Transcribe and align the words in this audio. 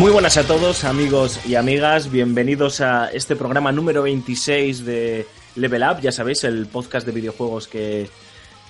Muy 0.00 0.12
buenas 0.12 0.38
a 0.38 0.44
todos, 0.44 0.84
amigos 0.84 1.38
y 1.46 1.56
amigas. 1.56 2.10
Bienvenidos 2.10 2.80
a 2.80 3.10
este 3.12 3.36
programa 3.36 3.70
número 3.70 4.04
26 4.04 4.86
de 4.86 5.26
Level 5.56 5.82
Up. 5.82 6.00
Ya 6.00 6.10
sabéis, 6.10 6.42
el 6.44 6.68
podcast 6.68 7.04
de 7.04 7.12
videojuegos 7.12 7.68
que, 7.68 8.08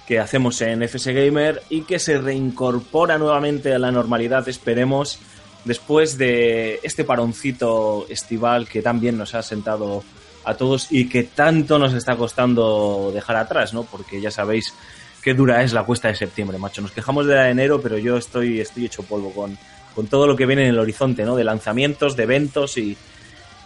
que 0.09 0.19
hacemos 0.19 0.61
en 0.61 0.83
FS 0.83 1.13
Gamer 1.13 1.63
y 1.71 1.83
que 1.83 2.01
se 2.01 2.19
reincorpora 2.19 3.17
nuevamente 3.17 3.73
a 3.73 3.79
la 3.79 3.93
normalidad, 3.93 4.49
esperemos, 4.49 5.21
después 5.65 6.19
de 6.19 6.81
este 6.83 7.05
paroncito 7.05 8.07
estival 8.09 8.69
que 8.69 8.83
tan 8.83 8.99
bien 8.99 9.17
nos 9.17 9.37
ha 9.37 9.45
sentado 9.45 10.03
a 10.45 10.55
todos 10.55 10.89
y 10.91 11.09
que 11.09 11.23
tanto 11.23 11.79
nos 11.79 11.95
está 11.95 12.17
costando 12.17 13.13
dejar 13.15 13.37
atrás, 13.37 13.73
¿no? 13.73 13.85
Porque 13.85 14.21
ya 14.21 14.33
sabéis 14.33 14.75
qué 15.23 15.35
dura 15.35 15.63
es 15.63 15.73
la 15.73 15.85
cuesta 15.85 16.09
de 16.09 16.17
septiembre, 16.17 16.59
macho. 16.59 16.83
Nos 16.83 16.91
quejamos 16.91 17.27
de 17.27 17.37
la 17.37 17.45
de 17.45 17.51
enero, 17.51 17.81
pero 17.81 17.99
yo 17.99 18.17
estoy, 18.17 18.59
estoy 18.59 18.87
hecho 18.87 19.05
polvo 19.05 19.31
con, 19.31 19.57
con 19.95 20.07
todo 20.07 20.27
lo 20.27 20.37
que 20.37 20.47
viene 20.47 20.63
en 20.63 20.71
el 20.71 20.79
horizonte, 20.79 21.25
¿no? 21.25 21.37
De 21.37 21.45
lanzamientos, 21.45 22.17
de 22.17 22.23
eventos 22.23 22.79
y, 22.79 22.97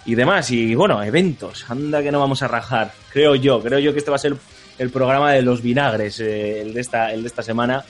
y 0.04 0.14
demás. 0.14 0.50
Y 0.50 0.74
bueno, 0.74 1.02
eventos. 1.02 1.64
Anda 1.68 2.02
que 2.02 2.12
no 2.12 2.20
vamos 2.20 2.42
a 2.42 2.48
rajar. 2.48 2.92
Creo 3.12 3.34
yo, 3.34 3.60
creo 3.60 3.78
yo 3.78 3.92
que 3.92 3.98
este 3.98 4.10
va 4.10 4.16
a 4.16 4.20
ser 4.20 4.36
el 4.78 4.90
programa 4.90 5.32
de 5.32 5.42
los 5.42 5.62
vinagres, 5.62 6.20
eh, 6.20 6.62
el, 6.62 6.74
de 6.74 6.80
esta, 6.80 7.12
el 7.12 7.22
de 7.22 7.28
esta 7.28 7.42
semana, 7.42 7.84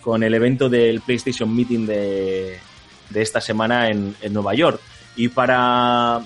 con 0.00 0.22
el 0.22 0.32
evento 0.34 0.68
del 0.68 1.00
PlayStation 1.00 1.54
Meeting 1.54 1.86
de, 1.86 2.58
de 3.10 3.22
esta 3.22 3.40
semana 3.40 3.88
en, 3.88 4.14
en 4.22 4.32
Nueva 4.32 4.54
York. 4.54 4.80
Y 5.16 5.28
para 5.28 6.20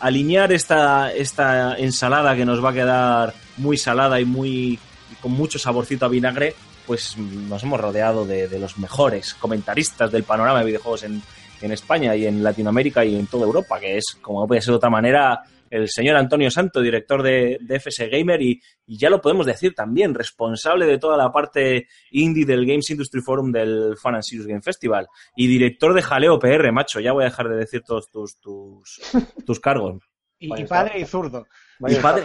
alinear 0.00 0.52
esta, 0.52 1.12
esta 1.12 1.76
ensalada 1.78 2.36
que 2.36 2.44
nos 2.44 2.62
va 2.62 2.70
a 2.70 2.74
quedar 2.74 3.34
muy 3.56 3.78
salada 3.78 4.20
y 4.20 4.24
muy 4.24 4.78
con 5.22 5.32
mucho 5.32 5.58
saborcito 5.58 6.04
a 6.04 6.08
vinagre, 6.08 6.54
pues 6.86 7.16
nos 7.18 7.62
hemos 7.62 7.80
rodeado 7.80 8.24
de, 8.24 8.48
de 8.48 8.58
los 8.58 8.78
mejores 8.78 9.34
comentaristas 9.34 10.10
del 10.12 10.24
panorama 10.24 10.60
de 10.60 10.66
videojuegos 10.66 11.02
en, 11.02 11.22
en 11.60 11.72
España 11.72 12.14
y 12.14 12.26
en 12.26 12.42
Latinoamérica 12.42 13.04
y 13.04 13.16
en 13.16 13.26
toda 13.26 13.46
Europa, 13.46 13.80
que 13.80 13.96
es, 13.96 14.16
como 14.20 14.40
no 14.40 14.46
puede 14.46 14.60
ser 14.60 14.72
de 14.72 14.76
otra 14.76 14.90
manera, 14.90 15.42
el 15.70 15.88
señor 15.88 16.16
Antonio 16.16 16.50
Santo, 16.50 16.80
director 16.80 17.22
de, 17.22 17.58
de 17.60 17.80
FS 17.80 18.08
Gamer 18.08 18.40
y, 18.40 18.60
y 18.86 18.98
ya 18.98 19.10
lo 19.10 19.20
podemos 19.20 19.46
decir 19.46 19.74
también, 19.74 20.14
responsable 20.14 20.86
de 20.86 20.98
toda 20.98 21.16
la 21.16 21.32
parte 21.32 21.88
indie 22.10 22.46
del 22.46 22.66
Games 22.66 22.88
Industry 22.90 23.20
Forum 23.20 23.50
del 23.50 23.96
Fun 23.96 24.14
and 24.14 24.22
Serious 24.22 24.46
Game 24.46 24.62
Festival 24.62 25.08
y 25.34 25.46
director 25.46 25.94
de 25.94 26.02
Jaleo 26.02 26.38
PR, 26.38 26.70
macho, 26.72 27.00
ya 27.00 27.12
voy 27.12 27.24
a 27.24 27.28
dejar 27.28 27.48
de 27.48 27.56
decir 27.56 27.82
todos 27.82 28.10
tus, 28.10 28.38
tus, 28.38 29.00
tus 29.46 29.60
cargos. 29.60 30.02
Y, 30.38 30.64
padre 30.64 31.00
y 31.00 31.04
zurdo. 31.06 31.46
Y 31.80 31.94
padre. 31.96 32.24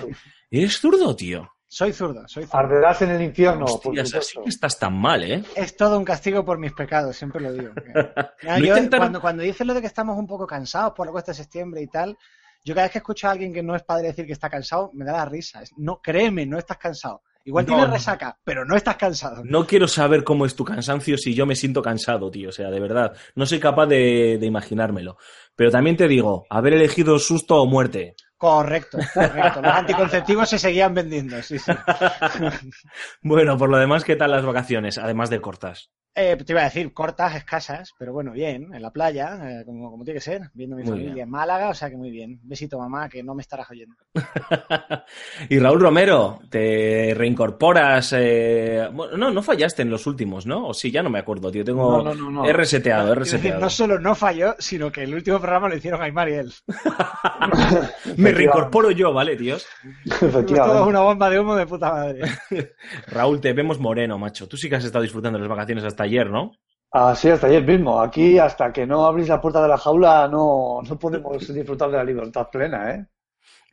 ¿eres 0.50 0.78
zurdo, 0.78 1.16
tío? 1.16 1.50
Soy 1.74 1.94
zurdo, 1.94 2.28
soy 2.28 2.44
zurdo. 2.44 2.58
Arderás 2.58 3.02
en 3.02 3.12
el 3.12 3.22
infierno, 3.22 3.64
por 3.66 3.98
Hostias, 3.98 4.14
así 4.14 4.38
que 4.44 4.50
estás 4.50 4.78
tan 4.78 4.94
mal, 4.94 5.24
¿eh? 5.24 5.42
Es 5.56 5.78
todo 5.78 5.98
un 5.98 6.04
castigo 6.04 6.44
por 6.44 6.58
mis 6.60 6.74
pecados, 6.74 7.16
siempre 7.16 7.40
lo 7.42 7.54
digo. 7.54 7.72
Mira, 7.88 8.36
No 8.44 8.58
yo, 8.58 8.76
intentaron- 8.76 9.00
cuando, 9.00 9.22
cuando 9.22 9.44
dices 9.44 9.66
lo 9.66 9.74
de 9.74 9.80
que 9.80 9.88
estamos 9.88 10.18
un 10.18 10.28
poco 10.28 10.46
cansados 10.46 10.92
por 10.94 11.06
la 11.06 11.14
cuesta 11.14 11.32
de 11.32 11.38
septiembre 11.38 11.82
y 11.82 11.88
tal, 11.88 12.18
yo 12.66 12.76
cada 12.76 12.88
vez 12.88 12.92
que 12.92 12.98
escucho 12.98 13.30
a 13.30 13.32
alguien 13.32 13.54
que 13.54 13.64
no 13.64 13.74
es 13.74 13.84
padre 13.84 14.08
decir 14.08 14.26
que 14.26 14.34
está 14.34 14.50
cansado, 14.50 14.90
me 14.94 15.06
da 15.06 15.14
la 15.14 15.26
risa. 15.26 15.62
Es- 15.62 15.72
No, 15.78 16.02
créeme, 16.02 16.46
no 16.46 16.58
estás 16.58 16.78
cansado. 16.78 17.22
Igual 17.46 17.66
No, 17.66 17.70
tienes 17.70 17.88
no. 17.88 17.94
resaca, 17.94 18.38
pero 18.44 18.66
no 18.66 18.76
estás 18.76 18.98
cansado. 18.98 19.42
No 19.46 19.66
quiero 19.66 19.88
saber 19.88 20.26
cómo 20.26 20.46
es 20.46 20.56
tu 20.56 20.66
cansancio 20.66 21.18
si 21.18 21.34
yo 21.34 21.46
me 21.46 21.56
siento 21.56 21.82
cansado, 21.82 22.30
tío. 22.30 22.50
O 22.50 22.52
sea, 22.52 22.70
de 22.70 22.80
verdad. 22.82 23.14
No 23.34 23.46
soy 23.46 23.60
capaz 23.62 23.88
de, 23.88 24.38
de 24.40 24.46
imaginármelo. 24.46 25.16
Pero 25.56 25.72
también 25.72 25.96
te 25.96 26.08
digo, 26.10 26.46
haber 26.50 26.74
elegido 26.74 27.18
susto 27.18 27.56
o 27.62 27.66
muerte. 27.66 28.16
Correcto, 28.42 28.98
correcto. 29.14 29.62
Los 29.62 29.72
anticonceptivos 29.72 30.50
se 30.50 30.58
seguían 30.58 30.96
vendiendo, 30.96 31.44
sí, 31.44 31.60
sí. 31.60 31.72
Bueno, 33.22 33.56
por 33.56 33.70
lo 33.70 33.78
demás, 33.78 34.04
¿qué 34.04 34.16
tal 34.16 34.32
las 34.32 34.44
vacaciones? 34.44 34.98
Además 34.98 35.30
de 35.30 35.40
cortas. 35.40 35.92
Eh, 36.14 36.36
te 36.36 36.52
iba 36.52 36.60
a 36.62 36.66
decir, 36.66 36.92
cortas, 36.94 37.36
escasas, 37.36 37.94
pero 37.98 38.12
bueno, 38.12 38.34
bien, 38.34 38.74
en 38.74 38.82
la 38.82 38.92
playa, 38.92 39.40
eh, 39.62 39.64
como, 39.66 39.90
como 39.90 40.04
tiene 40.04 40.20
que 40.20 40.24
ser, 40.24 40.42
viendo 40.54 40.76
a 40.76 40.78
mi 40.80 40.84
Muy 40.84 40.92
familia 40.92 41.14
bien. 41.14 41.24
en 41.28 41.32
Málaga, 41.32 41.70
o 41.70 41.74
sea 41.74 41.90
que 41.90 41.96
muy 41.96 42.12
bien. 42.12 42.38
Besito, 42.44 42.78
mamá, 42.78 43.08
que 43.08 43.24
no 43.24 43.34
me 43.34 43.42
estarás 43.42 43.70
oyendo. 43.72 43.96
y 45.50 45.58
Raúl 45.58 45.80
Romero, 45.80 46.42
te 46.50 47.14
reincorporas. 47.16 48.14
eh, 48.18 48.90
Bueno, 48.92 49.16
no, 49.16 49.32
no 49.32 49.42
fallaste 49.42 49.84
en 49.84 49.90
los 49.90 50.06
últimos, 50.06 50.46
¿no? 50.46 50.68
O 50.68 50.74
sí, 50.74 50.92
ya 50.92 51.02
no 51.02 51.10
me 51.10 51.20
acuerdo, 51.20 51.50
tío. 51.50 51.64
Tengo. 51.64 52.04
No, 52.04 52.14
no, 52.14 52.30
no, 52.30 52.44
reseteado, 52.52 53.16
no 53.16 53.70
solo 53.70 53.98
no 53.98 54.14
falló, 54.14 54.56
sino 54.60 54.92
que 54.92 55.04
el 55.04 55.14
último 55.14 55.40
programa 55.40 55.70
lo 55.70 55.78
hicieron 55.78 56.02
Aymar 56.02 56.28
y 56.28 56.34
él. 56.34 56.54
Me 58.18 58.32
reincorporo 58.32 58.92
yo, 58.92 59.14
¿vale, 59.14 59.36
tíos? 59.38 59.66
Todos 60.08 60.24
Efectivamente. 60.24 60.82
una 60.90 61.00
bomba 61.02 61.30
de 61.30 61.40
humo 61.40 61.56
de 61.56 61.66
puta 61.66 61.92
madre. 61.92 62.22
Raúl, 63.08 63.40
te 63.40 63.54
vemos 63.54 63.80
moreno, 63.80 64.18
macho. 64.18 64.48
Tú 64.48 64.58
sí 64.58 64.70
que 64.70 64.76
has 64.76 64.84
estado 64.84 65.04
disfrutando 65.04 65.38
de 65.38 65.44
las 65.44 65.50
vacaciones 65.50 65.84
hasta 65.84 66.01
ayer, 66.02 66.30
¿no? 66.30 66.52
Así 66.94 67.30
hasta 67.30 67.48
ayer 67.48 67.64
mismo. 67.66 68.00
Aquí, 68.02 68.38
hasta 68.38 68.72
que 68.74 68.86
no 68.86 69.06
abrís 69.06 69.28
la 69.30 69.40
puerta 69.42 69.62
de 69.62 69.68
la 69.70 69.78
jaula, 69.78 70.28
no, 70.30 70.82
no 70.88 71.00
podemos 71.00 71.48
disfrutar 71.54 71.90
de 71.92 71.98
la 71.98 72.04
libertad 72.04 72.48
plena, 72.52 72.92
¿eh? 72.96 73.06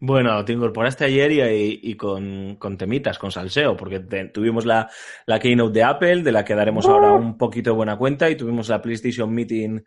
Bueno, 0.01 0.45
te 0.45 0.53
incorporaste 0.53 1.05
ayer 1.05 1.33
y, 1.33 1.41
y- 1.41 1.81
y 1.91 1.95
con, 1.97 2.55
con 2.57 2.77
temitas, 2.77 3.19
con 3.19 3.33
salseo, 3.33 3.77
porque 3.77 3.99
te- 4.01 4.27
tuvimos 4.29 4.65
la, 4.65 4.89
la 5.27 5.41
keynote 5.41 5.73
de 5.79 5.83
Apple, 5.85 6.23
de 6.23 6.31
la 6.33 6.45
que 6.45 6.55
daremos 6.55 6.87
ahora 6.87 7.13
un 7.13 7.37
poquito 7.37 7.71
de 7.71 7.77
buena 7.77 7.99
cuenta, 7.99 8.31
y 8.31 8.37
tuvimos 8.37 8.69
la 8.69 8.81
PlayStation 8.81 9.33
Meeting 9.35 9.81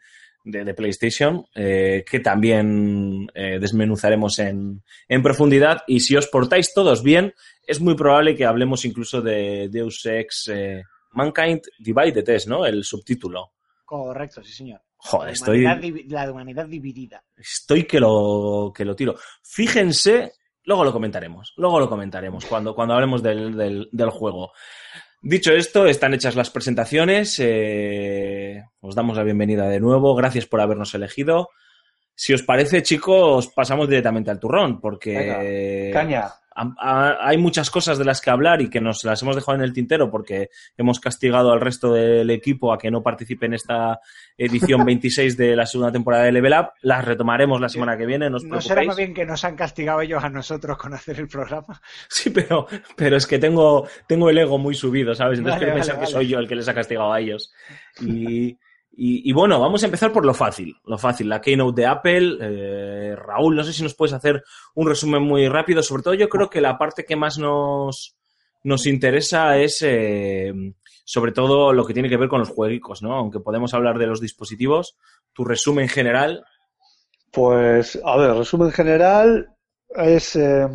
de, 0.44 0.66
de 0.66 0.74
PlayStation, 0.74 1.46
eh, 1.56 2.04
que 2.10 2.20
también 2.20 3.28
eh, 3.34 3.58
desmenuzaremos 3.62 4.38
en, 4.40 4.84
en 5.08 5.24
profundidad. 5.24 5.84
Y 5.88 6.02
si 6.02 6.18
os 6.18 6.28
portáis 6.28 6.74
todos 6.74 7.04
bien, 7.04 7.34
es 7.66 7.80
muy 7.80 7.96
probable 7.96 8.36
que 8.36 8.46
hablemos 8.46 8.84
incluso 8.84 9.22
de 9.22 9.70
Deus 9.72 10.06
Ex 10.06 10.50
eh, 10.54 10.84
Mankind 11.12 11.62
Divided, 11.80 12.28
es, 12.30 12.48
¿no? 12.48 12.66
El 12.66 12.84
subtítulo. 12.84 13.54
Correcto, 13.86 14.44
sí, 14.44 14.54
señor. 14.54 14.82
Joder, 14.98 15.28
la, 15.28 15.34
estoy... 15.34 15.66
humanidad, 15.66 16.06
la 16.26 16.32
humanidad 16.32 16.66
dividida. 16.68 17.24
Estoy 17.36 17.86
que 17.86 18.00
lo, 18.00 18.72
que 18.76 18.86
lo 18.86 18.96
tiro. 18.96 19.16
Fíjense, 19.44 20.34
luego 20.64 20.84
lo 20.84 20.94
comentaremos, 20.94 21.54
luego 21.58 21.80
lo 21.80 21.90
comentaremos 21.90 22.46
cuando, 22.46 22.76
cuando 22.76 22.94
hablemos 22.94 23.24
del, 23.24 23.58
del, 23.58 23.90
del 23.92 24.10
juego. 24.12 24.52
Dicho 25.24 25.52
esto, 25.54 25.86
están 25.86 26.14
hechas 26.16 26.36
las 26.36 26.50
presentaciones. 26.50 27.38
eh, 27.40 28.64
os 28.80 28.96
damos 28.96 29.18
la 29.18 29.24
bienvenida 29.24 29.68
de 29.70 29.80
nuevo. 29.80 30.16
Gracias 30.16 30.48
por 30.48 30.62
habernos 30.62 30.96
elegido. 30.96 31.50
Si 32.16 32.34
os 32.34 32.44
parece, 32.44 32.82
chicos, 32.84 33.48
pasamos 33.48 33.88
directamente 33.88 34.32
al 34.32 34.40
turrón, 34.40 34.80
porque 34.82 35.92
Caña. 35.94 36.32
A- 36.56 36.74
a- 36.78 37.28
hay 37.28 37.38
muchas 37.38 37.70
cosas 37.72 37.98
de 37.98 38.06
las 38.06 38.22
que 38.22 38.30
hablar 38.30 38.62
y 38.62 38.70
que 38.70 38.82
nos 38.82 39.04
las 39.04 39.22
hemos 39.22 39.36
dejado 39.36 39.56
en 39.58 39.64
el 39.64 39.74
tintero 39.74 40.12
porque 40.12 40.50
hemos 40.78 41.00
castigado 41.00 41.52
al 41.52 41.62
resto 41.62 41.94
del 41.94 42.30
equipo 42.30 42.74
a 42.74 42.78
que 42.78 42.92
no 42.92 43.02
participe 43.04 43.46
en 43.46 43.54
esta 43.54 44.00
edición 44.38 44.86
26 44.86 45.38
de 45.38 45.56
la 45.56 45.66
segunda 45.66 45.92
temporada 45.92 46.24
de 46.26 46.32
Level 46.32 46.54
Up. 46.60 46.72
Las 46.82 47.06
retomaremos 47.06 47.60
la 47.62 47.70
semana 47.70 47.98
que 47.98 48.06
viene, 48.06 48.30
no 48.30 48.38
os 48.38 48.44
¿No 48.44 48.60
será 48.62 48.84
más 48.84 48.98
bien 48.98 49.14
que 49.14 49.26
nos 49.26 49.44
han 49.46 49.56
castigado 49.56 50.02
ellos 50.02 50.24
a 50.24 50.30
nosotros 50.30 50.78
con 50.78 50.94
hacer 50.94 51.20
el 51.20 51.28
programa? 51.28 51.82
Sí, 52.10 52.30
pero, 52.30 52.68
pero 52.96 53.18
es 53.18 53.26
que 53.26 53.40
tengo, 53.40 53.88
tengo 54.08 54.30
el 54.30 54.38
ego 54.38 54.58
muy 54.58 54.76
subido, 54.76 55.16
¿sabes? 55.16 55.40
Entonces 55.40 55.60
Vale, 55.60 55.66
quiero 55.66 55.74
vale, 55.80 55.86
pensar 55.86 56.00
que 56.00 56.12
soy 56.12 56.28
yo 56.28 56.40
el 56.40 56.48
que 56.48 56.56
les 56.56 56.68
ha 56.68 56.74
castigado 56.74 57.12
a 57.14 57.20
ellos. 57.20 57.54
Y, 58.02 58.58
y, 58.94 59.32
bueno, 59.34 59.60
vamos 59.60 59.82
a 59.82 59.86
empezar 59.86 60.12
por 60.12 60.26
lo 60.26 60.34
fácil. 60.34 60.76
Lo 60.86 60.98
fácil, 60.98 61.30
la 61.30 61.42
keynote 61.42 61.82
de 61.82 61.88
Apple. 61.88 62.38
Eh, 62.42 63.16
Raúl, 63.16 63.56
no 63.56 63.64
sé 63.64 63.74
si 63.74 63.84
nos 63.84 63.96
puedes 63.96 64.14
hacer 64.14 64.44
un 64.76 64.88
resumen 64.88 65.24
muy 65.24 65.48
rápido. 65.48 65.82
Sobre 65.82 66.04
todo 66.04 66.14
yo 66.14 66.30
creo 66.30 66.50
que 66.50 66.62
la 66.62 66.78
parte 66.78 67.06
que 67.06 67.16
más 67.16 67.38
nos, 67.40 68.16
nos 68.64 68.86
interesa 68.86 69.58
es 69.58 69.82
eh, 69.82 70.54
sobre 71.06 71.32
todo 71.32 71.74
lo 71.74 71.86
que 71.86 71.94
tiene 71.94 72.10
que 72.10 72.18
ver 72.18 72.30
con 72.30 72.40
los 72.40 72.50
jueguicos, 72.50 73.02
¿no? 73.02 73.16
Aunque 73.16 73.40
podemos 73.40 73.74
hablar 73.74 73.98
de 73.98 74.08
los 74.08 74.20
dispositivos. 74.20 74.98
Tu 75.34 75.46
resumen 75.46 75.88
general. 75.88 76.44
Pues, 77.32 78.00
a 78.04 78.18
ver, 78.18 78.34
resumen 78.34 78.72
general 78.72 79.56
es... 79.96 80.36
eh, 80.36 80.68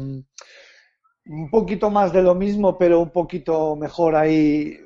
un 1.28 1.50
poquito 1.50 1.90
más 1.90 2.12
de 2.12 2.22
lo 2.22 2.34
mismo, 2.34 2.78
pero 2.78 3.00
un 3.00 3.10
poquito 3.10 3.74
mejor 3.74 4.14
ahí 4.14 4.78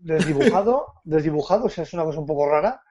desdibujado, 0.00 0.86
desdibujado, 1.06 1.66
o 1.66 1.70
sea, 1.70 1.84
es 1.84 1.92
una 1.94 2.04
cosa 2.04 2.20
un 2.20 2.26
poco 2.26 2.48
rara. 2.50 2.82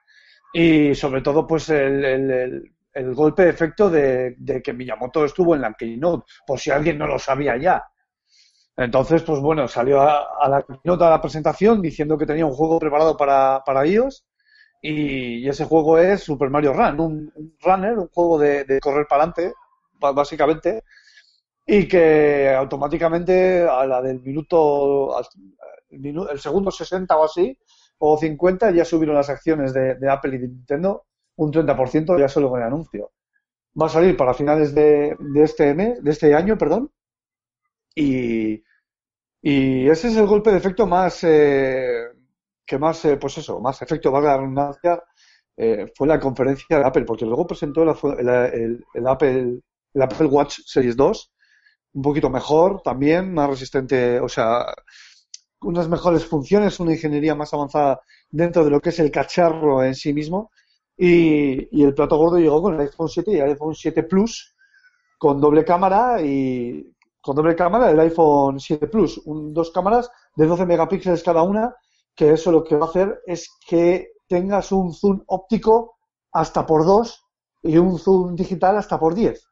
Y 0.54 0.94
sobre 0.94 1.22
todo, 1.22 1.46
pues 1.46 1.68
el, 1.70 2.04
el- 2.04 2.72
el- 2.94 3.14
golpe 3.14 3.44
de 3.44 3.50
efecto 3.50 3.90
de, 3.90 4.36
que 4.64 4.72
Miyamoto 4.74 5.24
estuvo 5.24 5.54
en 5.54 5.62
la 5.62 5.74
Keynote, 5.74 6.24
por 6.46 6.58
si 6.60 6.70
alguien 6.70 6.98
no 6.98 7.06
lo 7.08 7.18
sabía 7.18 7.56
ya. 7.58 7.84
Entonces, 8.76 9.22
pues 9.22 9.40
bueno, 9.40 9.66
salió 9.68 10.02
a, 10.02 10.48
la 10.48 10.62
Keynote 10.62 11.04
a 11.04 11.10
la 11.10 11.20
presentación 11.20 11.80
diciendo 11.80 12.18
que 12.18 12.26
tenía 12.26 12.44
un 12.46 12.52
juego 12.52 12.78
preparado 12.78 13.16
para, 13.16 13.62
para 13.64 13.86
iOS 13.86 14.26
y, 14.82 15.48
ese 15.48 15.64
juego 15.64 15.98
es 15.98 16.22
Super 16.22 16.50
Mario 16.50 16.72
Run, 16.74 17.00
un, 17.00 17.32
un 17.34 17.56
runner, 17.62 17.98
un 17.98 18.08
juego 18.08 18.38
de, 18.38 18.64
de 18.64 18.80
correr 18.80 19.06
para 19.08 19.24
adelante, 19.24 19.54
básicamente, 20.00 20.84
y 21.66 21.88
que 21.88 22.50
automáticamente 22.54 23.62
a 23.68 23.86
la 23.86 24.02
del 24.02 24.20
minuto, 24.22 25.16
el 25.90 26.40
segundo 26.40 26.70
60 26.70 27.16
o 27.16 27.24
así, 27.24 27.56
o 27.98 28.16
50, 28.18 28.70
ya 28.72 28.84
subieron 28.84 29.16
las 29.16 29.30
acciones 29.30 29.72
de, 29.74 29.94
de 29.96 30.10
Apple 30.10 30.36
y 30.36 30.38
de 30.38 30.48
Nintendo 30.48 31.06
un 31.36 31.52
30% 31.52 32.18
ya 32.18 32.28
solo 32.28 32.48
con 32.50 32.60
el 32.60 32.66
anuncio. 32.66 33.12
Va 33.80 33.86
a 33.86 33.90
salir 33.90 34.16
para 34.16 34.34
finales 34.34 34.74
de, 34.74 35.16
de 35.18 35.42
este 35.42 35.74
mes, 35.74 36.02
de 36.02 36.10
este 36.10 36.34
año, 36.34 36.58
perdón, 36.58 36.90
y, 37.94 38.62
y 39.42 39.88
ese 39.88 40.08
es 40.08 40.16
el 40.16 40.26
golpe 40.26 40.50
de 40.50 40.58
efecto 40.58 40.86
más 40.86 41.24
eh, 41.24 42.06
que 42.66 42.78
más, 42.78 43.04
eh, 43.06 43.16
pues 43.18 43.38
eso, 43.38 43.60
más 43.60 43.80
efecto, 43.82 44.12
valga 44.12 44.32
la 44.32 44.38
redundancia, 44.38 45.02
eh, 45.56 45.92
fue 45.96 46.08
la 46.08 46.20
conferencia 46.20 46.78
de 46.78 46.84
Apple, 46.84 47.04
porque 47.04 47.26
luego 47.26 47.46
presentó 47.46 47.82
el, 47.84 48.84
el 48.94 49.06
Apple, 49.06 49.60
el 49.94 50.02
Apple 50.02 50.26
Watch 50.26 50.60
Series 50.66 50.96
2, 50.96 51.32
un 51.94 52.02
poquito 52.02 52.30
mejor 52.30 52.82
también, 52.82 53.32
más 53.34 53.50
resistente, 53.50 54.20
o 54.20 54.28
sea, 54.28 54.66
unas 55.62 55.88
mejores 55.88 56.26
funciones, 56.26 56.80
una 56.80 56.92
ingeniería 56.92 57.34
más 57.34 57.52
avanzada 57.54 58.00
dentro 58.30 58.64
de 58.64 58.70
lo 58.70 58.80
que 58.80 58.90
es 58.90 58.98
el 59.00 59.10
cacharro 59.10 59.82
en 59.84 59.94
sí 59.94 60.12
mismo. 60.12 60.50
Y, 60.96 61.68
y 61.78 61.84
el 61.84 61.94
plato 61.94 62.16
gordo 62.16 62.38
llegó 62.38 62.62
con 62.62 62.74
el 62.74 62.80
iPhone 62.80 63.08
7 63.08 63.32
y 63.32 63.36
el 63.36 63.50
iPhone 63.50 63.74
7 63.74 64.02
Plus 64.04 64.54
con 65.18 65.40
doble 65.40 65.64
cámara 65.64 66.20
y 66.22 66.92
con 67.20 67.36
doble 67.36 67.56
cámara 67.56 67.90
el 67.90 68.00
iPhone 68.00 68.60
7 68.60 68.86
Plus, 68.88 69.18
un- 69.26 69.52
dos 69.52 69.70
cámaras 69.70 70.10
de 70.36 70.46
12 70.46 70.66
megapíxeles 70.66 71.22
cada 71.22 71.42
una, 71.42 71.74
que 72.14 72.32
eso 72.32 72.52
lo 72.52 72.62
que 72.64 72.76
va 72.76 72.86
a 72.86 72.88
hacer 72.88 73.20
es 73.26 73.50
que 73.68 74.12
tengas 74.28 74.72
un 74.72 74.92
zoom 74.94 75.22
óptico 75.26 75.96
hasta 76.32 76.66
por 76.66 76.84
2 76.84 77.24
y 77.62 77.76
un 77.78 77.98
zoom 77.98 78.34
digital 78.36 78.76
hasta 78.76 78.98
por 78.98 79.14
10. 79.14 79.46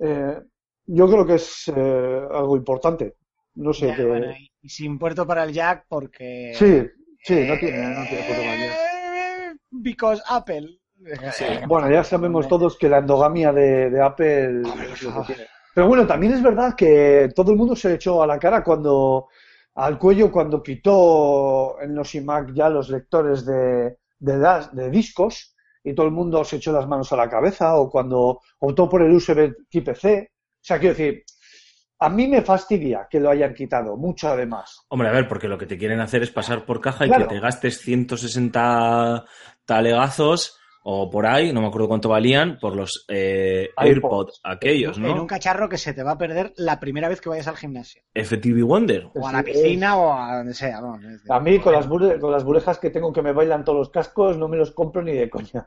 Eh, 0.00 0.40
yo 0.86 1.08
creo 1.08 1.26
que 1.26 1.34
es 1.36 1.68
eh, 1.74 2.28
algo 2.32 2.56
importante. 2.56 3.16
No 3.56 3.72
sé 3.72 3.86
Ya, 3.86 3.94
qué. 3.94 4.04
bueno, 4.04 4.26
y, 4.32 4.50
y 4.66 4.68
sin 4.68 4.98
puerto 4.98 5.24
para 5.26 5.44
el 5.44 5.52
jack 5.52 5.84
porque... 5.88 6.52
Sí, 6.54 6.82
sí, 7.22 7.46
no 7.46 7.56
tiene, 7.56 7.94
no 7.94 8.04
tiene 8.08 8.24
puerto 8.24 8.42
para 8.42 8.54
el 8.54 8.60
jack. 8.60 8.76
Eh, 8.76 9.56
Because 9.70 10.22
Apple. 10.28 10.80
Bueno, 11.68 11.90
ya 11.90 12.02
sabemos 12.02 12.48
todos 12.48 12.76
que 12.76 12.88
la 12.88 12.98
endogamia 12.98 13.52
de, 13.52 13.90
de 13.90 14.02
Apple 14.02 14.62
es 14.62 15.02
lo 15.02 15.20
que 15.20 15.26
tiene. 15.34 15.46
Pero 15.74 15.86
bueno, 15.86 16.06
también 16.06 16.32
es 16.32 16.42
verdad 16.42 16.74
que 16.74 17.28
todo 17.36 17.52
el 17.52 17.58
mundo 17.58 17.76
se 17.76 17.94
echó 17.94 18.22
a 18.22 18.26
la 18.26 18.38
cara 18.38 18.64
cuando, 18.64 19.28
al 19.74 19.98
cuello, 19.98 20.32
cuando 20.32 20.62
quitó 20.62 21.80
en 21.80 21.94
los 21.94 22.14
iMac 22.14 22.54
ya 22.54 22.70
los 22.70 22.88
lectores 22.88 23.44
de, 23.44 23.98
de, 24.18 24.66
de 24.72 24.90
discos 24.90 25.54
y 25.84 25.94
todo 25.94 26.06
el 26.06 26.12
mundo 26.12 26.42
se 26.44 26.56
echó 26.56 26.72
las 26.72 26.88
manos 26.88 27.12
a 27.12 27.16
la 27.16 27.28
cabeza 27.28 27.76
o 27.76 27.90
cuando 27.90 28.40
optó 28.60 28.88
por 28.88 29.02
el 29.02 29.12
USB 29.12 29.54
tipo 29.68 29.94
C. 29.94 30.30
O 30.32 30.58
sea, 30.60 30.80
quiero 30.80 30.96
decir, 30.96 31.22
a 31.98 32.08
mí 32.08 32.28
me 32.28 32.42
fastidia 32.42 33.06
que 33.10 33.20
lo 33.20 33.30
hayan 33.30 33.54
quitado, 33.54 33.96
mucho 33.96 34.28
además. 34.28 34.80
Hombre, 34.88 35.08
a 35.08 35.12
ver, 35.12 35.26
porque 35.28 35.48
lo 35.48 35.56
que 35.58 35.66
te 35.66 35.78
quieren 35.78 36.00
hacer 36.00 36.22
es 36.22 36.30
pasar 36.30 36.64
por 36.64 36.80
caja 36.80 37.06
y 37.06 37.08
Claro. 37.08 37.26
que 37.28 37.34
te 37.34 37.40
gastes 37.40 37.78
160 37.80 39.24
talegazos 39.64 40.58
o 40.88 41.10
por 41.10 41.26
ahí, 41.26 41.52
no 41.52 41.60
me 41.60 41.66
acuerdo 41.66 41.88
cuánto 41.88 42.08
valían, 42.08 42.58
por 42.60 42.76
los 42.76 43.06
eh, 43.08 43.70
AirPods. 43.76 43.88
AirPods 44.04 44.40
aquellos, 44.44 44.98
En 44.98 45.06
un 45.06 45.16
¿no? 45.16 45.26
cacharro 45.26 45.68
que 45.68 45.78
se 45.78 45.92
te 45.94 46.04
va 46.04 46.12
a 46.12 46.18
perder 46.18 46.52
la 46.58 46.78
primera 46.78 47.08
vez 47.08 47.20
que 47.20 47.28
vayas 47.28 47.48
al 47.48 47.56
gimnasio. 47.56 48.02
FTV 48.14 48.62
Wonder. 48.62 49.08
O 49.16 49.26
a 49.26 49.32
la 49.32 49.42
piscina 49.42 49.96
o 49.96 50.12
a 50.12 50.36
donde 50.36 50.54
sea. 50.54 50.80
decir, 51.00 51.32
A 51.32 51.40
mí, 51.40 51.58
con 51.58 51.72
las, 51.72 51.88
con 51.88 52.30
las 52.30 52.44
burejas 52.44 52.78
que 52.78 52.90
tengo 52.90 53.12
que 53.12 53.20
me 53.20 53.32
bailan 53.32 53.64
todos 53.64 53.78
los 53.80 53.90
cascos, 53.90 54.38
no 54.38 54.46
me 54.46 54.56
los 54.58 54.70
compro 54.70 55.02
ni 55.02 55.12
de 55.12 55.28
coña. 55.28 55.66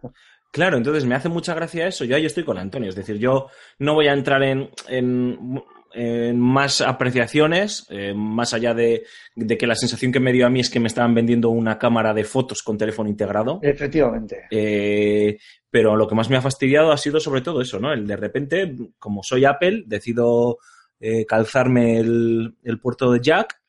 Claro, 0.51 0.77
entonces 0.77 1.03
me 1.03 1.15
hace 1.15 1.27
mucha 1.27 1.53
gracia 1.53 1.85
eso. 1.87 2.05
Yo 2.05 2.15
ahí 2.15 2.25
estoy 2.25 2.45
con 2.45 2.57
Antonio. 2.57 2.87
Es 2.87 2.95
decir, 2.95 3.17
yo 3.17 3.47
no 3.79 3.95
voy 3.95 4.07
a 4.07 4.13
entrar 4.13 4.41
en, 4.41 4.69
en, 4.87 5.61
en 5.93 6.39
más 6.39 6.81
apreciaciones, 6.81 7.85
eh, 7.89 8.13
más 8.15 8.53
allá 8.53 8.73
de, 8.73 9.05
de 9.35 9.57
que 9.57 9.67
la 9.67 9.75
sensación 9.75 10.11
que 10.11 10.19
me 10.19 10.31
dio 10.31 10.45
a 10.45 10.49
mí 10.49 10.59
es 10.59 10.69
que 10.69 10.79
me 10.79 10.87
estaban 10.87 11.13
vendiendo 11.13 11.49
una 11.49 11.77
cámara 11.77 12.13
de 12.13 12.23
fotos 12.23 12.61
con 12.61 12.77
teléfono 12.77 13.09
integrado. 13.09 13.59
Efectivamente. 13.61 14.47
Eh, 14.51 15.37
pero 15.69 15.95
lo 15.95 16.07
que 16.07 16.15
más 16.15 16.29
me 16.29 16.37
ha 16.37 16.41
fastidiado 16.41 16.91
ha 16.91 16.97
sido 16.97 17.19
sobre 17.19 17.41
todo 17.41 17.61
eso, 17.61 17.79
¿no? 17.79 17.93
El 17.93 18.07
de 18.07 18.15
repente, 18.15 18.75
como 18.97 19.23
soy 19.23 19.45
Apple, 19.45 19.83
decido 19.85 20.57
eh, 20.99 21.25
calzarme 21.25 21.99
el, 21.99 22.55
el 22.63 22.79
puerto 22.79 23.11
de 23.11 23.19
jack 23.21 23.59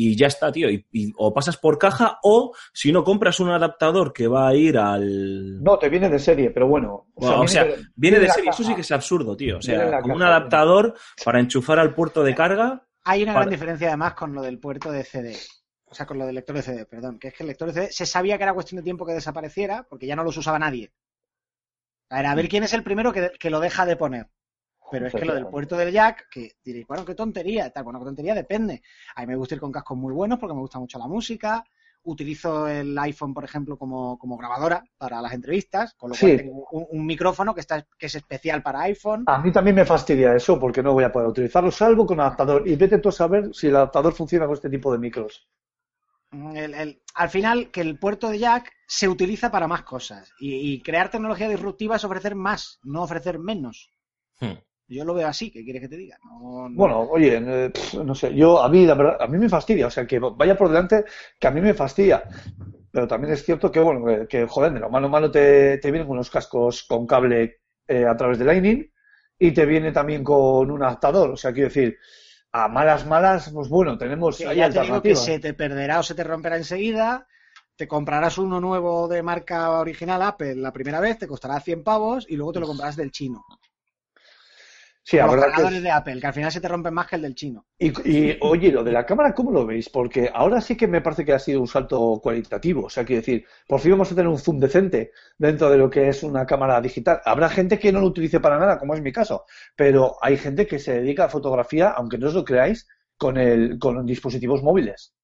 y 0.00 0.14
ya 0.14 0.28
está, 0.28 0.52
tío. 0.52 0.70
Y, 0.70 0.86
y 0.92 1.12
o 1.16 1.34
pasas 1.34 1.56
por 1.56 1.76
caja 1.76 2.20
o 2.22 2.54
si 2.72 2.92
no 2.92 3.02
compras 3.02 3.40
un 3.40 3.50
adaptador 3.50 4.12
que 4.12 4.28
va 4.28 4.46
a 4.46 4.54
ir 4.54 4.78
al... 4.78 5.60
No, 5.60 5.76
te 5.76 5.88
viene 5.88 6.08
de 6.08 6.20
serie, 6.20 6.50
pero 6.50 6.68
bueno. 6.68 7.08
Bueno, 7.16 7.40
o 7.40 7.48
sea, 7.48 7.66
viene 7.96 8.20
de 8.20 8.28
serie. 8.28 8.50
Eso 8.50 8.62
sí 8.62 8.76
que 8.76 8.82
es 8.82 8.92
absurdo, 8.92 9.36
tío. 9.36 9.58
O 9.58 9.60
sea, 9.62 10.00
como 10.00 10.14
un 10.14 10.22
adaptador 10.22 10.94
para 11.24 11.40
enchufar 11.40 11.80
al 11.80 11.96
puerto 11.96 12.22
de 12.22 12.32
carga. 12.32 12.86
Hay 13.02 13.24
una 13.24 13.32
gran 13.32 13.50
diferencia 13.50 13.88
además 13.88 14.14
con 14.14 14.32
lo 14.32 14.40
del 14.40 14.60
puerto 14.60 14.92
de 14.92 15.02
CD. 15.02 15.36
O 15.86 15.94
sea, 15.94 16.06
con 16.06 16.16
lo 16.16 16.26
del 16.26 16.36
lector 16.36 16.54
de 16.54 16.62
CD, 16.62 16.86
perdón. 16.86 17.18
Que 17.18 17.28
es 17.28 17.34
que 17.34 17.42
el 17.42 17.48
lector 17.48 17.66
de 17.66 17.74
CD 17.74 17.88
se 17.90 18.06
sabía 18.06 18.36
que 18.36 18.44
era 18.44 18.54
cuestión 18.54 18.76
de 18.76 18.84
tiempo 18.84 19.04
que 19.04 19.14
desapareciera 19.14 19.84
porque 19.90 20.06
ya 20.06 20.14
no 20.14 20.22
los 20.22 20.36
usaba 20.36 20.60
nadie. 20.60 20.92
A 22.08 22.18
ver, 22.18 22.26
a 22.26 22.34
ver 22.36 22.48
quién 22.48 22.62
es 22.62 22.72
el 22.72 22.84
primero 22.84 23.12
que, 23.12 23.32
que 23.36 23.50
lo 23.50 23.58
deja 23.58 23.84
de 23.84 23.96
poner. 23.96 24.28
Pero 24.90 25.06
es 25.06 25.14
que 25.14 25.24
lo 25.24 25.34
del 25.34 25.46
puerto 25.46 25.76
del 25.76 25.92
jack, 25.92 26.28
que 26.30 26.52
diréis, 26.64 26.86
bueno, 26.86 27.04
qué 27.04 27.14
tontería, 27.14 27.70
tal, 27.70 27.84
bueno, 27.84 27.98
qué 27.98 28.06
tontería 28.06 28.34
depende. 28.34 28.82
A 29.16 29.20
mí 29.22 29.26
me 29.26 29.36
gusta 29.36 29.54
ir 29.54 29.60
con 29.60 29.72
cascos 29.72 29.96
muy 29.98 30.12
buenos 30.12 30.38
porque 30.38 30.54
me 30.54 30.60
gusta 30.60 30.78
mucho 30.78 30.98
la 30.98 31.06
música. 31.06 31.64
Utilizo 32.04 32.66
el 32.68 32.96
iPhone, 32.98 33.34
por 33.34 33.44
ejemplo, 33.44 33.76
como, 33.76 34.18
como 34.18 34.36
grabadora 34.38 34.82
para 34.96 35.20
las 35.20 35.32
entrevistas, 35.32 35.94
con 35.94 36.10
lo 36.10 36.16
cual 36.16 36.36
tengo 36.36 36.66
un, 36.70 36.86
un 36.90 37.06
micrófono 37.06 37.54
que, 37.54 37.60
está, 37.60 37.86
que 37.98 38.06
es 38.06 38.14
especial 38.14 38.62
para 38.62 38.82
iPhone. 38.82 39.24
A 39.26 39.38
mí 39.40 39.52
también 39.52 39.76
me 39.76 39.84
fastidia 39.84 40.34
eso 40.34 40.58
porque 40.58 40.82
no 40.82 40.94
voy 40.94 41.04
a 41.04 41.12
poder 41.12 41.28
utilizarlo 41.28 41.70
salvo 41.70 42.06
con 42.06 42.20
adaptador. 42.20 42.66
Y 42.66 42.76
vete 42.76 42.98
tú 42.98 43.10
a 43.10 43.12
saber 43.12 43.50
si 43.52 43.66
el 43.66 43.76
adaptador 43.76 44.14
funciona 44.14 44.46
con 44.46 44.54
este 44.54 44.70
tipo 44.70 44.90
de 44.92 44.98
micros. 44.98 45.48
El- 46.30 46.74
el- 46.74 47.02
al 47.14 47.30
final, 47.30 47.70
que 47.70 47.80
el 47.80 47.98
puerto 47.98 48.28
de 48.30 48.38
jack 48.38 48.70
se 48.86 49.08
utiliza 49.08 49.50
para 49.50 49.66
más 49.66 49.82
cosas. 49.82 50.32
Y, 50.38 50.54
y 50.72 50.82
crear 50.82 51.10
tecnología 51.10 51.48
disruptiva 51.48 51.96
es 51.96 52.04
ofrecer 52.04 52.34
más, 52.34 52.78
no 52.82 53.02
ofrecer 53.02 53.38
menos. 53.38 53.90
Hmm. 54.40 54.58
Yo 54.88 55.04
lo 55.04 55.14
veo 55.14 55.28
así, 55.28 55.50
¿qué 55.50 55.62
quieres 55.64 55.82
que 55.82 55.88
te 55.88 55.96
diga? 55.96 56.18
No- 56.24 56.68
no- 56.68 56.76
Bueno, 56.78 57.00
oye, 57.02 57.36
eh, 57.36 57.72
no 58.04 58.14
sé, 58.14 58.34
yo 58.34 58.60
a 58.62 58.68
mí 58.68 58.86
la 58.86 58.94
verdad, 58.94 59.16
a 59.20 59.26
mí 59.26 59.36
me 59.38 59.48
fastidia, 59.48 59.86
o 59.88 59.90
sea, 59.90 60.06
que 60.06 60.18
vaya 60.18 60.56
por 60.56 60.68
delante 60.68 61.04
que 61.38 61.46
a 61.46 61.50
mí 61.50 61.60
me 61.60 61.74
fastidia. 61.74 62.24
Pero 62.90 63.06
también 63.06 63.34
es 63.34 63.44
cierto 63.44 63.70
que, 63.70 63.80
bueno, 63.80 64.04
que, 64.06 64.26
que, 64.28 64.46
joder, 64.46 64.72
de 64.72 64.80
lo 64.80 64.90
malo 64.90 65.08
malo 65.08 65.30
te, 65.30 65.78
te 65.78 65.90
vienen 65.90 66.08
unos 66.10 66.30
cascos 66.30 66.84
con 66.84 67.06
cable 67.06 67.60
eh, 67.86 68.06
a 68.06 68.16
través 68.16 68.38
de 68.38 68.44
Lightning 68.46 68.90
y 69.38 69.52
te 69.52 69.66
viene 69.66 69.92
también 69.92 70.24
con 70.24 70.70
un 70.70 70.82
adaptador. 70.82 71.30
O 71.30 71.36
sea, 71.36 71.52
quiero 71.52 71.68
decir, 71.68 71.98
a 72.52 72.68
malas 72.68 73.06
malas, 73.06 73.50
pues 73.52 73.68
bueno, 73.68 73.98
tenemos 73.98 74.38
que 74.38 74.46
hay 74.48 74.58
ya 74.58 74.70
te 74.70 74.80
digo 74.80 75.02
que 75.02 75.14
se 75.16 75.38
te 75.38 75.54
perderá 75.54 76.00
o 76.00 76.02
se 76.02 76.14
te 76.14 76.24
romperá 76.24 76.56
enseguida. 76.56 77.26
Te 77.76 77.86
comprarás 77.88 78.38
uno 78.38 78.60
nuevo 78.60 79.06
de 79.08 79.22
marca 79.22 79.70
original 79.72 80.22
Apple 80.22 80.56
la 80.56 80.72
primera 80.72 81.00
vez, 81.00 81.18
te 81.18 81.28
costará 81.28 81.60
100 81.60 81.84
pavos 81.84 82.26
y 82.28 82.36
luego 82.36 82.52
te 82.52 82.60
lo 82.60 82.66
comprarás 82.66 82.96
del 82.96 83.12
chino. 83.12 83.44
Sí, 85.08 85.16
Los 85.16 85.34
que 85.36 85.40
cargadores 85.40 85.78
es- 85.78 85.82
de 85.84 85.90
Apple, 85.90 86.20
que 86.20 86.26
al 86.26 86.34
final 86.34 86.52
se 86.52 86.60
te 86.60 86.68
rompen 86.68 86.92
más 86.92 87.06
que 87.06 87.16
el 87.16 87.22
del 87.22 87.34
chino. 87.34 87.64
Y, 87.78 87.88
y, 88.06 88.36
oye, 88.42 88.70
lo 88.70 88.84
de 88.84 88.92
la 88.92 89.06
cámara, 89.06 89.32
¿cómo 89.32 89.50
lo 89.50 89.64
veis? 89.64 89.88
Porque 89.88 90.30
ahora 90.30 90.60
sí 90.60 90.76
que 90.76 90.86
me 90.86 91.00
parece 91.00 91.24
que 91.24 91.32
ha 91.32 91.38
sido 91.38 91.62
un 91.62 91.66
salto 91.66 92.20
cualitativo. 92.22 92.84
O 92.84 92.90
sea, 92.90 93.06
quiero 93.06 93.22
decir, 93.22 93.46
por 93.66 93.80
fin 93.80 93.92
vamos 93.92 94.12
a 94.12 94.14
tener 94.14 94.28
un 94.28 94.36
zoom 94.38 94.60
decente 94.60 95.12
dentro 95.38 95.70
de 95.70 95.78
lo 95.78 95.88
que 95.88 96.08
es 96.10 96.22
una 96.22 96.44
cámara 96.44 96.78
digital. 96.82 97.22
Habrá 97.24 97.48
gente 97.48 97.78
que 97.78 97.90
no 97.90 98.00
lo 98.00 98.08
utilice 98.08 98.38
para 98.38 98.58
nada, 98.58 98.78
como 98.78 98.92
es 98.92 99.00
mi 99.00 99.10
caso, 99.10 99.46
pero 99.74 100.16
hay 100.20 100.36
gente 100.36 100.66
que 100.66 100.78
se 100.78 101.00
dedica 101.00 101.24
a 101.24 101.28
fotografía, 101.30 101.88
aunque 101.88 102.18
no 102.18 102.26
os 102.28 102.34
lo 102.34 102.44
creáis, 102.44 102.86
con, 103.16 103.38
el, 103.38 103.78
con 103.78 104.04
dispositivos 104.04 104.62
móviles. 104.62 105.14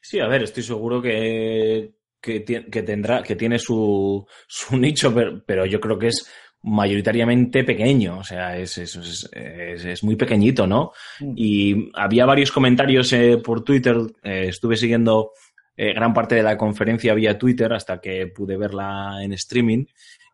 Sí, 0.00 0.20
a 0.20 0.26
ver, 0.26 0.44
estoy 0.44 0.62
seguro 0.62 1.02
que, 1.02 1.96
que, 2.18 2.40
tendrá, 2.40 3.22
que 3.22 3.36
tiene 3.36 3.58
su, 3.58 4.26
su 4.48 4.78
nicho, 4.78 5.14
pero, 5.14 5.44
pero 5.44 5.66
yo 5.66 5.78
creo 5.80 5.98
que 5.98 6.06
es 6.08 6.26
mayoritariamente 6.62 7.64
pequeño, 7.64 8.18
o 8.18 8.24
sea, 8.24 8.56
es, 8.56 8.76
es, 8.78 9.28
es, 9.32 10.04
muy 10.04 10.16
pequeñito, 10.16 10.66
¿no? 10.66 10.92
Mm. 11.20 11.32
Y 11.36 11.90
había 11.94 12.26
varios 12.26 12.52
comentarios 12.52 13.12
eh, 13.12 13.38
por 13.38 13.64
Twitter, 13.64 13.96
eh, 14.22 14.46
estuve 14.48 14.76
siguiendo 14.76 15.32
eh, 15.76 15.94
gran 15.94 16.12
parte 16.12 16.34
de 16.34 16.42
la 16.42 16.58
conferencia 16.58 17.14
vía 17.14 17.38
Twitter 17.38 17.72
hasta 17.72 18.00
que 18.00 18.26
pude 18.26 18.56
verla 18.56 19.18
en 19.22 19.32
streaming 19.32 19.86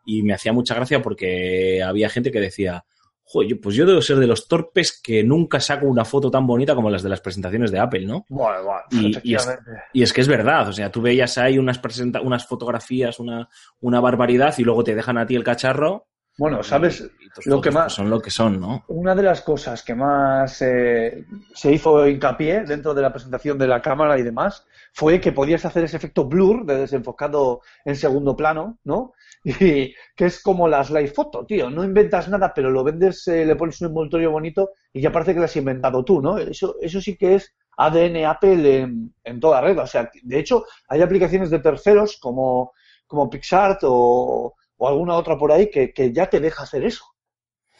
y 0.05 0.23
me 0.23 0.33
hacía 0.33 0.53
mucha 0.53 0.75
gracia 0.75 1.01
porque 1.01 1.81
había 1.83 2.09
gente 2.09 2.31
que 2.31 2.41
decía, 2.41 2.83
Joder, 3.29 3.59
pues 3.59 3.75
yo 3.75 3.85
debo 3.85 4.01
ser 4.01 4.17
de 4.19 4.27
los 4.27 4.47
torpes 4.47 5.01
que 5.03 5.21
nunca 5.21 5.59
saco 5.59 5.85
una 5.85 6.05
foto 6.05 6.31
tan 6.31 6.47
bonita 6.47 6.73
como 6.75 6.89
las 6.89 7.03
de 7.03 7.09
las 7.09 7.19
presentaciones 7.19 7.71
de 7.71 7.79
Apple, 7.79 8.05
¿no? 8.05 8.25
Bueno, 8.29 8.63
bueno, 8.63 8.81
Y- 8.89 9.07
y 9.07 9.09
efectivamente. 9.09 9.71
Y 9.91 10.01
es 10.01 10.13
que 10.13 10.21
es 10.21 10.29
verdad, 10.29 10.69
o 10.69 10.71
sea, 10.71 10.89
tú 10.89 11.01
veías 11.01 11.37
ahí 11.37 11.57
unas, 11.57 11.77
presenta 11.77 12.21
unas 12.21 12.47
fotografías, 12.47 13.19
una, 13.19 13.49
una 13.81 13.99
barbaridad, 13.99 14.55
y 14.57 14.63
luego 14.63 14.81
te 14.85 14.95
dejan 14.95 15.17
a 15.17 15.25
ti 15.25 15.35
el 15.35 15.43
cacharro. 15.43 16.07
Bueno, 16.37 16.63
¿sabes? 16.63 17.01
lo 17.45 17.61
que 17.61 17.71
fotos, 17.71 17.73
más- 17.73 17.83
pues, 17.85 17.93
son 17.93 18.09
lo 18.09 18.21
que 18.21 18.31
son, 18.31 18.59
¿no? 18.59 18.83
Una 18.87 19.15
de 19.15 19.23
las 19.23 19.41
cosas 19.41 19.83
que 19.83 19.95
más 19.95 20.61
eh, 20.61 21.25
se 21.53 21.71
hizo 21.73 22.07
hincapié 22.07 22.61
dentro 22.63 22.93
de 22.93 23.01
la 23.01 23.11
presentación 23.11 23.57
de 23.57 23.67
la 23.67 23.81
cámara 23.81 24.17
y 24.17 24.23
demás 24.23 24.65
fue 24.93 25.19
que 25.19 25.33
podías 25.33 25.65
hacer 25.65 25.83
ese 25.83 25.97
efecto 25.97 26.25
blur 26.25 26.65
de 26.65 26.77
desenfocado 26.77 27.61
en 27.83 27.95
segundo 27.95 28.35
plano, 28.35 28.79
¿no? 28.85 29.13
Y 29.43 29.93
que 30.15 30.25
es 30.25 30.41
como 30.41 30.67
las 30.67 30.89
live 30.89 31.07
photo, 31.09 31.45
tío. 31.45 31.69
No 31.69 31.83
inventas 31.83 32.29
nada, 32.29 32.53
pero 32.53 32.69
lo 32.71 32.83
vendes, 32.83 33.27
eh, 33.27 33.45
le 33.45 33.55
pones 33.55 33.79
un 33.81 33.87
envoltorio 33.87 34.31
bonito 34.31 34.71
y 34.93 35.01
ya 35.01 35.11
parece 35.11 35.33
que 35.33 35.39
lo 35.39 35.45
has 35.45 35.55
inventado 35.57 36.03
tú, 36.05 36.21
¿no? 36.21 36.37
Eso, 36.37 36.75
eso 36.81 37.01
sí 37.01 37.17
que 37.17 37.35
es 37.35 37.53
ADN 37.77 38.25
Apple 38.25 38.79
en, 38.79 39.13
en 39.23 39.39
toda 39.39 39.61
red. 39.61 39.77
O 39.79 39.87
sea, 39.87 40.09
de 40.23 40.39
hecho, 40.39 40.65
hay 40.87 41.01
aplicaciones 41.01 41.49
de 41.49 41.59
terceros 41.59 42.17
como, 42.19 42.73
como 43.05 43.29
PixArt 43.29 43.79
o, 43.83 44.55
o 44.77 44.87
alguna 44.87 45.15
otra 45.15 45.37
por 45.37 45.51
ahí 45.51 45.69
que, 45.69 45.91
que 45.91 46.13
ya 46.13 46.29
te 46.29 46.39
deja 46.39 46.63
hacer 46.63 46.85
eso. 46.85 47.03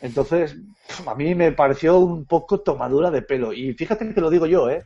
Entonces, 0.01 0.55
a 1.05 1.15
mí 1.15 1.33
me 1.33 1.51
pareció 1.51 1.97
un 1.99 2.25
poco 2.25 2.61
tomadura 2.61 3.09
de 3.09 3.23
pelo. 3.23 3.53
Y 3.53 3.73
fíjate 3.73 4.13
que 4.13 4.21
lo 4.21 4.29
digo 4.29 4.45
yo, 4.45 4.69
¿eh? 4.69 4.85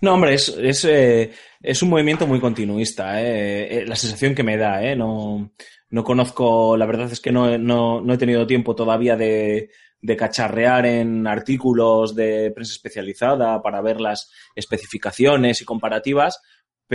No, 0.00 0.14
hombre, 0.14 0.34
es, 0.34 0.48
es, 0.48 0.84
eh, 0.84 1.32
es 1.60 1.82
un 1.82 1.90
movimiento 1.90 2.26
muy 2.26 2.40
continuista, 2.40 3.20
¿eh? 3.20 3.80
Eh, 3.80 3.86
la 3.86 3.96
sensación 3.96 4.34
que 4.34 4.42
me 4.42 4.56
da, 4.56 4.82
¿eh? 4.84 4.94
No, 4.94 5.52
no 5.90 6.04
conozco, 6.04 6.76
la 6.76 6.86
verdad 6.86 7.10
es 7.10 7.20
que 7.20 7.32
no, 7.32 7.58
no, 7.58 8.00
no 8.00 8.14
he 8.14 8.18
tenido 8.18 8.46
tiempo 8.46 8.74
todavía 8.74 9.16
de, 9.16 9.70
de 10.00 10.16
cacharrear 10.16 10.86
en 10.86 11.26
artículos 11.26 12.14
de 12.14 12.50
prensa 12.50 12.74
especializada 12.74 13.62
para 13.62 13.80
ver 13.80 14.00
las 14.00 14.30
especificaciones 14.54 15.60
y 15.60 15.64
comparativas, 15.64 16.42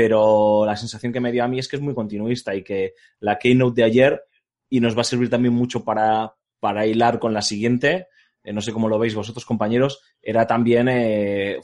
pero 0.01 0.65
la 0.65 0.77
sensación 0.77 1.11
que 1.11 1.19
me 1.19 1.29
dio 1.29 1.43
a 1.43 1.49
mí 1.49 1.59
es 1.59 1.67
que 1.67 1.75
es 1.75 1.81
muy 1.81 1.93
continuista 1.93 2.55
y 2.55 2.63
que 2.63 2.93
la 3.19 3.37
keynote 3.37 3.81
de 3.81 3.85
ayer, 3.85 4.23
y 4.69 4.79
nos 4.79 4.95
va 4.95 5.01
a 5.01 5.03
servir 5.03 5.29
también 5.29 5.53
mucho 5.53 5.83
para, 5.83 6.35
para 6.61 6.85
hilar 6.85 7.19
con 7.19 7.33
la 7.33 7.41
siguiente, 7.41 8.07
eh, 8.41 8.53
no 8.53 8.61
sé 8.61 8.71
cómo 8.71 8.87
lo 8.87 8.97
veis 8.97 9.13
vosotros 9.13 9.43
compañeros, 9.43 10.01
era 10.21 10.47
también 10.47 10.87
eh, 10.87 11.59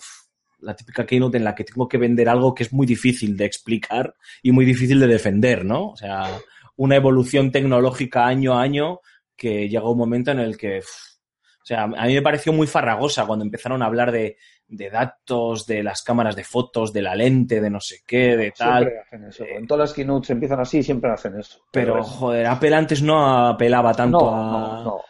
la 0.59 0.75
típica 0.75 1.05
keynote 1.05 1.37
en 1.37 1.45
la 1.45 1.55
que 1.55 1.63
tengo 1.63 1.87
que 1.87 1.97
vender 1.97 2.27
algo 2.27 2.53
que 2.53 2.63
es 2.63 2.73
muy 2.73 2.85
difícil 2.85 3.37
de 3.37 3.45
explicar 3.45 4.13
y 4.43 4.51
muy 4.51 4.65
difícil 4.65 4.99
de 4.99 5.07
defender, 5.07 5.63
¿no? 5.63 5.91
O 5.91 5.95
sea, 5.95 6.37
una 6.75 6.97
evolución 6.97 7.53
tecnológica 7.53 8.27
año 8.27 8.59
a 8.59 8.63
año 8.63 8.99
que 9.37 9.69
llega 9.69 9.89
un 9.89 9.97
momento 9.97 10.31
en 10.31 10.39
el 10.39 10.57
que, 10.57 10.79
o 10.79 11.65
sea, 11.65 11.83
a 11.83 12.05
mí 12.05 12.13
me 12.13 12.21
pareció 12.21 12.51
muy 12.51 12.67
farragosa 12.67 13.25
cuando 13.25 13.45
empezaron 13.45 13.81
a 13.81 13.85
hablar 13.85 14.11
de, 14.11 14.35
de 14.67 14.89
datos, 14.89 15.65
de 15.67 15.84
las 15.84 16.01
cámaras 16.01 16.36
de 16.36 16.43
fotos, 16.43 16.91
de 16.91 17.01
la 17.01 17.15
lente, 17.15 17.62
de 17.62 17.69
no 17.69 17.79
sé 17.79 17.98
qué, 18.05 18.36
de 18.36 18.51
tal. 18.51 18.84
Siempre 18.84 19.00
hacen 19.00 19.24
eso. 19.25 19.45
En 19.45 19.67
todas 19.67 19.89
las 19.89 19.93
keynotes 19.93 20.29
empiezan 20.31 20.60
así 20.60 20.79
y 20.79 20.84
siempre 20.84 21.12
hacen 21.12 21.39
eso. 21.39 21.60
Pero, 21.72 22.00
es- 22.00 22.07
joder, 22.07 22.45
Apple 22.48 22.75
antes 22.75 23.01
no 23.01 23.48
apelaba 23.48 23.93
tanto 23.93 24.19
no, 24.19 24.29
a, 24.36 24.77
no, 24.79 24.84
no. 24.84 25.01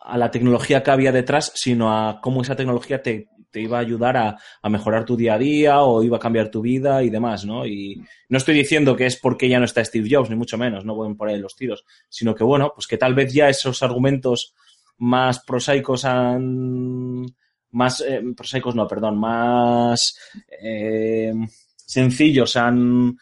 a 0.00 0.18
la 0.18 0.30
tecnología 0.30 0.82
que 0.82 0.90
había 0.90 1.10
detrás, 1.12 1.52
sino 1.54 1.90
a 1.92 2.20
cómo 2.20 2.42
esa 2.42 2.54
tecnología 2.54 3.00
te, 3.02 3.28
te 3.50 3.60
iba 3.62 3.78
a 3.78 3.80
ayudar 3.80 4.16
a, 4.18 4.36
a 4.60 4.68
mejorar 4.68 5.06
tu 5.06 5.16
día 5.16 5.34
a 5.34 5.38
día 5.38 5.80
o 5.80 6.02
iba 6.02 6.18
a 6.18 6.20
cambiar 6.20 6.50
tu 6.50 6.60
vida 6.60 7.02
y 7.02 7.08
demás, 7.08 7.46
¿no? 7.46 7.64
Y 7.66 8.02
no 8.28 8.36
estoy 8.36 8.54
diciendo 8.54 8.94
que 8.94 9.06
es 9.06 9.16
porque 9.18 9.48
ya 9.48 9.58
no 9.58 9.64
está 9.64 9.82
Steve 9.82 10.06
Jobs, 10.10 10.28
ni 10.28 10.36
mucho 10.36 10.58
menos, 10.58 10.84
no 10.84 10.94
pueden 10.94 11.16
por 11.16 11.28
ahí 11.30 11.38
los 11.38 11.56
tiros, 11.56 11.84
sino 12.10 12.34
que, 12.34 12.44
bueno, 12.44 12.72
pues 12.74 12.86
que 12.86 12.98
tal 12.98 13.14
vez 13.14 13.32
ya 13.32 13.48
esos 13.48 13.82
argumentos 13.82 14.54
más 14.98 15.42
prosaicos 15.44 16.04
han... 16.04 17.24
Más, 17.70 18.00
eh, 18.00 18.22
prosaicos 18.36 18.74
no, 18.74 18.86
perdón, 18.88 19.18
más 19.18 20.18
eh, 20.62 21.32
sencillos 21.76 22.56
han, 22.56 23.16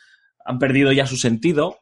han 0.44 0.58
perdido 0.58 0.92
ya 0.92 1.06
su 1.06 1.16
sentido 1.16 1.80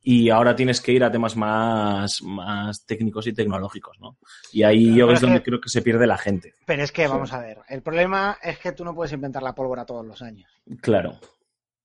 y 0.00 0.30
ahora 0.30 0.54
tienes 0.56 0.80
que 0.80 0.92
ir 0.92 1.02
a 1.04 1.10
temas 1.10 1.36
más, 1.36 2.22
más 2.22 2.86
técnicos 2.86 3.26
y 3.26 3.32
tecnológicos, 3.34 3.98
¿no? 4.00 4.16
Y 4.52 4.62
ahí 4.62 4.86
Pero 4.86 4.96
yo 4.96 5.08
es 5.08 5.14
es 5.14 5.20
donde 5.22 5.38
que- 5.40 5.44
creo 5.44 5.60
que 5.60 5.68
se 5.68 5.82
pierde 5.82 6.06
la 6.06 6.16
gente. 6.16 6.54
Pero 6.66 6.82
es 6.84 6.92
que, 6.92 7.06
vamos 7.08 7.32
a 7.32 7.40
ver, 7.40 7.58
el 7.68 7.82
problema 7.82 8.38
es 8.42 8.58
que 8.58 8.72
tú 8.72 8.84
no 8.84 8.94
puedes 8.94 9.12
inventar 9.12 9.42
la 9.42 9.54
pólvora 9.54 9.84
todos 9.84 10.06
los 10.06 10.22
años. 10.22 10.50
Claro. 10.80 11.18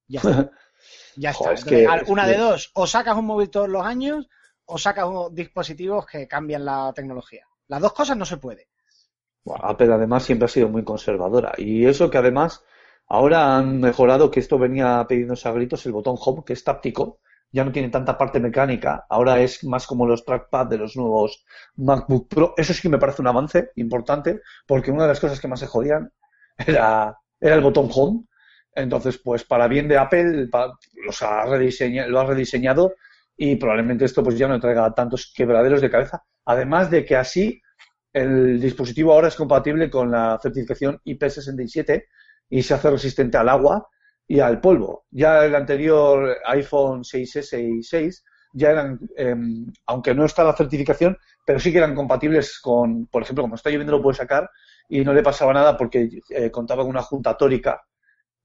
Ya 0.08 0.20
está. 0.20 0.52
Ya 1.16 1.30
está. 1.30 1.44
Joder, 1.46 1.54
es 1.54 1.62
Entonces, 1.64 1.88
que- 1.90 2.04
es 2.04 2.10
una 2.10 2.26
que- 2.26 2.32
de 2.32 2.38
dos, 2.38 2.72
o 2.74 2.86
sacas 2.88 3.16
un 3.18 3.26
móvil 3.26 3.50
todos 3.50 3.70
los 3.70 3.86
años 3.86 4.28
o 4.66 4.78
sacas 4.78 5.08
dispositivos 5.32 6.06
que 6.06 6.28
cambian 6.28 6.66
la 6.66 6.92
tecnología. 6.94 7.46
Las 7.68 7.82
dos 7.82 7.94
cosas 7.94 8.18
no 8.18 8.26
se 8.26 8.38
puede. 8.38 8.68
Apple 9.46 9.94
además 9.94 10.24
siempre 10.24 10.46
ha 10.46 10.50
sido 10.50 10.70
muy 10.70 10.84
conservadora. 10.84 11.54
Y 11.58 11.86
eso 11.86 12.10
que 12.10 12.18
además 12.18 12.64
ahora 13.08 13.58
han 13.58 13.80
mejorado, 13.80 14.32
que 14.32 14.40
esto 14.40 14.58
venía 14.58 15.06
pidiéndose 15.08 15.48
a 15.48 15.52
gritos, 15.52 15.86
el 15.86 15.92
botón 15.92 16.16
Home, 16.20 16.44
que 16.46 16.54
es 16.54 16.64
táctico, 16.64 17.20
ya 17.52 17.64
no 17.64 17.72
tiene 17.72 17.90
tanta 17.90 18.18
parte 18.18 18.40
mecánica, 18.40 19.06
ahora 19.08 19.40
es 19.40 19.64
más 19.64 19.86
como 19.86 20.08
los 20.08 20.26
trackpad 20.26 20.66
de 20.66 20.80
los 20.80 20.98
nuevos 20.98 21.46
MacBook 21.76 22.28
Pro. 22.28 22.54
Eso 22.58 22.74
sí 22.74 22.82
que 22.82 22.90
me 22.90 22.98
parece 22.98 23.22
un 23.22 23.28
avance 23.28 23.72
importante, 23.76 24.42
porque 24.66 24.92
una 24.92 25.04
de 25.04 25.10
las 25.10 25.20
cosas 25.20 25.40
que 25.40 25.48
más 25.48 25.60
se 25.60 25.68
jodían 25.68 26.12
era, 26.58 27.16
era 27.40 27.56
el 27.56 27.62
botón 27.62 27.90
Home. 27.94 28.24
Entonces, 28.76 29.20
pues 29.20 29.44
para 29.44 29.68
bien 29.68 29.88
de 29.88 30.00
Apple, 30.00 30.50
los 31.06 31.22
lo 31.22 32.20
ha 32.20 32.26
rediseñado 32.26 32.94
y 33.38 33.56
probablemente 33.56 34.06
esto 34.06 34.24
pues 34.24 34.36
ya 34.36 34.48
no 34.48 34.60
traiga 34.60 34.92
tantos 34.96 35.32
quebraderos 35.36 35.82
de 35.82 35.92
cabeza. 35.92 36.24
Además 36.46 36.90
de 36.90 37.06
que 37.06 37.16
así 37.16 37.62
el 38.14 38.62
dispositivo 38.62 39.14
ahora 39.14 39.28
es 39.28 39.36
compatible 39.36 39.90
con 39.90 40.12
la 40.12 40.40
certificación 40.42 41.02
IP67 41.04 42.06
y 42.50 42.62
se 42.62 42.74
hace 42.76 42.92
resistente 42.92 43.38
al 43.38 43.50
agua 43.50 43.88
y 44.28 44.40
al 44.40 44.62
polvo. 44.62 45.06
Ya 45.10 45.44
el 45.46 45.56
anterior 45.56 46.38
iPhone 46.46 47.04
6S 47.04 47.80
y 47.80 47.84
6 47.84 48.24
ya 48.54 48.70
eran, 48.70 49.00
em, 49.18 49.66
aunque 49.88 50.14
no 50.14 50.26
está 50.26 50.44
la 50.44 50.56
certificación, 50.56 51.18
pero 51.46 51.60
sí 51.60 51.72
que 51.72 51.80
eran 51.80 51.96
compatibles 51.96 52.60
con, 52.60 53.08
por 53.08 53.24
ejemplo, 53.24 53.44
como 53.44 53.56
está 53.56 53.70
lloviendo 53.72 53.94
lo 53.94 54.02
puede 54.04 54.18
sacar 54.18 54.50
y 54.88 55.04
no 55.04 55.14
le 55.14 55.24
pasaba 55.24 55.54
nada 55.54 55.76
porque 55.76 56.10
eh, 56.30 56.52
contaba 56.52 56.84
con 56.84 56.92
una 56.92 57.02
junta 57.02 57.36
tórica. 57.36 57.82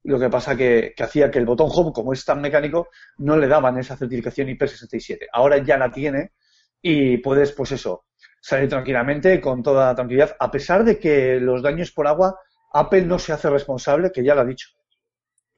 Lo 0.04 0.18
que 0.18 0.30
pasa 0.30 0.56
que, 0.56 0.94
que 0.96 1.02
hacía 1.04 1.30
que 1.30 1.38
el 1.38 1.46
botón 1.46 1.68
Home, 1.70 1.92
como 1.92 2.12
es 2.14 2.24
tan 2.24 2.40
mecánico, 2.40 2.88
no 3.18 3.36
le 3.36 3.48
daban 3.48 3.78
esa 3.78 3.96
certificación 3.96 4.48
IP67. 4.48 5.26
Ahora 5.32 5.58
ya 5.58 5.76
la 5.76 5.90
tiene 5.90 6.32
y 6.80 7.18
puedes, 7.18 7.52
pues 7.52 7.72
eso, 7.72 8.06
salir 8.48 8.68
tranquilamente, 8.68 9.40
con 9.40 9.62
toda 9.62 9.94
tranquilidad, 9.94 10.34
a 10.38 10.50
pesar 10.50 10.84
de 10.84 10.98
que 10.98 11.38
los 11.40 11.62
daños 11.62 11.92
por 11.92 12.06
agua, 12.06 12.36
Apple 12.72 13.02
no 13.02 13.18
se 13.18 13.32
hace 13.32 13.50
responsable, 13.50 14.10
que 14.12 14.24
ya 14.24 14.34
lo 14.34 14.40
ha 14.40 14.44
dicho. 14.44 14.68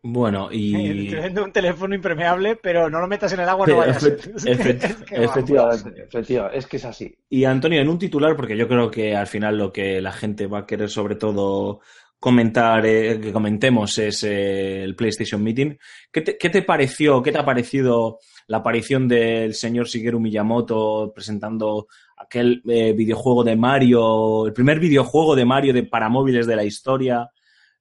Bueno, 0.02 0.48
y... 0.50 1.10
Te 1.10 1.16
vendo 1.16 1.44
un 1.44 1.52
teléfono 1.52 1.94
impermeable, 1.94 2.56
pero 2.56 2.88
no 2.88 3.00
lo 3.00 3.06
metas 3.06 3.32
en 3.34 3.40
el 3.40 3.48
agua, 3.48 3.66
Pero 3.66 3.76
no 3.78 3.86
vaya 3.86 3.96
a 3.96 4.00
ser. 4.00 4.18
efe- 4.18 4.84
Es 4.84 4.96
que-. 5.04 5.24
Efectivamente, 5.24 6.02
efectivamente, 6.08 6.58
es 6.58 6.66
que 6.66 6.76
es 6.78 6.84
así. 6.86 7.14
Y 7.28 7.44
Antonio, 7.44 7.80
en 7.82 7.88
un 7.88 7.98
titular, 7.98 8.34
porque 8.34 8.56
yo 8.56 8.66
creo 8.66 8.90
que 8.90 9.14
al 9.14 9.26
final 9.26 9.58
lo 9.58 9.70
que 9.70 10.00
la 10.00 10.12
gente 10.12 10.46
va 10.46 10.60
a 10.60 10.66
querer 10.66 10.88
sobre 10.88 11.16
todo 11.16 11.80
comentar, 12.18 12.84
eh, 12.86 13.20
que 13.20 13.32
comentemos 13.32 13.98
es 13.98 14.22
eh, 14.24 14.82
el 14.82 14.94
PlayStation 14.96 15.42
Meeting. 15.42 15.76
¿Qué 16.10 16.22
te, 16.22 16.38
qué 16.38 16.48
te 16.50 16.62
pareció, 16.62 17.22
qué 17.22 17.32
te 17.32 17.38
ha 17.38 17.44
parecido 17.44 18.18
la 18.46 18.58
aparición 18.58 19.06
del 19.06 19.54
señor 19.54 19.86
Shigeru 19.86 20.18
Miyamoto 20.18 21.12
presentando 21.14 21.86
aquel 22.20 22.62
eh, 22.68 22.92
videojuego 22.92 23.44
de 23.44 23.56
Mario, 23.56 24.46
el 24.46 24.52
primer 24.52 24.78
videojuego 24.78 25.34
de 25.36 25.44
Mario 25.44 25.72
de 25.72 25.84
para 25.84 26.08
móviles 26.08 26.46
de 26.46 26.56
la 26.56 26.64
historia? 26.64 27.30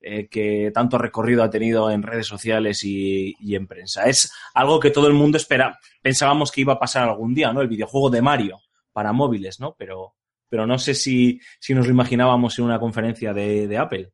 eh, 0.02 0.28
que 0.30 0.72
tanto 0.74 0.98
recorrido 0.98 1.44
ha 1.44 1.50
tenido 1.50 1.92
en 1.92 2.04
redes 2.04 2.28
sociales 2.28 2.84
y, 2.84 3.36
y 3.40 3.56
en 3.56 3.68
prensa. 3.68 4.04
Es 4.06 4.32
algo 4.54 4.80
que 4.80 4.92
todo 4.92 5.08
el 5.08 5.14
mundo 5.14 5.38
espera, 5.38 5.78
pensábamos 6.02 6.52
que 6.52 6.62
iba 6.62 6.74
a 6.74 6.80
pasar 6.80 7.04
algún 7.10 7.34
día, 7.34 7.52
¿no? 7.52 7.62
El 7.62 7.68
videojuego 7.68 8.10
de 8.10 8.22
Mario 8.22 8.60
para 8.94 9.12
móviles, 9.14 9.60
¿no? 9.60 9.76
Pero, 9.78 10.16
pero 10.48 10.66
no 10.66 10.80
sé 10.80 10.94
si, 10.96 11.40
si 11.60 11.74
nos 11.74 11.86
lo 11.86 11.92
imaginábamos 11.94 12.58
en 12.60 12.66
una 12.66 12.80
conferencia 12.80 13.34
de, 13.34 13.68
de 13.68 13.78
Apple. 13.78 14.12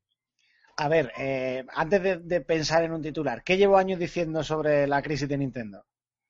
A 0.78 0.88
ver, 0.88 1.12
eh, 1.18 1.66
antes 1.74 2.02
de, 2.02 2.18
de 2.20 2.40
pensar 2.42 2.84
en 2.84 2.94
un 2.94 3.02
titular, 3.02 3.44
¿qué 3.44 3.58
llevo 3.58 3.78
años 3.78 4.00
diciendo 4.00 4.44
sobre 4.44 4.88
la 4.88 5.02
crisis 5.02 5.28
de 5.28 5.38
Nintendo? 5.38 5.86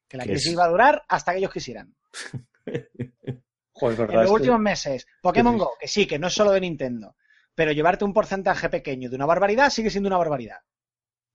Que 0.08 0.18
la 0.18 0.26
¿Qué 0.26 0.30
crisis 0.30 0.52
es? 0.52 0.54
iba 0.54 0.66
a 0.66 0.70
durar 0.70 1.04
hasta 1.08 1.32
que 1.32 1.40
ellos 1.40 1.54
quisieran. 1.54 1.96
Joder, 3.78 3.98
verdad, 3.98 4.14
En 4.16 4.22
los 4.22 4.26
es 4.26 4.30
que- 4.30 4.36
últimos 4.36 4.60
meses, 4.60 5.08
Pokémon. 5.22 5.58
Go, 5.58 5.72
que 5.80 5.88
sí, 5.88 6.08
que 6.08 6.18
no 6.18 6.28
es 6.28 6.34
solo 6.34 6.52
de 6.52 6.62
Nintendo, 6.62 7.16
pero 7.54 7.72
llevarte 7.74 8.06
un 8.06 8.14
porcentaje 8.14 8.70
pequeño 8.70 9.10
de 9.10 9.16
una 9.18 9.26
barbaridad 9.26 9.70
sigue 9.70 9.90
siendo 9.90 10.08
una 10.08 10.18
barbaridad. 10.18 10.60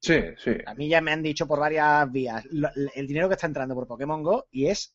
Sí, 0.02 0.18
sí. 0.38 0.52
A 0.66 0.75
mí 0.75 0.88
ya 0.88 1.02
me 1.02 1.12
han 1.12 1.23
dicho 1.23 1.47
por 1.47 1.61
varias 1.61 2.11
vías 2.11 2.44
lo- 2.50 2.70
el 2.94 3.06
dinero 3.06 3.28
que 3.28 3.35
está 3.35 3.47
entrando 3.47 3.75
por 3.75 3.87
Pokémon 3.87 4.23
Go 4.23 4.47
y 4.50 4.66
es 4.68 4.94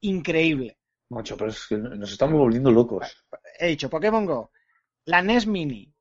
increíble. 0.00 0.78
Macho, 1.10 1.36
pero 1.36 1.50
es 1.50 1.66
que 1.68 1.76
nos 1.76 2.10
estamos 2.10 2.38
volviendo 2.38 2.70
locos. 2.70 3.24
He 3.58 3.68
dicho 3.68 3.88
Pokémon 3.88 4.26
Go, 4.26 4.50
la 5.04 5.22
NES 5.22 5.46
Mini. 5.46 5.94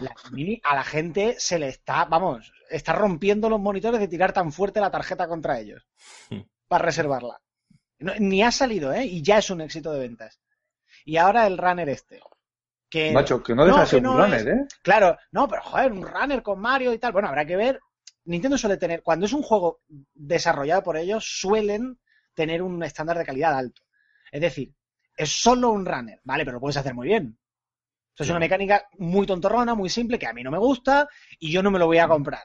La 0.00 0.10
NES 0.10 0.30
Mini 0.32 0.60
a 0.62 0.74
la 0.76 0.84
gente 0.84 1.34
se 1.38 1.58
le 1.58 1.68
está, 1.68 2.04
vamos, 2.04 2.52
está 2.68 2.92
rompiendo 2.92 3.48
los 3.48 3.58
monitores 3.60 3.98
de 3.98 4.08
tirar 4.08 4.32
tan 4.32 4.52
fuerte 4.52 4.78
la 4.80 4.90
tarjeta 4.90 5.26
contra 5.26 5.58
ellos 5.58 5.88
Hmm. 6.28 6.42
para 6.68 6.84
reservarla. 6.84 7.40
No- 8.00 8.14
ni 8.18 8.42
ha 8.42 8.50
salido, 8.50 8.92
¿eh? 8.92 9.04
Y 9.06 9.22
ya 9.22 9.38
es 9.38 9.50
un 9.50 9.60
éxito 9.60 9.92
de 9.92 10.00
ventas. 10.00 10.40
Y 11.04 11.16
ahora 11.16 11.46
el 11.46 11.56
runner 11.58 11.88
este. 11.88 12.20
Que, 12.88 13.12
Macho, 13.12 13.42
que 13.42 13.54
no 13.54 13.64
deja 13.64 13.80
de 13.82 13.86
ser 13.86 14.02
no 14.02 14.12
un 14.12 14.18
runner, 14.18 14.40
es- 14.40 14.46
¿eh? 14.46 14.66
Claro, 14.82 15.16
no, 15.32 15.46
pero 15.48 15.62
joder, 15.62 15.92
un 15.92 16.02
runner 16.02 16.42
con 16.42 16.58
Mario 16.60 16.92
y 16.92 16.98
tal. 16.98 17.12
Bueno, 17.12 17.28
habrá 17.28 17.44
que 17.46 17.56
ver. 17.56 17.80
Nintendo 18.24 18.58
suele 18.58 18.76
tener, 18.76 19.02
cuando 19.02 19.26
es 19.26 19.32
un 19.32 19.42
juego 19.42 19.80
desarrollado 20.14 20.82
por 20.82 20.96
ellos, 20.96 21.24
suelen 21.24 21.98
tener 22.34 22.62
un 22.62 22.82
estándar 22.82 23.16
de 23.18 23.24
calidad 23.24 23.56
alto. 23.56 23.82
Es 24.30 24.40
decir, 24.40 24.74
es 25.16 25.30
solo 25.30 25.70
un 25.70 25.86
runner, 25.86 26.20
¿vale? 26.24 26.44
Pero 26.44 26.56
lo 26.56 26.60
puedes 26.60 26.76
hacer 26.76 26.94
muy 26.94 27.08
bien. 27.08 27.38
Eso 28.14 28.24
es 28.24 28.30
una 28.30 28.38
mecánica 28.38 28.84
muy 28.98 29.26
tontorrona, 29.26 29.74
muy 29.74 29.88
simple, 29.88 30.18
que 30.18 30.26
a 30.26 30.32
mí 30.34 30.42
no 30.42 30.50
me 30.50 30.58
gusta 30.58 31.08
y 31.38 31.50
yo 31.50 31.62
no 31.62 31.70
me 31.70 31.78
lo 31.78 31.86
voy 31.86 31.98
a 31.98 32.08
comprar. 32.08 32.44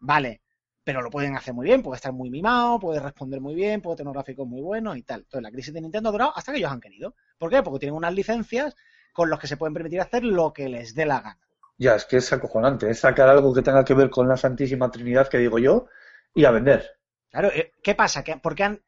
Vale, 0.00 0.41
pero 0.84 1.00
lo 1.00 1.10
pueden 1.10 1.36
hacer 1.36 1.54
muy 1.54 1.66
bien, 1.66 1.82
puede 1.82 1.96
estar 1.96 2.12
muy 2.12 2.30
mimado, 2.30 2.78
puede 2.78 3.00
responder 3.00 3.40
muy 3.40 3.54
bien, 3.54 3.80
puede 3.80 3.98
tener 3.98 4.12
gráficos 4.12 4.46
muy 4.46 4.60
buenos 4.60 4.96
y 4.96 5.02
tal. 5.02 5.20
Entonces 5.20 5.42
la 5.42 5.50
crisis 5.50 5.72
de 5.72 5.80
Nintendo 5.80 6.08
ha 6.08 6.12
durado 6.12 6.32
hasta 6.36 6.52
que 6.52 6.58
ellos 6.58 6.72
han 6.72 6.80
querido. 6.80 7.14
¿Por 7.38 7.50
qué? 7.50 7.62
Porque 7.62 7.80
tienen 7.80 7.96
unas 7.96 8.14
licencias 8.14 8.74
con 9.12 9.30
los 9.30 9.38
que 9.38 9.46
se 9.46 9.56
pueden 9.56 9.74
permitir 9.74 10.00
hacer 10.00 10.24
lo 10.24 10.52
que 10.52 10.68
les 10.68 10.94
dé 10.94 11.06
la 11.06 11.20
gana. 11.20 11.38
Ya, 11.78 11.94
es 11.94 12.04
que 12.04 12.16
es 12.16 12.32
acojonante. 12.32 12.90
Es 12.90 13.00
sacar 13.00 13.28
algo 13.28 13.52
que 13.52 13.62
tenga 13.62 13.84
que 13.84 13.94
ver 13.94 14.10
con 14.10 14.28
la 14.28 14.36
Santísima 14.36 14.90
Trinidad, 14.90 15.28
que 15.28 15.38
digo 15.38 15.58
yo, 15.58 15.86
y 16.34 16.44
a 16.44 16.50
vender. 16.50 16.98
Claro, 17.30 17.50
eh, 17.52 17.72
¿qué 17.82 17.94
pasa? 17.94 18.22
Que, 18.22 18.36
porque 18.36 18.64
han. 18.64 18.82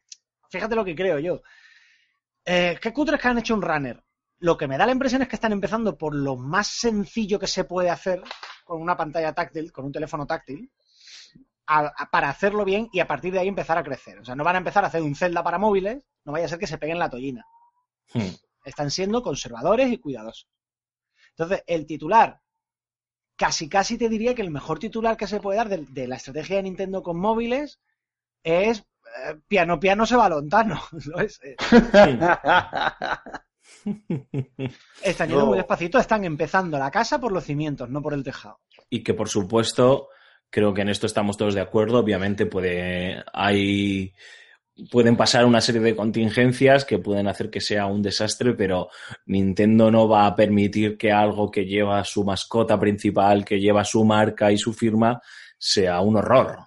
Fíjate 0.50 0.74
lo 0.74 0.84
que 0.84 0.94
creo 0.94 1.18
yo. 1.18 1.42
Eh, 2.44 2.78
¿Qué 2.80 2.92
cutres 2.92 3.20
que 3.20 3.28
han 3.28 3.38
hecho 3.38 3.54
un 3.54 3.62
runner? 3.62 4.02
Lo 4.38 4.56
que 4.56 4.68
me 4.68 4.76
da 4.76 4.86
la 4.86 4.92
impresión 4.92 5.22
es 5.22 5.28
que 5.28 5.36
están 5.36 5.52
empezando 5.52 5.96
por 5.96 6.14
lo 6.14 6.36
más 6.36 6.66
sencillo 6.66 7.38
que 7.38 7.46
se 7.46 7.64
puede 7.64 7.88
hacer 7.88 8.22
con 8.64 8.80
una 8.80 8.96
pantalla 8.96 9.32
táctil, 9.32 9.72
con 9.72 9.86
un 9.86 9.92
teléfono 9.92 10.26
táctil, 10.26 10.70
a- 11.66 11.92
a- 11.96 12.10
para 12.10 12.28
hacerlo 12.28 12.64
bien 12.64 12.88
y 12.92 13.00
a 13.00 13.06
partir 13.06 13.32
de 13.32 13.40
ahí 13.40 13.48
empezar 13.48 13.78
a 13.78 13.82
crecer. 13.84 14.18
O 14.18 14.24
sea, 14.24 14.34
no 14.34 14.44
van 14.44 14.56
a 14.56 14.58
empezar 14.58 14.84
a 14.84 14.88
hacer 14.88 15.02
un 15.02 15.14
Zelda 15.14 15.42
para 15.42 15.58
móviles, 15.58 16.02
no 16.24 16.32
vaya 16.32 16.46
a 16.46 16.48
ser 16.48 16.58
que 16.58 16.66
se 16.66 16.78
peguen 16.78 16.98
la 16.98 17.10
tollina. 17.10 17.44
Hmm. 18.12 18.28
Están 18.64 18.90
siendo 18.90 19.22
conservadores 19.22 19.90
y 19.92 19.98
cuidadosos. 19.98 20.48
Entonces, 21.30 21.62
el 21.66 21.86
titular, 21.86 22.40
casi 23.36 23.68
casi 23.68 23.98
te 23.98 24.08
diría 24.08 24.34
que 24.34 24.42
el 24.42 24.50
mejor 24.50 24.78
titular 24.78 25.16
que 25.16 25.26
se 25.26 25.40
puede 25.40 25.58
dar 25.58 25.68
de, 25.68 25.84
de 25.88 26.06
la 26.06 26.16
estrategia 26.16 26.56
de 26.56 26.62
Nintendo 26.64 27.02
con 27.02 27.18
móviles 27.18 27.80
es 28.42 28.80
eh, 29.26 29.36
piano 29.48 29.78
piano 29.80 30.06
se 30.06 30.16
va 30.16 30.28
lontano. 30.28 30.80
¿no? 31.06 31.18
Es, 31.20 31.40
eh, 31.42 31.56
están 35.02 35.28
yendo 35.28 35.40
No. 35.42 35.46
muy 35.46 35.58
despacito, 35.58 35.98
están 35.98 36.24
empezando 36.24 36.78
la 36.78 36.90
casa 36.90 37.18
por 37.18 37.32
los 37.32 37.44
cimientos, 37.44 37.88
no 37.90 38.02
por 38.02 38.14
el 38.14 38.22
tejado. 38.22 38.60
y 38.90 39.02
que 39.02 39.14
por 39.14 39.28
supuesto 39.28 40.08
creo 40.54 40.72
que 40.72 40.82
en 40.82 40.88
esto 40.88 41.06
estamos 41.08 41.36
todos 41.36 41.52
de 41.54 41.60
acuerdo. 41.60 41.98
Obviamente 41.98 42.46
puede 42.46 43.20
hay 43.32 44.14
pueden 44.88 45.16
pasar 45.16 45.46
una 45.46 45.60
serie 45.60 45.80
de 45.80 45.96
contingencias 45.96 46.84
que 46.84 47.00
pueden 47.00 47.26
hacer 47.26 47.50
que 47.50 47.60
sea 47.60 47.86
un 47.86 48.02
desastre 48.02 48.54
pero 48.54 48.88
Nintendo 49.26 49.88
no 49.88 50.08
va 50.08 50.26
a 50.26 50.34
permitir 50.34 50.98
que 50.98 51.12
algo 51.12 51.48
que 51.48 51.64
lleva 51.64 52.02
su 52.02 52.24
mascota 52.24 52.78
principal 52.80 53.44
que 53.44 53.60
lleva 53.60 53.84
su 53.84 54.04
marca 54.04 54.50
y 54.50 54.58
su 54.58 54.72
firma 54.72 55.20
sea 55.56 56.00
un 56.00 56.16
horror 56.16 56.58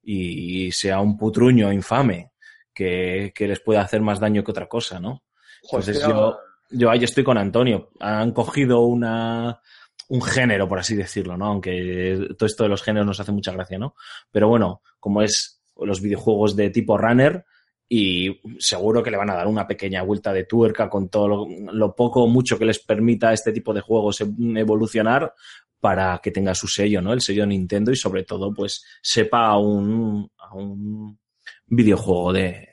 y 0.00 0.70
sea 0.70 1.00
un 1.00 1.16
putruño 1.18 1.72
infame 1.72 2.30
que, 2.72 3.32
que 3.34 3.48
les 3.48 3.58
pueda 3.58 3.80
hacer 3.80 4.02
más 4.02 4.20
daño 4.20 4.44
que 4.44 4.52
otra 4.52 4.68
cosa 4.68 5.00
no 5.00 5.24
entonces 5.64 6.00
yo 6.00 6.38
yo 6.70 6.90
ahí 6.90 7.02
estoy 7.02 7.24
con 7.24 7.38
Antonio. 7.38 7.90
Han 8.00 8.32
cogido 8.32 8.80
una 8.80 9.60
un 10.08 10.22
género, 10.22 10.68
por 10.68 10.78
así 10.78 10.94
decirlo, 10.94 11.36
¿no? 11.36 11.46
Aunque 11.46 12.28
todo 12.36 12.46
esto 12.46 12.62
de 12.64 12.68
los 12.68 12.82
géneros 12.82 13.06
nos 13.06 13.20
hace 13.20 13.32
mucha 13.32 13.52
gracia, 13.52 13.78
¿no? 13.78 13.94
Pero 14.30 14.48
bueno, 14.48 14.82
como 14.98 15.22
es 15.22 15.62
los 15.76 16.00
videojuegos 16.00 16.56
de 16.56 16.70
tipo 16.70 16.98
runner, 16.98 17.44
y 17.88 18.38
seguro 18.58 19.02
que 19.02 19.10
le 19.10 19.16
van 19.16 19.30
a 19.30 19.34
dar 19.34 19.46
una 19.46 19.66
pequeña 19.66 20.02
vuelta 20.02 20.32
de 20.32 20.44
tuerca 20.44 20.90
con 20.90 21.08
todo 21.08 21.46
lo, 21.48 21.94
poco 21.94 22.22
o 22.22 22.26
mucho 22.26 22.58
que 22.58 22.66
les 22.66 22.80
permita 22.80 23.30
a 23.30 23.32
este 23.32 23.50
tipo 23.50 23.72
de 23.72 23.80
juegos 23.80 24.20
e- 24.20 24.26
evolucionar 24.56 25.32
para 25.80 26.18
que 26.22 26.30
tenga 26.30 26.54
su 26.54 26.68
sello, 26.68 27.00
¿no? 27.00 27.12
El 27.12 27.22
sello 27.22 27.46
Nintendo 27.46 27.90
y 27.90 27.96
sobre 27.96 28.24
todo, 28.24 28.52
pues, 28.52 28.84
sepa 29.00 29.46
a 29.46 29.58
un, 29.58 30.30
a 30.38 30.54
un 30.54 31.18
videojuego 31.66 32.32
de, 32.32 32.68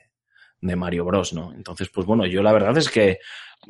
de 0.60 0.76
Mario 0.76 1.04
Bros, 1.04 1.32
¿no? 1.32 1.52
Entonces, 1.54 1.88
pues 1.88 2.06
bueno, 2.06 2.26
yo 2.26 2.42
la 2.42 2.52
verdad 2.52 2.76
es 2.76 2.90
que 2.90 3.18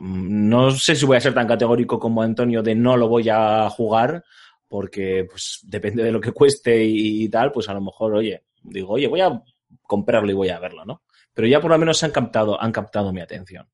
no 0.02 0.70
sé 0.70 0.94
si 0.94 1.06
voy 1.06 1.16
a 1.16 1.20
ser 1.20 1.34
tan 1.34 1.46
categórico 1.46 1.98
como 1.98 2.22
Antonio 2.22 2.62
de 2.62 2.74
no 2.74 2.96
lo 2.96 3.08
voy 3.08 3.28
a 3.28 3.68
jugar, 3.70 4.24
porque 4.68 5.26
pues 5.30 5.60
depende 5.62 6.02
de 6.02 6.12
lo 6.12 6.20
que 6.20 6.32
cueste 6.32 6.84
y, 6.84 7.28
tal, 7.28 7.52
pues 7.52 7.68
a 7.68 7.74
lo 7.74 7.80
mejor, 7.80 8.14
oye, 8.14 8.44
digo, 8.62 8.94
oye, 8.94 9.08
voy 9.08 9.20
a 9.20 9.42
comprarlo 9.82 10.30
y 10.30 10.34
voy 10.34 10.48
a 10.48 10.58
verlo, 10.58 10.84
¿no? 10.84 11.02
Pero 11.32 11.48
ya 11.48 11.60
por 11.60 11.70
lo 11.70 11.78
menos 11.78 12.02
han 12.02 12.12
captado, 12.12 12.60
han 12.60 12.72
captado 12.72 13.12
mi 13.12 13.20
atención. 13.20 13.68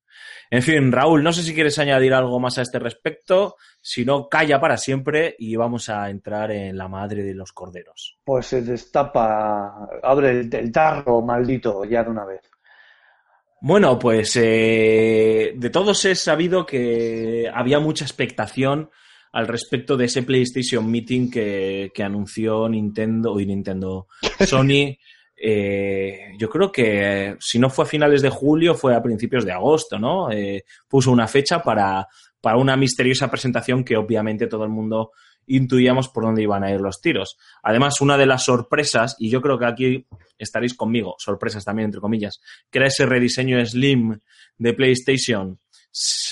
En 0.51 0.62
fin, 0.62 0.92
Raúl, 0.92 1.22
no 1.22 1.33
sé 1.33 1.42
si 1.42 1.55
quieres 1.55 1.79
añadir 1.79 2.12
algo 2.12 2.38
más 2.38 2.59
a 2.59 2.62
este 2.62 2.79
respecto, 2.79 3.57
si 3.81 4.05
no, 4.05 4.29
calla 4.29 4.61
para 4.61 4.77
siempre 4.77 5.35
y 5.38 5.57
vamos 5.57 5.88
a 5.88 6.11
entrar 6.11 6.51
en 6.51 6.77
la 6.77 6.88
madre 6.88 7.22
de 7.22 7.35
los 7.35 7.53
corderos. 7.53 8.18
Pues 8.25 8.46
se 8.46 8.62
destapa, 8.62 9.88
abre 10.03 10.40
el 10.40 10.72
tarro 10.72 11.22
maldito 11.22 11.85
ya 11.85 12.05
de 12.05 12.11
una 12.11 12.25
vez. 12.25 12.51
Bueno, 13.64 13.96
pues 13.96 14.37
eh, 14.42 15.53
de 15.55 15.70
todos 15.70 16.05
he 16.05 16.16
sabido 16.16 16.66
que 16.66 17.48
había 17.55 17.79
mucha 17.79 18.05
expectación 18.05 18.90
al 19.31 19.46
respecto 19.46 19.96
de 19.96 20.07
ese 20.07 20.25
PlayStation 20.25 20.90
Meeting 20.90 21.31
que, 21.31 21.92
que 21.94 22.03
anunció 22.03 22.68
Nintendo 22.68 23.38
y 23.38 23.46
Nintendo 23.46 24.09
Sony. 24.44 24.98
eh, 25.37 26.33
yo 26.40 26.51
creo 26.51 26.72
que 26.72 27.37
si 27.38 27.61
no 27.61 27.70
fue 27.70 27.85
a 27.85 27.88
finales 27.88 28.20
de 28.20 28.31
julio, 28.31 28.75
fue 28.75 28.96
a 28.96 29.03
principios 29.03 29.44
de 29.44 29.53
agosto, 29.53 29.96
¿no? 29.96 30.33
Eh, 30.33 30.64
puso 30.88 31.12
una 31.12 31.29
fecha 31.29 31.62
para, 31.62 32.09
para 32.40 32.57
una 32.57 32.77
misteriosa 32.77 33.31
presentación 33.31 33.85
que 33.85 33.96
obviamente 33.96 34.48
todo 34.48 34.64
el 34.64 34.70
mundo 34.70 35.12
intuíamos 35.46 36.09
por 36.09 36.24
dónde 36.24 36.42
iban 36.42 36.64
a 36.64 36.70
ir 36.70 36.81
los 36.81 37.00
tiros. 37.00 37.37
Además, 37.62 38.00
una 38.00 38.16
de 38.16 38.26
las 38.26 38.44
sorpresas, 38.44 39.16
y 39.18 39.31
yo 39.31 39.40
creo 39.40 39.59
que 39.59 39.66
aquí 39.66 40.07
estaréis 40.38 40.74
conmigo, 40.74 41.14
sorpresas 41.18 41.64
también 41.64 41.87
entre 41.87 42.00
comillas, 42.00 42.40
que 42.70 42.78
era 42.78 42.88
ese 42.88 43.07
rediseño 43.07 43.64
Slim 43.64 44.18
de 44.59 44.74
PlayStation, 44.74 45.59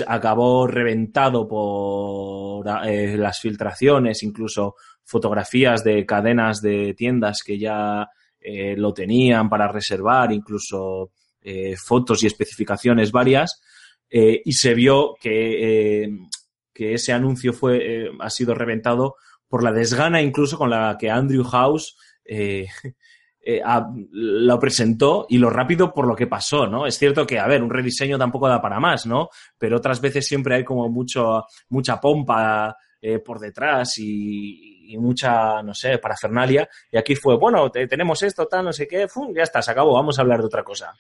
acabó 0.07 0.66
reventado 0.66 1.46
por 1.46 2.66
eh, 2.87 3.16
las 3.16 3.40
filtraciones, 3.40 4.23
incluso 4.23 4.77
fotografías 5.05 5.85
de 5.85 6.07
cadenas 6.07 6.61
de 6.61 6.94
tiendas 6.94 7.42
que 7.44 7.59
ya 7.59 8.09
eh, 8.40 8.75
lo 8.77 8.94
tenían 8.94 9.49
para 9.51 9.68
reservar, 9.68 10.33
incluso 10.33 11.11
eh, 11.42 11.75
fotos 11.77 12.23
y 12.23 12.27
especificaciones 12.27 13.12
varias, 13.12 13.61
y 14.12 14.53
se 14.55 14.75
vio 14.75 15.14
que, 15.20 16.11
que 16.72 16.94
ese 16.94 17.12
anuncio 17.12 17.52
fue, 17.52 18.04
eh, 18.06 18.11
ha 18.20 18.30
sido 18.30 18.54
reventado 18.54 19.16
por 19.48 19.62
la 19.64 19.72
desgana 19.72 20.22
incluso 20.22 20.56
con 20.59 20.70
la 20.70 20.96
que 20.98 21.11
Andrew 21.11 21.44
House 21.44 21.96
eh, 22.24 22.66
eh, 23.44 23.62
lo 24.12 24.59
presentó 24.59 25.26
y 25.28 25.38
lo 25.38 25.50
rápido 25.50 25.92
por 25.92 26.06
lo 26.06 26.14
que 26.14 26.26
pasó, 26.26 26.66
¿no? 26.66 26.87
Es 26.87 26.98
cierto 26.98 27.26
que, 27.26 27.38
a 27.38 27.46
ver, 27.46 27.62
un 27.62 27.70
rediseño 27.70 28.18
tampoco 28.18 28.48
da 28.48 28.61
para 28.61 28.78
más, 28.80 29.06
¿no? 29.06 29.28
Pero 29.59 29.78
otras 29.78 30.00
veces 30.00 30.26
siempre 30.26 30.54
hay 30.56 30.64
como 30.64 30.88
mucho, 30.88 31.44
mucha 31.70 32.00
pompa 32.00 32.76
eh, 33.00 33.18
por 33.18 33.38
detrás 33.40 33.94
y, 33.98 34.96
mucha, 34.98 35.62
no 35.62 35.72
sé, 35.72 35.98
parafernalia. 35.98 36.68
Y 36.90 36.98
aquí 36.98 37.14
fue, 37.14 37.37
bueno, 37.37 37.70
te- 37.70 37.87
tenemos 37.87 38.22
esto, 38.22 38.46
tal, 38.46 38.64
no 38.66 38.72
sé 38.72 38.87
qué, 38.88 39.06
ya 39.35 39.42
está, 39.42 39.62
se 39.62 39.70
acabó, 39.70 39.94
vamos 39.94 40.18
a 40.18 40.22
hablar 40.22 40.40
de 40.40 40.46
otra 40.46 40.62
cosa. 40.64 40.92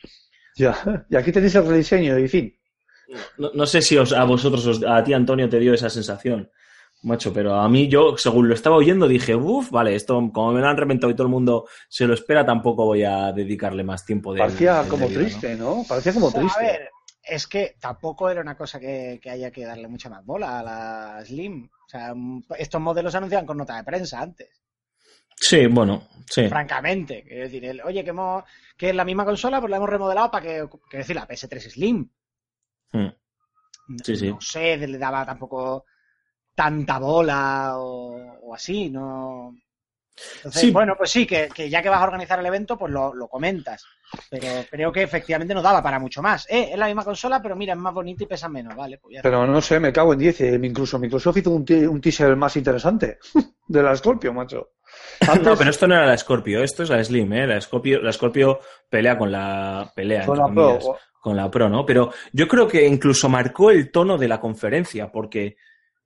Ya. 0.56 0.74
Y 1.10 1.16
aquí 1.16 1.32
tenéis 1.32 1.54
el 1.56 1.66
rediseño 1.66 2.18
y 2.18 2.28
fin. 2.28 2.59
No, 3.38 3.50
no 3.54 3.66
sé 3.66 3.82
si 3.82 3.96
os- 3.96 4.12
a 4.12 4.24
vosotros, 4.24 4.66
os- 4.66 4.84
a 4.84 5.02
ti 5.02 5.12
Antonio, 5.12 5.48
te 5.48 5.58
dio 5.58 5.74
esa 5.74 5.90
sensación, 5.90 6.50
macho, 7.02 7.32
pero 7.32 7.54
a 7.54 7.68
mí 7.68 7.88
yo, 7.88 8.16
según 8.16 8.48
lo 8.48 8.54
estaba 8.54 8.76
oyendo, 8.76 9.08
dije, 9.08 9.34
uff, 9.34 9.70
vale, 9.70 9.94
esto 9.94 10.14
como 10.32 10.52
me 10.52 10.60
lo 10.60 10.68
han 10.68 10.76
reventado 10.76 11.10
y 11.10 11.14
todo 11.14 11.26
el 11.26 11.32
mundo 11.32 11.66
se 11.88 12.06
lo 12.06 12.14
espera, 12.14 12.44
tampoco 12.46 12.84
voy 12.84 13.02
a 13.04 13.32
dedicarle 13.32 13.82
más 13.82 14.04
tiempo 14.04 14.32
de 14.32 14.40
Parecía 14.40 14.84
como 14.88 15.06
triste, 15.08 15.56
¿no? 15.56 15.84
Parecía 15.88 16.12
como 16.12 16.28
A 16.28 16.32
triste. 16.32 16.60
ver, 16.62 16.90
es 17.22 17.46
que 17.46 17.76
tampoco 17.80 18.28
era 18.30 18.40
una 18.40 18.56
cosa 18.56 18.78
que, 18.78 19.18
que 19.22 19.30
haya 19.30 19.50
que 19.50 19.64
darle 19.64 19.88
mucha 19.88 20.08
más 20.08 20.24
bola 20.24 20.60
a 20.60 20.62
la 20.62 21.24
Slim. 21.24 21.64
O 21.86 21.88
sea, 21.88 22.12
mm, 22.14 22.44
estos 22.58 22.80
modelos 22.80 23.12
se 23.12 23.18
anunciaban 23.18 23.46
con 23.46 23.56
nota 23.56 23.76
de 23.76 23.84
prensa 23.84 24.20
antes. 24.20 24.48
Sí, 25.34 25.66
bueno, 25.66 26.06
sí. 26.28 26.48
Francamente. 26.48 27.24
Quiero 27.26 27.44
decir, 27.44 27.64
el, 27.64 27.80
oye, 27.82 28.04
que, 28.04 28.10
hemos, 28.10 28.44
que 28.76 28.90
es 28.90 28.94
la 28.94 29.04
misma 29.04 29.24
consola, 29.24 29.58
pues 29.60 29.70
la 29.70 29.78
hemos 29.78 29.88
remodelado 29.88 30.30
para 30.30 30.42
que. 30.44 30.68
Quiero 30.88 31.02
decir, 31.02 31.16
la 31.16 31.26
PS3 31.26 31.70
Slim. 31.70 32.08
Mm. 32.92 33.08
Sí, 34.04 34.16
sí. 34.16 34.28
No 34.30 34.40
sé, 34.40 34.76
le 34.76 34.98
daba 34.98 35.24
tampoco 35.26 35.84
tanta 36.54 36.98
bola 36.98 37.72
o, 37.76 38.16
o 38.42 38.54
así, 38.54 38.90
no. 38.90 39.54
Entonces, 40.36 40.60
Sí. 40.60 40.70
bueno, 40.70 40.94
pues 40.98 41.10
sí, 41.10 41.26
que, 41.26 41.48
que 41.48 41.70
ya 41.70 41.80
que 41.82 41.88
vas 41.88 42.00
a 42.00 42.04
organizar 42.04 42.38
el 42.38 42.46
evento, 42.46 42.76
pues 42.78 42.92
lo, 42.92 43.14
lo 43.14 43.26
comentas. 43.28 43.82
Pero 44.28 44.46
creo 44.70 44.92
que 44.92 45.02
efectivamente 45.04 45.54
no 45.54 45.62
daba 45.62 45.82
para 45.82 45.98
mucho 45.98 46.20
más. 46.20 46.46
Eh, 46.50 46.70
es 46.72 46.78
la 46.78 46.86
misma 46.86 47.04
consola, 47.04 47.40
pero 47.40 47.56
mira, 47.56 47.72
es 47.74 47.78
más 47.78 47.94
bonita 47.94 48.24
y 48.24 48.26
pesa 48.26 48.48
menos, 48.48 48.74
vale. 48.76 48.98
Pues 48.98 49.14
ya. 49.14 49.22
Pero 49.22 49.46
no 49.46 49.60
sé, 49.62 49.78
me 49.80 49.92
cago 49.92 50.12
en 50.12 50.18
10. 50.18 50.40
eh, 50.42 50.60
Incluso 50.62 50.98
Microsoft 50.98 51.38
hizo 51.38 51.50
un, 51.52 51.64
un 51.88 52.00
teaser 52.00 52.36
más 52.36 52.56
interesante 52.56 53.18
de 53.68 53.82
la 53.82 53.96
Scorpio, 53.96 54.34
macho. 54.34 54.72
Antes, 55.20 55.42
No, 55.46 55.56
pero 55.56 55.70
esto 55.70 55.86
no 55.86 55.94
era 55.94 56.06
la 56.06 56.18
Scorpio, 56.18 56.62
esto 56.64 56.82
es 56.82 56.90
la 56.90 57.02
Slim, 57.02 57.32
¿eh? 57.32 57.46
La 57.46 57.60
Scorpio, 57.60 58.02
la 58.02 58.12
Scorpio 58.12 58.58
pelea 58.90 59.16
con 59.16 59.30
la 59.30 59.90
pelea, 59.94 60.26
con 60.26 60.36
la 60.38 60.48
Pro, 60.48 60.78
con 61.20 61.36
la 61.36 61.50
Pro, 61.50 61.68
¿no? 61.68 61.84
Pero 61.84 62.12
yo 62.32 62.48
creo 62.48 62.66
que 62.66 62.86
incluso 62.86 63.28
marcó 63.28 63.70
el 63.70 63.90
tono 63.90 64.16
de 64.18 64.26
la 64.26 64.40
conferencia, 64.40 65.12
porque 65.12 65.56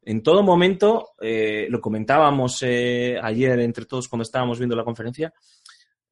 en 0.03 0.23
todo 0.23 0.43
momento, 0.43 1.11
eh, 1.21 1.67
lo 1.71 1.81
comentábamos 1.81 2.63
eh, 2.63 3.19
ayer 3.23 3.59
entre 3.61 3.87
todos 3.87 4.09
cuando 4.09 4.25
estábamos 4.25 4.59
viendo 4.59 4.77
la 4.77 4.85
conferencia, 4.85 5.33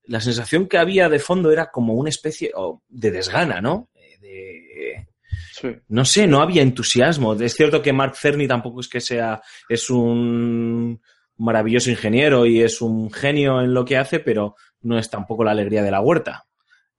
la 0.04 0.20
sensación 0.20 0.66
que 0.66 0.78
había 0.78 1.08
de 1.08 1.18
fondo 1.18 1.52
era 1.52 1.70
como 1.70 1.94
una 1.94 2.08
especie 2.08 2.50
oh, 2.54 2.82
de 2.88 3.10
desgana, 3.10 3.60
¿no? 3.60 3.90
Eh, 3.94 4.18
De, 4.20 5.08
Sí. 5.54 5.68
no 5.88 6.04
sé, 6.04 6.26
no 6.26 6.40
había 6.40 6.62
entusiasmo. 6.62 7.34
Es 7.34 7.54
cierto 7.54 7.82
que 7.82 7.92
Mark 7.92 8.16
Cerny 8.16 8.48
tampoco 8.48 8.80
es 8.80 8.88
que 8.88 9.00
sea, 9.00 9.40
es 9.68 9.90
un 9.90 11.00
maravilloso 11.36 11.90
ingeniero 11.90 12.46
y 12.46 12.62
es 12.62 12.80
un 12.80 13.10
genio 13.12 13.60
en 13.60 13.72
lo 13.74 13.84
que 13.84 13.96
hace, 13.96 14.20
pero 14.20 14.56
no 14.80 14.98
es 14.98 15.10
tampoco 15.10 15.44
la 15.44 15.52
alegría 15.52 15.82
de 15.82 15.90
la 15.90 16.00
huerta. 16.00 16.46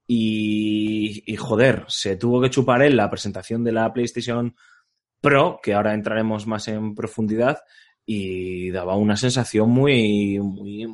Y, 0.06 1.22
y 1.26 1.36
joder, 1.36 1.84
se 1.88 2.16
tuvo 2.16 2.40
que 2.40 2.50
chupar 2.50 2.82
él 2.82 2.96
la 2.96 3.10
presentación 3.10 3.64
de 3.64 3.72
la 3.72 3.92
PlayStation 3.92 4.54
Pro, 5.20 5.58
que 5.62 5.74
ahora 5.74 5.94
entraremos 5.94 6.46
más 6.46 6.68
en 6.68 6.94
profundidad, 6.94 7.58
y 8.06 8.70
daba 8.70 8.96
una 8.96 9.16
sensación 9.16 9.70
muy, 9.70 10.38
muy, 10.40 10.86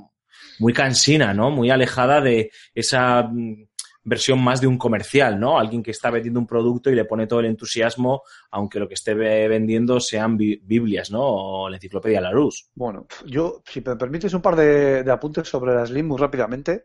muy 0.60 0.72
cansina, 0.72 1.34
¿no? 1.34 1.50
Muy 1.50 1.70
alejada 1.70 2.20
de 2.20 2.52
esa 2.72 3.24
mm, 3.24 3.66
versión 4.04 4.42
más 4.42 4.60
de 4.60 4.68
un 4.68 4.78
comercial, 4.78 5.40
¿no? 5.40 5.58
Alguien 5.58 5.82
que 5.82 5.90
está 5.90 6.10
vendiendo 6.10 6.38
un 6.38 6.46
producto 6.46 6.88
y 6.88 6.94
le 6.94 7.04
pone 7.04 7.26
todo 7.26 7.40
el 7.40 7.46
entusiasmo, 7.46 8.22
aunque 8.52 8.78
lo 8.78 8.86
que 8.86 8.94
esté 8.94 9.14
ve- 9.14 9.48
vendiendo 9.48 9.98
sean 9.98 10.36
bi- 10.36 10.60
Biblias, 10.62 11.10
¿no? 11.10 11.20
O 11.22 11.68
la 11.68 11.76
enciclopedia 11.76 12.20
Larousse. 12.20 12.66
Bueno, 12.76 13.08
yo, 13.26 13.60
si 13.66 13.80
me 13.80 13.96
permites 13.96 14.32
un 14.32 14.40
par 14.42 14.54
de, 14.54 15.02
de 15.02 15.10
apuntes 15.12 15.48
sobre 15.48 15.74
la 15.74 15.84
Slim 15.84 16.06
muy 16.06 16.18
rápidamente. 16.18 16.84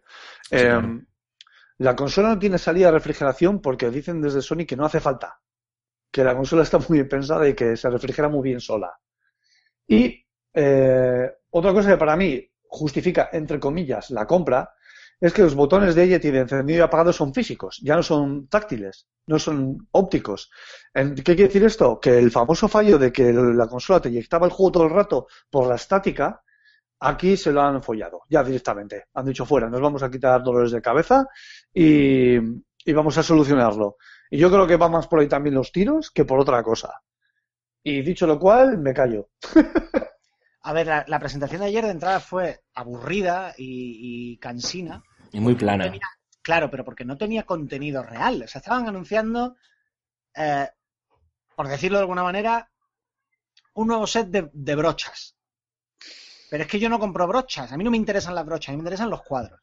Sí, 0.49 0.55
Eh, 0.55 0.61
claro. 0.61 1.01
La 1.77 1.95
consola 1.95 2.29
no 2.29 2.39
tiene 2.39 2.57
salida 2.57 2.87
de 2.87 2.93
refrigeración 2.93 3.61
porque 3.61 3.89
dicen 3.89 4.21
desde 4.21 4.41
Sony 4.41 4.65
que 4.67 4.75
no 4.75 4.85
hace 4.85 4.99
falta. 4.99 5.39
Que 6.11 6.23
la 6.23 6.35
consola 6.35 6.63
está 6.63 6.77
muy 6.79 6.99
bien 6.99 7.09
pensada 7.09 7.47
y 7.47 7.53
que 7.53 7.75
se 7.75 7.89
refrigera 7.89 8.29
muy 8.29 8.43
bien 8.43 8.61
sola. 8.61 8.93
Y 9.87 10.25
eh, 10.53 11.31
otra 11.49 11.73
cosa 11.73 11.89
que 11.89 11.97
para 11.97 12.15
mí 12.15 12.49
justifica, 12.67 13.29
entre 13.31 13.59
comillas, 13.59 14.09
la 14.11 14.25
compra, 14.25 14.73
es 15.19 15.33
que 15.33 15.43
los 15.43 15.55
botones 15.55 15.95
de 15.95 16.07
Yeti 16.07 16.29
de 16.31 16.39
encendido 16.39 16.79
y 16.79 16.81
apagado 16.81 17.13
son 17.13 17.33
físicos, 17.33 17.79
ya 17.81 17.95
no 17.95 18.03
son 18.03 18.47
táctiles, 18.47 19.07
no 19.27 19.39
son 19.39 19.87
ópticos. 19.91 20.51
¿Qué 20.93 21.23
quiere 21.23 21.43
decir 21.43 21.63
esto? 21.63 21.99
Que 21.99 22.17
el 22.17 22.31
famoso 22.31 22.67
fallo 22.67 22.97
de 22.97 23.11
que 23.11 23.31
la 23.31 23.67
consola 23.67 24.01
te 24.01 24.09
inyectaba 24.09 24.45
el 24.45 24.51
juego 24.51 24.71
todo 24.73 24.83
el 24.83 24.89
rato 24.89 25.27
por 25.49 25.67
la 25.67 25.75
estática, 25.75 26.43
aquí 26.99 27.37
se 27.37 27.51
lo 27.51 27.61
han 27.61 27.81
follado, 27.83 28.21
ya 28.29 28.43
directamente. 28.43 29.05
Han 29.13 29.25
dicho 29.25 29.45
fuera, 29.45 29.69
nos 29.69 29.81
vamos 29.81 30.03
a 30.03 30.09
quitar 30.11 30.43
dolores 30.43 30.71
de 30.71 30.81
cabeza 30.81 31.27
y, 31.73 32.35
y 32.37 32.93
vamos 32.93 33.17
a 33.17 33.23
solucionarlo. 33.23 33.97
Y 34.29 34.37
yo 34.37 34.49
creo 34.49 34.65
que 34.67 34.77
va 34.77 34.89
más 34.89 35.07
por 35.07 35.19
ahí 35.19 35.27
también 35.27 35.55
los 35.55 35.71
tiros 35.71 36.11
que 36.11 36.25
por 36.25 36.39
otra 36.39 36.61
cosa. 36.63 37.01
Y 37.83 38.01
dicho 38.01 38.25
lo 38.25 38.39
cual, 38.39 38.77
me 38.79 38.93
callo. 38.93 39.29
A 40.63 40.73
ver, 40.73 40.87
la, 40.87 41.05
la 41.07 41.19
presentación 41.19 41.61
de 41.61 41.67
ayer 41.67 41.85
de 41.85 41.91
entrada 41.91 42.19
fue 42.19 42.63
aburrida 42.73 43.53
y, 43.55 44.31
y 44.33 44.37
cansina. 44.39 45.03
Y 45.31 45.39
muy 45.39 45.53
No 45.53 45.59
plana. 45.59 45.83
tenía- 45.83 46.01
claro, 46.41 46.71
pero 46.71 46.83
porque 46.83 47.05
no 47.05 47.17
tenía 47.17 47.43
contenido 47.43 48.01
real. 48.01 48.41
O 48.43 48.47
sea, 48.47 48.59
estaban 48.61 48.87
anunciando, 48.87 49.57
eh, 50.35 50.67
por 51.55 51.67
decirlo 51.67 51.99
de 51.99 52.01
alguna 52.03 52.23
manera, 52.23 52.67
un 53.75 53.89
nuevo 53.89 54.07
set 54.07 54.27
de, 54.29 54.49
de 54.53 54.75
brochas. 54.75 55.35
Pero 56.49 56.63
es 56.63 56.69
que 56.69 56.79
yo 56.79 56.89
no 56.89 56.99
compro 56.99 57.27
brochas. 57.27 57.71
A 57.71 57.77
mí 57.77 57.83
no 57.83 57.91
me 57.91 57.97
interesan 57.97 58.35
las 58.35 58.45
brochas, 58.45 58.69
a 58.69 58.71
mí 58.71 58.77
me 58.77 58.81
interesan 58.83 59.09
los 59.09 59.23
cuadros. 59.23 59.59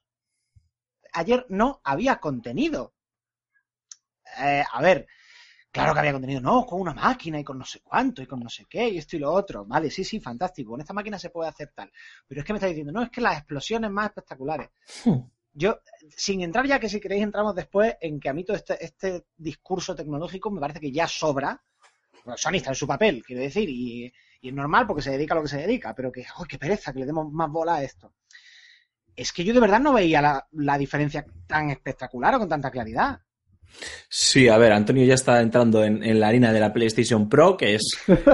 Ayer 1.12 1.47
no 1.49 1.81
había 1.85 2.16
contenido. 2.16 2.95
Eh, 4.38 4.64
a 4.71 4.83
ver, 4.83 5.07
claro 5.71 5.92
que 5.92 6.01
había 6.01 6.12
contenido, 6.12 6.40
no, 6.40 6.64
con 6.64 6.81
una 6.81 6.95
máquina 6.95 7.38
y 7.38 7.45
con 7.45 7.59
no 7.59 7.64
sé 7.64 7.81
cuánto 7.81 8.23
y 8.23 8.27
con 8.27 8.40
no 8.40 8.49
sé 8.49 8.64
qué 8.68 8.88
y 8.88 8.99
esto 8.99 9.16
y 9.16 9.21
lo 9.21 9.33
otro. 9.33 9.64
Vale, 9.64 9.90
sí, 9.90 10.05
sí, 10.05 10.21
fantástico. 10.21 10.71
Con 10.71 10.81
esta 10.81 10.95
máquina 10.95 11.18
se 11.18 11.31
puede 11.31 11.51
hacer 11.51 11.73
tal. 11.75 11.92
Pero 12.27 12.40
es 12.40 12.47
que 12.47 12.53
me 12.53 12.59
está 12.59 12.66
diciendo, 12.66 12.92
no, 12.92 13.03
es 13.03 13.11
que 13.11 13.21
las 13.21 13.38
explosiones 13.38 13.90
más 13.90 14.07
espectaculares. 14.07 14.71
Yo, 15.55 15.81
sin 16.09 16.40
entrar 16.40 16.66
ya, 16.66 16.81
que 16.81 16.88
si 16.88 16.99
queréis 16.99 17.23
entramos 17.23 17.55
después 17.55 17.95
en 18.01 18.18
que 18.18 18.31
a 18.31 18.33
mí 18.33 18.42
todo 18.42 18.57
este, 18.57 18.83
este 18.83 19.27
discurso 19.37 19.95
tecnológico 19.95 20.51
me 20.51 20.61
parece 20.61 20.81
que 20.81 20.90
ya 20.90 21.07
sobra. 21.07 21.62
Bueno, 22.25 22.38
Sony 22.38 22.55
está 22.55 22.71
en 22.71 22.77
su 22.77 22.87
papel, 22.87 23.23
quiero 23.23 23.42
decir, 23.42 23.68
y, 23.68 24.11
y 24.43 24.49
es 24.49 24.55
normal 24.55 24.87
porque 24.87 25.03
se 25.03 25.13
dedica 25.13 25.33
a 25.35 25.37
lo 25.37 25.43
que 25.43 25.49
se 25.49 25.59
dedica, 25.59 25.95
pero 25.95 26.13
que, 26.13 26.21
¡ay, 26.23 26.45
qué 26.49 26.59
pereza, 26.59 26.93
que 26.93 26.99
le 27.01 27.07
demos 27.07 27.33
más 27.33 27.49
bola 27.51 27.77
a 27.77 27.83
esto! 27.83 28.13
Es 29.15 29.33
que 29.33 29.45
yo 29.45 29.55
de 29.55 29.61
verdad 29.61 29.81
no 29.81 29.93
veía 29.93 30.21
la, 30.21 30.47
la 30.53 30.77
diferencia 30.79 31.25
tan 31.47 31.71
espectacular 31.71 32.35
o 32.35 32.39
con 32.41 32.49
tanta 32.49 32.71
claridad. 32.71 33.21
Sí, 34.09 34.49
a 34.49 34.59
ver, 34.59 34.73
Antonio 34.73 35.05
ya 35.05 35.15
está 35.15 35.41
entrando 35.41 35.85
en, 35.85 36.03
en 36.03 36.19
la 36.21 36.29
harina 36.29 36.53
de 36.53 36.61
la 36.61 36.73
PlayStation 36.73 37.29
Pro, 37.29 37.57
que 37.57 37.75
es 37.77 37.83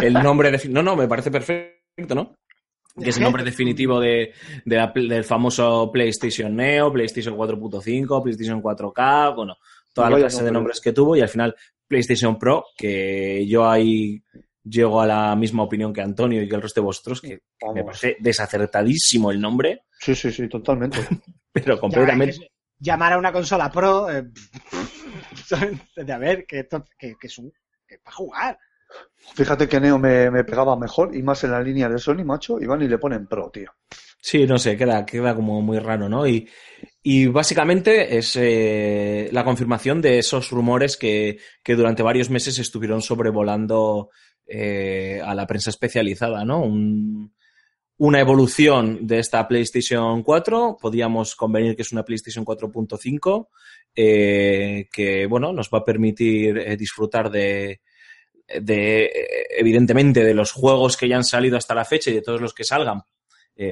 el 0.00 0.14
nombre 0.14 0.50
de... 0.50 0.68
No, 0.68 0.82
no, 0.82 0.96
me 0.96 1.06
parece 1.08 1.30
perfecto, 1.30 2.14
¿no? 2.14 2.34
Que 3.00 3.10
es 3.10 3.16
el 3.18 3.22
nombre 3.22 3.44
definitivo 3.44 4.00
de, 4.00 4.32
de 4.64 4.76
la- 4.76 4.92
del 4.92 5.22
famoso 5.24 5.90
PlayStation 5.92 6.56
Neo, 6.56 6.92
PlayStation 6.92 7.36
4.5, 7.36 8.22
PlayStation 8.22 8.60
4K, 8.60 9.36
bueno, 9.36 9.56
toda 9.92 10.10
la 10.10 10.16
clase 10.18 10.38
de 10.38 10.42
nombre. 10.44 10.52
nombres 10.54 10.80
que 10.80 10.92
tuvo 10.92 11.16
y 11.16 11.20
al 11.20 11.28
final 11.28 11.54
PlayStation 11.86 12.36
Pro, 12.38 12.64
que 12.76 13.46
yo 13.46 13.68
ahí 13.70 14.20
llego 14.68 15.00
a 15.00 15.06
la 15.06 15.36
misma 15.36 15.62
opinión 15.62 15.92
que 15.92 16.00
Antonio 16.00 16.42
y 16.42 16.48
que 16.48 16.54
el 16.56 16.62
resto 16.62 16.80
de 16.80 16.84
vosotros, 16.86 17.20
que 17.20 17.28
me 17.28 17.40
Vamos. 17.60 17.84
parece 17.84 18.16
desacertadísimo 18.20 19.30
el 19.30 19.40
nombre, 19.40 19.82
Sí, 20.00 20.14
sí, 20.14 20.30
sí, 20.30 20.48
totalmente. 20.48 20.98
pero 21.52 21.78
completamente... 21.80 22.50
llamar 22.78 23.14
a 23.14 23.18
una 23.18 23.32
consola 23.32 23.70
pro, 23.70 24.08
eh, 24.10 24.24
de 25.96 26.12
a 26.12 26.18
ver, 26.18 26.46
que, 26.46 26.60
esto, 26.60 26.84
que, 26.98 27.16
que 27.20 27.26
es 27.26 27.38
un, 27.38 27.52
que 27.86 27.96
es 27.96 28.00
para 28.00 28.16
jugar. 28.16 28.58
Fíjate 29.34 29.68
que 29.68 29.80
Neo 29.80 29.98
me, 29.98 30.30
me 30.30 30.44
pegaba 30.44 30.76
mejor 30.76 31.14
y 31.14 31.22
más 31.22 31.44
en 31.44 31.50
la 31.50 31.60
línea 31.60 31.88
de 31.88 31.98
Sony, 31.98 32.24
macho, 32.24 32.58
y 32.60 32.66
van 32.66 32.80
y 32.82 32.88
le 32.88 32.98
ponen 32.98 33.26
Pro, 33.26 33.50
tío. 33.50 33.70
Sí, 34.20 34.46
no 34.46 34.58
sé, 34.58 34.76
queda, 34.76 35.04
queda 35.04 35.34
como 35.34 35.60
muy 35.60 35.78
raro, 35.78 36.08
¿no? 36.08 36.26
Y, 36.26 36.48
y 37.02 37.26
básicamente 37.26 38.16
es 38.16 38.34
eh, 38.36 39.28
la 39.32 39.44
confirmación 39.44 40.00
de 40.00 40.18
esos 40.18 40.50
rumores 40.50 40.96
que, 40.96 41.38
que 41.62 41.76
durante 41.76 42.02
varios 42.02 42.30
meses 42.30 42.58
estuvieron 42.58 43.02
sobrevolando 43.02 44.10
eh, 44.48 45.20
a 45.24 45.34
la 45.34 45.46
prensa 45.46 45.70
especializada, 45.70 46.44
¿no? 46.44 46.62
Un- 46.62 47.32
una 48.00 48.20
evolución 48.20 49.06
de 49.08 49.18
esta 49.18 49.46
PlayStation 49.48 50.22
4, 50.22 50.76
podíamos 50.80 51.34
convenir 51.34 51.74
que 51.74 51.82
es 51.82 51.90
una 51.90 52.04
PlayStation 52.04 52.44
4.5, 52.44 53.48
eh, 53.94 54.88
que, 54.92 55.26
bueno, 55.26 55.52
nos 55.52 55.68
va 55.68 55.78
a 55.78 55.84
permitir 55.84 56.58
eh, 56.58 56.76
disfrutar 56.76 57.28
de, 57.28 57.80
de, 58.60 59.10
evidentemente, 59.50 60.22
de 60.22 60.32
los 60.32 60.52
juegos 60.52 60.96
que 60.96 61.08
ya 61.08 61.16
han 61.16 61.24
salido 61.24 61.56
hasta 61.56 61.74
la 61.74 61.84
fecha 61.84 62.10
y 62.10 62.14
de 62.14 62.22
todos 62.22 62.40
los 62.40 62.54
que 62.54 62.62
salgan, 62.62 63.02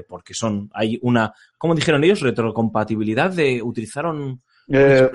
porque 0.08 0.34
son, 0.34 0.68
hay 0.74 0.98
una, 1.02 1.32
¿cómo 1.56 1.72
dijeron 1.76 2.02
ellos? 2.02 2.20
Retrocompatibilidad 2.20 3.30
de, 3.30 3.62
utilizaron, 3.62 4.42
Eh, 4.68 5.08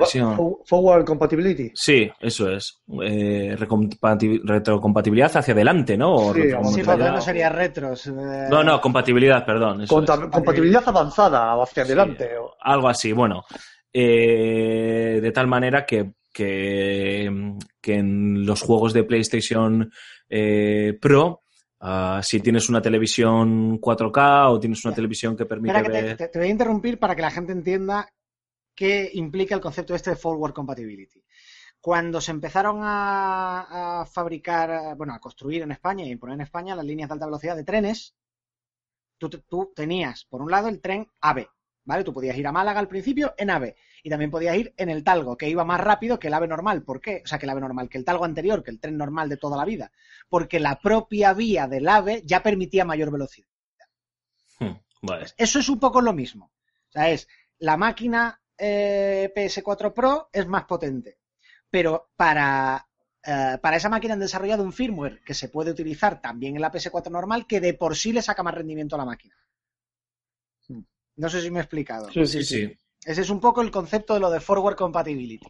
forward 0.65 1.03
Compatibility. 1.03 1.71
sí, 1.75 2.09
eso 2.21 2.49
es, 2.49 2.81
eh, 3.03 3.53
retrocompatibilidad 3.57 5.35
hacia 5.35 5.53
adelante, 5.53 5.97
¿no? 5.97 6.13
O 6.15 6.33
Sí, 6.33 6.43
Sí, 6.43 6.83
porque 6.85 7.03
no 7.03 7.19
sería 7.21 7.49
retros. 7.49 8.07
eh, 8.07 8.47
no, 8.49 8.63
no, 8.63 8.79
compatibilidad, 8.79 9.45
perdón. 9.45 9.81
eso 9.81 9.93
Conta- 9.93 10.13
es. 10.15 10.19
compatibilidad 10.31 10.83
avanzada 10.87 11.61
hacia 11.61 11.83
Sí. 11.83 11.91
adelante. 11.91 12.37
o- 12.37 12.53
Algo 12.61 12.87
así, 12.87 13.11
bueno. 13.11 13.43
eh, 13.93 15.19
de 15.21 15.31
tal 15.33 15.47
manera 15.47 15.85
que, 15.85 16.13
que, 16.33 17.29
que 17.81 17.93
en 17.95 18.45
los 18.45 18.61
juegos 18.61 18.93
de 18.93 19.03
PlayStation 19.03 19.91
eh, 20.29 20.97
Pro, 21.01 21.41
ah, 21.81 22.21
si 22.23 22.39
tienes 22.39 22.69
una 22.69 22.81
televisión 22.81 23.79
4K 23.81 24.49
o 24.49 24.59
tienes 24.61 24.83
una 24.85 24.93
Ya. 24.93 24.95
televisión 24.95 25.35
que 25.35 25.45
permite 25.45 25.75
Espera, 25.75 25.91
que 25.93 25.99
te, 25.99 26.07
ver... 26.07 26.17
te- 26.17 26.27
te 26.29 26.39
voy 26.39 26.47
a 26.47 26.51
interrumpir 26.51 26.99
para 26.99 27.15
que 27.17 27.21
la 27.21 27.31
gente 27.31 27.51
entienda 27.51 28.07
qué 28.75 29.09
implica 29.13 29.55
el 29.55 29.61
concepto 29.61 29.95
este 29.95 30.11
de 30.11 30.15
forward 30.15 30.53
compatibility. 30.53 31.23
Cuando 31.79 32.21
se 32.21 32.31
empezaron 32.31 32.79
a, 32.81 34.01
a 34.01 34.05
fabricar, 34.05 34.95
bueno, 34.95 35.13
a 35.13 35.19
construir 35.19 35.63
en 35.63 35.71
España 35.71 36.05
y 36.05 36.11
imponer 36.11 36.35
en 36.35 36.41
España 36.41 36.75
las 36.75 36.85
líneas 36.85 37.09
de 37.09 37.13
alta 37.13 37.25
velocidad 37.25 37.55
de 37.55 37.63
trenes, 37.63 38.15
tú, 39.17 39.29
tú 39.29 39.71
tenías, 39.75 40.25
por 40.25 40.41
un 40.41 40.51
lado, 40.51 40.67
el 40.67 40.81
tren 40.81 41.07
AVE, 41.21 41.49
¿vale? 41.85 42.03
Tú 42.03 42.13
podías 42.13 42.37
ir 42.37 42.47
a 42.47 42.51
Málaga 42.51 42.79
al 42.79 42.87
principio 42.87 43.33
en 43.37 43.49
AVE 43.49 43.75
y 44.03 44.09
también 44.09 44.31
podías 44.31 44.55
ir 44.55 44.73
en 44.77 44.89
el 44.89 45.03
Talgo, 45.03 45.37
que 45.37 45.49
iba 45.49 45.63
más 45.63 45.79
rápido 45.79 46.19
que 46.19 46.27
el 46.27 46.33
AVE 46.33 46.47
normal. 46.47 46.83
¿Por 46.83 47.01
qué? 47.01 47.21
O 47.23 47.27
sea, 47.27 47.37
que 47.37 47.45
el 47.45 47.51
AVE 47.51 47.61
normal, 47.61 47.89
que 47.89 47.97
el 47.97 48.05
Talgo 48.05 48.25
anterior, 48.25 48.63
que 48.63 48.71
el 48.71 48.79
tren 48.79 48.97
normal 48.97 49.29
de 49.29 49.37
toda 49.37 49.57
la 49.57 49.65
vida. 49.65 49.91
Porque 50.27 50.59
la 50.59 50.79
propia 50.79 51.33
vía 51.33 51.67
del 51.67 51.87
AVE 51.87 52.23
ya 52.25 52.41
permitía 52.41 52.85
mayor 52.85 53.11
velocidad. 53.11 53.47
Hmm, 54.59 54.77
vale. 55.01 55.27
Eso 55.37 55.59
es 55.59 55.69
un 55.69 55.79
poco 55.79 56.01
lo 56.01 56.13
mismo. 56.13 56.51
O 56.89 56.91
sea, 56.91 57.09
es 57.09 57.27
la 57.59 57.77
máquina 57.77 58.40
eh, 58.63 59.31
PS4 59.35 59.91
Pro 59.91 60.29
es 60.31 60.45
más 60.45 60.65
potente, 60.65 61.17
pero 61.69 62.11
para, 62.15 62.87
eh, 63.25 63.57
para 63.59 63.77
esa 63.77 63.89
máquina 63.89 64.13
han 64.13 64.19
desarrollado 64.19 64.63
un 64.63 64.71
firmware 64.71 65.23
que 65.23 65.33
se 65.33 65.49
puede 65.49 65.71
utilizar 65.71 66.21
también 66.21 66.55
en 66.55 66.61
la 66.61 66.71
PS4 66.71 67.09
normal 67.09 67.47
que 67.47 67.59
de 67.59 67.73
por 67.73 67.97
sí 67.97 68.13
le 68.13 68.21
saca 68.21 68.43
más 68.43 68.53
rendimiento 68.53 68.95
a 68.95 68.99
la 68.99 69.05
máquina. 69.05 69.35
No 71.15 71.29
sé 71.29 71.41
si 71.41 71.49
me 71.51 71.59
he 71.59 71.63
explicado. 71.63 72.11
Sí, 72.11 72.25
Sí, 72.25 72.43
sí. 72.43 72.77
Ese 73.03 73.21
es 73.21 73.29
un 73.31 73.39
poco 73.39 73.61
el 73.61 73.71
concepto 73.71 74.13
de 74.13 74.19
lo 74.19 74.29
de 74.29 74.39
forward 74.39 74.75
compatibility. 74.75 75.47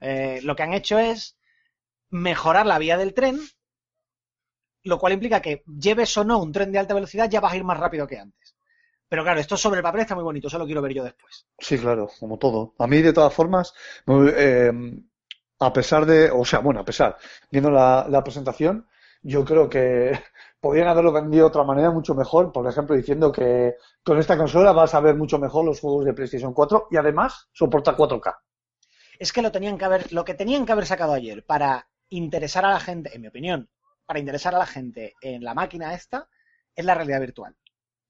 Eh, 0.00 0.40
lo 0.42 0.56
que 0.56 0.64
han 0.64 0.74
hecho 0.74 0.98
es 0.98 1.38
mejorar 2.10 2.66
la 2.66 2.78
vía 2.78 2.96
del 2.96 3.14
tren, 3.14 3.38
lo 4.82 4.98
cual 4.98 5.12
implica 5.12 5.40
que 5.40 5.62
lleves 5.66 6.16
o 6.16 6.24
no 6.24 6.42
un 6.42 6.50
tren 6.50 6.72
de 6.72 6.80
alta 6.80 6.94
velocidad, 6.94 7.30
ya 7.30 7.40
vas 7.40 7.52
a 7.52 7.56
ir 7.56 7.62
más 7.64 7.78
rápido 7.78 8.06
que 8.08 8.18
antes. 8.18 8.55
Pero 9.08 9.22
claro, 9.22 9.40
esto 9.40 9.56
sobre 9.56 9.78
el 9.78 9.84
papel 9.84 10.02
está 10.02 10.14
muy 10.14 10.24
bonito, 10.24 10.48
eso 10.48 10.58
lo 10.58 10.66
quiero 10.66 10.82
ver 10.82 10.94
yo 10.94 11.04
después. 11.04 11.46
Sí, 11.58 11.78
claro, 11.78 12.08
como 12.18 12.38
todo. 12.38 12.74
A 12.78 12.86
mí, 12.86 13.02
de 13.02 13.12
todas 13.12 13.32
formas, 13.32 13.72
eh, 14.36 14.72
a 15.60 15.72
pesar 15.72 16.06
de, 16.06 16.30
o 16.30 16.44
sea, 16.44 16.58
bueno, 16.58 16.80
a 16.80 16.84
pesar, 16.84 17.16
viendo 17.50 17.70
la, 17.70 18.06
la 18.08 18.24
presentación, 18.24 18.86
yo 19.22 19.44
creo 19.44 19.68
que 19.68 20.12
podrían 20.60 20.88
haberlo 20.88 21.12
vendido 21.12 21.44
de 21.44 21.48
otra 21.48 21.64
manera 21.64 21.90
mucho 21.90 22.14
mejor, 22.14 22.52
por 22.52 22.66
ejemplo, 22.68 22.96
diciendo 22.96 23.30
que 23.30 23.76
con 24.02 24.18
esta 24.18 24.36
consola 24.36 24.72
vas 24.72 24.94
a 24.94 25.00
ver 25.00 25.14
mucho 25.14 25.38
mejor 25.38 25.64
los 25.64 25.80
juegos 25.80 26.04
de 26.04 26.14
PlayStation 26.14 26.52
4 26.52 26.88
y 26.90 26.96
además 26.96 27.48
soporta 27.52 27.96
4K. 27.96 28.36
Es 29.18 29.32
que 29.32 29.42
lo 29.42 29.52
tenían 29.52 29.78
que 29.78 29.84
haber, 29.84 30.12
lo 30.12 30.24
que 30.24 30.34
tenían 30.34 30.66
que 30.66 30.72
haber 30.72 30.86
sacado 30.86 31.12
ayer 31.12 31.44
para 31.44 31.88
interesar 32.08 32.64
a 32.64 32.70
la 32.70 32.80
gente, 32.80 33.14
en 33.14 33.22
mi 33.22 33.28
opinión, 33.28 33.68
para 34.04 34.18
interesar 34.18 34.54
a 34.54 34.58
la 34.58 34.66
gente 34.66 35.14
en 35.20 35.42
la 35.42 35.54
máquina 35.54 35.94
esta, 35.94 36.28
es 36.74 36.84
la 36.84 36.94
realidad 36.94 37.20
virtual. 37.20 37.56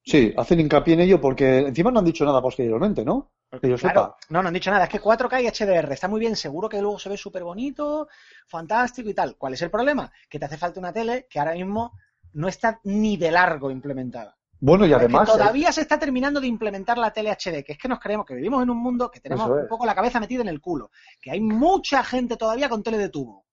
Sí, 0.06 0.32
hacen 0.36 0.60
hincapié 0.60 0.94
en 0.94 1.00
ello 1.00 1.20
porque 1.20 1.58
encima 1.58 1.90
no 1.90 1.98
han 1.98 2.04
dicho 2.04 2.24
nada 2.24 2.40
posteriormente, 2.40 3.04
¿no? 3.04 3.32
Que 3.60 3.68
yo 3.68 3.76
Claro, 3.80 4.00
sepa. 4.00 4.16
no, 4.28 4.42
no 4.42 4.48
han 4.48 4.54
dicho 4.54 4.70
nada, 4.70 4.84
es 4.84 4.90
que 4.90 5.00
4K 5.00 5.42
y 5.42 5.46
HDR 5.48 5.92
está 5.92 6.08
muy 6.08 6.20
bien, 6.20 6.36
seguro 6.36 6.68
que 6.68 6.80
luego 6.80 6.98
se 6.98 7.08
ve 7.08 7.16
súper 7.16 7.42
bonito, 7.44 8.08
fantástico 8.46 9.08
y 9.10 9.14
tal. 9.14 9.36
¿Cuál 9.36 9.54
es 9.54 9.62
el 9.62 9.70
problema? 9.70 10.10
Que 10.28 10.38
te 10.38 10.44
hace 10.44 10.58
falta 10.58 10.78
una 10.80 10.92
tele 10.92 11.26
que 11.28 11.38
ahora 11.40 11.54
mismo 11.54 11.92
no 12.34 12.48
está 12.48 12.80
ni 12.84 13.16
de 13.16 13.30
largo 13.32 13.70
implementada. 13.70 14.36
Bueno, 14.60 14.86
y 14.86 14.92
Es 14.92 15.04
que 15.04 15.04
además, 15.04 15.26
todavía 15.26 15.72
se 15.72 15.82
está 15.82 15.98
terminando 15.98 16.40
de 16.40 16.46
implementar 16.46 16.98
la 16.98 17.12
tele 17.12 17.30
HD, 17.30 17.64
que 17.64 17.72
es 17.72 17.78
que 17.78 17.88
nos 17.88 17.98
creemos 18.00 18.26
que 18.26 18.34
vivimos 18.34 18.62
en 18.62 18.70
un 18.70 18.78
mundo 18.78 19.10
que 19.10 19.20
tenemos 19.20 19.50
es. 19.50 19.62
un 19.62 19.66
poco 19.66 19.84
la 19.86 19.94
cabeza 19.94 20.20
metida 20.20 20.42
en 20.42 20.48
el 20.48 20.60
culo, 20.60 20.90
que 21.20 21.30
hay 21.30 21.40
mucha 21.40 22.02
gente 22.04 22.36
todavía 22.36 22.68
con 22.68 22.82
tele 22.82 22.98
de 22.98 23.08
tubo, 23.10 23.46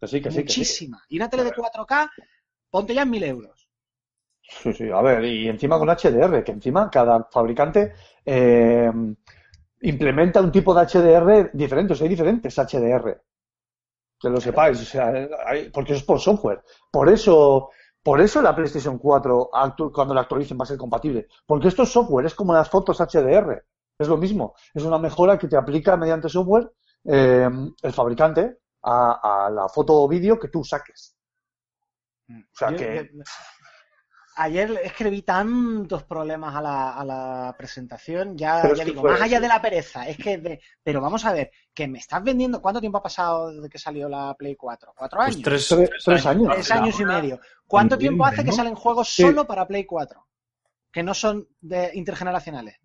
que 0.00 0.06
sí, 0.06 0.22
que 0.22 0.30
sí, 0.30 0.44
que 0.44 0.54
sí. 0.54 0.60
muchísima. 0.60 1.02
Y 1.08 1.16
una 1.16 1.28
tele 1.28 1.44
de 1.44 1.52
4K, 1.52 2.10
ponte 2.70 2.94
ya 2.94 3.02
en 3.02 3.10
mil 3.10 3.22
euros. 3.24 3.65
Sí, 4.48 4.72
sí, 4.72 4.90
a 4.90 5.00
ver, 5.02 5.24
y 5.24 5.48
encima 5.48 5.78
con 5.78 5.90
HDR, 5.90 6.44
que 6.44 6.52
encima 6.52 6.88
cada 6.90 7.24
fabricante 7.24 7.92
eh, 8.24 8.90
implementa 9.80 10.40
un 10.40 10.52
tipo 10.52 10.72
de 10.74 10.82
HDR 10.82 11.50
diferente, 11.52 11.92
o 11.92 11.96
sea, 11.96 12.04
hay 12.04 12.10
diferentes 12.10 12.58
HDR. 12.58 13.20
Que 14.20 14.30
lo 14.30 14.40
sepáis, 14.40 14.80
o 14.82 14.84
sea, 14.84 15.12
hay- 15.46 15.70
porque 15.70 15.92
eso 15.92 16.00
es 16.00 16.06
por 16.06 16.20
software. 16.20 16.62
Por 16.92 17.08
eso, 17.10 17.70
por 18.02 18.20
eso 18.20 18.42
la 18.42 18.54
PlayStation 18.56 18.98
4, 18.98 19.50
actu- 19.52 19.92
cuando 19.92 20.14
la 20.14 20.22
actualicen, 20.22 20.58
va 20.58 20.64
a 20.64 20.66
ser 20.66 20.78
compatible. 20.78 21.28
Porque 21.46 21.68
esto 21.68 21.84
es 21.84 21.90
software, 21.92 22.26
es 22.26 22.34
como 22.34 22.54
las 22.54 22.70
fotos 22.70 23.00
HDR. 23.00 23.64
Es 23.98 24.08
lo 24.08 24.16
mismo. 24.18 24.54
Es 24.74 24.84
una 24.84 24.98
mejora 24.98 25.38
que 25.38 25.48
te 25.48 25.56
aplica 25.56 25.96
mediante 25.96 26.28
software 26.30 26.72
eh, 27.04 27.48
el 27.82 27.92
fabricante 27.92 28.58
a, 28.82 29.46
a 29.46 29.50
la 29.50 29.68
foto 29.68 29.94
o 29.94 30.08
vídeo 30.08 30.38
que 30.38 30.48
tú 30.48 30.64
saques. 30.64 31.16
O 32.28 32.56
sea 32.58 32.70
Yo- 32.70 32.76
que. 32.78 33.10
Ayer 34.38 34.78
es 34.84 34.92
que 34.92 35.04
le 35.04 35.08
vi 35.10 35.22
tantos 35.22 36.02
problemas 36.02 36.54
a 36.54 36.60
la, 36.60 36.90
a 36.94 37.04
la 37.04 37.54
presentación, 37.56 38.36
ya, 38.36 38.70
ya 38.74 38.84
digo, 38.84 39.02
más 39.02 39.20
allá 39.22 39.40
de 39.40 39.48
la 39.48 39.62
pereza, 39.62 40.06
es 40.06 40.18
que, 40.18 40.36
de- 40.36 40.60
pero 40.82 41.00
vamos 41.00 41.24
a 41.24 41.32
ver, 41.32 41.50
que 41.72 41.88
me 41.88 41.98
estás 41.98 42.22
vendiendo, 42.22 42.60
¿cuánto 42.60 42.78
tiempo 42.80 42.98
ha 42.98 43.02
pasado 43.02 43.50
desde 43.50 43.70
que 43.70 43.78
salió 43.78 44.10
la 44.10 44.34
Play 44.34 44.54
4? 44.54 44.92
¿Cuatro 44.94 45.16
Pues 45.18 45.28
años? 45.36 45.42
tres, 45.42 45.68
Tres- 45.68 45.90
tres 46.04 46.26
años. 46.26 46.52
Tres 46.52 46.70
años 46.70 47.00
y 47.00 47.04
medio. 47.06 47.40
¿Cuánto 47.66 47.96
tiempo 47.96 48.26
hace 48.26 48.44
que 48.44 48.52
salen 48.52 48.74
juegos 48.74 49.08
Sí. 49.08 49.22
solo 49.22 49.46
para 49.46 49.66
Play 49.66 49.86
4? 49.86 50.26
Que 50.92 51.02
no 51.02 51.14
son 51.14 51.48
de 51.60 51.92
intergeneracionales. 51.94 52.76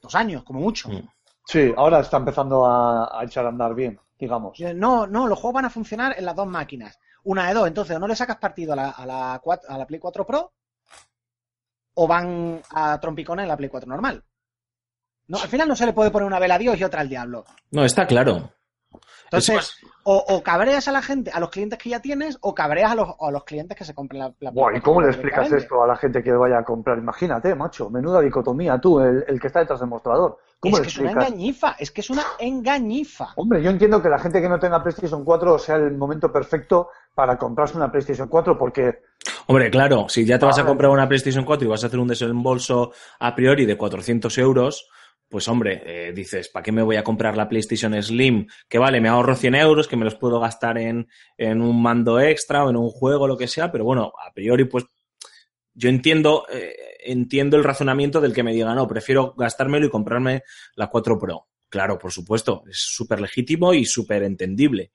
Dos 0.00 0.14
años, 0.14 0.44
como 0.44 0.60
mucho. 0.60 0.88
Mm. 0.88 1.08
Sí, 1.44 1.72
ahora 1.76 2.00
está 2.00 2.16
empezando 2.18 2.64
a, 2.66 3.20
a 3.20 3.24
echar 3.24 3.44
a 3.44 3.48
andar 3.50 3.74
bien, 3.74 4.00
digamos. 4.18 4.58
Eh, 4.60 4.72
No, 4.74 5.06
no, 5.06 5.26
los 5.26 5.38
juegos 5.38 5.54
van 5.56 5.64
a 5.66 5.70
funcionar 5.70 6.14
en 6.18 6.24
las 6.24 6.36
dos 6.36 6.46
máquinas. 6.46 6.98
Una 7.24 7.48
de 7.48 7.54
dos, 7.54 7.68
entonces 7.68 7.96
o 7.96 7.98
no 7.98 8.06
le 8.08 8.16
sacas 8.16 8.36
partido 8.38 8.72
a 8.72 8.76
la, 8.76 8.90
a 8.90 9.04
la, 9.06 9.40
cuat- 9.42 9.64
a 9.68 9.76
la 9.78 9.86
Play 9.86 10.00
4 10.00 10.26
Pro 10.26 10.52
o 11.94 12.06
van 12.06 12.62
a 12.70 12.98
trompicones 13.00 13.42
en 13.44 13.48
la 13.48 13.56
Play 13.56 13.68
4 13.68 13.88
normal. 13.88 14.24
No, 15.26 15.38
al 15.38 15.48
final 15.48 15.68
no 15.68 15.76
se 15.76 15.84
le 15.84 15.92
puede 15.92 16.10
poner 16.10 16.26
una 16.26 16.38
vela 16.38 16.54
a 16.54 16.58
Dios 16.58 16.78
y 16.78 16.84
otra 16.84 17.00
al 17.02 17.08
diablo. 17.08 17.44
No, 17.70 17.84
está 17.84 18.06
claro. 18.06 18.52
Entonces, 19.30 19.78
o, 20.04 20.16
o 20.28 20.42
cabreas 20.42 20.88
a 20.88 20.92
la 20.92 21.02
gente, 21.02 21.30
a 21.30 21.40
los 21.40 21.50
clientes 21.50 21.78
que 21.78 21.90
ya 21.90 22.00
tienes, 22.00 22.38
o 22.40 22.54
cabreas 22.54 22.92
a 22.92 22.94
los, 22.94 23.08
a 23.20 23.30
los 23.30 23.44
clientes 23.44 23.76
que 23.76 23.84
se 23.84 23.94
compren 23.94 24.20
la, 24.20 24.32
la 24.40 24.50
Buah, 24.50 24.70
¿y 24.70 24.80
4 24.80 24.82
cómo 24.82 25.02
le 25.02 25.08
explicas 25.08 25.52
esto 25.52 25.82
a 25.82 25.86
la 25.86 25.96
gente 25.96 26.22
que 26.22 26.32
vaya 26.32 26.58
a 26.58 26.64
comprar? 26.64 26.98
Imagínate, 26.98 27.54
macho, 27.54 27.90
menuda 27.90 28.20
dicotomía, 28.20 28.78
tú, 28.80 29.00
el, 29.00 29.24
el 29.28 29.40
que 29.40 29.48
está 29.48 29.60
detrás 29.60 29.80
del 29.80 29.88
mostrador. 29.88 30.38
¿Cómo 30.60 30.76
Es 30.76 30.80
le 30.80 30.84
que 30.84 30.88
es 30.90 30.98
una 30.98 31.10
explicas? 31.10 31.28
engañifa, 31.28 31.76
es 31.78 31.90
que 31.90 32.00
es 32.00 32.10
una 32.10 32.24
engañifa. 32.38 33.28
Hombre, 33.36 33.62
yo 33.62 33.70
entiendo 33.70 34.02
que 34.02 34.08
la 34.08 34.18
gente 34.18 34.40
que 34.40 34.48
no 34.48 34.58
tenga 34.58 34.82
PlayStation 34.82 35.24
4 35.24 35.58
sea 35.58 35.76
el 35.76 35.96
momento 35.96 36.32
perfecto 36.32 36.88
para 37.14 37.36
comprarse 37.36 37.76
una 37.76 37.90
PlayStation 37.90 38.28
4 38.28 38.58
porque 38.58 39.02
Hombre, 39.46 39.70
claro, 39.70 40.08
si 40.08 40.24
ya 40.26 40.38
te 40.38 40.44
vas 40.46 40.58
a 40.58 40.64
comprar 40.66 40.90
una 40.90 41.08
PlayStation 41.08 41.44
4 41.44 41.66
y 41.66 41.70
vas 41.70 41.82
a 41.82 41.86
hacer 41.86 41.98
un 41.98 42.08
desembolso 42.08 42.92
a 43.18 43.34
priori 43.34 43.66
de 43.66 43.76
400 43.76 44.36
euros, 44.38 44.88
pues 45.28 45.46
hombre, 45.48 45.82
eh, 45.84 46.12
dices, 46.12 46.48
¿para 46.48 46.62
qué 46.62 46.72
me 46.72 46.82
voy 46.82 46.96
a 46.96 47.04
comprar 47.04 47.36
la 47.36 47.48
PlayStation 47.48 48.00
Slim? 48.02 48.46
Que 48.68 48.78
vale, 48.78 49.00
me 49.00 49.08
ahorro 49.08 49.34
100 49.34 49.54
euros, 49.56 49.86
que 49.86 49.96
me 49.96 50.04
los 50.04 50.14
puedo 50.14 50.40
gastar 50.40 50.78
en, 50.78 51.08
en 51.36 51.60
un 51.60 51.82
mando 51.82 52.18
extra 52.18 52.64
o 52.64 52.70
en 52.70 52.76
un 52.76 52.88
juego, 52.88 53.26
lo 53.26 53.36
que 53.36 53.46
sea, 53.46 53.70
pero 53.70 53.84
bueno, 53.84 54.12
a 54.26 54.32
priori, 54.32 54.64
pues 54.64 54.86
yo 55.74 55.90
entiendo, 55.90 56.46
eh, 56.50 56.74
entiendo 57.04 57.56
el 57.58 57.64
razonamiento 57.64 58.20
del 58.20 58.32
que 58.32 58.42
me 58.42 58.54
diga, 58.54 58.74
no, 58.74 58.88
prefiero 58.88 59.34
gastármelo 59.36 59.86
y 59.86 59.90
comprarme 59.90 60.42
la 60.76 60.88
4 60.88 61.18
Pro. 61.18 61.48
Claro, 61.68 61.98
por 61.98 62.10
supuesto, 62.10 62.62
es 62.66 62.78
súper 62.78 63.20
legítimo 63.20 63.74
y 63.74 63.84
súper 63.84 64.22
entendible. 64.22 64.92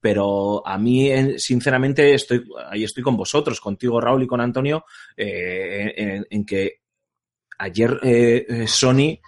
Pero 0.00 0.66
a 0.66 0.78
mí, 0.78 1.10
eh, 1.10 1.38
sinceramente, 1.38 2.14
estoy, 2.14 2.42
ahí 2.70 2.84
estoy 2.84 3.02
con 3.02 3.18
vosotros, 3.18 3.60
contigo, 3.60 4.00
Raúl, 4.00 4.22
y 4.22 4.26
con 4.26 4.40
Antonio, 4.40 4.86
en, 5.16 6.26
en 6.28 6.46
que 6.46 6.80
ayer 7.58 8.00
Sony 8.66 9.20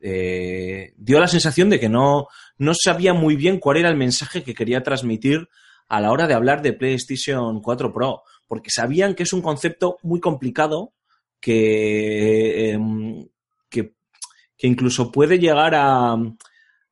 eh, 0.00 0.92
dio 0.96 1.20
la 1.20 1.28
sensación 1.28 1.70
de 1.70 1.80
que 1.80 1.88
no, 1.88 2.28
no 2.58 2.72
sabía 2.74 3.14
muy 3.14 3.36
bien 3.36 3.58
cuál 3.58 3.78
era 3.78 3.88
el 3.88 3.96
mensaje 3.96 4.42
que 4.42 4.54
quería 4.54 4.82
transmitir 4.82 5.48
a 5.88 6.00
la 6.00 6.10
hora 6.10 6.26
de 6.26 6.34
hablar 6.34 6.62
de 6.62 6.72
PlayStation 6.72 7.60
4 7.60 7.92
Pro, 7.92 8.22
porque 8.46 8.70
sabían 8.70 9.14
que 9.14 9.22
es 9.22 9.32
un 9.32 9.42
concepto 9.42 9.98
muy 10.02 10.20
complicado 10.20 10.92
que, 11.40 12.70
em, 12.72 13.28
que, 13.68 13.94
que 14.56 14.66
incluso 14.66 15.12
puede 15.12 15.38
llegar 15.38 15.74
a 15.74 16.16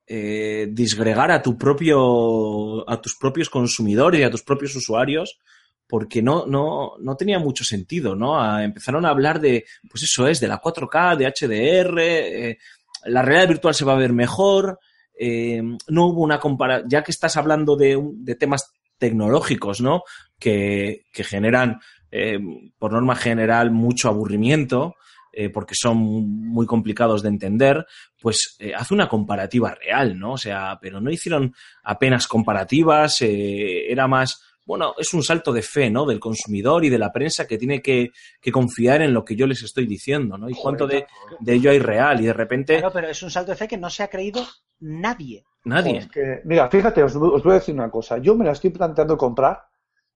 eh, 0.06 0.68
disgregar 0.70 1.30
a 1.30 1.40
tu 1.40 1.56
propio 1.56 2.88
a 2.88 3.00
tus 3.00 3.16
propios 3.16 3.48
consumidores 3.48 4.20
y 4.20 4.22
a 4.22 4.30
tus 4.30 4.42
propios 4.42 4.76
usuarios 4.76 5.38
porque 5.86 6.22
no, 6.22 6.46
no, 6.46 6.92
no 6.98 7.16
tenía 7.16 7.38
mucho 7.38 7.64
sentido, 7.64 8.14
¿no? 8.16 8.60
Empezaron 8.60 9.04
a 9.06 9.10
hablar 9.10 9.40
de, 9.40 9.64
pues 9.88 10.02
eso 10.02 10.26
es, 10.26 10.40
de 10.40 10.48
la 10.48 10.60
4K, 10.60 11.16
de 11.16 11.26
HDR, 11.26 11.98
eh, 12.00 12.58
la 13.06 13.22
realidad 13.22 13.48
virtual 13.48 13.74
se 13.74 13.84
va 13.84 13.94
a 13.94 13.98
ver 13.98 14.12
mejor, 14.12 14.78
eh, 15.18 15.62
no 15.88 16.06
hubo 16.06 16.22
una 16.22 16.40
comparación, 16.40 16.88
ya 16.88 17.02
que 17.02 17.12
estás 17.12 17.36
hablando 17.36 17.76
de, 17.76 17.98
temas 18.38 18.72
tecnológicos, 18.98 19.80
¿no? 19.80 20.02
Que, 20.38 21.06
que 21.12 21.24
generan, 21.24 21.80
eh, 22.10 22.38
por 22.78 22.92
norma 22.92 23.16
general, 23.16 23.70
mucho 23.70 24.08
aburrimiento, 24.08 24.94
eh, 25.32 25.50
porque 25.50 25.74
son 25.76 25.98
muy 25.98 26.64
complicados 26.64 27.22
de 27.22 27.28
entender, 27.28 27.84
pues 28.20 28.56
eh, 28.60 28.72
hace 28.74 28.94
una 28.94 29.08
comparativa 29.08 29.74
real, 29.74 30.16
¿no? 30.18 30.32
O 30.32 30.38
sea, 30.38 30.78
pero 30.80 31.00
no 31.00 31.10
hicieron 31.10 31.54
apenas 31.82 32.28
comparativas, 32.28 33.20
era 33.20 34.06
más, 34.06 34.40
bueno, 34.66 34.94
es 34.98 35.12
un 35.14 35.22
salto 35.22 35.52
de 35.52 35.62
fe, 35.62 35.90
¿no? 35.90 36.06
Del 36.06 36.20
consumidor 36.20 36.84
y 36.84 36.88
de 36.88 36.98
la 36.98 37.12
prensa 37.12 37.46
que 37.46 37.58
tiene 37.58 37.82
que, 37.82 38.10
que 38.40 38.52
confiar 38.52 39.02
en 39.02 39.12
lo 39.12 39.24
que 39.24 39.36
yo 39.36 39.46
les 39.46 39.62
estoy 39.62 39.86
diciendo, 39.86 40.38
¿no? 40.38 40.48
Y 40.48 40.54
cuánto 40.54 40.86
de, 40.86 41.06
de 41.40 41.52
ello 41.54 41.70
hay 41.70 41.78
real 41.78 42.20
y 42.20 42.24
de 42.26 42.32
repente 42.32 42.78
Claro, 42.78 42.92
pero 42.92 43.08
es 43.08 43.22
un 43.22 43.30
salto 43.30 43.50
de 43.52 43.56
fe 43.56 43.68
que 43.68 43.76
no 43.76 43.90
se 43.90 44.02
ha 44.02 44.08
creído 44.08 44.42
nadie. 44.80 45.44
nadie. 45.64 45.98
Es 45.98 46.08
que, 46.08 46.40
mira, 46.44 46.68
fíjate, 46.70 47.02
os, 47.02 47.14
os 47.16 47.42
voy 47.42 47.52
a 47.52 47.54
decir 47.56 47.74
una 47.74 47.90
cosa. 47.90 48.18
Yo 48.18 48.34
me 48.34 48.44
la 48.44 48.52
estoy 48.52 48.70
planteando 48.70 49.16
comprar 49.16 49.62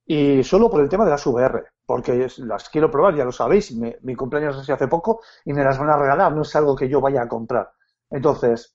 y 0.06 0.42
solo 0.42 0.70
por 0.70 0.80
el 0.82 0.88
tema 0.88 1.04
de 1.04 1.10
las 1.10 1.26
VR, 1.26 1.64
porque 1.84 2.24
es- 2.24 2.38
las 2.38 2.68
quiero 2.70 2.90
probar, 2.90 3.14
ya 3.14 3.24
lo 3.24 3.32
sabéis. 3.32 3.72
me- 3.72 3.98
mi 4.02 4.14
cumpleaños 4.14 4.58
es 4.62 4.70
hace 4.70 4.88
poco 4.88 5.20
y 5.44 5.52
me 5.52 5.62
las 5.62 5.78
van 5.78 5.90
a 5.90 5.98
regalar, 5.98 6.32
no 6.34 6.42
es 6.42 6.56
algo 6.56 6.74
que 6.74 6.88
yo 6.88 7.00
vaya 7.00 7.22
a 7.22 7.28
comprar. 7.28 7.70
Entonces, 8.10 8.74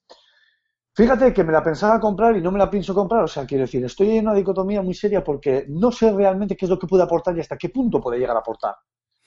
fíjate 0.93 1.33
que 1.33 1.43
me 1.43 1.51
la 1.51 1.63
pensaba 1.63 1.99
comprar 1.99 2.35
y 2.37 2.41
no 2.41 2.51
me 2.51 2.59
la 2.59 2.69
pienso 2.69 2.93
comprar. 2.93 3.23
O 3.23 3.27
sea, 3.27 3.45
quiero 3.45 3.63
decir, 3.63 3.83
estoy 3.83 4.17
en 4.17 4.27
una 4.27 4.35
dicotomía 4.35 4.81
muy 4.81 4.93
seria 4.93 5.23
porque 5.23 5.65
no 5.67 5.91
sé 5.91 6.11
realmente 6.11 6.55
qué 6.55 6.65
es 6.65 6.69
lo 6.69 6.79
que 6.79 6.87
puede 6.87 7.03
aportar 7.03 7.35
y 7.37 7.41
hasta 7.41 7.57
qué 7.57 7.69
punto 7.69 7.99
puede 7.99 8.19
llegar 8.19 8.35
a 8.35 8.39
aportar. 8.39 8.75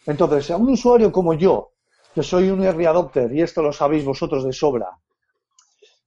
Entonces, 0.07 0.51
a 0.51 0.57
un 0.57 0.71
usuario 0.71 1.11
como 1.11 1.35
yo, 1.35 1.73
que 2.15 2.23
soy 2.23 2.49
un 2.49 2.63
early 2.65 2.87
adopter, 2.87 3.33
y 3.33 3.43
esto 3.43 3.63
lo 3.63 3.73
sabéis 3.73 4.05
vosotros 4.05 4.45
de 4.45 4.53
sobra, 4.53 4.89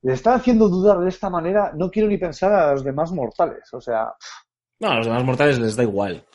le 0.01 0.13
está 0.13 0.33
haciendo 0.35 0.69
dudar 0.69 0.99
de 0.99 1.09
esta 1.09 1.29
manera, 1.29 1.71
no 1.75 1.91
quiero 1.91 2.07
ni 2.07 2.17
pensar 2.17 2.53
a 2.53 2.71
los 2.71 2.83
demás 2.83 3.11
mortales. 3.11 3.71
O 3.73 3.81
sea, 3.81 4.13
No, 4.79 4.91
a 4.91 4.95
los 4.95 5.05
demás 5.05 5.23
mortales 5.25 5.59
les 5.59 5.75
da 5.75 5.83
igual. 5.83 6.25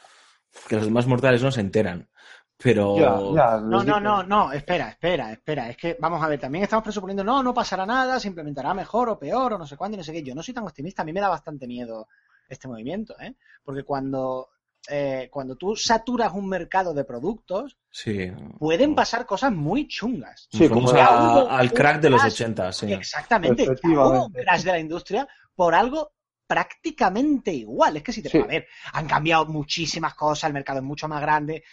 Que 0.69 0.77
los 0.77 0.85
demás 0.85 1.07
mortales 1.07 1.43
no 1.43 1.51
se 1.51 1.61
enteran. 1.61 2.09
Pero 2.57 2.97
Ya, 2.97 3.19
ya, 3.53 3.57
No, 3.61 3.83
no, 3.85 4.01
no, 4.01 4.23
no, 4.23 4.53
espera, 4.53 4.89
espera, 4.91 5.33
espera. 5.33 5.71
Es 5.71 5.77
que, 5.77 5.97
vamos 6.01 6.23
a 6.23 6.29
ver, 6.29 6.41
también 6.41 6.65
estamos 6.65 6.83
presuponiendo, 6.85 7.25
no, 7.25 7.43
no 7.43 7.53
pasará 7.53 7.85
nada, 7.85 8.19
se 8.21 8.29
implementará 8.29 8.73
mejor 8.75 9.09
o 9.09 9.19
peor 9.19 9.53
o 9.55 9.59
no 9.59 9.67
sé 9.67 9.77
cuándo 9.77 9.97
y 9.97 9.99
no 9.99 10.05
sé 10.05 10.13
qué. 10.13 10.23
Yo 10.23 10.35
no 10.35 10.43
soy 10.43 10.55
tan 10.55 10.65
optimista, 10.65 11.03
a 11.03 11.05
mí 11.05 11.13
me 11.13 11.21
da 11.21 11.29
bastante 11.29 11.67
miedo 11.67 12.09
este 12.49 12.69
movimiento, 12.69 13.15
¿eh? 13.21 13.35
Porque 13.65 13.83
cuando, 13.83 14.49
eh, 14.89 15.29
cuando 15.33 15.57
tú 15.57 15.75
saturas 15.77 16.33
un 16.35 16.49
mercado 16.49 16.95
de 16.95 17.05
productos, 17.05 17.77
sí. 17.91 18.31
pueden 18.59 18.95
pasar 18.95 19.27
cosas 19.27 19.51
muy 19.53 19.89
chungas. 19.89 20.49
Sí, 20.53 20.69
como 20.69 20.91
a- 20.91 21.59
al 21.59 21.73
crack 21.73 22.01
de 22.01 22.11
los 22.11 22.21
crash. 22.21 22.33
80, 22.35 22.73
sí. 22.73 22.93
Exactamente, 22.93 23.69
un 23.69 24.33
crash 24.33 24.63
de 24.63 24.73
la 24.73 24.79
industria 24.79 25.27
por 25.55 25.75
algo 25.75 26.13
prácticamente 26.47 27.53
igual. 27.53 27.97
Es 27.97 28.03
que 28.03 28.13
si 28.13 28.23
te 28.23 28.29
Sí. 28.29 28.39
a 28.39 28.45
ver, 28.47 28.67
han 28.93 29.07
cambiado 29.07 29.47
muchísimas 29.47 30.15
cosas, 30.15 30.49
el 30.49 30.55
mercado 30.55 30.79
es 30.81 30.85
mucho 30.85 31.09
más 31.09 31.21
grande. 31.21 31.65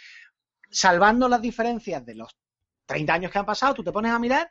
Salvando 0.71 1.27
las 1.27 1.41
diferencias 1.41 2.05
de 2.05 2.15
los 2.15 2.35
30 2.85 3.13
años 3.13 3.31
que 3.31 3.39
han 3.39 3.45
pasado, 3.45 3.73
tú 3.75 3.83
te 3.83 3.91
pones 3.91 4.11
a 4.11 4.19
mirar, 4.19 4.49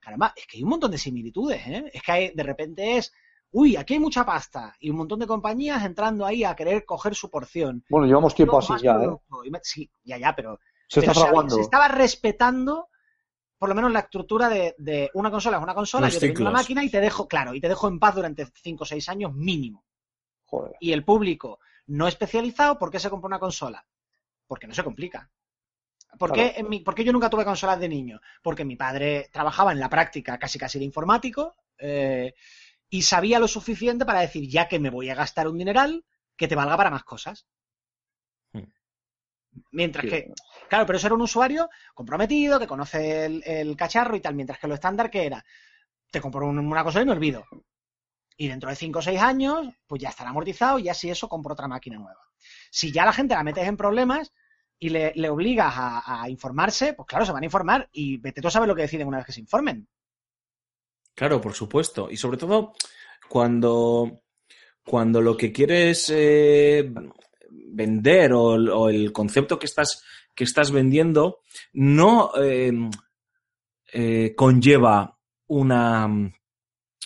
caramba, 0.00 0.32
es 0.36 0.46
que 0.46 0.56
hay 0.58 0.62
un 0.62 0.70
montón 0.70 0.90
de 0.90 0.98
similitudes, 0.98 1.66
¿eh? 1.66 1.90
Es 1.92 2.02
que 2.02 2.12
hay- 2.12 2.30
de 2.34 2.42
repente 2.42 2.96
es, 2.96 3.12
uy, 3.52 3.76
aquí 3.76 3.94
hay 3.94 4.00
mucha 4.00 4.24
pasta 4.26 4.74
y 4.80 4.90
un 4.90 4.96
montón 4.96 5.18
de 5.20 5.26
compañías 5.26 5.84
entrando 5.84 6.26
ahí 6.26 6.44
a 6.44 6.54
querer 6.56 6.84
coger 6.84 7.14
su 7.14 7.30
porción. 7.30 7.84
Bueno, 7.88 8.06
llevamos 8.06 8.34
tiempo 8.34 8.58
así 8.58 8.74
ya, 8.82 8.94
¿eh? 8.96 9.50
me- 9.50 9.60
Sí, 9.62 9.90
ya, 10.04 10.18
ya, 10.18 10.34
pero 10.34 10.58
Se 10.88 11.00
pero 11.00 11.12
está 11.12 11.14
se, 11.14 11.20
fraguando. 11.26 11.54
se 11.56 11.60
estaba 11.62 11.88
respetando 11.88 12.88
por 13.58 13.68
lo 13.68 13.74
menos 13.74 13.90
la 13.90 14.00
estructura 14.00 14.48
de, 14.48 14.76
de 14.78 15.10
una 15.14 15.30
consola 15.32 15.56
es 15.56 15.62
una 15.64 15.74
consola, 15.74 16.06
Los 16.06 16.14
yo 16.14 16.20
te 16.20 16.26
vendo 16.28 16.42
una 16.42 16.50
máquina 16.52 16.84
y 16.84 16.90
te 16.90 17.00
dejo, 17.00 17.26
claro, 17.26 17.54
y 17.54 17.60
te 17.60 17.68
dejo 17.68 17.88
en 17.88 17.98
paz 17.98 18.14
durante 18.14 18.46
5 18.62 18.84
o 18.84 18.86
6 18.86 19.08
años 19.08 19.34
mínimo. 19.34 19.84
Joder. 20.44 20.76
Y 20.78 20.92
el 20.92 21.04
público 21.04 21.58
no 21.88 22.06
especializado, 22.06 22.78
¿por 22.78 22.90
qué 22.92 23.00
se 23.00 23.10
compra 23.10 23.26
una 23.26 23.40
consola? 23.40 23.84
Porque 24.46 24.68
no 24.68 24.74
se 24.74 24.84
complica. 24.84 25.28
¿Por 26.18 26.32
qué, 26.32 26.54
en 26.56 26.68
mi- 26.68 26.80
por 26.80 26.94
qué 26.94 27.04
yo 27.04 27.12
nunca 27.12 27.30
tuve 27.30 27.44
consolas 27.44 27.78
de 27.80 27.88
niño? 27.88 28.20
Porque 28.42 28.64
mi 28.64 28.76
padre 28.76 29.28
trabajaba 29.32 29.72
en 29.72 29.80
la 29.80 29.88
práctica 29.90 30.38
casi 30.38 30.58
casi 30.58 30.78
de 30.78 30.84
informático 30.84 31.56
eh, 31.78 32.34
y 32.90 33.02
sabía 33.02 33.38
lo 33.40 33.48
suficiente 33.48 34.06
para 34.06 34.20
decir, 34.20 34.48
ya 34.48 34.68
que 34.68 34.78
me 34.80 34.90
voy 34.90 35.10
a 35.10 35.14
gastar 35.16 35.48
un 35.48 35.58
dineral, 35.58 36.04
que 36.36 36.48
te 36.48 36.56
valga 36.56 36.76
para 36.76 36.90
más 36.90 37.04
cosas. 37.04 37.46
Hmm. 38.54 38.64
Mientras 39.72 40.04
Sí. 40.04 40.10
que, 40.10 40.32
claro, 40.68 40.86
pero 40.86 40.96
eso 40.98 41.06
era 41.08 41.14
un 41.16 41.22
usuario 41.22 41.68
comprometido, 41.94 42.58
que 42.58 42.66
conoce 42.66 43.24
el, 43.26 43.42
el 43.46 43.76
cacharro 43.76 44.16
y 44.16 44.20
tal, 44.20 44.34
mientras 44.34 44.58
que 44.58 44.68
lo 44.68 44.74
estándar 44.74 45.10
que 45.10 45.26
era, 45.26 45.44
te 46.10 46.20
compro 46.20 46.46
un- 46.48 46.58
una 46.60 46.84
consola 46.84 47.04
y 47.04 47.06
me 47.06 47.12
olvido. 47.12 47.44
Y 48.36 48.48
dentro 48.48 48.70
de 48.70 48.76
5 48.76 49.00
o 49.00 49.02
6 49.02 49.20
años, 49.20 49.68
pues 49.86 50.02
ya 50.02 50.10
estará 50.10 50.30
amortizado 50.30 50.78
y 50.78 50.84
ya 50.84 50.94
si 50.94 51.10
eso 51.10 51.28
compro 51.28 51.54
otra 51.54 51.68
máquina 51.68 51.98
nueva. 51.98 52.20
Si 52.70 52.92
ya 52.92 53.04
la 53.06 53.12
gente 53.14 53.34
la 53.34 53.44
metes 53.44 53.68
en 53.68 53.76
problemas 53.76 54.32
y 54.78 54.88
le, 54.90 55.12
le 55.14 55.28
obligas 55.28 55.72
a, 55.76 56.28
informarse, 56.28 56.92
pues 56.94 57.06
claro, 57.06 57.24
se 57.26 57.32
van 57.32 57.42
a 57.42 57.46
informar 57.46 57.88
y 57.92 58.16
vete 58.18 58.40
tú 58.40 58.48
a 58.48 58.50
saber 58.50 58.68
lo 58.68 58.74
que 58.76 58.82
deciden 58.82 59.08
una 59.08 59.18
vez 59.18 59.26
que 59.26 59.32
se 59.32 59.40
informen. 59.40 59.86
Claro, 61.14 61.40
por 61.40 61.52
supuesto. 61.52 62.08
Y 62.10 62.16
sobre 62.16 62.36
todo 62.38 62.72
cuando, 63.28 64.22
cuando 64.84 65.20
lo 65.20 65.36
que 65.36 65.52
quieres 65.52 66.08
eh, 66.14 66.92
vender 67.50 68.32
o, 68.32 68.54
el- 68.54 68.68
o 68.70 68.88
el 68.88 69.12
concepto 69.12 69.58
que 69.58 69.66
estás, 69.66 70.04
que 70.34 70.44
estás 70.44 70.70
vendiendo 70.70 71.40
no 71.72 72.30
eh, 72.40 72.72
eh, 73.92 74.34
conlleva 74.36 75.18
una 75.48 76.30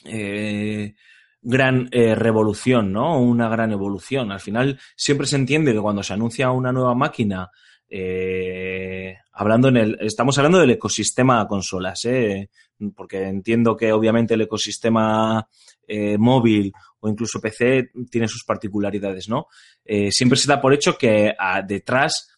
eh, 0.05 0.95
gran 1.43 1.89
eh, 1.91 2.15
revolución, 2.15 2.93
¿no? 2.93 3.21
Una 3.21 3.49
gran 3.49 3.73
evolución. 3.73 4.31
Al 4.33 4.41
final 4.41 4.79
siempre 4.97 5.27
se 5.27 5.37
entiende 5.37 5.73
que 5.73 5.81
cuando 5.81 6.03
se 6.03 6.13
anuncia 6.15 6.51
una 6.53 6.73
nueva 6.73 6.95
máquina, 6.95 7.51
eh, 7.89 9.17
hablando 9.33 9.69
en 9.69 9.77
el, 9.77 9.99
estamos 10.01 10.39
hablando 10.39 10.59
del 10.59 10.71
ecosistema 10.71 11.47
consolas, 11.47 12.05
¿eh? 12.05 12.49
porque 12.97 13.23
entiendo 13.29 13.77
que 13.77 13.93
obviamente 13.93 14.35
el 14.35 14.41
ecosistema 14.43 15.47
eh, 15.87 16.17
móvil 16.19 16.73
o 17.01 17.09
incluso 17.09 17.41
PC 17.41 17.91
tiene 18.11 18.29
sus 18.29 18.45
particularidades, 18.45 19.29
¿no? 19.29 19.47
Siempre 20.11 20.39
se 20.39 20.49
da 20.49 20.61
por 20.61 20.73
hecho 20.73 20.97
que 20.97 21.33
detrás 21.67 22.29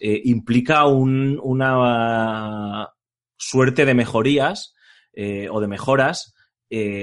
implica 0.00 0.86
un- 0.86 1.38
una 1.42 2.88
suerte 3.36 3.84
de 3.86 3.94
mejorías 3.94 4.74
o 5.50 5.60
de 5.60 5.68
mejoras 5.68 6.34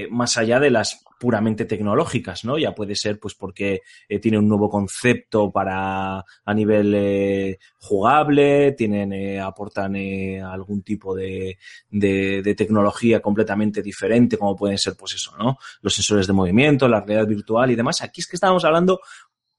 más 0.09 0.37
allá 0.37 0.59
de 0.59 0.71
las 0.71 1.03
puramente 1.21 1.65
tecnológicas, 1.65 2.43
¿no? 2.45 2.57
Ya 2.57 2.73
puede 2.73 2.95
ser 2.95 3.19
pues 3.19 3.35
porque 3.35 3.81
eh, 4.09 4.17
tiene 4.17 4.39
un 4.39 4.47
nuevo 4.47 4.71
concepto 4.71 5.51
para 5.51 6.17
a 6.17 6.53
nivel 6.55 6.95
eh, 6.95 7.59
jugable, 7.77 8.71
tienen 8.71 9.13
eh, 9.13 9.39
aportan 9.39 9.95
algún 10.43 10.81
tipo 10.81 11.13
de, 11.13 11.59
de, 11.91 12.41
de 12.41 12.55
tecnología 12.55 13.21
completamente 13.21 13.83
diferente, 13.83 14.35
como 14.35 14.55
pueden 14.55 14.79
ser 14.79 14.95
pues 14.97 15.13
eso, 15.13 15.37
¿no? 15.37 15.59
Los 15.83 15.93
sensores 15.93 16.25
de 16.25 16.33
movimiento, 16.33 16.87
la 16.87 17.01
realidad 17.01 17.27
virtual 17.27 17.69
y 17.69 17.75
demás. 17.75 18.01
Aquí 18.01 18.21
es 18.21 18.27
que 18.27 18.37
estamos 18.37 18.65
hablando 18.65 18.99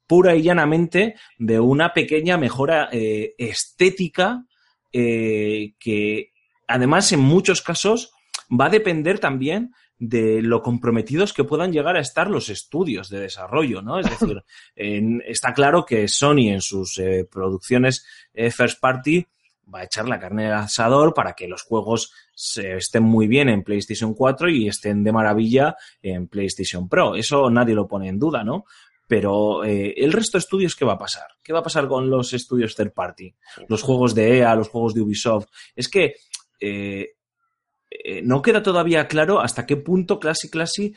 pura 0.09 0.35
y 0.35 0.43
llanamente 0.43 1.15
de 1.39 1.61
una 1.61 1.93
pequeña 1.93 2.39
mejora 2.39 2.89
estética 2.91 4.45
que 4.91 6.33
además 6.67 7.13
en 7.13 7.21
muchos 7.21 7.63
casos 7.63 8.13
va 8.51 8.67
a 8.67 8.71
depender 8.71 9.21
también 9.21 9.73
de 10.05 10.43
lo 10.43 10.63
comprometidos 10.63 11.33
que 11.33 11.45
puedan 11.45 11.71
llegar 11.73 11.95
a 11.97 12.01
estar 12.01 12.29
los 12.29 12.49
estudios 12.49 13.09
de 13.09 13.21
desarrollo, 13.21 13.83
¿no? 13.83 14.01
Es 14.01 14.11
decir, 14.11 14.43
en- 14.75 15.23
está 15.27 15.55
claro 15.55 15.85
que 15.85 16.09
Sony 16.09 16.49
en 16.51 16.61
sus 16.61 16.99
eh, 16.99 17.25
producciones 17.31 18.05
eh, 18.35 18.51
first 18.51 18.81
party 18.81 19.25
va 19.73 19.79
a 19.79 19.85
echar 19.85 20.09
la 20.09 20.19
carne 20.19 20.49
al 20.49 20.55
asador 20.65 21.15
para 21.15 21.35
que 21.35 21.47
los 21.47 21.63
juegos 21.63 22.13
se- 22.35 22.79
estén 22.79 23.05
muy 23.05 23.29
bien 23.29 23.49
en 23.49 23.63
PlayStation 23.63 24.13
4 24.13 24.51
y 24.51 24.67
estén 24.67 25.05
de 25.05 25.13
maravilla 25.13 25.77
en 26.03 26.27
PlayStation 26.27 26.89
Pro. 26.89 27.15
Eso 27.15 27.49
nadie 27.49 27.75
lo 27.77 27.87
pone 27.87 28.09
en 28.09 28.19
duda, 28.19 28.43
¿no? 28.43 28.65
Pero 29.07 29.63
eh, 29.63 29.95
el 29.99 30.13
resto 30.13 30.37
de 30.37 30.41
estudios, 30.41 30.75
¿qué 30.75 30.85
va 30.85 30.95
a 30.95 30.99
pasar? 30.99 31.29
¿Qué 31.45 31.53
va 31.53 31.61
a 31.61 31.63
pasar 31.63 31.87
con 31.87 32.11
los 32.11 32.33
estudios 32.33 32.75
third 32.75 32.93
party? 32.93 33.33
Los 33.69 33.83
juegos 33.83 34.17
de 34.17 34.39
EA, 34.39 34.57
los 34.57 34.69
juegos 34.69 34.95
de 34.95 35.01
Ubisoft. 35.03 35.47
Es 35.77 35.89
que 35.89 36.17
eh, 36.59 37.11
eh, 38.05 38.23
no 38.23 38.41
queda 38.43 38.63
todavía 38.63 39.07
claro 39.09 39.41
hasta 39.41 39.67
qué 39.67 39.77
punto 39.77 40.19
Classy 40.19 40.49
Classy 40.51 40.95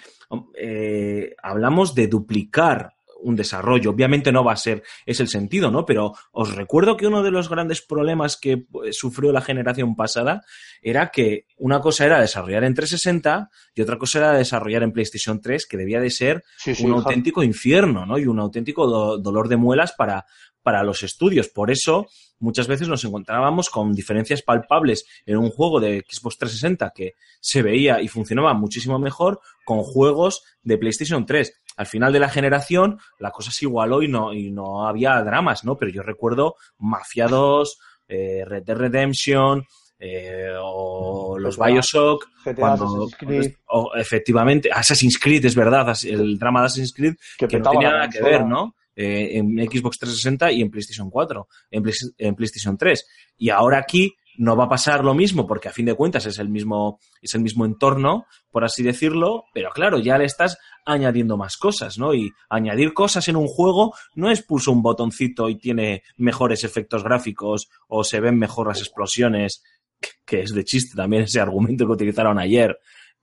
eh, 0.58 1.36
hablamos 1.42 1.94
de 1.96 2.08
duplicar 2.08 2.92
un 3.22 3.36
desarrollo. 3.36 3.90
Obviamente 3.90 4.32
no 4.32 4.44
va 4.44 4.52
a 4.54 4.58
ser, 4.58 4.84
es 5.06 5.20
el 5.20 5.30
sentido, 5.30 5.72
¿no? 5.72 5.84
Pero 5.86 6.14
os 6.32 6.54
recuerdo 6.56 6.96
que 6.96 7.08
uno 7.08 7.24
de 7.24 7.32
los 7.32 7.50
grandes 7.50 7.82
problemas 7.82 8.38
que 8.40 8.58
pues, 8.58 8.96
sufrió 8.98 9.32
la 9.32 9.42
generación 9.42 9.96
pasada 9.96 10.44
era 10.82 11.10
que 11.10 11.46
una 11.58 11.80
cosa 11.80 12.06
era 12.06 12.22
desarrollar 12.22 12.64
en 12.66 12.76
360 12.76 13.50
y 13.74 13.82
otra 13.82 13.98
cosa 13.98 14.20
era 14.20 14.34
desarrollar 14.34 14.84
en 14.84 14.92
PlayStation 14.92 15.42
3, 15.42 15.66
que 15.66 15.78
debía 15.78 16.00
de 16.02 16.12
ser 16.12 16.44
Sí, 16.58 16.76
sí, 16.76 16.86
un 16.86 16.92
auténtico 16.94 17.42
infierno, 17.42 18.06
¿no? 18.06 18.20
Y 18.20 18.28
un 18.28 18.40
auténtico 18.40 18.86
do- 18.86 19.18
dolor 19.18 19.48
de 19.48 19.58
muelas 19.58 19.94
para, 19.94 20.26
para 20.62 20.84
los 20.84 21.02
estudios. 21.02 21.48
Por 21.50 21.72
eso, 21.72 22.06
muchas 22.40 22.68
veces 22.68 22.88
nos 22.88 23.04
encontrábamos 23.04 23.70
con 23.70 23.94
diferencias 23.94 24.42
palpables 24.42 25.06
en 25.26 25.38
un 25.38 25.50
juego 25.50 25.80
de 25.80 26.06
Xbox 26.08 26.38
360 26.38 26.92
que 26.96 27.14
se 27.40 27.62
veía 27.62 28.02
y 28.02 28.08
funcionaba 28.08 28.54
muchísimo 28.54 29.00
mejor 29.00 29.40
con 29.66 29.82
juegos 29.84 30.44
de 30.62 30.78
PlayStation 30.78 31.26
3. 31.26 31.62
Al 31.78 31.86
final 31.86 32.14
de 32.14 32.20
la 32.20 32.30
generación, 32.30 33.00
la 33.20 33.32
cosa 33.32 33.52
se 33.52 33.66
igualó 33.66 34.02
y 34.02 34.08
no, 34.08 34.34
y 34.34 34.52
no 34.52 34.88
había 34.88 35.22
dramas, 35.24 35.66
¿no? 35.66 35.76
Pero 35.78 35.92
yo 35.92 36.04
recuerdo 36.04 36.56
Mafia 36.78 37.28
2, 37.28 37.78
eh, 38.08 38.44
Red 38.46 38.64
Dead 38.64 38.78
Redemption, 38.78 39.66
eh, 40.00 40.52
o 40.60 41.38
los 41.40 41.58
GTA, 41.58 41.68
Bioshock, 41.68 42.28
GTA, 42.44 42.56
cuando, 42.56 42.86
Assassin's 42.86 43.16
Creed, 43.18 43.54
o, 43.68 43.92
efectivamente, 43.96 44.70
Assassin's 44.72 45.18
Creed, 45.18 45.46
es 45.46 45.56
verdad, 45.56 45.96
el 46.04 46.38
drama 46.38 46.62
de 46.62 46.66
Assassin's 46.68 46.94
Creed 46.94 47.16
que, 47.38 47.48
que 47.48 47.60
no 47.60 47.72
tenía 47.72 47.92
nada 47.92 48.10
que 48.10 48.22
ver, 48.22 48.46
¿no? 48.46 48.76
Eh, 48.96 49.38
en 49.38 49.58
Xbox 49.70 49.98
360 50.00 50.52
y 50.54 50.62
en 50.62 50.72
PlayStation 50.72 51.10
4, 51.10 51.48
en, 51.72 51.84
Play- 51.84 51.94
en 52.18 52.36
PlayStation 52.36 52.78
3. 52.78 53.06
Y 53.38 53.50
ahora 53.50 53.80
aquí 53.80 54.14
no 54.38 54.56
va 54.58 54.66
a 54.66 54.70
pasar 54.70 55.04
lo 55.04 55.14
mismo 55.14 55.48
porque 55.48 55.70
a 55.70 55.72
fin 55.72 55.86
de 55.86 55.94
cuentas 55.96 56.26
es 56.26 56.40
el 56.40 56.50
mismo, 56.50 57.00
es 57.22 57.34
el 57.36 57.42
mismo 57.42 57.66
entorno, 57.66 58.26
por 58.52 58.66
así 58.66 58.84
decirlo, 58.84 59.46
pero 59.54 59.70
claro, 59.72 59.98
ya 60.00 60.18
le 60.18 60.26
estás 60.26 60.58
añadiendo 60.86 61.38
más 61.38 61.56
cosas, 61.56 61.98
¿no? 61.98 62.14
Y 62.14 62.32
añadir 62.50 62.94
cosas 62.94 63.28
en 63.30 63.38
un 63.38 63.48
juego 63.48 63.94
no 64.14 64.30
es 64.30 64.42
pulso 64.44 64.72
un 64.74 64.82
botoncito 64.82 65.48
y 65.50 65.56
tiene 65.58 66.04
mejores 66.18 66.64
efectos 66.66 67.04
gráficos 67.04 67.70
o 67.88 68.04
se 68.04 68.20
ven 68.20 68.38
mejor 68.38 68.68
las 68.68 68.80
explosiones, 68.80 69.64
que- 70.02 70.10
que 70.26 70.40
es 70.42 70.54
de 70.54 70.66
chiste 70.66 70.96
también 70.98 71.24
ese 71.24 71.40
argumento 71.40 71.86
que 71.86 71.94
utilizaron 71.94 72.38
ayer, 72.38 72.78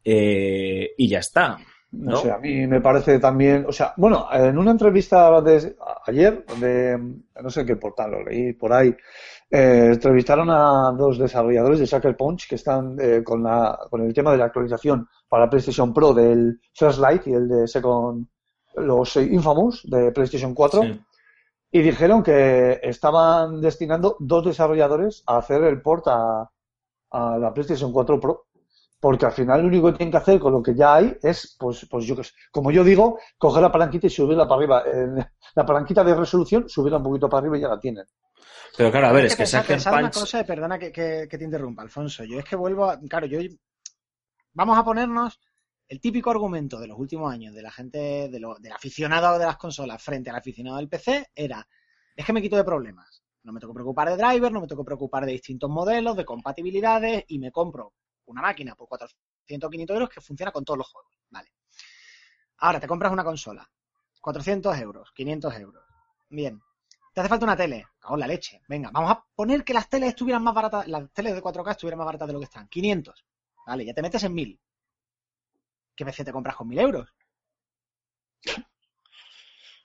eh, 0.05 0.91
y 0.97 1.09
ya 1.09 1.19
está. 1.19 1.59
No 1.93 2.13
¿no? 2.13 2.17
sé, 2.17 2.31
a 2.31 2.39
mí 2.39 2.67
me 2.67 2.81
parece 2.81 3.19
también, 3.19 3.67
o 3.69 3.73
sea, 3.73 3.93
bueno, 3.99 4.27
en 4.33 4.57
una 4.57 4.71
entrevista 4.71 5.43
de 5.43 5.77
ayer, 6.07 6.45
de 6.59 6.99
no 7.43 7.51
sé 7.51 7.67
qué 7.67 7.77
portal 7.77 8.13
lo 8.13 8.25
leí 8.25 8.55
por 8.55 8.73
ahí, 8.73 8.97
eh, 9.51 9.91
entrevistaron 9.93 10.49
a 10.49 10.91
dos 10.97 11.19
desarrolladores 11.19 11.79
de 11.79 11.87
Sucker 11.87 12.17
Punch 12.17 12.49
que 12.49 12.55
están 12.55 12.97
eh, 12.99 13.23
con, 13.23 13.43
la, 13.43 13.79
con 13.91 14.01
el 14.01 14.15
tema 14.15 14.33
de 14.33 14.39
la 14.39 14.47
actualización 14.47 15.07
para 15.29 15.51
PlayStation 15.51 15.93
Pro 15.93 16.15
del 16.15 16.59
First 16.73 16.99
Light 16.99 17.27
y 17.27 17.35
el 17.35 17.47
de 17.47 17.69
Second, 17.69 18.27
los 18.77 19.15
Infamous 19.17 19.83
de 19.85 20.13
PlayStation 20.13 20.55
4. 20.55 20.83
Sí. 20.83 21.01
y 21.73 21.83
dijeron 21.83 22.23
que 22.23 22.81
estaban 22.83 23.61
destinando 23.61 24.17
dos 24.19 24.47
desarrolladores 24.47 25.23
a 25.27 25.37
hacer 25.37 25.63
el 25.65 25.83
port 25.83 26.09
a, 26.09 26.51
a 27.11 27.39
la 27.39 27.53
PlayStation 27.53 27.93
4 27.93 28.19
Pro. 28.19 28.47
Porque 29.03 29.27
al 29.27 29.33
final 29.33 29.63
lo 29.63 29.67
único 29.67 29.91
que 29.91 29.99
tienen 29.99 30.13
que 30.13 30.19
hacer 30.19 30.39
con 30.39 30.53
lo 30.53 30.63
que 30.63 30.77
ya 30.77 30.95
hay 30.95 31.19
es, 31.21 31.57
pues, 31.59 31.89
pues 31.91 32.05
yo 32.05 32.15
como 32.53 32.71
yo 32.71 32.85
digo, 32.85 33.19
coger 33.37 33.61
la 33.61 33.73
palanquita 33.73 34.07
y 34.07 34.11
subirla 34.11 34.47
para 34.47 34.59
arriba. 34.61 34.85
Eh, 34.87 35.27
la 35.57 35.67
palanquita 35.67 36.05
de 36.05 36.15
resolución, 36.15 36.69
subirla 36.69 36.99
un 36.99 37.03
poquito 37.03 37.29
para 37.29 37.41
arriba 37.41 37.59
y 37.59 37.63
ya 37.63 37.69
la 37.69 37.81
tienen. 37.81 38.05
Pero 38.77 38.93
claro, 38.93 39.09
a 39.09 39.13
ver, 39.13 39.25
es 39.25 39.33
que 39.35 39.39
pensar, 39.39 39.63
Sucker 39.63 39.75
pensar 39.77 39.95
una 39.95 40.03
Punch... 40.03 40.21
cosa, 40.21 40.45
perdona 40.45 40.79
que, 40.79 40.93
que- 40.93 41.27
que 41.29 41.37
te 41.37 41.43
interrumpa, 41.45 41.83
Alfonso. 41.83 42.23
Yo 42.23 42.39
es 42.39 42.45
que 42.45 42.55
vuelvo 42.55 42.89
a. 42.89 43.01
Claro, 43.01 43.27
yo. 43.27 43.41
Vamos 44.55 44.79
a 44.79 44.85
ponernos 44.85 45.41
el 45.89 46.01
típico 46.01 46.31
argumento 46.31 46.79
de 46.79 46.87
los 46.87 46.97
últimos 46.97 47.33
años 47.33 47.55
de 47.57 47.63
la 47.63 47.73
gente, 47.73 48.29
de 48.29 48.39
lo- 48.39 48.55
del 48.61 48.71
aficionado 48.73 49.37
de 49.37 49.47
las 49.47 49.57
consolas 49.57 50.01
frente 50.01 50.31
al 50.31 50.37
aficionado 50.37 50.77
del 50.77 50.89
PC 50.89 51.27
era: 51.35 51.67
es 52.15 52.25
que 52.25 52.33
me 52.33 52.41
quito 52.41 52.55
de 52.57 52.63
problemas. 52.63 53.25
No 53.43 53.53
me 53.53 53.59
tengo 53.59 53.73
que 53.73 53.79
preocupar 53.79 54.09
de 54.11 54.17
drivers, 54.17 54.53
no 54.53 54.61
me 54.61 54.69
tengo 54.69 54.85
que 54.85 54.87
preocupar 54.87 55.27
de 55.27 55.33
distintos 55.33 55.69
modelos, 55.69 56.17
de 56.17 56.25
compatibilidades 56.25 57.25
y 57.27 57.41
me 57.41 57.51
compro 57.51 57.95
una 58.33 58.43
máquina 58.43 58.75
por 58.75 58.89
400 58.89 59.67
o 59.67 59.71
500 59.71 59.95
euros 59.95 60.09
que 60.11 60.21
funciona 60.21 60.53
con 60.53 60.65
todos 60.65 60.79
los 60.79 60.89
juegos. 60.89 61.13
Vale. 61.31 61.53
Ahora 62.59 62.81
te 62.81 62.87
compras 62.87 63.13
una 63.13 63.25
consola. 63.25 63.69
400 64.21 64.79
euros, 64.79 65.11
500 65.13 65.55
euros. 65.59 65.85
Bien. 66.29 66.61
Te 67.13 67.21
hace 67.21 67.29
falta 67.29 67.45
una 67.45 67.57
tele. 67.57 67.87
Cago 67.99 68.15
en 68.15 68.21
la 68.21 68.27
leche. 68.27 68.63
Venga, 68.69 68.91
vamos 68.93 69.11
a 69.11 69.25
poner 69.35 69.65
que 69.65 69.75
las 69.75 69.89
teles 69.89 70.11
estuvieran 70.11 70.43
más 70.43 70.55
baratas, 70.55 70.87
las 70.89 71.11
teles 71.13 71.35
de 71.35 71.43
4K 71.43 71.71
estuvieran 71.73 71.99
más 71.99 72.07
baratas 72.07 72.27
de 72.29 72.33
lo 72.33 72.39
que 72.39 72.45
están. 72.45 72.69
500. 72.69 73.25
Vale, 73.67 73.85
ya 73.85 73.95
te 73.95 74.03
metes 74.03 74.23
en 74.25 74.35
1000. 74.35 74.61
¿Qué 75.95 76.05
PC 76.05 76.25
te 76.25 76.33
compras 76.33 76.57
con 76.57 76.69
1000 76.69 76.79
euros? 76.79 77.09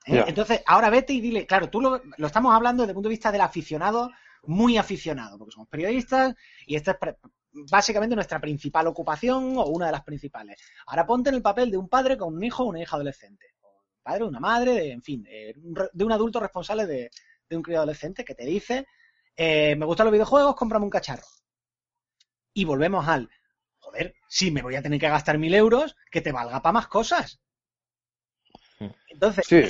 ¿Eh? 0.05 0.23
Entonces, 0.27 0.63
ahora 0.65 0.89
vete 0.89 1.11
y 1.13 1.19
dile, 1.19 1.45
claro, 1.45 1.69
tú 1.69 1.81
lo, 1.81 2.01
lo 2.17 2.27
estamos 2.27 2.53
hablando 2.55 2.83
desde 2.83 2.91
el 2.91 2.95
punto 2.95 3.09
de 3.09 3.13
vista 3.13 3.31
del 3.31 3.41
aficionado, 3.41 4.09
muy 4.43 4.77
aficionado, 4.77 5.37
porque 5.37 5.51
somos 5.51 5.67
periodistas 5.67 6.33
y 6.65 6.75
esta 6.75 6.91
es 6.91 6.97
pre- 6.97 7.17
básicamente 7.51 8.15
nuestra 8.15 8.39
principal 8.39 8.87
ocupación 8.87 9.57
o 9.57 9.65
una 9.65 9.87
de 9.87 9.91
las 9.93 10.03
principales. 10.03 10.61
Ahora 10.87 11.05
ponte 11.05 11.29
en 11.29 11.35
el 11.35 11.41
papel 11.41 11.71
de 11.71 11.77
un 11.77 11.89
padre 11.89 12.17
con 12.17 12.35
un 12.35 12.43
hijo 12.43 12.63
o 12.63 12.67
una 12.67 12.81
hija 12.81 12.95
adolescente. 12.95 13.55
O 13.61 13.67
un 13.69 14.03
padre, 14.03 14.23
una 14.23 14.39
madre, 14.39 14.73
de, 14.73 14.91
en 14.91 15.01
fin, 15.01 15.23
de 15.23 15.55
un, 15.63 15.75
re- 15.75 15.89
de 15.91 16.03
un 16.03 16.11
adulto 16.11 16.39
responsable 16.39 16.85
de, 16.85 17.09
de 17.49 17.55
un 17.57 17.63
crío 17.63 17.77
adolescente 17.77 18.23
que 18.23 18.35
te 18.35 18.45
dice, 18.45 18.85
eh, 19.35 19.75
me 19.75 19.85
gustan 19.85 20.05
los 20.05 20.13
videojuegos, 20.13 20.55
cómprame 20.55 20.85
un 20.85 20.91
cacharro. 20.91 21.25
Y 22.53 22.65
volvemos 22.65 23.07
al, 23.07 23.29
joder, 23.79 24.15
si 24.27 24.51
me 24.51 24.61
voy 24.61 24.75
a 24.75 24.81
tener 24.81 24.99
que 24.99 25.09
gastar 25.09 25.37
mil 25.37 25.53
euros, 25.53 25.95
que 26.11 26.21
te 26.21 26.31
valga 26.31 26.61
para 26.61 26.73
más 26.73 26.87
cosas. 26.87 27.39
Entonces, 29.09 29.47
Sí, 29.47 29.63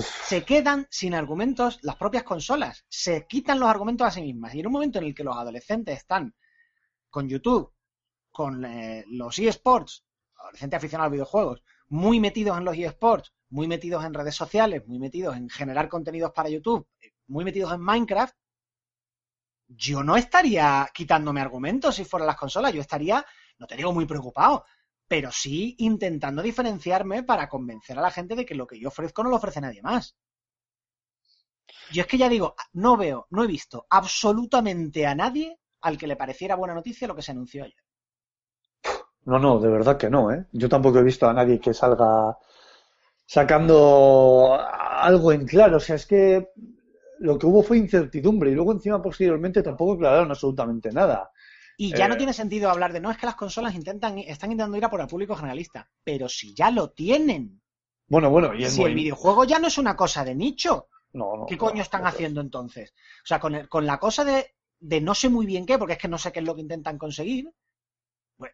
se 0.00 0.44
quedan 0.44 0.88
sin 0.90 1.14
argumentos 1.14 1.78
las 1.82 1.94
propias 1.94 2.24
consolas. 2.24 2.84
Se 2.88 3.26
quitan 3.28 3.60
los 3.60 3.68
argumentos 3.68 4.06
a 4.06 4.10
sí 4.10 4.20
mismas. 4.20 4.54
Y 4.54 4.60
en 4.60 4.66
un 4.66 4.72
momento 4.72 4.98
en 4.98 5.04
el 5.04 5.14
que 5.14 5.22
los 5.22 5.36
adolescentes 5.36 5.98
están 5.98 6.34
con 7.12 7.28
YouTube, 7.28 7.72
con 8.32 8.64
eh, 8.64 9.04
los 9.08 9.38
eSports, 9.38 10.04
adolescentes 10.34 10.78
aficionados 10.78 11.06
a 11.06 11.10
los 11.10 11.12
videojuegos, 11.12 11.62
muy 11.88 12.18
metidos 12.18 12.56
en 12.56 12.64
los 12.64 12.76
eSports, 12.76 13.32
muy 13.50 13.68
metidos 13.68 14.02
en 14.04 14.14
redes 14.14 14.34
sociales, 14.34 14.82
muy 14.88 14.98
metidos 14.98 15.36
en 15.36 15.50
generar 15.50 15.90
contenidos 15.90 16.32
para 16.32 16.48
YouTube, 16.48 16.88
muy 17.26 17.44
metidos 17.44 17.72
en 17.72 17.82
Minecraft, 17.82 18.34
yo 19.68 20.02
no 20.02 20.16
estaría 20.16 20.88
quitándome 20.92 21.40
argumentos 21.40 21.94
si 21.94 22.04
fueran 22.04 22.26
las 22.26 22.36
consolas. 22.36 22.72
Yo 22.72 22.80
estaría, 22.80 23.24
no 23.58 23.66
te 23.66 23.76
digo 23.76 23.92
muy 23.92 24.06
preocupado, 24.06 24.64
pero 25.06 25.30
sí 25.30 25.74
intentando 25.78 26.42
diferenciarme 26.42 27.22
para 27.22 27.48
convencer 27.48 27.98
a 27.98 28.02
la 28.02 28.10
gente 28.10 28.34
de 28.34 28.44
que 28.44 28.54
lo 28.54 28.66
que 28.66 28.78
yo 28.78 28.88
ofrezco 28.88 29.22
no 29.22 29.30
lo 29.30 29.36
ofrece 29.36 29.60
nadie 29.60 29.82
más. 29.82 30.16
Yo 31.90 32.02
es 32.02 32.06
que 32.06 32.18
ya 32.18 32.28
digo, 32.28 32.54
no 32.72 32.96
veo, 32.96 33.26
no 33.30 33.44
he 33.44 33.46
visto 33.46 33.86
absolutamente 33.90 35.06
a 35.06 35.14
nadie 35.14 35.58
al 35.82 35.98
que 35.98 36.06
le 36.06 36.16
pareciera 36.16 36.56
buena 36.56 36.74
noticia 36.74 37.08
lo 37.08 37.14
que 37.16 37.22
se 37.22 37.32
anunció 37.32 37.64
ayer. 37.64 37.76
No, 39.24 39.38
no, 39.38 39.58
de 39.60 39.68
verdad 39.68 39.96
que 39.96 40.10
no, 40.10 40.32
¿eh? 40.32 40.46
Yo 40.52 40.68
tampoco 40.68 40.98
he 40.98 41.02
visto 41.02 41.28
a 41.28 41.32
nadie 41.32 41.60
que 41.60 41.72
salga 41.74 42.36
sacando 43.26 44.58
algo 44.60 45.32
en 45.32 45.46
claro. 45.46 45.76
O 45.76 45.80
sea, 45.80 45.96
es 45.96 46.06
que 46.06 46.48
lo 47.20 47.38
que 47.38 47.46
hubo 47.46 47.62
fue 47.62 47.78
incertidumbre 47.78 48.50
y 48.50 48.54
luego 48.54 48.72
encima 48.72 49.00
posteriormente 49.00 49.62
tampoco 49.62 49.94
aclararon 49.94 50.30
absolutamente 50.30 50.90
nada. 50.92 51.30
Y 51.76 51.94
ya 51.94 52.06
Eh. 52.06 52.08
no 52.08 52.16
tiene 52.16 52.32
sentido 52.32 52.70
hablar 52.70 52.92
de 52.92 53.00
no 53.00 53.10
es 53.10 53.18
que 53.18 53.26
las 53.26 53.34
consolas 53.36 53.74
intentan, 53.74 54.18
están 54.18 54.52
intentando 54.52 54.76
ir 54.76 54.84
a 54.84 54.90
por 54.90 55.00
el 55.00 55.06
público 55.06 55.36
generalista. 55.36 55.88
Pero 56.04 56.28
si 56.28 56.54
ya 56.54 56.70
lo 56.70 56.90
tienen, 56.90 57.60
Bueno, 58.08 58.30
bueno, 58.30 58.54
y 58.54 58.64
es 58.64 58.74
si 58.74 58.82
el 58.82 58.94
videojuego 58.94 59.44
ya 59.44 59.58
no 59.58 59.68
es 59.68 59.78
una 59.78 59.96
cosa 59.96 60.24
de 60.24 60.34
nicho, 60.34 60.88
No, 61.12 61.36
no, 61.36 61.46
¿qué 61.46 61.56
no, 61.56 61.60
coño 61.60 61.82
están 61.82 62.06
haciendo 62.06 62.40
entonces? 62.40 62.92
O 63.22 63.26
sea, 63.26 63.40
con, 63.40 63.54
el- 63.54 63.68
con 63.68 63.86
la 63.86 63.98
cosa 63.98 64.24
de, 64.24 64.54
de 64.82 65.00
no 65.00 65.14
sé 65.14 65.28
muy 65.28 65.46
bien 65.46 65.64
qué, 65.66 65.78
porque 65.78 65.94
es 65.94 65.98
que 65.98 66.08
no 66.08 66.18
sé 66.18 66.32
qué 66.32 66.40
es 66.40 66.46
lo 66.46 66.54
que 66.54 66.60
intentan 66.62 66.98
conseguir, 66.98 67.50
pues, 68.36 68.52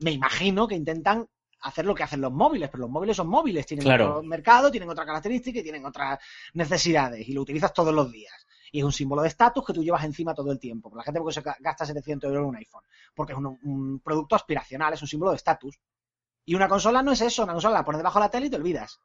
me- 0.00 0.12
imagino 0.12 0.66
que 0.68 0.74
intentan 0.74 1.28
hacer 1.60 1.84
lo 1.86 1.94
que 1.94 2.02
hacen 2.04 2.20
los 2.20 2.32
móviles, 2.32 2.68
pero 2.70 2.82
los 2.82 2.90
móviles 2.90 3.16
son 3.16 3.28
móviles, 3.28 3.66
tienen 3.66 3.84
Claro. 3.84 4.10
otro 4.18 4.22
mercado, 4.22 4.70
tienen 4.70 4.90
otra 4.90 5.04
característica 5.06 5.58
y 5.60 5.62
tienen 5.62 5.84
otras 5.86 6.18
necesidades 6.54 7.28
y 7.28 7.32
lo 7.32 7.42
utilizas 7.42 7.72
todos 7.72 7.94
los 7.94 8.10
días. 8.12 8.34
Y 8.70 8.80
es 8.80 8.84
un 8.84 8.92
símbolo 8.92 9.22
de 9.22 9.28
estatus 9.28 9.64
que 9.64 9.72
tú 9.72 9.82
llevas 9.82 10.04
encima 10.04 10.34
todo 10.34 10.52
el 10.52 10.58
tiempo. 10.60 10.90
Por 10.90 10.98
la 10.98 11.04
gente 11.04 11.20
porque 11.20 11.34
se 11.34 11.42
ga- 11.42 11.56
gasta 11.60 11.86
700 11.86 12.28
euros 12.28 12.42
en 12.44 12.48
un 12.50 12.56
iPhone. 12.56 12.82
Porque 13.14 13.32
es 13.32 13.38
un, 13.38 13.46
un 13.62 14.00
producto 14.00 14.36
aspiracional, 14.36 14.92
es 14.92 15.02
un 15.02 15.08
símbolo 15.08 15.30
de 15.32 15.36
estatus. 15.38 15.78
Y 16.44 16.54
una 16.54 16.68
consola 16.68 17.02
no 17.02 17.12
es 17.12 17.20
eso, 17.22 17.44
una 17.44 17.54
consola 17.54 17.74
la 17.78 17.84
pones 17.84 17.98
debajo 18.00 18.18
de 18.18 18.24
la 18.26 18.30
tele 18.30 18.46
y 18.46 18.50
te 18.50 18.56
olvidas. 18.56 19.00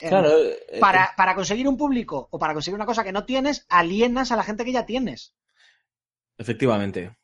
Eh, 0.00 0.08
Claro, 0.08 0.28
eh, 0.28 0.78
para, 0.80 1.14
para 1.16 1.34
conseguir 1.34 1.66
un 1.68 1.76
público 1.76 2.28
o 2.30 2.38
para 2.38 2.52
conseguir 2.52 2.74
una 2.76 2.86
cosa 2.86 3.02
que 3.02 3.12
no 3.12 3.24
tienes, 3.24 3.64
alienas 3.68 4.30
a 4.30 4.36
la 4.36 4.42
gente 4.42 4.64
que 4.64 4.72
ya 4.72 4.84
tienes. 4.86 5.34
Efectivamente. 6.38 7.16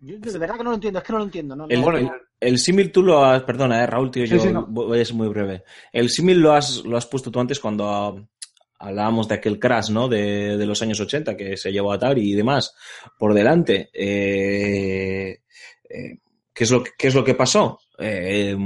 Yo 0.00 0.18
de 0.18 0.38
verdad 0.38 0.56
que 0.58 0.64
no 0.64 0.70
lo 0.70 0.74
entiendo, 0.76 0.98
es 1.00 1.04
que 1.04 1.12
no 1.12 1.18
lo 1.18 1.24
entiendo. 1.24 1.56
No, 1.56 1.66
El, 1.68 1.80
no- 1.80 1.84
Bueno, 1.86 1.98
el- 1.98 2.48
el 2.50 2.58
símil 2.58 2.92
tú 2.92 3.02
lo 3.02 3.24
has... 3.24 3.42
Perdona, 3.42 3.82
eh, 3.82 3.86
Raúl, 3.86 4.10
tío, 4.12 4.24
Sí, 4.26 4.34
yo 4.34 4.40
sí, 4.40 4.52
no. 4.52 4.64
voy 4.68 5.00
a 5.00 5.04
ser 5.04 5.16
muy 5.16 5.26
breve. 5.28 5.64
El 5.92 6.08
símil 6.08 6.38
lo 6.40 6.52
has, 6.52 6.84
lo 6.84 6.96
has 6.96 7.06
puesto 7.06 7.30
tú 7.32 7.40
antes 7.40 7.58
cuando 7.58 8.28
hablábamos 8.78 9.26
de 9.26 9.34
aquel 9.34 9.58
crash, 9.58 9.90
¿no? 9.90 10.06
De, 10.06 10.56
de 10.56 10.66
los 10.66 10.80
años 10.82 11.00
80 11.00 11.36
que 11.36 11.56
se 11.56 11.72
llevó 11.72 11.90
a 11.90 11.96
Atari 11.96 12.30
y 12.30 12.34
demás 12.36 12.76
por 13.18 13.34
delante. 13.34 13.90
Eh, 13.92 15.40
eh, 15.90 16.18
¿qué, 16.54 16.64
es 16.64 16.70
lo, 16.70 16.84
que- 16.84 16.92
¿Qué 16.96 17.08
es 17.08 17.14
lo 17.16 17.24
que 17.24 17.34
pasó? 17.34 17.80
Eh, 17.98 18.56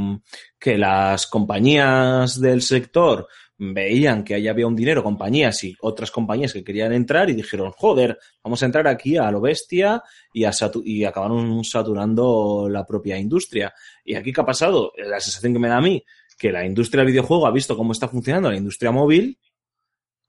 que 0.59 0.77
las 0.77 1.27
compañías 1.27 2.39
del 2.39 2.61
sector 2.61 3.27
veían 3.65 4.25
que 4.25 4.35
ahí 4.35 4.49
había 4.49 4.67
un 4.67 4.75
dinero, 4.75 5.05
compañías 5.05 5.63
y 5.63 5.77
otras 5.83 6.11
compañías 6.11 6.53
que 6.53 6.65
querían 6.65 6.93
entrar 6.93 7.31
y 7.31 7.35
dijeron, 7.35 7.71
joder, 7.77 8.19
vamos 8.43 8.61
a 8.63 8.67
entrar 8.67 8.89
aquí 8.89 9.17
a 9.17 9.31
lo 9.31 9.41
bestia 9.41 10.03
y, 10.33 10.43
a 10.45 10.51
satu- 10.51 10.83
y 10.85 11.05
acabaron 11.05 11.63
saturando 11.63 12.67
la 12.69 12.85
propia 12.85 13.17
industria. 13.19 13.73
¿Y 14.05 14.17
aquí 14.17 14.33
qué 14.33 14.41
ha 14.41 14.45
pasado? 14.45 14.93
La 14.97 15.21
sensación 15.21 15.53
que 15.53 15.59
me 15.61 15.69
da 15.69 15.77
a 15.77 15.81
mí, 15.81 16.03
que 16.37 16.51
la 16.51 16.65
industria 16.67 17.03
del 17.05 17.13
videojuego 17.13 17.47
ha 17.47 17.53
visto 17.53 17.77
cómo 17.77 17.93
está 17.93 18.09
funcionando 18.09 18.51
la 18.51 18.57
industria 18.57 18.91
móvil 18.91 19.39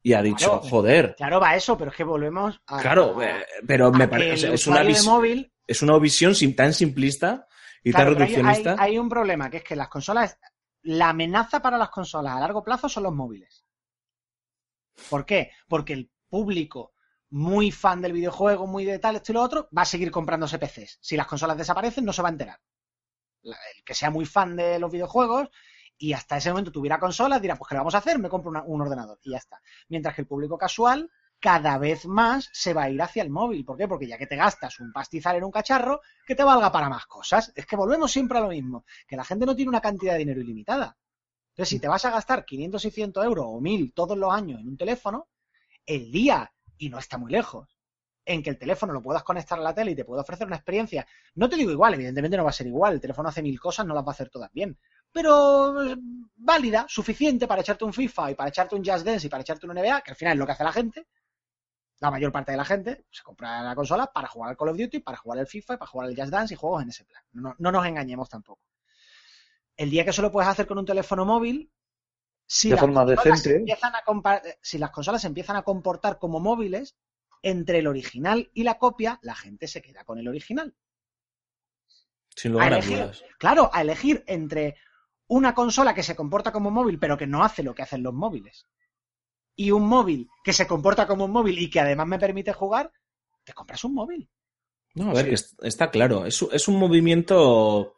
y 0.04 0.14
ha 0.14 0.22
dicho, 0.22 0.50
Claro. 0.50 0.70
joder, 0.70 1.16
Claro, 1.18 1.40
va 1.40 1.56
eso, 1.56 1.78
pero 1.78 1.90
es 1.90 1.98
que 1.98 2.04
volvemos 2.04 2.62
a. 2.68 2.82
claro, 2.82 3.20
eh, 3.24 3.46
pero 3.66 3.92
me 3.92 4.08
parece, 4.08 4.54
es 4.54 4.68
una, 4.68 4.84
móvil. 5.06 5.52
es 5.66 5.82
una 5.82 5.98
visión 5.98 6.36
tan 6.56 6.74
simplista 6.74 7.48
y 7.84 7.92
Claro, 7.92 8.14
tan 8.14 8.22
hay- 8.24 8.30
reduccionista. 8.36 8.76
Hay, 8.78 8.92
hay 8.92 8.98
un 9.00 9.10
problema, 9.10 9.50
que 9.50 9.58
es 9.58 9.64
que 9.64 9.76
las 9.76 9.88
consolas. 9.88 10.38
La 10.84 11.10
amenaza 11.10 11.62
para 11.62 11.78
las 11.78 11.90
consolas 11.90 12.36
a 12.36 12.40
largo 12.40 12.64
plazo 12.64 12.90
son 12.90 13.04
los 13.04 13.14
móviles. 13.14 13.66
¿Por 15.10 15.26
qué? 15.26 15.52
Porque 15.68 15.94
el 15.94 16.12
público 16.30 16.94
muy 17.30 17.72
fan 17.72 18.02
del 18.02 18.14
videojuego, 18.14 18.68
muy 18.68 18.86
de 18.86 19.00
tal, 19.00 19.16
esto 19.16 19.32
y 19.32 19.36
lo 19.36 19.42
otro, 19.42 19.70
va 19.76 19.82
a 19.82 19.86
seguir 19.86 20.12
comprándose 20.12 20.60
PCs. 20.60 21.00
Si 21.02 21.18
las 21.18 21.26
consolas 21.26 21.58
desaparecen, 21.58 22.06
no 22.06 22.14
se 22.14 22.22
va 22.22 22.30
a 22.30 22.32
enterar. 22.32 22.60
El 23.44 23.84
que 23.84 23.96
sea 23.96 24.12
muy 24.12 24.26
fan 24.26 24.56
de 24.56 24.78
los 24.78 24.92
videojuegos 24.92 25.50
y 25.98 26.14
hasta 26.14 26.38
ese 26.38 26.50
momento 26.50 26.72
tuviera 26.72 27.00
consolas, 27.00 27.42
dirá, 27.42 27.56
pues 27.56 27.70
¿qué 27.70 27.76
le 27.76 27.80
vamos 27.80 27.96
a 27.96 28.00
hacer? 28.00 28.20
Me 28.20 28.30
compro 28.30 28.52
un 28.66 28.82
ordenador 28.82 29.20
y 29.24 29.32
ya 29.32 29.38
está. 29.38 29.62
Mientras 29.90 30.16
que 30.16 30.22
el 30.22 30.28
público 30.28 30.58
casual 30.58 31.10
cada 31.44 31.78
vez 31.78 32.06
más 32.06 32.50
se 32.54 32.74
va 32.74 32.84
a 32.84 32.90
ir 32.90 33.02
hacia 33.02 33.22
el 33.22 33.30
móvil. 33.30 33.66
¿Por 33.66 33.76
qué? 33.76 33.86
Porque 33.86 34.08
ya 34.08 34.18
que 34.18 34.28
te 34.28 34.38
gastas 34.38 34.80
un 34.80 34.94
pastizal 34.94 35.36
en 35.36 35.44
un 35.44 35.52
cacharro, 35.52 36.00
que 36.26 36.36
te 36.36 36.44
valga 36.46 36.72
para 36.72 36.88
más 36.88 37.06
cosas. 37.06 37.52
Es 37.54 37.66
que 37.66 37.76
volvemos 37.76 38.10
siempre 38.10 38.38
a 38.38 38.42
lo 38.42 38.48
mismo, 38.48 38.86
que 39.06 39.18
la 39.18 39.26
gente 39.26 39.46
no 39.46 39.54
tiene 39.54 39.68
una 39.68 39.82
cantidad 39.82 40.14
de 40.14 40.20
dinero 40.20 40.40
ilimitada. 40.40 40.98
Entonces, 41.50 41.68
si 41.68 41.82
te 41.82 41.90
vas 41.90 42.06
a 42.06 42.12
gastar 42.12 42.46
500, 42.46 42.82
600 42.82 43.26
euros 43.26 43.46
o 43.46 43.60
1000 43.60 43.92
todos 43.94 44.18
los 44.18 44.32
años 44.32 44.62
en 44.62 44.70
un 44.70 44.78
teléfono, 44.78 45.28
el 45.86 46.14
día, 46.14 46.50
y 46.78 46.90
no 46.90 46.98
está 46.98 47.18
muy 47.18 47.30
lejos, 47.30 47.68
en 48.24 48.42
que 48.42 48.50
el 48.50 48.58
teléfono 48.58 48.94
lo 48.94 49.02
puedas 49.02 49.24
conectar 49.24 49.60
a 49.60 49.62
la 49.62 49.76
tele 49.76 49.92
y 49.92 49.96
te 49.96 50.06
pueda 50.06 50.22
ofrecer 50.22 50.48
una 50.48 50.56
experiencia, 50.56 51.06
no 51.36 51.50
te 51.50 51.58
digo 51.58 51.72
igual, 51.72 51.94
evidentemente 51.94 52.38
no 52.38 52.46
va 52.46 52.52
a 52.52 52.54
ser 52.54 52.68
igual, 52.68 52.94
el 52.94 53.02
teléfono 53.02 53.28
hace 53.28 53.42
mil 53.42 53.60
cosas, 53.60 53.86
no 53.86 53.94
las 53.94 54.06
va 54.06 54.12
a 54.12 54.14
hacer 54.14 54.30
todas 54.30 54.50
bien, 54.54 54.80
pero 55.12 55.76
válida, 56.38 56.86
suficiente 56.88 57.48
para 57.48 57.60
echarte 57.60 57.84
un 57.84 57.92
FIFA 57.92 58.32
y 58.32 58.36
para 58.36 58.48
echarte 58.48 58.76
un 58.76 58.86
Just 58.86 59.06
Dance 59.06 59.28
y 59.28 59.30
para 59.30 59.42
echarte 59.42 59.66
un 59.66 59.74
NBA, 59.74 60.02
que 60.04 60.12
al 60.12 60.16
final 60.16 60.34
es 60.34 60.40
lo 60.40 60.46
que 60.46 60.52
hace 60.54 60.64
la 60.64 60.72
gente, 60.72 61.06
la 62.00 62.12
mayor 62.12 62.32
parte 62.32 62.52
de 62.52 62.58
la 62.58 62.66
gente 62.66 63.06
se 63.12 63.24
compra 63.24 63.62
la 63.64 63.76
consola 63.76 64.08
para 64.12 64.28
jugar 64.28 64.50
al 64.52 64.58
Call 64.58 64.70
of 64.70 64.78
Duty, 64.78 65.00
para 65.00 65.18
jugar 65.18 65.40
al 65.40 65.48
FIFA, 65.48 65.76
y 65.76 65.78
para 65.78 65.90
jugar 65.90 66.08
al 66.10 66.16
Just 66.16 66.30
Dance 66.32 66.54
y 66.54 66.58
juegos 66.58 66.84
en 66.84 66.90
ese 66.90 67.06
plan. 67.06 67.24
No, 67.32 67.56
no 67.58 67.72
nos 67.72 67.86
engañemos 67.86 68.30
tampoco. 68.30 68.62
El 69.78 69.90
día 69.90 70.04
que 70.04 70.10
eso 70.12 70.22
lo 70.22 70.32
puedes 70.32 70.50
hacer 70.50 70.68
con 70.68 70.78
un 70.78 70.86
teléfono 70.86 71.26
móvil, 71.26 71.72
si 72.46 72.70
de 72.70 72.76
las 72.76 72.82
forma 72.82 73.06
consolas 73.06 73.24
decente. 73.24 73.50
se 73.50 73.56
empiezan 73.56 73.94
a 73.96 74.42
si 74.62 74.78
las 74.78 74.92
consolas 74.92 75.22
se 75.22 75.28
empiezan 75.28 75.56
a 75.56 75.64
comportar 75.64 76.20
como 76.20 76.40
móviles, 76.40 76.96
entre 77.42 77.80
el 77.80 77.88
original 77.88 78.50
y 78.54 78.64
la 78.64 78.78
copia, 78.78 79.20
la 79.22 79.36
gente 79.36 79.68
se 79.68 79.82
queda 79.82 80.04
con 80.04 80.18
el 80.20 80.28
original. 80.28 80.76
Sin 82.36 82.52
A 82.60 82.68
lugar 82.68 82.74
a 82.74 82.78
elegir, 82.78 82.98
dudas. 83.00 83.24
claro, 83.38 83.70
a 83.74 83.82
elegir 83.82 84.24
entre 84.28 84.76
una 85.28 85.54
consola 85.54 85.94
que 85.94 86.04
se 86.04 86.16
comporta 86.16 86.52
como 86.52 86.72
móvil, 86.72 87.00
pero 87.00 87.18
que 87.18 87.28
no 87.28 87.44
hace 87.44 87.64
lo 87.64 87.74
que 87.76 87.82
hacen 87.84 88.04
los 88.04 88.14
móviles, 88.14 88.68
y 89.56 89.72
un 89.72 89.88
móvil 89.88 90.28
que 90.44 90.54
se 90.54 90.68
comporta 90.68 91.08
como 91.08 91.26
un 91.26 91.32
móvil 91.32 91.60
y 91.60 91.70
que 91.70 91.80
además 91.80 92.08
me 92.08 92.20
permite 92.20 92.54
jugar, 92.54 92.92
te 93.44 93.54
compras 93.54 93.84
un 93.84 93.94
móvil. 93.94 94.30
No, 94.96 95.10
a 95.10 95.14
ver, 95.14 95.28
que 95.30 95.34
est- 95.36 95.64
está 95.64 95.90
claro. 95.92 96.26
Es, 96.26 96.42
un- 96.42 96.50
es 96.52 96.68
un 96.68 96.78
movimiento. 96.78 97.96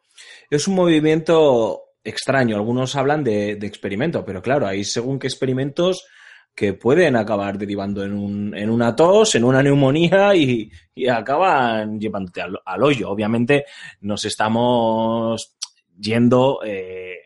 Es 0.50 0.66
un 0.68 0.74
movimiento 0.74 1.82
extraño. 2.02 2.56
Algunos 2.56 2.96
hablan 2.96 3.22
de, 3.24 3.56
de 3.56 3.66
experimento, 3.66 4.24
pero 4.24 4.40
claro, 4.42 4.66
hay 4.66 4.84
según 4.84 5.18
qué 5.18 5.26
experimentos 5.26 6.06
que 6.54 6.72
pueden 6.72 7.16
acabar 7.16 7.58
derivando 7.58 8.02
en, 8.02 8.12
un, 8.14 8.56
en 8.56 8.70
una 8.70 8.96
tos, 8.96 9.34
en 9.34 9.44
una 9.44 9.62
neumonía 9.62 10.34
y, 10.34 10.70
y 10.94 11.06
acaban 11.08 12.00
llevándote 12.00 12.40
al, 12.40 12.58
al 12.64 12.82
hoyo. 12.82 13.10
Obviamente 13.10 13.66
nos 14.00 14.24
estamos 14.24 15.54
yendo 15.98 16.60
eh, 16.64 17.18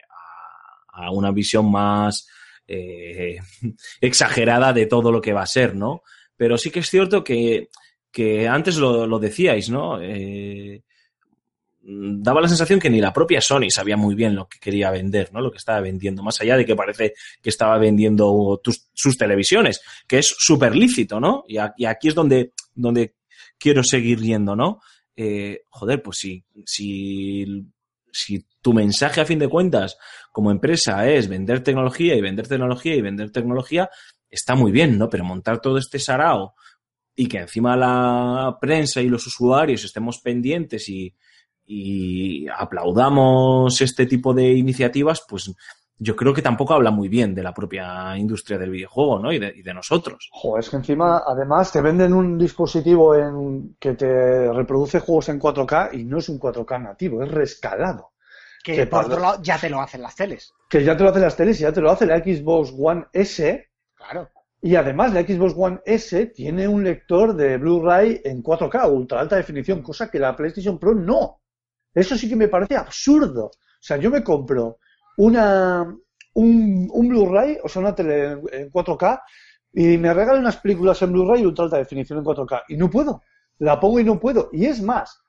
a, 0.92 1.06
a 1.06 1.10
una 1.12 1.30
visión 1.30 1.70
más 1.70 2.26
eh, 2.70 3.38
exagerada 4.00 4.72
de 4.72 4.86
todo 4.86 5.10
lo 5.12 5.20
que 5.20 5.32
va 5.32 5.42
a 5.42 5.46
ser, 5.46 5.74
¿no? 5.74 6.02
Pero 6.36 6.56
sí 6.56 6.70
que 6.70 6.80
es 6.80 6.88
cierto 6.88 7.22
que, 7.24 7.68
que 8.10 8.48
antes 8.48 8.76
lo, 8.76 9.06
lo 9.06 9.18
decíais, 9.18 9.68
¿no? 9.70 10.00
Eh, 10.00 10.82
daba 11.82 12.40
la 12.42 12.48
sensación 12.48 12.78
que 12.78 12.90
ni 12.90 13.00
la 13.00 13.12
propia 13.12 13.40
Sony 13.40 13.70
sabía 13.70 13.96
muy 13.96 14.14
bien 14.14 14.34
lo 14.34 14.46
que 14.48 14.58
quería 14.58 14.90
vender, 14.90 15.32
¿no? 15.32 15.40
Lo 15.40 15.50
que 15.50 15.58
estaba 15.58 15.80
vendiendo, 15.80 16.22
más 16.22 16.40
allá 16.40 16.56
de 16.56 16.64
que 16.66 16.76
parece 16.76 17.14
que 17.42 17.48
estaba 17.50 17.78
vendiendo 17.78 18.60
tus- 18.62 18.88
sus 18.92 19.16
televisiones, 19.16 19.80
que 20.06 20.18
es 20.18 20.26
súper 20.38 20.76
lícito, 20.76 21.18
¿no? 21.20 21.44
Y, 21.48 21.56
aquí 21.58 22.08
es 22.08 22.14
donde, 22.14 22.52
donde 22.74 23.14
quiero 23.58 23.82
seguir 23.82 24.20
yendo, 24.20 24.54
¿no? 24.54 24.80
Eh, 25.16 25.62
joder, 25.70 26.02
pues 26.02 26.18
si, 26.18 26.44
si, 26.64 27.64
si 28.12 28.46
tu 28.60 28.72
mensaje 28.72 29.20
a 29.20 29.26
fin 29.26 29.38
de 29.38 29.48
cuentas 29.48 29.96
como 30.32 30.50
empresa 30.50 31.08
es 31.08 31.28
vender 31.28 31.62
tecnología 31.62 32.14
y 32.14 32.20
vender 32.20 32.48
tecnología 32.48 32.94
y 32.94 33.02
vender 33.02 33.30
tecnología, 33.30 33.90
está 34.28 34.54
muy 34.54 34.72
bien, 34.72 34.98
¿no? 34.98 35.08
Pero 35.08 35.24
montar 35.24 35.60
todo 35.60 35.78
este 35.78 35.98
sarao 35.98 36.54
y 37.14 37.26
que 37.26 37.38
encima 37.38 37.76
la 37.76 38.56
prensa 38.60 39.00
y 39.00 39.08
los 39.08 39.26
usuarios 39.26 39.84
estemos 39.84 40.20
pendientes 40.20 40.88
y, 40.88 41.14
y 41.64 42.46
aplaudamos 42.48 43.80
este 43.80 44.06
tipo 44.06 44.34
de 44.34 44.52
iniciativas, 44.52 45.22
pues 45.28 45.52
yo 46.02 46.16
creo 46.16 46.32
que 46.32 46.40
tampoco 46.40 46.72
habla 46.72 46.90
muy 46.90 47.08
bien 47.08 47.34
de 47.34 47.42
la 47.42 47.52
propia 47.52 48.16
industria 48.16 48.56
del 48.56 48.70
videojuego, 48.70 49.18
¿no? 49.18 49.30
Y 49.32 49.38
de, 49.38 49.52
y 49.54 49.60
de 49.60 49.74
nosotros. 49.74 50.30
Joder, 50.32 50.64
es 50.64 50.70
que 50.70 50.76
encima, 50.76 51.22
además, 51.26 51.70
te 51.70 51.82
venden 51.82 52.14
un 52.14 52.38
dispositivo 52.38 53.14
en, 53.14 53.76
que 53.78 53.92
te 53.92 54.50
reproduce 54.50 55.00
juegos 55.00 55.28
en 55.28 55.38
4K 55.38 55.90
y 55.92 56.04
no 56.04 56.18
es 56.18 56.30
un 56.30 56.40
4K 56.40 56.82
nativo, 56.82 57.22
es 57.22 57.30
rescalado. 57.30 58.12
Que 58.64 58.74
Que 58.74 58.86
por 58.86 59.04
otro 59.04 59.20
lado 59.20 59.42
ya 59.42 59.58
te 59.58 59.68
lo 59.68 59.80
hacen 59.80 60.00
las 60.00 60.16
teles. 60.16 60.54
Que 60.70 60.82
ya 60.82 60.96
te 60.96 61.02
lo 61.02 61.10
hacen 61.10 61.22
las 61.22 61.36
teles 61.36 61.60
y 61.60 61.64
ya 61.64 61.72
te 61.72 61.82
lo 61.82 61.90
hace 61.90 62.06
la 62.06 62.18
Xbox 62.18 62.72
One 62.78 63.04
S. 63.12 63.68
Claro. 63.94 64.30
Y 64.62 64.76
además, 64.76 65.12
la 65.12 65.20
Xbox 65.20 65.54
One 65.54 65.80
S 65.84 66.26
tiene 66.28 66.66
un 66.66 66.82
lector 66.82 67.36
de 67.36 67.58
Blu-ray 67.58 68.22
en 68.24 68.42
4K, 68.42 68.90
ultra 68.90 69.20
alta 69.20 69.36
definición, 69.36 69.82
cosa 69.82 70.10
que 70.10 70.18
la 70.18 70.34
PlayStation 70.34 70.78
Pro 70.78 70.94
no. 70.94 71.42
Eso 71.92 72.16
sí 72.16 72.26
que 72.26 72.36
me 72.36 72.48
parece 72.48 72.76
absurdo. 72.76 73.46
O 73.46 73.82
sea, 73.82 73.98
yo 73.98 74.10
me 74.10 74.24
compro 74.24 74.78
una, 75.26 75.96
un, 76.34 76.88
un 76.92 77.08
Blu-ray, 77.08 77.58
o 77.62 77.68
sea, 77.68 77.80
una 77.82 77.94
tele 77.94 78.38
en 78.52 78.70
4K, 78.70 79.22
y 79.72 79.98
me 79.98 80.12
regalan 80.14 80.40
unas 80.42 80.56
películas 80.58 81.00
en 81.02 81.12
Blu-ray 81.12 81.44
ultra 81.44 81.64
alta 81.66 81.78
definición 81.78 82.18
en 82.18 82.24
4K. 82.24 82.64
Y 82.68 82.76
no 82.76 82.90
puedo. 82.90 83.22
La 83.58 83.78
pongo 83.78 84.00
y 84.00 84.04
no 84.04 84.18
puedo. 84.18 84.48
Y 84.52 84.66
es 84.66 84.82
más, 84.82 85.22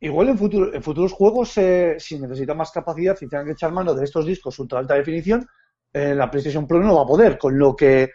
igual 0.00 0.28
en, 0.30 0.38
futuro- 0.38 0.72
en 0.74 0.82
futuros 0.82 1.12
juegos, 1.12 1.56
eh, 1.58 1.96
si 1.98 2.18
necesita 2.20 2.54
más 2.54 2.70
capacidad 2.70 3.16
y 3.20 3.28
tengan 3.28 3.46
que 3.46 3.52
echar 3.52 3.72
mano 3.72 3.94
de 3.94 4.04
estos 4.04 4.26
discos 4.26 4.58
ultra 4.58 4.78
alta 4.80 4.94
definición, 4.94 5.46
eh, 5.92 6.14
la 6.14 6.30
PlayStation 6.30 6.66
Pro 6.66 6.80
no 6.80 6.96
va 6.96 7.02
a 7.02 7.06
poder, 7.06 7.38
con 7.38 7.58
lo 7.58 7.74
que 7.76 8.10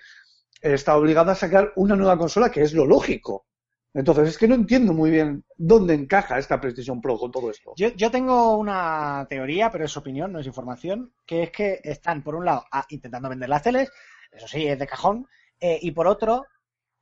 está 0.62 0.98
obligada 0.98 1.34
a 1.34 1.36
sacar 1.36 1.74
una 1.78 1.96
nueva 1.96 2.18
consola, 2.18 2.52
que 2.52 2.62
es 2.64 2.74
lo 2.74 2.86
lógico. 2.86 3.48
Entonces, 3.94 4.30
es 4.30 4.38
que 4.38 4.48
no 4.48 4.56
entiendo 4.56 4.94
muy 4.94 5.10
bien 5.10 5.44
dónde 5.58 5.96
encaja 5.96 6.38
esta 6.38 6.62
PlayStation 6.62 7.02
Pro 7.02 7.18
con 7.18 7.32
todo 7.32 7.50
esto. 7.50 7.74
Yo, 7.76 7.90
yo 7.90 8.12
tengo 8.12 8.56
una 8.58 9.26
teoría, 9.30 9.72
pero 9.72 9.86
es 9.86 9.98
opinión, 9.98 10.32
no 10.32 10.40
es 10.40 10.46
información, 10.48 11.12
que 11.26 11.44
es 11.44 11.52
que 11.52 11.80
están, 11.84 12.22
por 12.24 12.36
un 12.36 12.46
lado, 12.46 12.66
a- 12.72 12.86
intentando 12.90 13.30
vender 13.30 13.50
las 13.50 13.64
teles, 13.64 13.92
eso 14.32 14.48
sí, 14.48 14.68
es 14.68 14.78
de 14.78 14.86
cajón, 14.88 15.28
eh, 15.60 15.80
y 15.82 15.92
por 15.92 16.06
otro, 16.08 16.46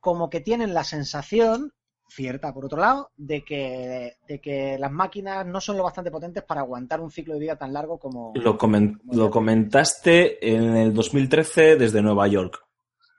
como 0.00 0.30
que 0.30 0.40
tienen 0.40 0.72
la 0.72 0.82
sensación, 0.82 1.72
cierta 2.08 2.54
por 2.54 2.64
otro 2.64 2.78
lado, 2.78 3.10
de 3.18 3.44
que, 3.44 4.14
de 4.26 4.40
que 4.40 4.78
las 4.78 4.90
máquinas 4.90 5.44
no 5.44 5.60
son 5.60 5.76
lo 5.76 5.82
bastante 5.84 6.10
potentes 6.10 6.42
para 6.42 6.62
aguantar 6.62 7.02
un 7.02 7.10
ciclo 7.10 7.34
de 7.34 7.40
vida 7.40 7.56
tan 7.56 7.74
largo 7.74 7.98
como... 7.98 8.32
Lo, 8.34 8.56
comen- 8.56 8.98
lo 9.12 9.30
comentaste 9.30 10.54
en 10.54 10.74
el 10.74 10.94
2013 10.94 11.76
desde 11.76 12.00
Nueva 12.00 12.26
York. 12.28 12.64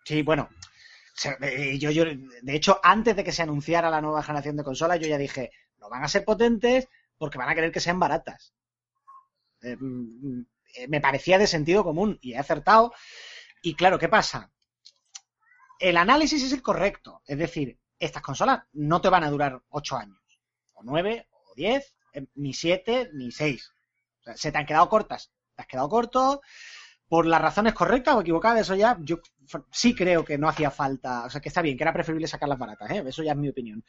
Sí, 0.06 0.24
bueno. 0.24 0.50
Eh, 1.42 1.78
Yo, 1.80 1.92
yo, 1.92 2.06
de 2.06 2.56
hecho, 2.56 2.80
antes 2.84 3.16
de 3.16 3.24
que 3.24 3.32
se 3.32 3.42
anunciara 3.42 3.90
la 3.90 4.02
nueva 4.02 4.24
generación 4.24 4.58
de 4.58 4.64
consolas, 4.64 5.00
yo 5.00 5.08
ya 5.08 5.18
dije, 5.18 5.52
no 5.78 5.90
van 5.90 6.04
a 6.04 6.08
ser 6.08 6.24
potentes 6.26 6.88
porque 7.18 7.38
van 7.38 7.50
a 7.50 7.56
querer 7.56 7.72
que 7.72 7.80
sean 7.80 8.00
baratas. 8.00 8.54
Eh, 9.62 9.76
mm, 9.80 10.42
eh, 10.76 10.88
me 10.88 11.02
parecía 11.02 11.38
de 11.38 11.48
sentido 11.48 11.84
común 11.84 12.18
y 12.22 12.34
he 12.34 12.38
acertado. 12.38 12.94
Y 13.62 13.76
claro, 13.76 14.00
¿qué 14.00 14.08
pasa? 14.08 14.52
El 15.80 15.98
análisis 15.98 16.44
es 16.44 16.54
el 16.54 16.62
correcto. 16.62 17.22
Es 17.26 17.38
decir, 17.38 17.78
estas 18.00 18.22
consolas 18.22 18.64
no 18.74 19.02
te 19.02 19.10
van 19.10 19.24
a 19.24 19.30
durar 19.30 19.62
8 19.70 19.98
años, 19.98 20.20
o 20.74 20.84
9, 20.84 21.28
o 21.32 21.54
10, 21.56 21.96
eh, 22.14 22.26
ni 22.36 22.54
7, 22.54 23.10
ni 23.14 23.32
6. 23.32 23.72
O 24.22 24.24
sea, 24.24 24.38
se 24.38 24.52
te 24.52 24.58
han 24.58 24.66
quedado 24.66 24.90
cortas. 24.90 25.32
Te 25.56 25.64
has 25.64 25.68
quedado 25.68 25.90
corto 25.90 26.42
por 27.10 27.26
las 27.26 27.42
razones 27.42 27.74
correctas 27.74 28.16
o 28.16 28.22
equivocadas, 28.22 28.62
eso 28.62 28.76
ya 28.76 28.98
yo 29.02 29.20
sí 29.72 29.96
creo 29.96 30.24
que 30.24 30.38
no 30.38 30.48
hacía 30.48 30.70
falta, 30.70 31.26
o 31.26 31.30
sea 31.30 31.42
que 31.42 31.50
está 31.50 31.64
bien, 31.64 31.76
que 31.76 31.84
era 31.84 31.92
preferible 31.92 32.28
sacarlas 32.28 32.60
baratas, 32.60 32.92
¿eh? 32.92 33.04
eso 33.08 33.24
ya 33.24 33.32
es 33.32 33.38
mi 33.38 33.50
opinión. 33.50 33.84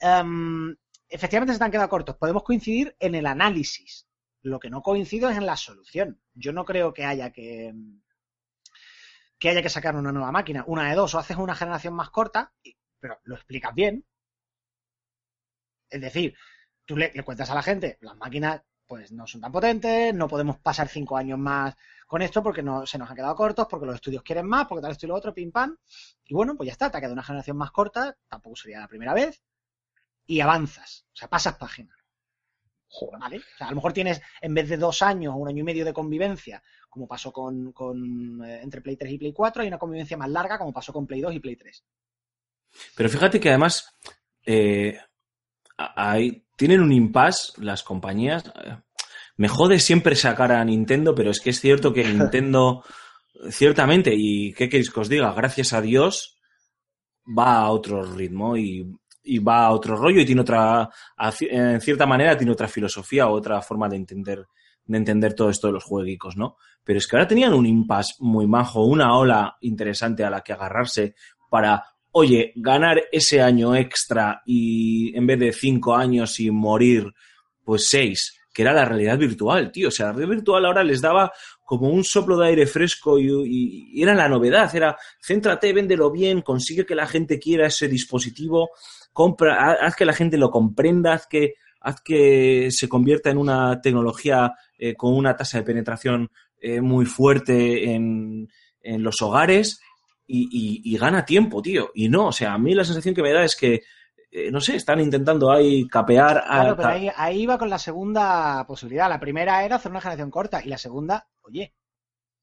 Em, 0.00 0.74
efectivamente 1.08 1.52
se 1.52 1.58
te 1.58 1.64
han 1.64 1.72
quedado 1.72 1.88
cortos, 1.88 2.16
podemos 2.16 2.44
coincidir 2.44 2.94
en 3.00 3.16
el 3.16 3.26
análisis, 3.26 4.06
lo 4.42 4.60
que 4.60 4.70
no 4.70 4.80
coincido 4.80 5.28
es 5.28 5.36
en 5.36 5.46
la 5.46 5.56
solución. 5.56 6.20
Yo 6.34 6.52
no 6.52 6.64
creo 6.64 6.92
que 6.94 7.04
haya 7.04 7.30
que 7.30 7.74
que 9.38 9.48
haya 9.48 9.62
que 9.62 9.68
sacar 9.68 9.96
una 9.96 10.12
nueva 10.12 10.30
máquina, 10.30 10.64
una 10.68 10.88
de 10.88 10.94
dos, 10.94 11.14
o 11.14 11.18
haces 11.18 11.36
una 11.36 11.56
generación 11.56 11.94
más 11.94 12.10
corta, 12.10 12.52
pero 13.00 13.18
lo 13.24 13.34
explicas 13.34 13.74
bien. 13.74 14.04
Es 15.90 16.00
decir, 16.00 16.34
tú 16.86 16.96
le, 16.96 17.10
le 17.12 17.24
cuentas 17.24 17.50
a 17.50 17.54
la 17.56 17.62
gente, 17.62 17.98
las 18.00 18.16
máquinas 18.16 18.62
pues 18.86 19.10
no 19.10 19.26
son 19.26 19.40
tan 19.40 19.50
potentes, 19.50 20.14
no 20.14 20.28
podemos 20.28 20.58
pasar 20.58 20.86
cinco 20.86 21.16
años 21.16 21.38
más 21.38 21.74
con 22.12 22.20
esto 22.20 22.42
porque 22.42 22.62
no, 22.62 22.84
se 22.84 22.98
nos 22.98 23.08
han 23.08 23.16
quedado 23.16 23.34
cortos, 23.34 23.66
porque 23.70 23.86
los 23.86 23.94
estudios 23.94 24.22
quieren 24.22 24.44
más, 24.44 24.66
porque 24.66 24.82
tal 24.82 24.92
esto 24.92 25.06
y 25.06 25.08
lo 25.08 25.14
otro, 25.14 25.32
pim 25.32 25.50
pam. 25.50 25.74
Y 26.26 26.34
bueno, 26.34 26.54
pues 26.54 26.66
ya 26.66 26.72
está, 26.72 26.90
te 26.90 26.98
ha 26.98 27.00
quedado 27.00 27.14
una 27.14 27.22
generación 27.22 27.56
más 27.56 27.70
corta, 27.70 28.14
tampoco 28.28 28.54
sería 28.54 28.80
la 28.80 28.86
primera 28.86 29.14
vez, 29.14 29.42
y 30.26 30.40
avanzas, 30.40 31.06
o 31.10 31.16
sea, 31.16 31.28
pasas 31.28 31.56
página. 31.56 31.96
¿Vale? 33.18 33.38
O 33.38 33.56
sea, 33.56 33.68
a 33.68 33.70
lo 33.70 33.76
mejor 33.76 33.94
tienes, 33.94 34.20
en 34.42 34.52
vez 34.52 34.68
de 34.68 34.76
dos 34.76 35.00
años 35.00 35.32
o 35.32 35.38
un 35.38 35.48
año 35.48 35.60
y 35.60 35.64
medio 35.64 35.86
de 35.86 35.94
convivencia, 35.94 36.62
como 36.90 37.08
pasó 37.08 37.32
con, 37.32 37.72
con, 37.72 38.44
eh, 38.44 38.60
entre 38.60 38.82
Play 38.82 38.98
3 38.98 39.12
y 39.12 39.16
Play 39.16 39.32
4, 39.32 39.62
hay 39.62 39.68
una 39.68 39.78
convivencia 39.78 40.18
más 40.18 40.28
larga, 40.28 40.58
como 40.58 40.70
pasó 40.70 40.92
con 40.92 41.06
Play 41.06 41.22
2 41.22 41.34
y 41.36 41.40
Play 41.40 41.56
3. 41.56 41.82
Pero 42.94 43.08
fíjate 43.08 43.40
que 43.40 43.48
además 43.48 43.96
eh, 44.44 44.98
hay, 45.78 46.44
tienen 46.58 46.82
un 46.82 46.92
impasse 46.92 47.54
las 47.56 47.82
compañías. 47.82 48.44
eh, 48.54 48.76
Me 49.42 49.48
jode 49.48 49.80
siempre 49.80 50.14
sacar 50.14 50.52
a 50.52 50.64
Nintendo, 50.64 51.16
pero 51.16 51.32
es 51.32 51.40
que 51.40 51.50
es 51.50 51.60
cierto 51.60 51.92
que 51.92 52.04
Nintendo, 52.14 52.84
ciertamente, 53.50 54.12
y 54.14 54.52
qué 54.52 54.68
queréis 54.68 54.88
que 54.88 55.00
os 55.00 55.08
diga, 55.08 55.32
gracias 55.32 55.72
a 55.72 55.80
Dios, 55.80 56.38
va 57.26 57.56
a 57.56 57.70
otro 57.70 58.04
ritmo 58.04 58.56
y, 58.56 58.86
y 59.24 59.38
va 59.40 59.66
a 59.66 59.72
otro 59.72 59.96
rollo 59.96 60.20
y 60.20 60.24
tiene 60.24 60.42
otra, 60.42 60.88
en 61.40 61.80
cierta 61.80 62.06
manera, 62.06 62.36
tiene 62.36 62.52
otra 62.52 62.68
filosofía 62.68 63.26
o 63.26 63.32
otra 63.32 63.60
forma 63.62 63.88
de 63.88 63.96
entender, 63.96 64.46
de 64.84 64.98
entender 64.98 65.34
todo 65.34 65.50
esto 65.50 65.66
de 65.66 65.72
los 65.72 65.82
jueguicos, 65.82 66.36
¿no? 66.36 66.54
Pero 66.84 67.00
es 67.00 67.08
que 67.08 67.16
ahora 67.16 67.26
tenían 67.26 67.52
un 67.52 67.66
impasse 67.66 68.14
muy 68.20 68.46
majo, 68.46 68.84
una 68.84 69.16
ola 69.18 69.56
interesante 69.62 70.22
a 70.22 70.30
la 70.30 70.42
que 70.42 70.52
agarrarse 70.52 71.16
para 71.50 71.84
oye, 72.12 72.52
ganar 72.54 73.02
ese 73.10 73.42
año 73.42 73.74
extra 73.74 74.40
y 74.46 75.16
en 75.16 75.26
vez 75.26 75.40
de 75.40 75.52
cinco 75.52 75.96
años 75.96 76.38
y 76.38 76.48
morir, 76.52 77.12
pues 77.64 77.88
seis, 77.88 78.38
que 78.52 78.62
era 78.62 78.72
la 78.72 78.84
realidad 78.84 79.18
virtual, 79.18 79.72
tío. 79.72 79.88
O 79.88 79.90
sea, 79.90 80.06
la 80.06 80.12
realidad 80.12 80.36
virtual 80.36 80.66
ahora 80.66 80.84
les 80.84 81.00
daba 81.00 81.32
como 81.64 81.88
un 81.88 82.04
soplo 82.04 82.36
de 82.36 82.48
aire 82.48 82.66
fresco 82.66 83.18
y, 83.18 83.92
era 84.02 84.14
la 84.14 84.28
novedad. 84.28 84.74
Era, 84.74 84.96
céntrate, 85.20 85.72
véndelo 85.72 86.10
bien, 86.10 86.42
consigue 86.42 86.84
que 86.84 86.94
la 86.94 87.06
gente 87.06 87.38
quiera 87.38 87.66
ese 87.66 87.88
dispositivo, 87.88 88.70
compra, 89.12 89.54
ha- 89.56 89.86
haz 89.86 89.96
que 89.96 90.04
la 90.04 90.12
gente 90.12 90.36
lo 90.36 90.50
comprenda, 90.50 91.14
haz 91.14 91.26
que, 91.26 91.54
haz 91.80 92.00
que 92.02 92.68
se 92.70 92.88
convierta 92.88 93.30
en 93.30 93.38
una 93.38 93.80
tecnología 93.80 94.52
eh, 94.78 94.94
con 94.94 95.14
una 95.14 95.36
tasa 95.36 95.58
de 95.58 95.64
penetración 95.64 96.30
eh, 96.60 96.80
muy 96.80 97.06
fuerte 97.06 97.90
en, 97.92 98.48
en 98.82 99.02
los 99.02 99.20
hogares 99.22 99.80
y- 100.26 100.80
y 100.84 100.96
gana 100.98 101.24
tiempo, 101.24 101.60
tío. 101.62 101.90
Y 101.94 102.08
no, 102.08 102.28
o 102.28 102.32
sea, 102.32 102.54
a 102.54 102.58
mí 102.58 102.74
la 102.74 102.84
sensación 102.84 103.14
que 103.14 103.22
me 103.22 103.32
da 103.32 103.44
es 103.44 103.56
que, 103.56 103.82
eh, 104.34 104.50
no 104.50 104.62
sé, 104.62 104.76
están 104.76 104.98
intentando 104.98 105.52
ahí 105.52 105.86
capear 105.86 106.38
a... 106.38 106.60
Claro, 106.60 106.76
pero 106.76 106.88
ahí, 106.88 107.10
ahí 107.14 107.42
iba 107.42 107.58
con 107.58 107.68
la 107.68 107.78
segunda 107.78 108.66
posibilidad. 108.66 109.06
La 109.10 109.20
primera 109.20 109.62
era 109.62 109.76
hacer 109.76 109.90
una 109.90 110.00
generación 110.00 110.30
corta 110.30 110.64
y 110.64 110.70
la 110.70 110.78
segunda, 110.78 111.28
oye, 111.42 111.74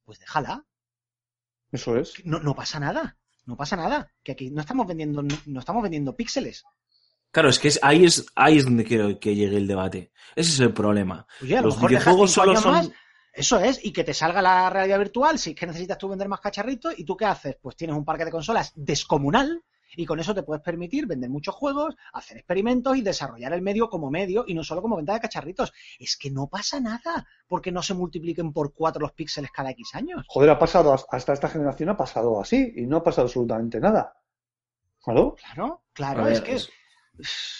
pues 0.06 0.20
déjala. 0.20 0.64
Eso 1.72 1.98
es. 1.98 2.14
No, 2.24 2.40
no 2.40 2.54
pasa 2.54 2.80
nada. 2.80 3.18
No 3.48 3.58
pasa 3.58 3.76
nada. 3.76 4.14
Que 4.24 4.34
aquí 4.34 4.52
no 4.52 4.62
estamos 4.62 4.86
vendiendo, 4.86 5.24
no 5.24 5.60
estamos 5.60 5.82
vendiendo 5.82 6.16
píxeles. 6.16 6.64
Claro, 7.32 7.50
es 7.50 7.58
que 7.58 7.70
es, 7.70 7.80
ahí, 7.82 8.06
es, 8.06 8.24
ahí 8.36 8.60
es 8.60 8.66
donde 8.66 8.86
quiero 8.86 9.20
que 9.20 9.34
llegue 9.34 9.58
el 9.58 9.68
debate. 9.68 10.12
Ese 10.36 10.52
es 10.52 10.60
el 10.60 10.74
problema. 10.74 11.26
Oye, 11.42 11.58
a 11.58 11.62
lo 11.62 11.68
Los 11.68 11.78
mejor 11.78 11.90
videojuegos 11.90 12.32
solo 12.32 12.56
son... 12.56 12.72
más, 12.72 12.92
eso 13.34 13.60
es, 13.60 13.84
y 13.84 13.92
que 13.92 14.04
te 14.04 14.14
salga 14.14 14.44
la 14.44 14.70
realidad 14.70 15.00
virtual 15.00 15.40
si 15.40 15.52
es 15.52 15.56
que 15.56 15.66
necesitas 15.66 15.98
tú 15.98 16.10
vender 16.10 16.28
más 16.28 16.40
cacharritos 16.40 16.94
y 16.98 17.04
tú 17.04 17.18
qué 17.18 17.26
haces? 17.26 17.58
Pues 17.60 17.76
tienes 17.76 17.96
un 17.96 18.06
parque 18.06 18.26
de 18.26 18.32
consolas 18.32 18.74
descomunal 18.76 19.64
y 19.96 20.06
con 20.06 20.20
eso 20.20 20.34
te 20.36 20.44
puedes 20.44 20.64
permitir 20.64 21.06
vender 21.08 21.30
muchos 21.30 21.56
juegos, 21.56 21.96
hacer 22.14 22.38
experimentos 22.38 22.98
y 22.98 23.02
desarrollar 23.02 23.54
el 23.54 23.62
medio 23.62 23.90
como 23.90 24.10
medio 24.10 24.44
y 24.48 24.54
no 24.54 24.64
solo 24.64 24.82
como 24.82 24.96
venta 24.98 25.14
de 25.14 25.20
cacharritos. 25.20 25.74
Es 26.00 26.18
que 26.18 26.32
no 26.32 26.48
pasa 26.48 26.80
nada 26.80 27.28
porque 27.48 27.72
no 27.72 27.82
se 27.82 27.94
multipliquen 27.94 28.54
por 28.54 28.74
cuatro 28.74 29.02
los 29.02 29.14
píxeles 29.14 29.52
cada 29.52 29.72
X 29.72 29.96
años. 29.96 30.26
Joder, 30.28 30.50
ha 30.52 30.60
pasado, 30.60 30.94
hasta 31.10 31.34
esta 31.34 31.50
generación 31.50 31.90
ha 31.90 31.98
pasado 31.98 32.40
así 32.40 32.74
y 32.76 32.86
no 32.86 32.98
ha 32.98 33.04
pasado 33.04 33.26
absolutamente 33.28 33.80
nada. 33.80 34.16
Claro. 35.02 35.36
Claro, 35.36 35.84
claro, 35.94 36.24
ver, 36.26 36.34
es 36.34 36.42
que... 36.42 36.54
es- 36.56 36.70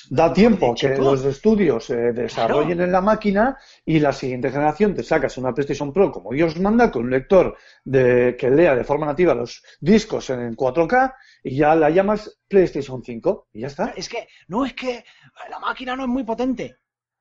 Da 0.10 0.32
tiempo 0.32 0.74
que 0.74 0.98
los 0.98 1.24
estudios 1.26 1.90
eh, 1.90 2.14
desarrollen 2.14 2.82
en 2.82 2.92
la 2.92 3.02
máquina 3.02 3.58
y 3.86 4.00
la 4.00 4.14
siguiente 4.14 4.52
generación 4.52 4.96
te 4.96 5.04
sacas 5.04 5.38
una 5.38 5.54
PlayStation 5.54 5.92
Pro 5.92 6.12
como 6.12 6.32
Dios 6.32 6.60
manda 6.60 6.90
con 6.90 7.04
un 7.04 7.10
lector 7.10 7.58
de, 7.84 8.38
que 8.40 8.50
lea 8.50 8.76
de 8.76 8.84
forma 8.84 9.06
nativa 9.06 9.34
los 9.34 9.62
discos 9.82 10.30
en 10.30 10.56
4K 10.56 11.14
y 11.44 11.58
ya 11.58 11.76
la 11.76 11.90
llamas 11.90 12.40
PlayStation 12.48 13.04
5 13.04 13.50
y 13.54 13.62
ya 13.62 13.68
está. 13.68 13.94
Es 13.96 14.08
que, 14.08 14.28
no, 14.48 14.66
es 14.66 14.74
que 14.74 15.04
la 15.50 15.60
máquina 15.60 15.96
no 15.96 16.04
es 16.04 16.10
muy 16.10 16.24
potente. 16.24 16.78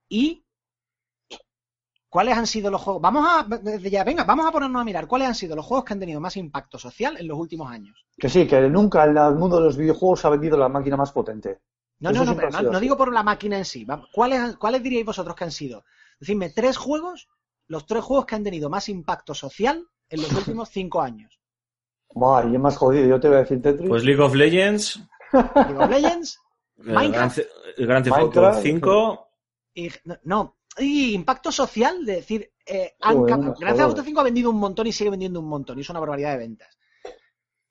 ¿Y 0.08 0.44
cuáles 2.08 2.36
han 2.38 2.46
sido 2.46 2.70
los 2.70 2.80
juegos? 2.80 3.02
Vamos 3.02 3.26
a, 3.28 3.46
ya, 3.80 4.04
venga, 4.04 4.24
vamos 4.24 4.46
a 4.46 4.52
ponernos 4.52 4.80
a 4.80 4.84
mirar 4.84 5.06
cuáles 5.06 5.28
han 5.28 5.34
sido 5.34 5.56
los 5.56 5.66
juegos 5.66 5.84
que 5.84 5.92
han 5.92 6.00
tenido 6.00 6.20
más 6.20 6.36
impacto 6.36 6.78
social 6.78 7.16
en 7.18 7.26
los 7.26 7.38
últimos 7.38 7.70
años. 7.70 8.06
Que 8.16 8.28
sí, 8.28 8.46
que 8.46 8.60
nunca 8.68 9.04
en 9.04 9.16
el 9.16 9.34
mundo 9.34 9.56
de 9.56 9.64
los 9.64 9.76
videojuegos 9.76 10.24
ha 10.24 10.30
vendido 10.30 10.56
la 10.56 10.68
máquina 10.68 10.96
más 10.96 11.12
potente. 11.12 11.58
No, 12.00 12.12
no, 12.12 12.24
no, 12.24 12.36
pero 12.36 12.50
no, 12.50 12.80
digo 12.80 12.96
por 12.96 13.12
la 13.12 13.22
máquina 13.22 13.58
en 13.58 13.64
sí. 13.64 13.86
¿Cuáles, 14.12 14.56
¿Cuáles 14.56 14.82
diríais 14.82 15.04
vosotros 15.06 15.34
que 15.34 15.44
han 15.44 15.50
sido? 15.50 15.84
Decidme 16.20 16.50
tres 16.50 16.76
juegos, 16.76 17.28
los 17.66 17.86
tres 17.86 18.04
juegos 18.04 18.26
que 18.26 18.36
han 18.36 18.44
tenido 18.44 18.70
más 18.70 18.88
impacto 18.88 19.34
social 19.34 19.84
en 20.08 20.22
los 20.22 20.32
últimos 20.32 20.68
cinco 20.68 21.02
años. 21.02 21.40
Buah, 22.10 22.46
y 22.48 22.54
es 22.54 22.60
más 22.60 22.76
jodido, 22.76 23.06
yo 23.06 23.20
te 23.20 23.28
voy 23.28 23.38
a 23.38 23.40
decir 23.40 23.60
Tetris. 23.60 23.88
Pues 23.88 24.04
League 24.04 24.22
of 24.22 24.34
Legends, 24.34 25.00
League 25.32 25.76
of 25.76 25.90
Legends, 25.90 26.40
Minecraft. 26.76 27.38
El 27.76 27.86
Grand 27.86 28.04
Theft 28.04 28.16
Auto 28.16 28.40
Minecraft, 28.40 28.62
5... 28.62 29.28
Y, 29.74 29.88
no, 30.24 30.58
y 30.78 31.14
impacto 31.14 31.52
social, 31.52 32.04
de 32.04 32.16
decir, 32.16 32.52
eh, 32.64 32.94
Grand 32.98 33.54
Theft 33.56 33.80
Auto 33.80 33.90
joder. 33.90 34.04
5 34.04 34.20
ha 34.20 34.24
vendido 34.24 34.50
un 34.50 34.58
montón 34.58 34.86
y 34.86 34.92
sigue 34.92 35.10
vendiendo 35.10 35.40
un 35.40 35.48
montón, 35.48 35.78
y 35.78 35.82
es 35.82 35.90
una 35.90 36.00
barbaridad 36.00 36.32
de 36.32 36.38
ventas. 36.38 36.78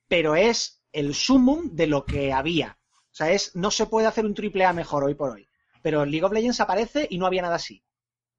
Pero 0.08 0.36
es 0.36 0.84
el 0.92 1.14
sumum 1.14 1.72
de 1.74 1.88
lo 1.88 2.06
que 2.06 2.32
había. 2.32 2.78
O 3.18 3.24
sea, 3.26 3.32
es, 3.32 3.56
no 3.56 3.72
se 3.72 3.88
puede 3.88 4.06
hacer 4.06 4.28
un 4.28 4.36
triple 4.36 4.64
A 4.64 4.74
mejor 4.74 5.04
hoy 5.04 5.16
por 5.16 5.32
hoy. 5.32 5.50
Pero 5.82 6.06
League 6.06 6.24
of 6.24 6.32
Legends 6.32 6.60
aparece 6.60 7.08
y 7.10 7.18
no 7.18 7.26
había 7.26 7.42
nada 7.42 7.56
así. 7.56 7.84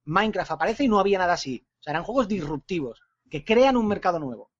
Minecraft 0.05 0.53
aparece 0.53 0.85
y 0.85 0.89
no 0.89 1.01
había 1.01 1.19
nada 1.19 1.33
así. 1.33 1.67
O 1.81 1.83
sea, 1.83 1.91
eran 1.91 2.05
juegos 2.05 2.29
disruptivos, 2.29 3.03
que 3.29 3.45
crean 3.45 3.77
un 3.77 3.89
mercado 3.89 4.21
nuevo. 4.21 4.53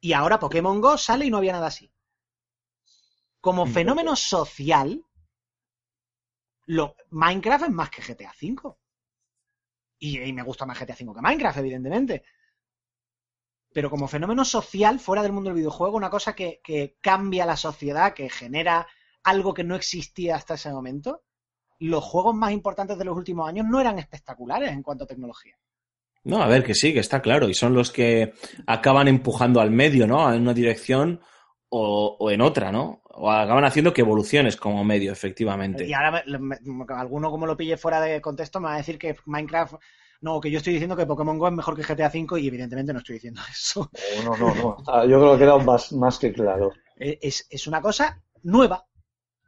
Y 0.00 0.14
ahora 0.14 0.38
Pokémon 0.38 0.80
Go 0.80 0.96
sale 0.96 1.26
y 1.26 1.30
no 1.30 1.36
había 1.36 1.52
nada 1.52 1.66
así. 1.66 1.92
Como 3.42 3.66
fenómeno 3.66 4.16
social, 4.16 5.04
lo, 6.64 6.96
Minecraft 7.10 7.64
es 7.64 7.70
más 7.72 7.90
que 7.90 8.00
GTA 8.00 8.32
V. 8.40 8.74
Y, 9.98 10.18
y 10.18 10.32
me 10.32 10.44
gusta 10.44 10.64
más 10.64 10.80
GTA 10.80 10.96
V 10.98 11.14
que 11.14 11.20
Minecraft, 11.20 11.58
evidentemente. 11.58 12.24
Pero 13.74 13.90
como 13.90 14.08
fenómeno 14.08 14.46
social, 14.46 14.98
fuera 14.98 15.22
del 15.22 15.32
mundo 15.32 15.50
del 15.50 15.58
videojuego, 15.58 15.98
una 15.98 16.08
cosa 16.08 16.34
que, 16.34 16.62
que 16.64 16.96
cambia 17.02 17.44
la 17.44 17.58
sociedad, 17.58 18.14
que 18.14 18.30
genera 18.30 18.88
algo 19.24 19.54
que 19.54 19.64
no 19.64 19.76
existía 19.76 20.36
hasta 20.36 20.54
ese 20.54 20.70
momento, 20.72 21.22
los 21.78 22.04
juegos 22.04 22.34
más 22.34 22.52
importantes 22.52 22.98
de 22.98 23.04
los 23.04 23.16
últimos 23.16 23.48
años 23.48 23.66
no 23.68 23.80
eran 23.80 23.98
espectaculares 23.98 24.70
en 24.72 24.82
cuanto 24.82 25.04
a 25.04 25.06
tecnología. 25.08 25.56
No, 26.24 26.40
a 26.42 26.46
ver, 26.46 26.62
que 26.62 26.74
sí, 26.74 26.92
que 26.92 27.00
está 27.00 27.20
claro. 27.20 27.48
Y 27.48 27.54
son 27.54 27.74
los 27.74 27.90
que 27.90 28.32
acaban 28.66 29.08
empujando 29.08 29.60
al 29.60 29.70
medio, 29.72 30.06
¿no? 30.06 30.32
En 30.32 30.42
una 30.42 30.54
dirección 30.54 31.20
o, 31.68 32.16
o 32.18 32.30
en 32.30 32.40
otra, 32.40 32.70
¿no? 32.70 33.02
O 33.14 33.30
acaban 33.30 33.64
haciendo 33.64 33.92
que 33.92 34.02
evoluciones 34.02 34.56
como 34.56 34.84
medio, 34.84 35.10
efectivamente. 35.10 35.84
Y 35.86 35.92
ahora 35.92 36.22
me- 36.24 36.38
me- 36.38 36.84
alguno 36.90 37.30
como 37.30 37.46
lo 37.46 37.56
pille 37.56 37.76
fuera 37.76 38.00
de 38.00 38.20
contexto 38.20 38.60
me 38.60 38.68
va 38.68 38.74
a 38.74 38.78
decir 38.78 38.98
que 38.98 39.16
Minecraft... 39.26 39.74
No, 40.20 40.40
que 40.40 40.52
yo 40.52 40.58
estoy 40.58 40.74
diciendo 40.74 40.94
que 40.94 41.04
Pokémon 41.04 41.36
Go 41.36 41.48
es 41.48 41.52
mejor 41.52 41.74
que 41.74 41.82
GTA 41.82 42.06
V 42.06 42.40
y 42.40 42.46
evidentemente 42.46 42.92
no 42.92 43.00
estoy 43.00 43.14
diciendo 43.14 43.40
eso. 43.50 43.90
No, 44.24 44.36
no, 44.36 44.54
no. 44.54 44.76
Ah, 44.86 45.04
Yo 45.04 45.18
creo 45.18 45.36
que 45.36 45.42
era 45.42 45.58
más, 45.58 45.92
más 45.92 46.16
que 46.20 46.32
claro. 46.32 46.70
Eh, 46.96 47.18
es, 47.20 47.48
es 47.50 47.66
una 47.66 47.80
cosa 47.82 48.22
nueva, 48.44 48.86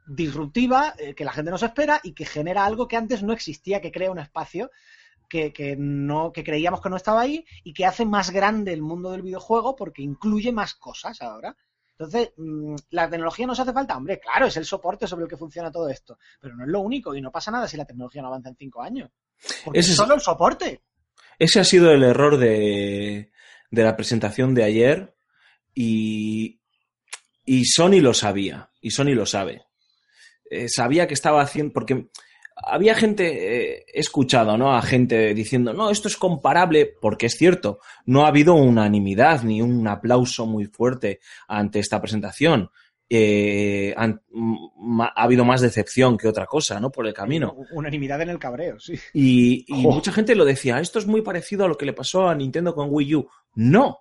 disruptiva, 0.06 0.94
eh, 0.98 1.14
que 1.14 1.24
la 1.24 1.32
gente 1.32 1.50
no 1.50 1.58
se 1.58 1.66
espera 1.66 2.00
y 2.02 2.12
que 2.12 2.24
genera 2.26 2.64
algo 2.64 2.86
que 2.88 2.96
antes 2.96 3.22
no 3.22 3.32
existía, 3.32 3.80
que 3.80 3.92
crea 3.92 4.10
un 4.10 4.18
espacio 4.18 4.70
que, 5.28 5.52
que 5.52 5.76
no, 5.78 6.32
que 6.32 6.44
creíamos 6.44 6.80
que 6.80 6.90
no 6.90 6.96
estaba 6.96 7.22
ahí 7.22 7.44
y 7.62 7.72
que 7.72 7.86
hace 7.86 8.04
más 8.04 8.30
grande 8.30 8.72
el 8.72 8.82
mundo 8.82 9.10
del 9.12 9.22
videojuego 9.22 9.74
porque 9.74 10.02
incluye 10.02 10.52
más 10.52 10.74
cosas 10.74 11.20
ahora. 11.22 11.56
Entonces, 11.92 12.32
mm, 12.36 12.74
¿la 12.90 13.08
tecnología 13.08 13.46
nos 13.46 13.58
hace 13.60 13.72
falta? 13.72 13.96
Hombre, 13.96 14.20
claro, 14.20 14.46
es 14.46 14.56
el 14.56 14.64
soporte 14.64 15.06
sobre 15.06 15.24
el 15.24 15.30
que 15.30 15.36
funciona 15.36 15.70
todo 15.72 15.88
esto, 15.88 16.18
pero 16.40 16.54
no 16.56 16.64
es 16.64 16.70
lo 16.70 16.80
único 16.80 17.14
y 17.14 17.20
no 17.20 17.30
pasa 17.32 17.50
nada 17.50 17.66
si 17.68 17.76
la 17.76 17.84
tecnología 17.84 18.20
no 18.20 18.28
avanza 18.28 18.48
en 18.50 18.56
cinco 18.56 18.82
años. 18.82 19.10
Porque 19.64 19.78
Ese 19.78 19.88
es 19.88 19.92
es- 19.92 19.96
solo 19.96 20.14
el 20.14 20.20
soporte. 20.20 20.82
Ese 21.38 21.60
ha 21.60 21.64
sido 21.64 21.90
el 21.90 22.02
error 22.04 22.36
de, 22.36 23.32
de 23.70 23.82
la 23.82 23.96
presentación 23.96 24.54
de 24.54 24.64
ayer 24.64 25.14
y, 25.74 26.60
y 27.44 27.64
Sony 27.64 28.00
lo 28.00 28.14
sabía, 28.14 28.70
y 28.80 28.90
Sony 28.90 29.14
lo 29.14 29.26
sabe. 29.26 29.64
Eh, 30.50 30.68
sabía 30.68 31.06
que 31.06 31.14
estaba 31.14 31.40
haciendo, 31.42 31.72
porque 31.72 32.06
había 32.56 32.94
gente, 32.94 33.24
eh, 33.78 33.84
he 33.92 34.00
escuchado, 34.00 34.56
¿no? 34.56 34.76
A 34.76 34.82
gente 34.82 35.34
diciendo, 35.34 35.72
no, 35.72 35.90
esto 35.90 36.08
es 36.08 36.16
comparable, 36.16 36.86
porque 37.00 37.26
es 37.26 37.34
cierto, 37.36 37.80
no 38.06 38.24
ha 38.24 38.28
habido 38.28 38.54
unanimidad 38.54 39.42
ni 39.42 39.60
un 39.62 39.86
aplauso 39.88 40.46
muy 40.46 40.66
fuerte 40.66 41.20
ante 41.48 41.80
esta 41.80 42.00
presentación. 42.00 42.70
Eh, 43.08 43.92
han- 43.96 44.22
ma- 44.76 45.12
ha 45.14 45.24
habido 45.24 45.44
más 45.44 45.60
decepción 45.60 46.16
que 46.16 46.26
otra 46.28 46.46
cosa, 46.46 46.80
¿no? 46.80 46.90
Por 46.90 47.06
el 47.06 47.12
camino. 47.14 47.54
Unanimidad 47.72 48.20
en 48.22 48.30
el 48.30 48.38
cabreo, 48.38 48.80
sí. 48.80 48.94
Y, 49.12 49.64
mucha 49.68 50.10
gente 50.12 50.34
lo 50.34 50.44
decía, 50.44 50.80
esto 50.80 50.98
es 50.98 51.06
muy 51.06 51.22
parecido 51.22 51.64
a 51.64 51.68
lo 51.68 51.76
que 51.76 51.86
le 51.86 51.92
pasó 51.92 52.28
a 52.28 52.34
Nintendo 52.34 52.74
con 52.74 52.88
Wii 52.90 53.14
U. 53.16 53.28
No, 53.56 54.00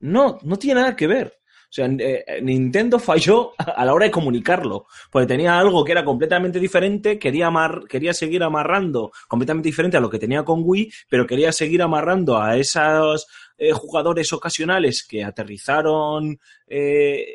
no, 0.00 0.38
no 0.42 0.56
tiene 0.58 0.80
nada 0.80 0.96
que 0.96 1.06
ver. 1.06 1.38
Sea, 1.74 1.86
eh, 1.86 2.40
Nintendo 2.40 3.00
falló 3.00 3.50
a 3.58 3.84
la 3.84 3.92
hora 3.92 4.04
de 4.04 4.12
comunicarlo, 4.12 4.86
porque 5.10 5.26
tenía 5.26 5.58
algo 5.58 5.84
que 5.84 5.90
era 5.90 6.04
completamente 6.04 6.60
diferente, 6.60 7.18
quería, 7.18 7.48
amar, 7.48 7.82
quería 7.88 8.14
seguir 8.14 8.44
amarrando 8.44 9.10
completamente 9.26 9.70
diferente 9.70 9.96
a 9.96 10.00
lo 10.00 10.08
que 10.08 10.20
tenía 10.20 10.44
con 10.44 10.60
Wii, 10.62 10.92
pero 11.08 11.26
quería 11.26 11.50
seguir 11.50 11.82
amarrando 11.82 12.40
a 12.40 12.56
esos 12.56 13.26
eh, 13.58 13.72
jugadores 13.72 14.32
ocasionales 14.32 15.04
que 15.04 15.24
aterrizaron 15.24 16.38
eh, 16.68 17.26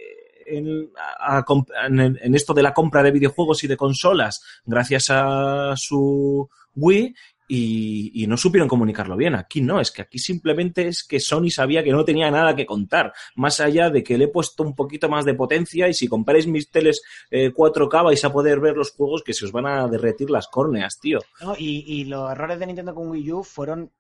en 0.46 2.34
esto 2.34 2.54
de 2.54 2.64
la 2.64 2.74
compra 2.74 3.04
de 3.04 3.12
videojuegos 3.12 3.66
y 3.66 3.68
de 3.68 3.76
consolas 3.76 4.42
gracias 4.66 5.10
a 5.10 5.74
su 5.76 6.50
Wii 6.76 7.14
y, 7.50 8.24
y 8.24 8.28
no 8.28 8.38
supieron 8.38 8.70
comunicarlo 8.70 9.18
bien. 9.18 9.36
Aquí 9.36 9.60
no, 9.62 9.82
es 9.82 9.92
que 9.92 10.04
aquí 10.04 10.20
simplemente 10.20 10.88
es 10.88 11.04
que 11.04 11.20
Sony 11.20 11.50
sabía 11.50 11.84
que 11.84 11.92
no 11.92 12.06
tenía 12.06 12.30
nada 12.32 12.56
que 12.56 12.66
contar, 12.66 13.12
más 13.36 13.60
allá 13.60 13.90
de 13.90 14.04
que 14.04 14.18
le 14.18 14.26
he 14.26 14.28
puesto 14.30 14.64
un 14.64 14.76
poquito 14.76 15.10
más 15.10 15.26
de 15.26 15.34
potencia 15.34 15.88
y 15.90 15.94
si 15.94 16.08
compráis 16.08 16.48
mis 16.48 16.70
teles 16.70 17.02
eh, 17.32 17.52
4K 17.52 18.04
vais 18.06 18.24
a 18.24 18.32
poder 18.32 18.60
ver 18.60 18.78
los 18.78 18.92
juegos 18.92 19.24
que 19.24 19.34
se 19.34 19.46
os 19.46 19.52
van 19.52 19.66
a 19.66 19.88
derretir 19.88 20.30
las 20.30 20.48
córneas, 20.48 21.00
tío. 21.02 21.20
¿no? 21.42 21.56
Y, 21.58 21.84
y 21.88 22.06
los 22.06 22.32
errores 22.32 22.60
de 22.60 22.68
Nintendo 22.68 22.94
con 22.96 23.10
Wii 23.10 23.32
U 23.34 23.44
fueron. 23.44 23.92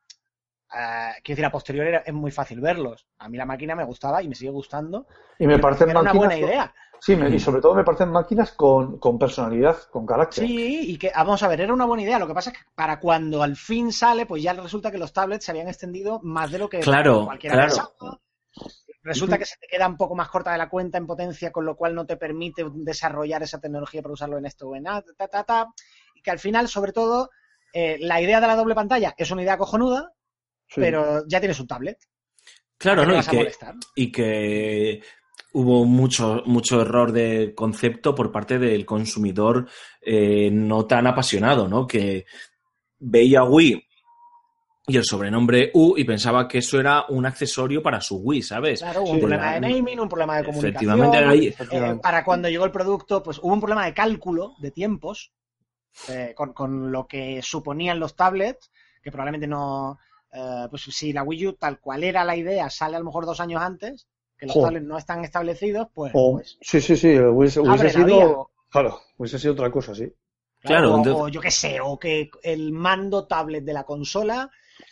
eh, 0.71 1.09
quiero 1.23 1.35
decir, 1.37 1.45
a 1.45 1.51
posteriori 1.51 1.89
era- 1.89 2.03
es 2.05 2.13
muy 2.13 2.29
fácil 2.31 2.61
verlos. 2.61 3.07
A 3.17 3.27
mí 3.27 3.37
la 3.37 3.45
máquina 3.45 3.75
me 3.75 3.83
gustaba 3.83 4.21
y 4.21 4.27
me 4.29 4.35
sigue 4.35 4.51
gustando. 4.51 5.07
Y 5.39 5.47
me 5.47 5.57
parecen 5.57 5.89
Era 5.89 6.01
una 6.01 6.13
buena 6.13 6.37
idea. 6.37 6.73
Sí, 7.01 7.15
me- 7.15 7.29
y 7.29 7.39
sobre 7.39 7.61
todo 7.61 7.73
me 7.75 7.83
parecen 7.83 8.09
máquinas 8.11 8.51
con, 8.51 8.99
con 8.99 9.17
personalidad, 9.17 9.77
con 9.89 10.05
carácter. 10.05 10.45
Sí, 10.45 10.91
y 10.91 10.97
que, 10.97 11.11
ah, 11.13 11.23
vamos 11.23 11.41
a 11.43 11.47
ver, 11.47 11.61
era 11.61 11.73
una 11.73 11.85
buena 11.85 12.03
idea. 12.03 12.19
Lo 12.19 12.27
que 12.27 12.33
pasa 12.33 12.51
es 12.51 12.57
que 12.57 12.63
para 12.75 12.99
cuando 12.99 13.41
al 13.41 13.55
fin 13.55 13.91
sale, 13.93 14.25
pues 14.25 14.43
ya 14.43 14.53
resulta 14.53 14.91
que 14.91 14.97
los 14.97 15.13
tablets 15.13 15.45
se 15.45 15.51
habían 15.51 15.67
extendido 15.69 16.19
más 16.23 16.51
de 16.51 16.59
lo 16.59 16.69
que 16.69 16.79
Claro, 16.79 17.25
cualquiera 17.25 17.55
claro. 17.55 17.67
pensaba. 17.93 18.19
Resulta 19.01 19.37
que 19.37 19.45
se 19.45 19.55
te 19.57 19.67
queda 19.67 19.87
un 19.87 19.95
poco 19.95 20.13
más 20.13 20.27
corta 20.29 20.51
de 20.51 20.57
la 20.57 20.69
cuenta 20.69 20.97
en 20.97 21.07
potencia, 21.07 21.51
con 21.51 21.65
lo 21.65 21.75
cual 21.77 21.95
no 21.95 22.05
te 22.05 22.17
permite 22.17 22.65
desarrollar 22.73 23.41
esa 23.43 23.59
tecnología 23.59 24.01
para 24.01 24.13
usarlo 24.13 24.37
en 24.37 24.45
esto 24.45 24.67
o 24.67 24.75
en 24.75 24.87
a- 24.87 25.01
ta, 25.17 25.27
ta, 25.27 25.43
ta. 25.43 25.67
Y 26.15 26.21
que 26.21 26.31
al 26.31 26.39
final, 26.39 26.67
sobre 26.67 26.91
todo, 26.91 27.29
eh, 27.71 27.97
la 28.01 28.21
idea 28.21 28.41
de 28.41 28.47
la 28.47 28.55
doble 28.57 28.75
pantalla 28.75 29.13
es 29.17 29.31
una 29.31 29.41
idea 29.43 29.57
cojonuda, 29.57 30.11
Sí. 30.67 30.81
pero 30.81 31.23
ya 31.27 31.39
tienes 31.39 31.59
un 31.61 31.67
tablet. 31.67 31.97
Claro, 32.77 33.01
¿A 33.01 33.05
qué 33.05 33.11
¿no? 33.37 33.43
que, 33.43 33.51
y 33.95 34.11
que 34.11 35.01
hubo 35.53 35.85
mucho, 35.85 36.43
mucho 36.45 36.81
error 36.81 37.11
de 37.11 37.53
concepto 37.55 38.13
por 38.13 38.31
parte 38.31 38.59
del 38.59 38.85
consumidor 38.85 39.67
eh, 40.01 40.49
no 40.51 40.85
tan 40.85 41.07
apasionado, 41.07 41.67
¿no? 41.67 41.87
Que 41.87 42.25
veía 42.99 43.43
Wii 43.43 43.83
y 44.87 44.97
el 44.97 45.03
sobrenombre 45.05 45.69
U 45.75 45.95
y 45.97 46.03
pensaba 46.03 46.47
que 46.47 46.57
eso 46.59 46.79
era 46.79 47.05
un 47.09 47.25
accesorio 47.25 47.81
para 47.83 48.01
su 48.01 48.17
Wii, 48.17 48.41
¿sabes? 48.41 48.79
Claro, 48.79 49.01
hubo 49.03 49.07
Sí, 49.09 49.13
un 49.15 49.19
problema 49.21 49.45
la- 49.45 49.59
de 49.59 49.59
naming, 49.61 49.99
un 49.99 50.09
problema 50.09 50.37
de 50.37 50.43
comunicación. 50.43 50.99
Efectivamente, 50.99 51.17
ahí- 51.17 51.47
Eh, 51.71 51.99
para 52.01 52.23
cuando 52.23 52.49
llegó 52.49 52.65
el 52.65 52.71
producto, 52.71 53.21
pues 53.21 53.37
hubo 53.39 53.53
un 53.53 53.59
problema 53.61 53.85
de 53.85 53.93
cálculo 53.93 54.55
de 54.59 54.71
tiempos 54.71 55.31
eh, 56.07 56.33
con, 56.35 56.53
con 56.53 56.91
lo 56.91 57.07
que 57.07 57.41
suponían 57.43 57.99
los 57.99 58.15
tablets, 58.15 58.71
que 59.03 59.11
probablemente 59.11 59.47
no. 59.47 59.99
eh, 60.31 60.67
pues 60.69 60.83
si 60.83 61.11
la 61.11 61.23
Wii 61.23 61.47
U, 61.47 61.53
tal 61.53 61.79
cual 61.79 62.03
era 62.03 62.23
la 62.23 62.35
idea, 62.35 62.69
sale 62.69 62.95
a 62.95 62.99
lo 62.99 63.05
mejor 63.05 63.25
dos 63.25 63.39
años 63.39 63.61
antes, 63.61 64.07
que 64.39 64.45
los 64.47 64.55
tablets 64.63 64.85
no 64.85 64.97
están 64.97 65.23
establecidos, 65.23 65.87
pues. 65.93 66.11
O- 66.15 66.33
pues, 66.33 66.57
sí, 66.61 66.79
sí, 66.81 66.95
sí, 66.95 67.17
hubiese, 67.19 67.61
vía. 67.61 67.91
sido. 68.05 68.49
Claro, 68.69 69.01
hubiese 69.17 69.37
sido 69.39 69.53
otra 69.53 69.69
cosa, 69.69 69.93
sí. 69.93 70.11
Claro, 70.61 70.93
o, 70.93 70.97
entonces- 70.97 71.21
o 71.23 71.27
yo 71.29 71.41
qué 71.41 71.51
sé, 71.51 71.79
o 71.81 71.97
que 71.99 72.29
el 72.43 72.71
mando 72.71 73.27
tablet 73.27 73.63
de 73.63 73.73
la 73.73 73.83
consola 73.83 74.49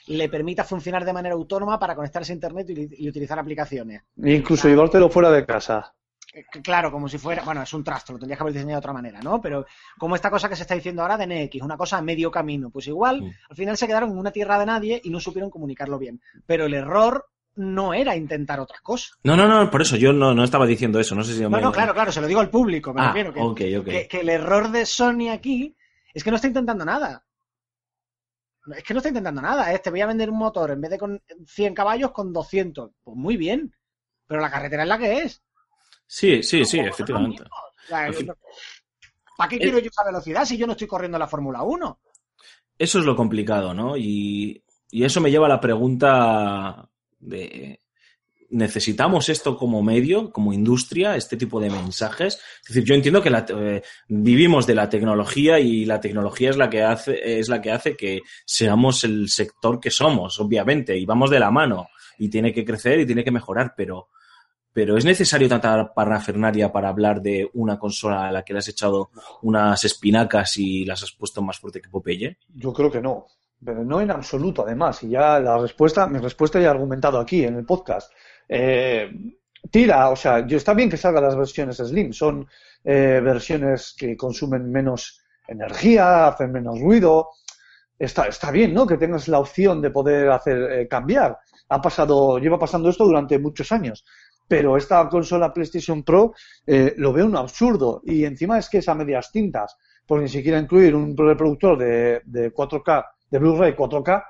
le 0.07 0.29
permita 0.29 0.63
funcionar 0.63 1.05
de 1.05 1.13
manera 1.13 1.35
autónoma 1.35 1.79
para 1.79 1.95
conectarse 1.95 2.33
a 2.33 2.35
internet 2.35 2.69
y, 2.69 3.05
y 3.05 3.09
utilizar 3.09 3.39
aplicaciones. 3.39 4.03
E 4.21 4.33
incluso 4.33 4.67
llevártelo 4.67 5.09
fuera 5.09 5.31
de 5.31 5.45
casa. 5.45 5.93
Eh, 6.33 6.43
Claro, 6.61 6.91
como 6.91 7.07
si 7.07 7.17
fuera, 7.17 7.43
bueno, 7.43 7.61
es 7.63 7.73
un 7.73 7.83
trasto, 7.83 8.13
lo 8.13 8.19
tendrías 8.19 8.37
que 8.37 8.43
haber 8.43 8.53
diseñado 8.53 8.75
de 8.75 8.79
otra 8.85 8.93
manera, 8.93 9.19
¿no? 9.21 9.41
Pero 9.41 9.65
como 9.97 10.15
esta 10.15 10.29
cosa 10.29 10.49
que 10.49 10.55
se 10.55 10.63
está 10.63 10.75
diciendo 10.75 11.01
ahora 11.01 11.17
de 11.17 11.25
NX, 11.25 11.61
una 11.63 11.77
cosa 11.77 11.97
a 11.97 12.01
medio 12.01 12.29
camino, 12.31 12.69
pues 12.69 12.87
igual, 12.87 13.23
al 13.49 13.55
final 13.55 13.77
se 13.77 13.87
quedaron 13.87 14.11
en 14.11 14.17
una 14.17 14.31
tierra 14.31 14.59
de 14.59 14.65
nadie 14.65 15.01
y 15.03 15.09
no 15.09 15.19
supieron 15.19 15.49
comunicarlo 15.49 15.97
bien. 15.97 16.21
Pero 16.45 16.65
el 16.65 16.73
error 16.73 17.25
no 17.57 17.93
era 17.93 18.15
intentar 18.15 18.59
otras 18.59 18.81
cosas. 18.81 19.17
No, 19.23 19.35
no, 19.35 19.47
no, 19.47 19.69
por 19.69 19.81
eso 19.81 19.97
yo 19.97 20.13
no, 20.13 20.33
no 20.33 20.43
estaba 20.43 20.65
diciendo 20.65 20.99
eso, 20.99 21.15
no 21.15 21.23
sé 21.23 21.33
si 21.33 21.41
yo 21.41 21.49
No, 21.49 21.57
me- 21.57 21.61
no, 21.61 21.71
claro, 21.71 21.93
claro, 21.93 22.11
se 22.11 22.21
lo 22.21 22.27
digo 22.27 22.39
al 22.39 22.49
público, 22.49 22.93
me 22.93 23.01
Ah, 23.01 23.07
refiero, 23.07 23.33
que, 23.33 23.41
ok, 23.41 23.61
ok. 23.79 23.87
que, 23.89 24.07
que 24.07 24.19
el 24.21 24.29
error 24.29 24.69
de 24.71 24.85
Sony 24.85 25.29
aquí 25.31 25.75
es 26.13 26.23
que 26.23 26.29
no 26.29 26.35
está 26.35 26.47
intentando 26.47 26.85
nada. 26.85 27.25
Es 28.75 28.83
que 28.83 28.93
no 28.93 28.99
está 28.99 29.07
intentando 29.09 29.41
nada, 29.41 29.75
te 29.79 29.89
voy 29.89 30.01
a 30.01 30.05
vender 30.05 30.29
un 30.29 30.37
motor 30.37 30.69
en 30.71 30.81
vez 30.81 30.91
de 30.91 30.97
con 30.99 31.21
100 31.47 31.73
caballos 31.73 32.11
con 32.11 32.31
200. 32.33 32.91
Pues 33.03 33.17
muy 33.17 33.35
bien, 33.37 33.73
pero 34.27 34.41
la 34.41 34.51
carretera 34.51 34.83
es 34.83 34.89
la 34.89 34.97
que 34.99 35.19
es. 35.23 35.43
Sí, 36.07 36.43
sí, 36.43 36.65
sí, 36.65 36.79
efectivamente. 36.79 37.43
O 37.43 37.87
sea, 37.87 38.11
¿Para 39.37 39.49
qué 39.49 39.59
Eh, 39.59 39.61
quiero 39.61 39.79
yo 39.79 39.87
esa 39.89 40.03
velocidad 40.03 40.43
si 40.43 40.57
yo 40.57 40.67
no 40.67 40.73
estoy 40.73 40.87
corriendo 40.87 41.17
la 41.17 41.27
Fórmula 41.29 41.63
1? 41.63 42.01
Eso 42.77 42.99
es 42.99 43.05
lo 43.05 43.15
complicado, 43.15 43.73
¿no? 43.73 43.97
Y, 43.97 44.63
y 44.91 45.03
eso 45.03 45.19
me 45.21 45.31
lleva 45.31 45.47
a 45.47 45.49
la 45.49 45.59
pregunta 45.61 46.89
¿necesitamos 48.49 49.29
esto 49.29 49.57
como 49.57 49.83
medio, 49.83 50.31
como 50.31 50.53
industria, 50.53 51.15
este 51.15 51.37
tipo 51.37 51.59
de 51.59 51.69
mensajes? 51.69 52.39
Es 52.61 52.67
decir, 52.67 52.83
yo 52.83 52.95
entiendo 52.95 53.21
que 53.21 53.29
la 53.29 53.45
eh, 53.49 53.81
vivimos 54.07 54.65
de 54.65 54.75
la 54.75 54.89
tecnología 54.89 55.59
y 55.59 55.85
la 55.85 55.99
tecnología 55.99 56.49
es 56.49 56.57
la 56.57 56.69
que 56.69 56.83
hace, 56.83 57.39
es 57.39 57.49
la 57.49 57.61
que 57.61 57.71
hace 57.71 57.95
que 57.95 58.21
seamos 58.45 59.03
el 59.03 59.29
sector 59.29 59.79
que 59.79 59.91
somos, 59.91 60.39
obviamente, 60.39 60.97
y 60.97 61.05
vamos 61.05 61.29
de 61.29 61.39
la 61.39 61.51
mano, 61.51 61.89
y 62.17 62.29
tiene 62.29 62.53
que 62.53 62.65
crecer 62.65 62.99
y 62.99 63.05
tiene 63.05 63.23
que 63.23 63.31
mejorar, 63.31 63.73
pero, 63.75 64.09
pero 64.71 64.97
¿es 64.97 65.05
necesario 65.05 65.49
tanta 65.49 65.93
parafernaria 65.93 66.71
para 66.71 66.89
hablar 66.89 67.21
de 67.21 67.49
una 67.53 67.77
consola 67.77 68.27
a 68.27 68.31
la 68.31 68.43
que 68.43 68.53
le 68.53 68.59
has 68.59 68.67
echado 68.69 69.11
unas 69.41 69.83
espinacas 69.83 70.57
y 70.57 70.85
las 70.85 71.03
has 71.03 71.11
puesto 71.11 71.41
más 71.41 71.59
fuerte 71.59 71.81
que 71.81 71.89
Popeye? 71.89 72.37
Yo 72.55 72.73
creo 72.73 72.91
que 72.91 73.01
no. 73.01 73.27
Pero 73.63 73.83
no 73.83 74.01
en 74.01 74.11
absoluto, 74.11 74.63
además. 74.65 75.03
Y 75.03 75.09
ya 75.09 75.39
la 75.39 75.57
respuesta, 75.57 76.07
mi 76.07 76.19
respuesta 76.19 76.59
ya 76.59 76.67
he 76.67 76.69
argumentado 76.69 77.19
aquí 77.19 77.43
en 77.43 77.55
el 77.55 77.65
podcast. 77.65 78.11
Eh, 78.47 79.11
tira, 79.71 80.09
o 80.09 80.15
sea, 80.15 80.45
yo 80.45 80.57
está 80.57 80.73
bien 80.73 80.89
que 80.89 80.97
salgan 80.97 81.23
las 81.23 81.35
versiones 81.35 81.77
Slim, 81.77 82.13
son 82.13 82.47
eh, 82.83 83.19
versiones 83.23 83.95
que 83.97 84.15
consumen 84.15 84.71
menos 84.71 85.21
energía, 85.47 86.27
hacen 86.27 86.51
menos 86.51 86.79
ruido. 86.79 87.29
Está, 87.97 88.27
está 88.27 88.51
bien, 88.51 88.73
¿no? 88.73 88.85
Que 88.85 88.97
tengas 88.97 89.27
la 89.27 89.39
opción 89.39 89.81
de 89.81 89.89
poder 89.89 90.29
hacer 90.29 90.71
eh, 90.71 90.87
cambiar. 90.87 91.37
Ha 91.69 91.81
pasado, 91.81 92.37
lleva 92.37 92.59
pasando 92.59 92.89
esto 92.89 93.05
durante 93.05 93.39
muchos 93.39 93.71
años. 93.71 94.05
Pero 94.47 94.77
esta 94.77 95.09
consola 95.09 95.53
PlayStation 95.53 96.03
Pro 96.03 96.33
eh, 96.65 96.93
lo 96.97 97.11
veo 97.11 97.25
un 97.25 97.35
absurdo. 97.35 98.01
Y 98.05 98.23
encima 98.23 98.57
es 98.59 98.69
que 98.69 98.77
es 98.77 98.87
a 98.87 98.95
medias 98.95 99.31
tintas. 99.31 99.77
Por 100.05 100.21
ni 100.21 100.29
siquiera 100.29 100.59
incluir 100.59 100.95
un 100.95 101.17
reproductor 101.17 101.77
de, 101.77 102.21
de 102.23 102.53
4K, 102.53 103.05
de 103.29 103.39
Blu-ray 103.39 103.73
4K, 103.75 104.23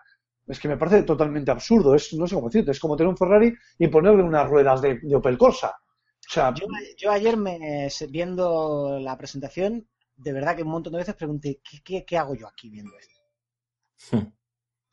es 0.47 0.59
que 0.59 0.67
me 0.67 0.77
parece 0.77 1.03
totalmente 1.03 1.51
absurdo. 1.51 1.93
Es, 1.95 2.13
no 2.13 2.27
sé 2.27 2.35
cómo 2.35 2.47
decirte, 2.49 2.71
es 2.71 2.79
como 2.79 2.95
tener 2.95 3.09
un 3.09 3.17
Ferrari 3.17 3.53
y 3.77 3.87
ponerle 3.87 4.23
unas 4.23 4.47
ruedas 4.49 4.81
de, 4.81 4.99
de 5.01 5.15
Opel 5.15 5.37
Corsa. 5.37 5.69
O 5.69 6.29
sea, 6.29 6.53
Yo, 6.53 6.65
yo 6.97 7.11
ayer, 7.11 7.37
me, 7.37 7.87
viendo 8.09 8.99
la 8.99 9.17
presentación, 9.17 9.87
de 10.15 10.33
verdad 10.33 10.55
que 10.55 10.63
un 10.63 10.69
montón 10.69 10.93
de 10.93 10.99
veces 10.99 11.15
pregunté, 11.15 11.61
¿qué, 11.69 11.81
qué, 11.83 12.05
qué 12.05 12.17
hago 12.17 12.35
yo 12.35 12.47
aquí 12.47 12.69
viendo 12.69 12.91
esto? 12.97 13.21
Hmm. 14.11 14.31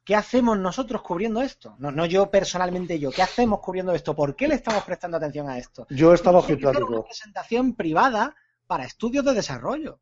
¿Qué 0.04 0.14
hacemos 0.14 0.58
nosotros 0.58 1.00
cubriendo 1.02 1.40
esto? 1.40 1.76
No, 1.78 1.90
no 1.90 2.04
yo 2.04 2.30
personalmente 2.30 2.98
yo. 2.98 3.10
¿Qué 3.10 3.22
hacemos 3.22 3.60
cubriendo 3.60 3.92
esto? 3.94 4.14
¿Por 4.14 4.36
qué 4.36 4.46
le 4.48 4.56
estamos 4.56 4.84
prestando 4.84 5.16
atención 5.16 5.48
a 5.48 5.56
esto? 5.56 5.86
yo 5.90 6.12
estaba 6.12 6.42
ser 6.42 6.58
una 6.58 7.02
presentación 7.02 7.74
privada 7.74 8.34
para 8.66 8.84
estudios 8.84 9.24
de 9.24 9.32
desarrollo. 9.34 10.00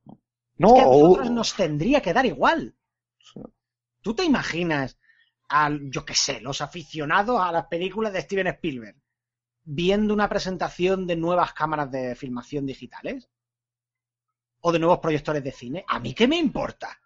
No, 0.59 0.69
es 0.69 0.75
que 0.75 0.81
a 0.81 0.89
o- 0.89 1.03
nosotros 1.03 1.31
nos 1.31 1.55
tendría 1.55 2.01
que 2.03 2.13
dar 2.13 2.27
igual. 2.27 2.75
¿Tú 4.03 4.15
te 4.15 4.25
imaginas 4.25 4.99
a, 5.49 5.71
yo 5.81 6.05
qué 6.05 6.15
sé, 6.15 6.41
los 6.41 6.61
aficionados 6.61 7.41
a 7.41 7.53
las 7.53 7.67
películas 7.67 8.13
de 8.13 8.23
Steven 8.23 8.47
Spielberg 8.49 8.97
viendo 9.65 10.13
una 10.13 10.29
presentación 10.29 11.07
de 11.07 11.17
nuevas 11.17 11.53
cámaras 11.53 11.91
de 11.91 12.15
filmación 12.17 12.67
digitales? 12.67 13.29
¿O 14.61 14.71
de 14.73 14.79
nuevos 14.79 14.99
proyectores 14.99 15.43
de 15.43 15.53
cine? 15.53 15.85
¿A 15.89 15.99
mí 15.99 16.15
qué 16.15 16.29
me 16.29 16.37
importa? 16.37 16.99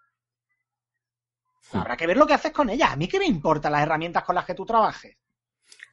Habrá 1.72 1.96
que 1.96 2.06
ver 2.06 2.16
lo 2.16 2.26
que 2.26 2.34
haces 2.34 2.52
con 2.52 2.70
ellas. 2.70 2.92
¿A 2.92 2.96
mí 2.96 3.08
qué 3.08 3.18
me 3.18 3.26
importan 3.26 3.72
las 3.72 3.82
herramientas 3.82 4.24
con 4.24 4.34
las 4.34 4.44
que 4.44 4.54
tú 4.54 4.64
trabajes? 4.64 5.16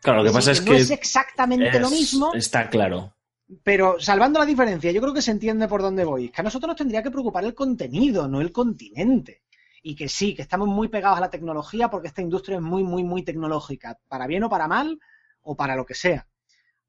Claro, 0.01 0.19
lo 0.21 0.29
que 0.29 0.33
pasa 0.33 0.51
es 0.51 0.61
no 0.61 0.71
que 0.71 0.77
es 0.77 0.91
exactamente 0.91 1.79
lo 1.79 1.87
es- 1.87 1.91
mismo, 1.93 2.33
Está 2.33 2.69
claro. 2.69 3.15
pero 3.63 3.99
salvando 3.99 4.39
la 4.39 4.45
diferencia, 4.45 4.91
yo 4.91 5.01
creo 5.01 5.13
que 5.13 5.21
se 5.21 5.31
entiende 5.31 5.67
por 5.67 5.81
dónde 5.81 6.03
voy. 6.05 6.29
Que 6.29 6.41
a 6.41 6.43
nosotros 6.43 6.67
nos 6.67 6.77
tendría 6.77 7.01
que 7.01 7.11
preocupar 7.11 7.43
el 7.45 7.55
contenido, 7.55 8.27
no 8.27 8.41
el 8.41 8.51
continente. 8.51 9.42
Y 9.83 9.95
que 9.95 10.09
sí, 10.09 10.33
que 10.33 10.41
estamos 10.41 10.67
muy 10.67 10.87
pegados 10.87 11.17
a 11.17 11.21
la 11.21 11.29
tecnología 11.29 11.89
porque 11.89 12.07
esta 12.07 12.21
industria 12.21 12.55
es 12.55 12.63
muy, 12.63 12.83
muy, 12.83 13.03
muy 13.03 13.21
tecnológica. 13.23 13.99
Para 14.07 14.25
bien 14.25 14.43
o 14.43 14.49
para 14.49 14.67
mal, 14.67 14.99
o 15.41 15.55
para 15.55 15.75
lo 15.75 15.85
que 15.85 15.93
sea. 15.93 16.25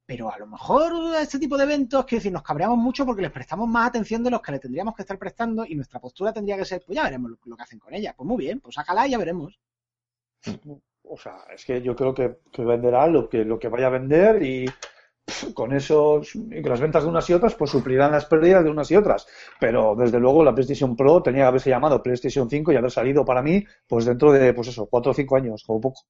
Pero 0.06 0.32
a 0.32 0.38
lo 0.38 0.46
mejor 0.46 0.92
este 1.20 1.38
tipo 1.38 1.56
de 1.56 1.64
eventos, 1.64 2.04
quiero 2.04 2.20
decir, 2.20 2.32
nos 2.32 2.42
cabreamos 2.42 2.78
mucho 2.78 3.06
porque 3.06 3.22
les 3.22 3.30
prestamos 3.32 3.68
más 3.68 3.88
atención 3.88 4.22
de 4.22 4.30
los 4.30 4.42
que 4.42 4.52
le 4.52 4.58
tendríamos 4.58 4.94
que 4.94 5.02
estar 5.02 5.18
prestando 5.18 5.64
y 5.66 5.74
nuestra 5.74 5.98
postura 5.98 6.32
tendría 6.32 6.56
que 6.56 6.64
ser, 6.64 6.82
pues 6.86 6.96
ya 6.96 7.04
veremos 7.04 7.32
lo, 7.44 7.56
que 7.56 7.62
hacen 7.62 7.78
con 7.78 7.94
ella. 7.94 8.14
Pues 8.16 8.26
muy 8.26 8.36
bien, 8.36 8.60
pues 8.60 8.74
sácala 8.74 9.06
y 9.06 9.10
ya 9.10 9.18
veremos. 9.18 9.58
o 11.04 11.16
sea, 11.16 11.38
es 11.54 11.64
que 11.64 11.82
yo 11.82 11.96
creo 11.96 12.14
que, 12.14 12.38
que 12.52 12.64
venderá 12.64 13.06
lo 13.06 13.28
que, 13.28 13.44
lo 13.44 13.58
que 13.58 13.68
vaya 13.68 13.86
a 13.86 13.90
vender 13.90 14.42
y 14.42 14.66
con 15.54 15.72
eso, 15.72 16.20
y 16.34 16.60
con 16.62 16.70
las 16.70 16.80
ventas 16.80 17.02
de 17.02 17.08
unas 17.08 17.28
y 17.30 17.32
otras, 17.32 17.54
pues 17.54 17.70
suplirán 17.70 18.12
las 18.12 18.26
pérdidas 18.26 18.64
de 18.64 18.70
unas 18.70 18.90
y 18.90 18.96
otras. 18.96 19.26
Pero 19.58 19.94
desde 19.96 20.20
luego 20.20 20.44
la 20.44 20.54
PlayStation 20.54 20.96
Pro 20.96 21.22
tenía 21.22 21.42
que 21.42 21.48
haberse 21.48 21.70
llamado 21.70 22.02
PlayStation 22.02 22.48
5 22.48 22.72
y 22.72 22.76
haber 22.76 22.90
salido 22.90 23.24
para 23.24 23.42
mí, 23.42 23.64
pues 23.86 24.04
dentro 24.04 24.32
de, 24.32 24.52
pues 24.52 24.68
eso, 24.68 24.86
4 24.86 25.10
o 25.10 25.14
5 25.14 25.36
años, 25.36 25.64
como 25.66 25.80
poco. 25.80 26.02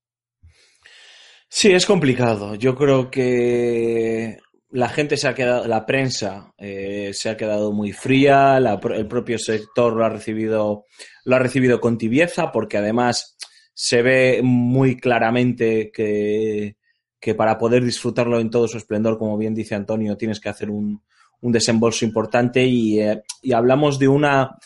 Sí, 1.48 1.70
es 1.70 1.86
complicado. 1.86 2.56
Yo 2.56 2.74
creo 2.74 3.10
que 3.10 4.38
la 4.70 4.88
gente 4.88 5.16
se 5.16 5.28
ha 5.28 5.34
quedado, 5.34 5.68
la 5.68 5.86
prensa 5.86 6.52
eh, 6.58 7.10
se 7.12 7.30
ha 7.30 7.36
quedado 7.36 7.72
muy 7.72 7.92
fría, 7.92 8.58
el 8.58 9.06
propio 9.06 9.38
sector 9.38 9.94
lo 9.94 10.04
ha 10.04 10.08
recibido, 10.08 10.86
lo 11.24 11.36
ha 11.36 11.38
recibido 11.38 11.80
con 11.80 11.96
tibieza, 11.96 12.50
porque 12.50 12.78
además 12.78 13.36
se 13.72 14.02
ve 14.02 14.40
muy 14.42 14.96
claramente 14.96 15.92
que, 15.92 16.76
que 17.24 17.34
para 17.34 17.56
poder 17.56 17.82
disfrutarlo 17.82 18.38
en 18.38 18.50
todo 18.50 18.68
su 18.68 18.76
esplendor, 18.76 19.16
como 19.16 19.38
bien 19.38 19.54
dice 19.54 19.74
Antonio, 19.74 20.14
tienes 20.18 20.40
que 20.40 20.50
hacer 20.50 20.68
un, 20.68 21.00
un 21.40 21.52
desembolso 21.52 22.04
importante 22.04 22.62
y, 22.66 23.00
eh, 23.00 23.22
y 23.40 23.52
hablamos 23.54 23.98
de 23.98 24.08
una 24.08 24.58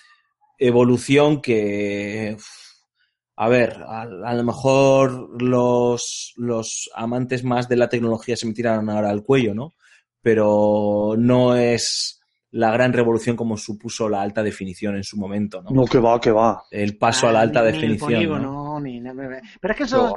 evolución 0.59 1.41
que, 1.41 2.35
uf, 2.37 2.47
a 3.37 3.49
ver, 3.49 3.85
a, 3.87 4.03
a 4.03 4.35
lo 4.35 4.43
mejor 4.43 5.41
los, 5.41 6.33
los 6.37 6.91
amantes 6.97 7.45
más 7.45 7.69
de 7.69 7.77
la 7.77 7.89
tecnología 7.89 8.37
se 8.37 8.47
me 8.47 8.53
tiran 8.55 8.91
ahora 8.91 9.11
al 9.11 9.23
cuello, 9.23 9.55
¿no? 9.55 9.75
Pero 10.21 11.15
no 11.17 11.55
es 11.55 12.21
la 12.51 12.73
gran 12.73 12.93
revolución 12.93 13.37
como 13.37 13.57
supuso 13.57 14.09
la 14.09 14.21
alta 14.21 14.43
definición 14.43 14.97
en 14.97 15.05
su 15.05 15.17
momento, 15.17 15.63
¿no? 15.63 15.71
No, 15.71 15.85
que 15.85 15.99
va, 16.01 16.21
que 16.21 16.33
va. 16.33 16.65
El 16.73 16.99
paso 16.99 17.29
a 17.29 17.33
la 17.33 17.39
Ah, 17.39 17.43
alta 17.43 17.61
ni- 17.61 17.67
ni 17.67 17.69
el 17.69 17.81
definición. 17.93 18.11
polígono, 18.15 18.53
¿no? 18.53 18.81
ni- 18.81 18.99
ni- 19.01 19.11
Pero 19.61 19.75
es 19.75 19.79
que 19.79 19.97
va. 19.97 20.13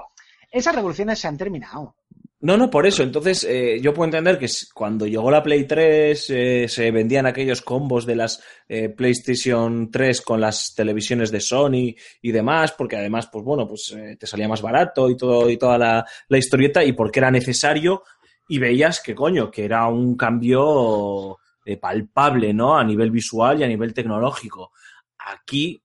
esas 0.52 0.74
revoluciones 0.76 1.20
se 1.20 1.28
han 1.28 1.38
terminado. 1.38 1.96
No, 2.42 2.58
no, 2.58 2.70
por 2.70 2.88
eso. 2.88 3.04
Entonces, 3.04 3.44
eh, 3.44 3.80
yo 3.82 3.94
puedo 3.94 4.06
entender 4.06 4.40
que 4.40 4.48
cuando 4.74 5.06
llegó 5.06 5.30
la 5.30 5.44
Play 5.44 5.66
3 5.68 6.30
eh, 6.32 6.66
se 6.68 6.92
vendían 6.92 7.28
aquellos 7.28 7.62
combos 7.62 8.06
de 8.06 8.16
las 8.16 8.44
eh, 8.68 8.90
PlayStation 8.90 9.92
3 9.92 10.22
con 10.22 10.42
las 10.42 10.74
televisiones 10.76 11.32
de 11.32 11.40
Sony 11.40 11.96
y 12.22 12.32
demás, 12.32 12.72
porque 12.72 12.98
además, 12.98 13.30
pues 13.32 13.46
bueno, 13.46 13.68
pues 13.68 13.94
eh, 13.96 14.18
te 14.20 14.26
salía 14.26 14.48
más 14.48 14.62
barato 14.62 15.10
y 15.10 15.16
todo 15.16 15.50
y 15.50 15.58
toda 15.58 15.78
la, 15.78 16.06
la 16.28 16.38
historieta 16.38 16.84
y 16.84 16.94
porque 16.94 17.20
era 17.20 17.30
necesario 17.30 18.04
y 18.48 18.60
veías 18.60 19.02
que 19.02 19.16
coño, 19.16 19.50
que 19.50 19.64
era 19.64 19.88
un 19.88 20.18
cambio 20.18 21.38
eh, 21.64 21.78
palpable, 21.78 22.54
¿no? 22.54 22.78
A 22.78 22.84
nivel 22.84 23.12
visual 23.12 23.60
y 23.60 23.64
a 23.64 23.68
nivel 23.68 23.94
tecnológico. 23.94 24.72
Aquí, 25.20 25.82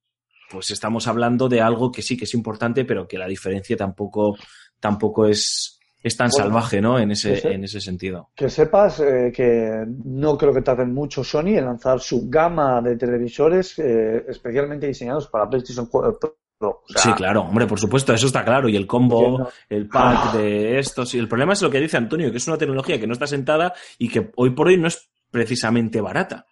pues 0.51 0.71
estamos 0.71 1.07
hablando 1.07 1.49
de 1.49 1.61
algo 1.61 1.93
que 1.93 2.03
sí 2.03 2.17
que 2.17 2.25
es 2.25 2.35
importante, 2.35 2.85
pero 2.85 3.07
que 3.07 3.19
la 3.19 3.29
diferencia 3.29 3.77
tampoco, 3.77 4.37
tampoco 4.81 5.27
es, 5.27 5.76
es 6.07 6.17
tan 6.17 6.29
Bueno, 6.31 6.45
salvaje, 6.45 6.81
¿no? 6.81 6.99
En 6.99 7.11
ese, 7.11 7.47
en 7.53 7.65
ese 7.65 7.81
sentido. 7.81 8.31
Que 8.35 8.49
sepas 8.49 9.01
eh, 9.01 9.33
que 9.35 9.85
no 10.05 10.39
creo 10.39 10.53
que 10.55 10.63
tarden 10.63 10.95
mucho 10.95 11.25
Sony 11.25 11.57
en 11.59 11.65
lanzar 11.65 11.99
su 12.01 12.29
gama 12.31 12.81
de 12.81 12.97
televisores 12.97 13.79
eh, 13.79 14.25
especialmente 14.29 14.87
diseñados 14.87 15.27
para 15.29 15.49
PlayStation 15.49 15.87
4 15.87 16.19
Pro. 16.21 16.37
O 16.59 16.83
sea, 16.87 17.03
sí, 17.03 17.13
claro, 17.13 17.43
hombre, 17.43 17.67
por 17.67 17.79
supuesto, 17.81 18.15
eso 18.15 18.27
está 18.29 18.45
claro. 18.45 18.69
Y 18.69 18.77
el 18.77 18.87
combo, 18.87 19.51
el 19.69 19.89
pack 19.89 20.35
de 20.35 20.79
estos. 20.79 21.13
Y 21.15 21.19
el 21.19 21.29
problema 21.29 21.53
es 21.53 21.61
lo 21.63 21.71
que 21.71 21.81
dice 21.81 21.97
Antonio, 21.97 22.31
que 22.31 22.39
es 22.39 22.47
una 22.49 22.57
tecnología 22.57 22.99
que 23.01 23.07
no 23.07 23.13
está 23.13 23.27
sentada 23.27 23.75
y 23.99 24.09
que 24.09 24.31
hoy 24.37 24.51
por 24.51 24.69
hoy 24.69 24.79
no 24.79 24.89
es 24.89 25.09
precisamente 25.31 26.01
barata. 26.01 26.47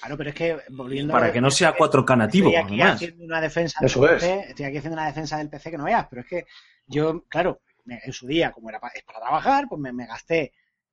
Claro, 0.00 0.16
pero 0.16 0.28
es 0.30 0.36
que 0.36 0.56
volviendo 0.70 1.12
Para 1.12 1.26
a- 1.28 1.32
que 1.32 1.40
no 1.40 1.50
sea 1.50 1.74
4K 1.74 2.16
nativo, 2.16 2.48
Estoy 2.50 2.62
aquí 2.62 2.74
además. 2.80 2.94
haciendo 2.96 3.24
una 3.24 3.40
defensa 3.40 3.78
Eso 3.84 4.00
del 4.02 4.10
es. 4.16 4.22
PC, 4.22 4.40
estoy 4.50 4.66
aquí 4.66 4.76
haciendo 4.76 4.96
una 4.98 5.06
defensa 5.06 5.38
del 5.38 5.48
PC 5.48 5.70
que 5.72 5.78
no 5.78 5.84
veas, 5.84 6.06
pero 6.08 6.22
es 6.22 6.28
que 6.28 6.44
yo, 6.86 7.24
claro, 7.28 7.60
en 7.86 8.12
su 8.12 8.26
día, 8.26 8.52
como 8.52 8.68
era 8.70 8.80
pa- 8.80 8.88
es 8.94 9.02
para 9.04 9.20
trabajar, 9.20 9.66
pues 9.68 9.80
me, 9.80 9.92
me 9.92 10.06
gasté, 10.06 10.52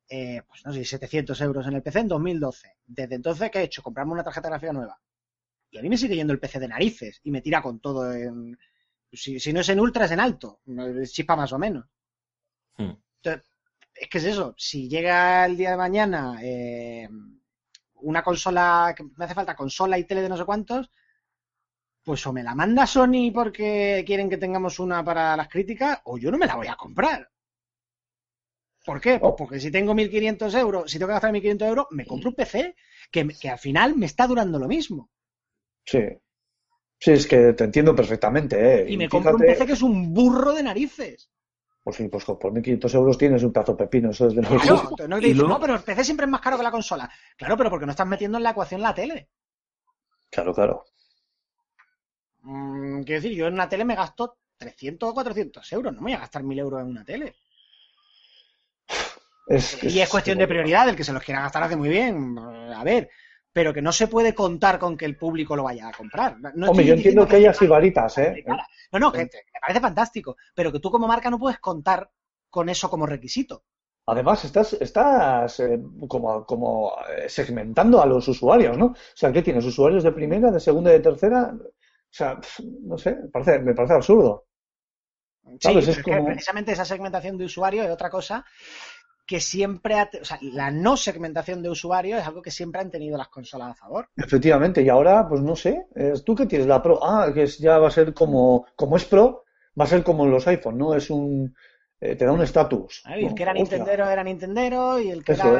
eh, 0.10 0.42
pues 0.48 0.66
no 0.66 0.74
sé, 0.74 0.84
700 0.86 1.40
euros 1.42 1.68
en 1.68 1.74
el 1.76 1.84
PC 1.84 2.00
en 2.00 2.08
2012. 2.08 2.76
Desde 2.86 3.16
entonces, 3.16 3.52
¿qué 3.52 3.60
he 3.60 3.64
hecho? 3.64 3.84
Comprarme 3.84 4.14
una 4.14 4.24
tarjeta 4.24 4.50
gráfica 4.50 4.74
nueva. 4.74 5.00
Y 5.72 5.78
a 5.80 5.82
mí 5.82 5.90
me 5.90 5.98
sigue 5.98 6.16
yendo 6.16 6.34
el 6.34 6.40
PC 6.40 6.60
de 6.60 6.68
narices 6.70 7.22
y 7.24 7.32
me 7.32 7.42
tira 7.42 7.62
con 7.62 7.80
todo 7.80 8.14
en... 8.14 8.58
Si, 9.12 9.40
si 9.40 9.54
no 9.54 9.62
es 9.62 9.70
en 9.70 9.80
ultra, 9.80 10.06
es 10.06 10.12
en 10.12 10.20
alto. 10.22 10.62
Chispa 11.06 11.36
más 11.36 11.54
o 11.54 11.60
menos. 11.60 11.86
Hmm. 12.78 12.92
Entonces, 13.22 13.50
es 13.96 14.10
que 14.10 14.18
es 14.20 14.24
eso. 14.26 14.54
Si 14.58 14.88
llega 14.90 15.46
el 15.46 15.58
día 15.58 15.72
de 15.72 15.78
mañana 15.78 16.38
eh, 16.42 17.08
una 17.96 18.24
consola, 18.24 18.94
que 18.96 19.04
me 19.04 19.26
hace 19.26 19.34
falta 19.36 19.56
consola 19.56 19.98
y 20.00 20.06
tele 20.06 20.22
de 20.22 20.30
no 20.30 20.38
sé 20.38 20.46
cuántos, 20.46 20.90
pues 22.04 22.26
o 22.28 22.34
me 22.34 22.44
la 22.44 22.56
manda 22.56 22.88
Sony 22.88 23.32
porque 23.34 24.04
quieren 24.06 24.30
que 24.30 24.38
tengamos 24.38 24.80
una 24.80 25.04
para 25.04 25.36
las 25.38 25.48
críticas, 25.48 26.00
o 26.06 26.18
yo 26.18 26.32
no 26.32 26.38
me 26.38 26.48
la 26.48 26.56
voy 26.56 26.68
a 26.68 26.76
comprar. 26.76 27.30
¿Por 28.86 29.00
qué? 29.02 29.20
Pues 29.20 29.32
Oh. 29.34 29.36
porque 29.36 29.60
si 29.60 29.72
tengo 29.72 29.94
1.500 29.94 30.54
euros, 30.56 30.90
si 30.92 30.98
tengo 30.98 31.10
que 31.10 31.14
gastar 31.14 31.32
1.500 31.32 31.68
euros, 31.68 31.88
me 31.92 32.06
compro 32.06 32.30
un 32.30 32.36
PC 32.36 32.76
que, 33.12 33.28
que 33.28 33.50
al 33.50 33.60
final 33.60 33.96
me 33.96 34.06
está 34.06 34.26
durando 34.26 34.58
lo 34.58 34.68
mismo. 34.68 35.10
Sí. 35.86 36.00
Sí, 37.02 37.12
es 37.12 37.28
que 37.28 37.54
te 37.54 37.64
entiendo 37.66 37.96
perfectamente. 37.96 38.82
¿eh? 38.84 38.86
Y 38.92 38.98
me 38.98 39.08
compro 39.08 39.36
un 39.36 39.42
PC 39.42 39.66
que 39.66 39.74
es 39.74 39.82
un 39.82 40.14
burro 40.14 40.54
de 40.54 40.64
narices. 40.64 41.30
Pues 41.84 41.96
sí, 41.98 42.08
pues 42.10 42.26
por 42.26 42.52
1.500 42.52 42.94
euros 42.96 43.18
tienes 43.18 43.42
un 43.44 43.54
pedazo 43.54 43.74
de 43.74 43.78
pepino, 43.86 44.10
eso 44.12 44.28
es 44.28 44.36
de 44.36 44.42
lo 44.42 44.50
Claro, 44.50 44.82
entonces 44.90 45.08
no, 45.10 45.16
te 45.20 45.22
dices, 45.28 45.38
luego- 45.38 45.54
no, 45.54 45.60
pero 45.60 45.76
el 45.76 45.82
PC 45.82 46.04
siempre 46.04 46.26
es 46.26 46.30
más 46.30 46.42
caro 46.42 46.58
que 46.58 46.64
la 46.64 46.72
consola. 46.72 47.10
Claro, 47.38 47.56
pero 47.58 47.70
porque 47.70 47.86
no 47.86 47.92
estás 47.92 48.08
metiendo 48.08 48.38
en 48.38 48.44
la 48.44 48.52
ecuación 48.52 48.82
la 48.82 48.94
tele. 48.94 49.30
Claro, 50.30 50.54
claro. 50.54 50.86
Mm, 52.42 53.04
quiero 53.04 53.22
decir, 53.22 53.38
yo 53.38 53.48
en 53.48 53.54
una 53.54 53.70
tele 53.70 53.86
me 53.86 53.96
gasto 53.96 54.38
300 54.58 55.10
o 55.10 55.14
400 55.14 55.74
euros. 55.74 55.94
No 55.94 56.02
me 56.02 56.12
voy 56.12 56.14
a 56.14 56.20
gastar 56.20 56.44
1.000 56.44 56.60
euros 56.60 56.82
en 56.82 56.88
una 56.88 57.04
tele. 57.04 57.36
Es, 59.48 59.84
Y 59.84 60.00
es 60.00 60.08
cuestión 60.08 60.38
de 60.38 60.48
prioridad, 60.48 60.88
el 60.90 60.96
que 60.96 61.04
se 61.04 61.12
los 61.12 61.24
quiera 61.24 61.42
gastar 61.42 61.64
hace 61.64 61.76
muy 61.76 61.90
bien. 61.90 62.38
A 62.38 62.84
ver, 62.84 63.10
pero 63.52 63.74
que 63.74 63.82
no 63.82 63.92
se 63.92 64.08
puede 64.08 64.36
contar 64.36 64.78
con 64.78 64.96
que 64.96 65.06
el 65.06 65.18
público 65.18 65.56
lo 65.56 65.64
vaya 65.64 65.88
a 65.88 65.92
comprar. 65.92 66.38
No 66.54 66.70
Hombre, 66.70 66.86
yo 66.86 66.94
entiendo 66.94 67.28
que 67.28 67.38
haya 67.38 67.52
sibaritas, 67.52 68.16
¿eh? 68.20 68.46
No, 68.92 69.00
no, 69.00 69.12
que 69.12 69.28
que 69.28 69.38
me 69.52 69.60
parece 69.60 69.80
fantástico. 69.80 70.38
Pero 70.54 70.72
que 70.72 70.80
tú 70.80 70.92
como 70.92 71.08
marca 71.08 71.32
no 71.32 71.40
puedes 71.40 71.58
contar 71.58 72.12
con 72.50 72.70
eso 72.70 72.92
como 72.92 73.08
requisito. 73.08 73.64
Además, 74.06 74.44
estás, 74.44 74.74
estás 74.74 75.60
eh, 75.60 75.80
como, 76.08 76.44
como 76.46 76.94
eh, 77.16 77.30
segmentando 77.30 78.02
a 78.02 78.08
los 78.08 78.28
usuarios, 78.28 78.76
¿no? 78.78 78.86
O 78.88 78.96
sea, 79.14 79.32
¿qué 79.32 79.44
tienes? 79.44 79.66
¿Usuarios 79.66 80.04
de 80.04 80.12
primera, 80.12 80.52
de 80.52 80.60
segunda 80.60 80.90
y 80.90 80.94
de 80.94 81.00
tercera? 81.00 81.54
O 82.12 82.14
sea, 82.20 82.40
no 82.84 82.98
sé, 82.98 83.16
me 83.16 83.30
parece, 83.30 83.60
me 83.60 83.74
parece 83.74 83.94
absurdo. 83.94 84.46
Sí, 85.60 85.78
Es 85.78 86.04
como- 86.04 86.26
precisamente 86.26 86.72
esa 86.72 86.86
segmentación 86.86 87.38
de 87.38 87.46
usuario 87.46 87.84
es 87.84 87.90
otra 87.90 88.10
cosa 88.10 88.46
que 89.26 89.40
siempre 89.40 90.00
ha, 90.00 90.10
o 90.20 90.26
sea, 90.26 90.40
la 90.42 90.72
no 90.72 90.98
segmentación 90.98 91.62
de 91.62 91.70
usuario 91.70 92.18
es 92.18 92.26
algo 92.26 92.42
que 92.42 92.50
siempre 92.50 92.82
han 92.82 92.90
tenido 92.90 93.16
las 93.16 93.28
consolas 93.28 93.70
a 93.70 93.76
favor. 93.76 94.10
Efectivamente, 94.18 94.82
y 94.82 94.90
ahora, 94.90 95.28
pues 95.30 95.42
no 95.42 95.56
sé, 95.56 95.86
es 95.96 96.24
tú 96.24 96.34
que 96.34 96.48
tienes 96.48 96.68
la 96.68 96.82
Pro. 96.82 97.00
Ah, 97.04 97.32
que 97.32 97.46
ya 97.46 97.78
va 97.78 97.90
a 97.90 97.92
ser 97.92 98.14
como, 98.16 98.66
como 98.76 98.98
es 98.98 99.06
Pro, 99.06 99.44
va 99.80 99.84
a 99.84 99.88
ser 99.88 100.04
como 100.04 100.26
los 100.26 100.48
iPhone, 100.48 100.80
¿no? 100.80 100.96
Es 100.96 101.12
un, 101.12 101.56
eh, 102.02 102.16
te 102.16 102.26
da 102.26 102.32
un 102.32 102.42
estatus. 102.42 103.04
Y 103.06 103.26
el 103.26 103.36
que 103.36 103.44
era. 103.44 103.54
Nintendero 103.54 104.10
era 104.10 104.24
Nintendero, 104.24 105.00
y 105.00 105.12
el 105.12 105.24
que 105.24 105.34
Eso, 105.34 105.60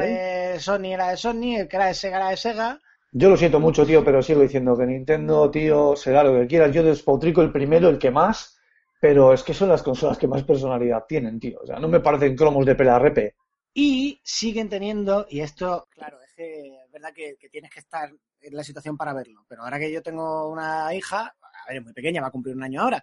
de 0.52 0.60
Sony 0.60 0.86
era 0.92 1.10
de 1.10 1.16
Sony, 1.16 1.56
el 1.60 1.68
que 1.68 1.76
era 1.76 1.86
de 1.86 1.94
Sega 1.94 2.16
era 2.16 2.30
de 2.30 2.36
Sega. 2.36 2.80
Yo 3.12 3.28
lo 3.28 3.36
siento 3.36 3.58
mucho, 3.58 3.84
tío, 3.84 4.04
pero 4.04 4.22
sigo 4.22 4.40
diciendo 4.40 4.76
que 4.76 4.86
Nintendo, 4.86 5.50
tío, 5.50 5.96
será 5.96 6.22
lo 6.22 6.40
que 6.40 6.46
quieras. 6.46 6.72
Yo 6.72 6.82
despotrico 6.84 7.42
el 7.42 7.50
primero, 7.50 7.88
el 7.88 7.98
que 7.98 8.10
más, 8.10 8.60
pero 9.00 9.32
es 9.32 9.42
que 9.42 9.52
son 9.52 9.68
las 9.68 9.82
consolas 9.82 10.16
que 10.16 10.28
más 10.28 10.44
personalidad 10.44 11.04
tienen, 11.08 11.40
tío. 11.40 11.58
O 11.60 11.66
sea, 11.66 11.80
no 11.80 11.88
me 11.88 12.00
parecen 12.00 12.36
cromos 12.36 12.64
de 12.64 12.76
PLRP. 12.76 13.34
Y 13.74 14.20
siguen 14.22 14.68
teniendo, 14.68 15.26
y 15.28 15.40
esto, 15.40 15.88
claro, 15.90 16.18
es 16.22 16.32
que 16.34 16.76
es 16.84 16.90
verdad 16.92 17.12
que, 17.12 17.36
que 17.38 17.48
tienes 17.48 17.70
que 17.70 17.80
estar 17.80 18.10
en 18.40 18.54
la 18.54 18.64
situación 18.64 18.96
para 18.96 19.12
verlo, 19.12 19.44
pero 19.48 19.62
ahora 19.62 19.78
que 19.78 19.92
yo 19.92 20.02
tengo 20.02 20.48
una 20.48 20.92
hija, 20.94 21.34
a 21.40 21.68
ver, 21.68 21.78
es 21.78 21.84
muy 21.84 21.92
pequeña, 21.92 22.20
va 22.20 22.28
a 22.28 22.32
cumplir 22.32 22.56
un 22.56 22.62
año 22.62 22.80
ahora, 22.80 23.02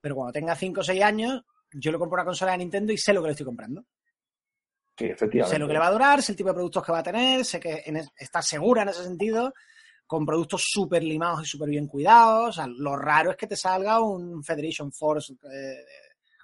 pero 0.00 0.14
cuando 0.14 0.32
tenga 0.32 0.54
5 0.54 0.80
o 0.80 0.84
6 0.84 1.02
años, 1.02 1.42
yo 1.72 1.90
le 1.90 1.98
compro 1.98 2.14
una 2.14 2.24
consola 2.24 2.52
de 2.52 2.58
Nintendo 2.58 2.92
y 2.92 2.98
sé 2.98 3.12
lo 3.12 3.22
que 3.22 3.28
le 3.28 3.32
estoy 3.32 3.46
comprando. 3.46 3.84
Sí, 4.96 5.06
efectivamente. 5.06 5.56
Sé 5.56 5.58
lo 5.58 5.66
que 5.66 5.72
le 5.72 5.78
va 5.78 5.88
a 5.88 5.92
durar, 5.92 6.22
sé 6.22 6.32
el 6.32 6.36
tipo 6.36 6.48
de 6.50 6.54
productos 6.54 6.84
que 6.84 6.92
va 6.92 6.98
a 6.98 7.02
tener, 7.02 7.44
sé 7.44 7.58
que 7.60 7.82
en 7.86 7.96
es- 7.96 8.10
está 8.16 8.40
segura 8.42 8.82
en 8.82 8.90
ese 8.90 9.02
sentido, 9.02 9.52
con 10.06 10.24
productos 10.24 10.62
súper 10.66 11.02
limados 11.02 11.42
y 11.42 11.46
súper 11.46 11.68
bien 11.70 11.86
cuidados. 11.88 12.50
O 12.50 12.52
sea, 12.52 12.66
lo 12.68 12.94
raro 12.96 13.30
es 13.32 13.36
que 13.36 13.46
te 13.46 13.56
salga 13.56 14.00
un 14.00 14.42
Federation 14.44 14.92
Force 14.92 15.32
eh, 15.32 15.84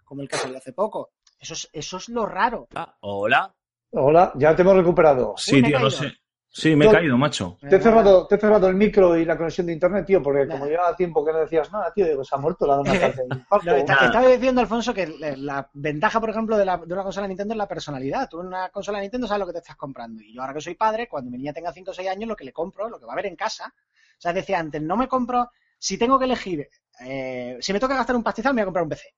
como 0.04 0.22
el 0.22 0.28
que 0.28 0.36
salió 0.36 0.58
hace 0.58 0.72
poco. 0.72 1.10
Eso 1.38 1.54
es, 1.54 1.68
eso 1.72 1.96
es 1.98 2.08
lo 2.08 2.26
raro. 2.26 2.66
Ah, 2.74 2.96
hola. 3.00 3.54
Hola, 3.92 4.32
ya 4.36 4.54
te 4.54 4.62
hemos 4.62 4.76
recuperado. 4.76 5.34
Sí, 5.36 5.56
Uy, 5.56 5.62
tío, 5.64 5.78
no 5.80 5.90
sé. 5.90 6.12
Sí, 6.52 6.74
me 6.74 6.86
he 6.86 6.88
caído, 6.90 7.16
macho. 7.16 7.56
Te 7.60 7.76
he, 7.76 7.80
cerrado, 7.80 8.26
te 8.26 8.34
he 8.34 8.38
cerrado 8.38 8.66
el 8.68 8.74
micro 8.74 9.16
y 9.16 9.24
la 9.24 9.36
conexión 9.36 9.68
de 9.68 9.72
internet, 9.72 10.04
tío, 10.04 10.20
porque 10.20 10.48
como 10.48 10.66
llevaba 10.66 10.96
tiempo 10.96 11.24
que 11.24 11.32
no 11.32 11.38
decías 11.38 11.70
nada, 11.70 11.92
tío, 11.92 12.04
digo, 12.06 12.24
se 12.24 12.34
ha 12.34 12.38
muerto 12.38 12.66
la 12.66 12.74
dona 12.74 12.92
de. 12.92 12.98
No, 13.64 13.72
está- 13.76 14.06
estaba 14.06 14.26
diciendo, 14.26 14.60
Alfonso, 14.60 14.92
que 14.92 15.06
la, 15.36 15.70
ventaja, 15.74 16.18
por 16.18 16.28
ejemplo, 16.28 16.58
de, 16.58 16.64
la- 16.64 16.78
de 16.78 16.92
una 16.92 17.04
consola 17.04 17.28
Nintendo 17.28 17.54
es 17.54 17.58
la 17.58 17.68
personalidad. 17.68 18.28
Tú 18.28 18.40
en 18.40 18.48
una 18.48 18.68
consola 18.70 19.00
Nintendo 19.00 19.28
sabes 19.28 19.40
lo 19.40 19.46
que 19.46 19.52
te 19.52 19.58
estás 19.60 19.76
comprando. 19.76 20.22
Y 20.22 20.34
yo 20.34 20.40
ahora 20.40 20.54
que 20.54 20.60
soy 20.60 20.74
padre, 20.74 21.08
cuando 21.08 21.30
mi 21.30 21.38
niña 21.38 21.52
tenga 21.52 21.72
5 21.72 21.92
o 21.92 21.94
6 21.94 22.08
años, 22.08 22.28
lo 22.28 22.34
que 22.34 22.44
le 22.44 22.52
compro, 22.52 22.88
lo 22.88 22.98
que 22.98 23.06
va 23.06 23.12
a 23.12 23.16
ver 23.16 23.26
en 23.26 23.36
casa. 23.36 23.72
O 23.76 24.20
sea, 24.20 24.32
decía 24.32 24.58
antes, 24.58 24.82
no 24.82 24.96
me 24.96 25.06
compro, 25.06 25.50
si 25.78 25.98
tengo 25.98 26.18
que 26.18 26.24
elegir, 26.24 26.68
eh, 27.00 27.58
si 27.60 27.72
me 27.72 27.78
toca 27.78 27.94
gastar 27.94 28.16
un 28.16 28.24
pastizal, 28.24 28.54
me 28.54 28.60
voy 28.60 28.64
a 28.64 28.66
comprar 28.66 28.82
un 28.82 28.88
PC. 28.90 29.14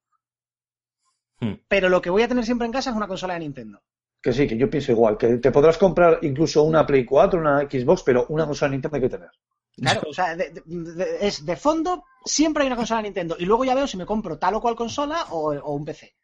Hmm. 1.41 1.55
Pero 1.67 1.89
lo 1.89 2.03
que 2.03 2.11
voy 2.11 2.23
a 2.23 2.29
tener 2.29 2.45
siempre 2.45 2.67
en 2.67 2.73
casa 2.73 2.91
es 2.91 2.97
una 2.97 3.09
consola 3.09 3.35
de 3.35 3.41
Nintendo. 3.41 3.81
Que 4.23 4.33
sí, 4.33 4.47
que 4.47 4.57
yo 4.57 4.71
pienso 4.71 4.93
igual, 4.93 5.19
que 5.19 5.39
te 5.39 5.51
podrás 5.51 5.79
comprar 5.79 6.21
incluso 6.23 6.63
una 6.63 6.87
Play 6.87 7.05
4, 7.05 7.41
una 7.41 7.61
Xbox, 7.63 8.03
pero 8.05 8.27
una 8.29 8.47
consola 8.47 8.71
Nintendo 8.71 8.97
hay 8.97 9.03
que 9.03 9.09
tener. 9.09 9.31
Claro, 9.77 10.03
o 10.09 10.13
sea, 10.15 10.37
de- 10.37 10.51
de- 10.51 10.95
de- 10.95 11.27
es 11.27 11.45
de 11.45 11.57
fondo, 11.57 12.05
siempre 12.25 12.63
hay 12.63 12.69
una 12.69 12.77
consola 12.77 13.03
Nintendo. 13.03 13.35
Y 13.39 13.47
luego 13.47 13.65
ya 13.65 13.75
veo 13.75 13.87
si 13.87 13.97
me 13.97 14.07
compro 14.07 14.39
tal 14.39 14.55
o 14.55 14.61
cual 14.61 14.77
consola 14.77 15.25
o, 15.31 15.53
o 15.55 15.73
un 15.75 15.85
PC. 15.85 16.15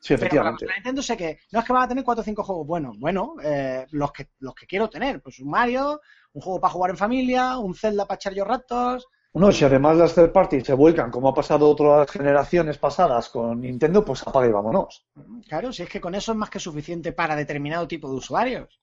Sí, 0.00 0.14
Pero 0.14 0.16
efectivamente. 0.16 0.66
de 0.66 0.72
Nintendo 0.74 1.02
sé 1.02 1.16
que 1.16 1.38
no 1.52 1.60
es 1.60 1.64
que 1.64 1.72
van 1.72 1.82
a 1.84 1.88
tener 1.88 2.04
4 2.04 2.20
o 2.20 2.24
5 2.24 2.42
juegos 2.44 2.66
buenos. 2.66 2.98
Bueno, 2.98 3.34
eh, 3.42 3.86
los, 3.92 4.12
que, 4.12 4.28
los 4.40 4.54
que 4.54 4.66
quiero 4.66 4.88
tener. 4.90 5.20
Pues 5.22 5.38
un 5.40 5.48
Mario, 5.50 6.00
un 6.34 6.42
juego 6.42 6.60
para 6.60 6.72
jugar 6.72 6.90
en 6.90 6.96
familia, 6.98 7.56
un 7.58 7.74
Zelda 7.74 8.04
para 8.06 8.16
echar 8.16 8.34
yo 8.34 8.44
ratos. 8.44 9.06
No, 9.34 9.52
si 9.52 9.64
además 9.64 9.96
las 9.96 10.14
third 10.14 10.32
parties 10.32 10.64
se 10.64 10.74
vuelcan, 10.74 11.10
como 11.10 11.28
ha 11.28 11.34
pasado 11.34 11.68
otras 11.68 12.10
generaciones 12.10 12.78
pasadas 12.78 13.28
con 13.28 13.60
Nintendo, 13.60 14.04
pues 14.04 14.26
apaga 14.26 14.48
y 14.48 14.52
vámonos. 14.52 15.06
Claro, 15.46 15.72
si 15.72 15.82
es 15.82 15.88
que 15.88 16.00
con 16.00 16.14
eso 16.14 16.32
es 16.32 16.38
más 16.38 16.50
que 16.50 16.58
suficiente 16.58 17.12
para 17.12 17.36
determinado 17.36 17.86
tipo 17.86 18.10
de 18.10 18.16
usuarios. 18.16 18.80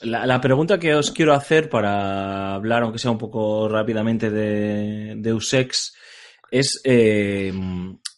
La, 0.00 0.26
la 0.26 0.40
pregunta 0.40 0.78
que 0.78 0.94
os 0.94 1.10
quiero 1.10 1.34
hacer 1.34 1.68
para 1.68 2.54
hablar, 2.54 2.82
aunque 2.82 3.00
sea 3.00 3.10
un 3.10 3.18
poco 3.18 3.68
rápidamente 3.68 4.30
de, 4.30 5.16
de 5.16 5.34
Usex, 5.34 5.92
es 6.50 6.80
eh, 6.84 7.52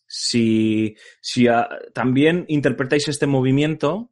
si, 0.07 0.95
si 1.21 1.47
también 1.95 2.45
interpretáis 2.49 3.09
este 3.09 3.27
movimiento 3.27 4.10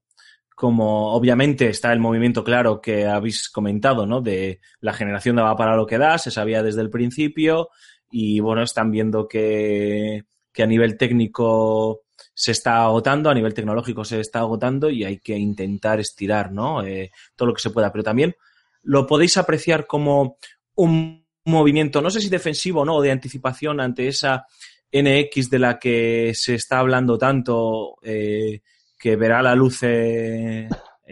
como 0.59 1.13
obviamente 1.13 1.69
está 1.69 1.93
el 1.93 2.01
movimiento 2.01 2.43
claro 2.43 2.81
que 2.81 3.07
habéis 3.07 3.49
comentado, 3.49 4.07
¿no? 4.07 4.21
De 4.21 4.59
la 4.81 4.93
generación 4.93 5.37
daba 5.37 5.55
para 5.57 5.77
lo 5.77 5.87
que 5.87 5.99
da, 5.99 6.19
se 6.19 6.33
sabía 6.33 6.65
desde 6.65 6.81
el 6.81 6.91
principio 6.91 7.69
y 8.11 8.41
bueno, 8.41 8.65
están 8.65 8.91
viendo 8.91 9.29
que, 9.29 10.25
que 10.53 10.63
a 10.65 10.67
nivel 10.67 10.97
técnico 10.97 12.01
se 12.35 12.51
está 12.51 12.83
agotando, 12.83 13.31
a 13.31 13.35
nivel 13.35 13.55
tecnológico 13.55 14.05
se 14.05 14.19
está 14.19 14.41
agotando 14.41 14.91
y 14.91 15.05
hay 15.05 15.21
que 15.21 15.39
intentar 15.39 16.01
estirar, 16.01 16.51
¿no? 16.51 16.85
Eh, 16.85 17.13
todo 17.37 17.51
lo 17.51 17.55
que 17.55 17.63
se 17.63 17.71
pueda. 17.71 17.93
Pero 17.93 18.03
también 18.03 18.35
lo 18.83 19.07
podéis 19.07 19.37
apreciar 19.37 19.87
como 19.87 20.39
un 20.75 21.25
movimiento, 21.45 22.03
no 22.03 22.11
sé 22.11 22.21
si 22.21 22.29
defensivo 22.29 22.81
o 22.81 22.85
no, 22.85 23.01
de 23.01 23.13
anticipación 23.13 23.81
ante 23.81 24.09
esa 24.09 24.45
NX 24.91 25.51
de 25.51 25.59
la 25.61 25.79
que 25.79 26.33
se 26.35 26.57
está 26.57 26.81
hablando 26.81 27.17
tanto, 27.17 27.99
eh, 28.03 28.63
que 28.99 29.17
verá 29.17 29.43
la 29.43 29.55
luz 29.55 29.83
en 29.83 30.69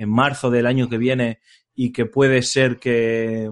marzo 0.07 0.51
del 0.51 0.67
año 0.67 0.89
que 0.89 0.99
viene 0.99 1.41
y 1.75 1.93
que 1.93 2.07
puede 2.07 2.43
ser 2.43 2.79
que, 2.79 3.49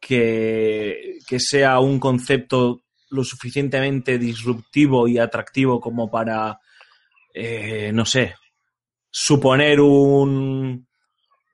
que, 0.00 1.18
que 1.26 1.38
sea 1.40 1.78
un 1.80 1.98
concepto 1.98 2.82
lo 3.10 3.24
suficientemente 3.24 4.18
disruptivo 4.18 5.06
y 5.06 5.18
atractivo 5.18 5.80
como 5.80 6.10
para, 6.10 6.58
eh, 7.34 7.90
no 7.92 8.04
sé, 8.06 8.34
suponer 9.10 9.80
un, 9.80 10.86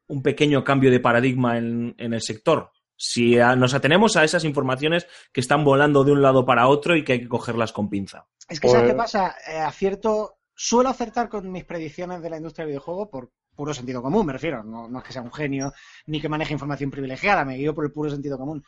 un 0.07 0.23
pequeño 0.23 0.63
cambio 0.63 0.91
de 0.91 1.01
paradigma 1.01 1.59
en, 1.59 1.95
en 1.99 2.15
el 2.15 2.23
sector. 2.23 2.71
Si 2.97 3.39
a- 3.39 3.57
nos 3.57 3.75
atenemos 3.75 4.17
a 4.17 4.25
esas 4.25 4.45
informaciones 4.45 5.07
que 5.33 5.41
están 5.41 5.65
volando 5.65 6.05
de 6.05 6.13
un 6.13 6.23
lado 6.23 6.47
para 6.47 6.69
otro 6.69 6.97
y 6.97 7.05
que 7.05 7.15
hay 7.15 7.21
que 7.21 7.29
cogerlas 7.29 7.73
con 7.73 7.89
pinza. 7.91 8.27
Es 8.49 8.61
que, 8.61 8.69
¿sabes 8.69 8.83
Pues- 8.85 8.93
qué 8.93 8.97
pasa? 8.97 9.35
Eh, 9.49 9.59
acierto, 9.59 10.38
suelo 10.61 10.89
acertar 10.89 11.29
con 11.29 11.51
mis 11.53 11.65
predicciones 11.65 12.21
de 12.21 12.31
la 12.31 12.37
industria 12.39 12.65
del 12.65 12.73
videojuego 12.73 13.09
por 13.09 13.31
puro 13.55 13.73
sentido 13.73 14.03
común, 14.03 14.27
me 14.27 14.33
refiero. 14.33 14.63
No, 14.65 14.89
no 14.89 14.99
es 14.99 15.05
que 15.05 15.13
sea 15.13 15.23
un 15.23 15.33
genio 15.33 15.73
ni 16.07 16.21
que 16.21 16.29
maneje 16.29 16.53
información 16.53 16.91
privilegiada, 16.91 17.45
me 17.45 17.57
guío 17.57 17.75
por 17.75 17.85
el 17.85 17.93
puro 17.93 18.11
sentido 18.11 18.37
común. 18.39 18.65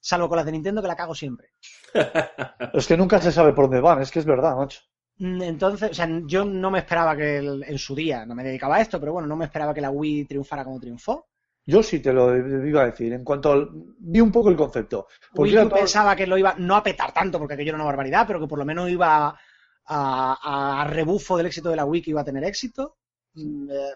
Salvo 0.00 0.28
con 0.28 0.36
las 0.36 0.46
de 0.46 0.52
Nintendo, 0.52 0.80
que 0.82 0.88
la 0.88 0.96
cago 0.96 1.14
siempre. 1.14 1.48
Es 2.74 2.86
que 2.86 2.96
nunca 2.96 3.20
se 3.20 3.30
sabe 3.32 3.52
por 3.52 3.64
dónde 3.66 3.80
van, 3.80 4.00
es 4.02 4.10
que 4.10 4.18
es 4.20 4.24
verdad, 4.24 4.56
macho. 4.56 4.80
Mm, 5.18 5.42
Entonces, 5.42 5.90
o 5.90 5.94
sea, 5.94 6.08
yo 6.26 6.44
no 6.44 6.70
me 6.70 6.80
esperaba 6.80 7.16
que 7.16 7.38
el- 7.38 7.62
en 7.64 7.78
su 7.78 7.94
día, 7.94 8.24
no 8.26 8.34
me 8.34 8.42
dedicaba 8.44 8.76
a 8.76 8.80
esto, 8.80 8.98
pero 8.98 9.12
bueno, 9.12 9.28
no 9.28 9.36
me 9.36 9.44
esperaba 9.44 9.72
que 9.74 9.80
la 9.80 9.90
Wii 9.90 10.24
triunfara 10.26 10.64
como 10.64 10.80
triunfó. 10.80 11.26
Yo 11.66 11.82
sí 11.82 12.00
te 12.00 12.12
lo 12.12 12.36
iba 12.66 12.82
a 12.82 12.86
decir, 12.86 13.12
en 13.12 13.24
cuanto 13.24 13.52
al... 13.52 13.70
Vi 13.98 14.20
un 14.20 14.30
poco 14.32 14.50
el 14.50 14.56
concepto. 14.56 15.06
Porque 15.32 15.52
Wii 15.54 15.64
U 15.64 15.68
todo- 15.68 15.78
pensaba 15.78 16.14
que 16.16 16.26
lo 16.26 16.36
iba, 16.36 16.54
no 16.58 16.76
a 16.76 16.82
petar 16.82 17.12
tanto, 17.12 17.38
porque 17.38 17.54
aquello 17.54 17.70
era 17.70 17.76
una 17.76 17.86
barbaridad, 17.86 18.26
pero 18.26 18.40
que 18.40 18.46
por 18.48 18.58
lo 18.58 18.64
menos 18.66 18.90
iba 18.90 19.38
a, 19.86 20.38
a- 20.42 20.82
a 20.82 20.84
rebufo 20.86 21.36
del 21.36 21.46
éxito 21.46 21.68
de 21.70 21.76
la 21.76 21.84
Wii 21.84 22.02
que 22.02 22.10
iba 22.10 22.20
a 22.22 22.24
tener 22.24 22.44
éxito. 22.44 22.96
Mm, 23.34 23.70
eh, 23.70 23.94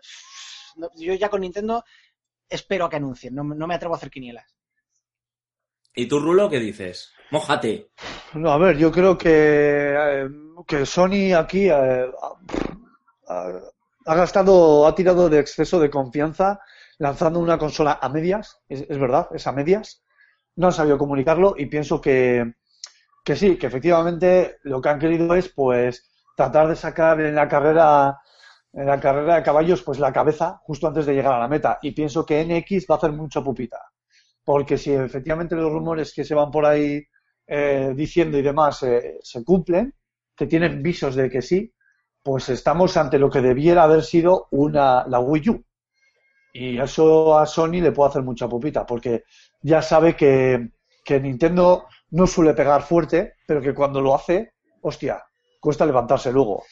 no, 0.76 0.89
yo 0.97 1.14
ya 1.14 1.28
con 1.28 1.41
Nintendo 1.41 1.84
espero 2.49 2.84
a 2.86 2.91
que 2.91 2.97
anuncien, 2.97 3.34
no, 3.34 3.45
me- 3.45 3.57
no 3.57 3.66
me 3.66 3.74
atrevo 3.74 3.95
a 3.95 3.99
hacer 3.99 4.11
quinielas. 4.11 4.47
¿Y 5.95 6.07
tú, 6.07 6.20
Rulo, 6.20 6.49
qué 6.49 6.61
dices? 6.61 7.12
Mójate. 7.30 7.91
No, 8.34 8.51
a 8.53 8.59
ver, 8.59 8.76
yo 8.78 8.91
creo 8.93 9.18
que, 9.18 9.95
eh, 9.99 10.28
que 10.66 10.86
Sony 10.86 11.34
aquí 11.36 11.68
eh, 11.68 12.11
ha, 13.28 13.53
ha 14.07 14.14
gastado, 14.14 14.86
ha 14.86 14.95
tirado 14.95 15.28
de 15.28 15.41
exceso 15.41 15.78
de 15.80 15.91
confianza 15.91 16.61
lanzando 16.99 17.39
una 17.41 17.59
consola 17.59 17.99
a 18.01 18.09
medias, 18.09 18.61
es, 18.68 18.82
es 18.89 18.99
verdad, 18.99 19.28
es 19.32 19.47
a 19.47 19.53
medias. 19.53 20.03
No 20.57 20.66
han 20.68 20.72
sabido 20.72 20.99
comunicarlo 20.99 21.55
y 21.57 21.66
pienso 21.66 22.01
que, 22.01 22.55
que 23.29 23.37
sí, 23.37 23.59
que 23.59 23.66
efectivamente 23.66 24.57
lo 24.62 24.81
que 24.81 24.89
han 24.89 24.99
querido 24.99 25.35
es 25.35 25.51
pues 25.51 26.11
tratar 26.35 26.66
de 26.66 26.76
sacar 26.76 27.20
en 27.20 27.35
la 27.35 27.47
carrera 27.47 28.18
en 28.72 28.87
la 28.87 28.99
carrera 28.99 29.37
de 29.37 29.43
caballos 29.43 29.83
pues 29.83 29.99
la 29.99 30.14
cabeza 30.14 30.62
justo 30.62 30.87
antes 30.87 31.05
de 31.05 31.12
llegar 31.12 31.35
a 31.35 31.41
la 31.41 31.47
meta 31.47 31.79
y 31.83 31.93
pienso 31.93 32.24
que 32.24 32.43
NX 32.43 32.87
va 32.91 32.95
a 32.95 32.99
hacer 32.99 33.12
mucha 33.12 33.43
pupita 33.43 33.83
porque 34.43 34.79
si 34.79 34.95
efectivamente 34.95 35.57
los 35.57 35.70
rumores 35.70 36.14
que 36.14 36.24
se 36.24 36.35
van 36.35 36.51
por 36.51 36.64
ahí 36.64 37.03
eh, 37.47 37.93
diciendo 37.95 38.39
y 38.39 38.43
demás 38.43 38.83
eh, 38.83 39.18
se 39.22 39.45
cumplen, 39.45 39.95
que 40.35 40.47
tienen 40.47 40.83
visos 40.83 41.14
de 41.14 41.29
que 41.29 41.43
sí, 41.43 41.70
pues 42.22 42.49
estamos 42.49 42.97
ante 42.97 43.18
lo 43.18 43.29
que 43.29 43.43
debiera 43.43 43.83
haber 43.83 44.03
sido 44.03 44.49
una, 44.53 45.07
la 45.07 45.20
Wii 45.20 45.51
U. 45.51 45.64
Y 46.55 46.79
eso 46.79 47.39
a 47.39 47.45
Sony 47.45 47.83
le 47.83 47.93
puede 47.93 48.09
hacer 48.09 48.22
mucha 48.22 48.49
pupita, 48.49 48.87
porque 48.87 49.24
ya 49.61 49.83
sabe 49.83 50.16
que, 50.16 50.70
que 51.05 51.20
Nintendo 51.20 51.85
no 52.11 52.27
suele 52.27 52.55
pegar 52.55 52.83
fuerte, 52.83 53.35
pero 53.47 53.61
que 53.61 53.75
cuando 53.75 54.01
lo 54.01 54.15
hace, 54.15 54.53
hostia, 54.83 55.23
cuesta 55.61 55.85
levantarse 55.87 56.33
luego. 56.33 56.65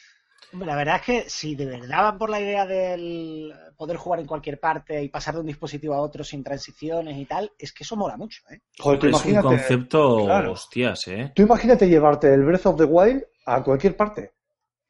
Hombre, 0.53 0.67
La 0.67 0.75
verdad 0.77 0.95
es 0.97 1.01
que 1.01 1.29
si 1.29 1.55
de 1.55 1.65
verdad 1.65 2.03
van 2.03 2.17
por 2.17 2.29
la 2.29 2.39
idea 2.39 2.65
del 2.65 3.53
poder 3.75 3.97
jugar 3.97 4.21
en 4.21 4.25
cualquier 4.27 4.59
parte 4.59 5.03
y 5.03 5.09
pasar 5.09 5.33
de 5.33 5.41
un 5.41 5.45
dispositivo 5.47 5.93
a 5.93 6.01
otro 6.01 6.23
sin 6.23 6.41
transiciones 6.43 7.17
y 7.17 7.25
tal, 7.25 7.51
es 7.59 7.73
que 7.73 7.83
eso 7.83 7.97
mola 7.97 8.15
mucho, 8.15 8.41
¿eh? 8.49 8.61
Joder, 8.79 8.99
tú 8.99 9.07
es 9.07 9.13
un 9.13 9.19
imagínate, 9.19 9.47
concepto, 9.47 10.23
claro. 10.25 10.51
hostias, 10.53 11.07
¿eh? 11.09 11.31
tú 11.35 11.41
imagínate 11.43 11.89
llevarte 11.89 12.33
el 12.33 12.43
Breath 12.45 12.65
of 12.65 12.77
the 12.77 12.85
Wild 12.85 13.23
a 13.45 13.61
cualquier 13.61 13.97
parte. 13.97 14.31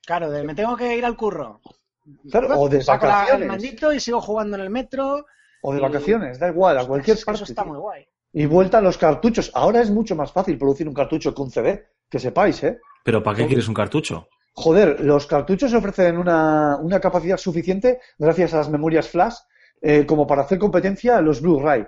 Claro, 0.06 0.30
de 0.30 0.44
me 0.44 0.54
tengo 0.56 0.78
que 0.78 0.96
ir 0.96 1.04
al 1.04 1.18
curro. 1.18 1.60
Claro, 2.32 2.58
o 2.60 2.70
de 2.70 2.82
Saco 2.82 3.06
la- 3.08 3.12
el 3.14 3.18
vacaciones. 3.20 3.48
mandito 3.50 3.92
y 3.92 4.00
sigo 4.00 4.22
jugando 4.22 4.56
en 4.58 4.62
el 4.64 4.70
metro. 4.70 5.26
O 5.64 5.74
de 5.74 5.80
y- 5.80 5.82
vacaciones, 5.82 6.40
da 6.40 6.48
igual, 6.50 6.78
a 6.78 6.86
cualquier 6.86 7.18
parte. 7.26 7.44
Eso 7.44 7.52
está 7.52 7.64
tío. 7.64 7.72
muy 7.74 7.82
guay. 7.82 8.08
Y 8.40 8.46
vuelta 8.46 8.78
a 8.78 8.82
los 8.82 8.98
cartuchos. 8.98 9.52
Ahora 9.56 9.82
es 9.82 9.90
mucho 9.90 10.16
más 10.16 10.32
fácil 10.32 10.58
producir 10.58 10.88
un 10.88 10.94
cartucho 10.94 11.34
que 11.34 11.42
un 11.42 11.50
CD, 11.50 11.70
que 12.10 12.20
sepáis, 12.20 12.64
¿eh? 12.64 12.78
Pero 13.04 13.24
¿para 13.24 13.38
qué 13.38 13.48
quieres 13.48 13.68
un 13.68 13.74
cartucho? 13.74 14.28
Joder, 14.54 15.00
los 15.02 15.26
cartuchos 15.26 15.74
ofrecen 15.74 16.18
una, 16.18 16.78
una 16.78 17.00
capacidad 17.00 17.38
suficiente, 17.38 18.00
gracias 18.18 18.54
a 18.54 18.58
las 18.58 18.70
memorias 18.70 19.08
flash, 19.10 19.36
eh, 19.82 20.06
como 20.06 20.26
para 20.28 20.44
hacer 20.44 20.60
competencia 20.60 21.18
a 21.18 21.22
los 21.22 21.42
Blu-ray. 21.42 21.86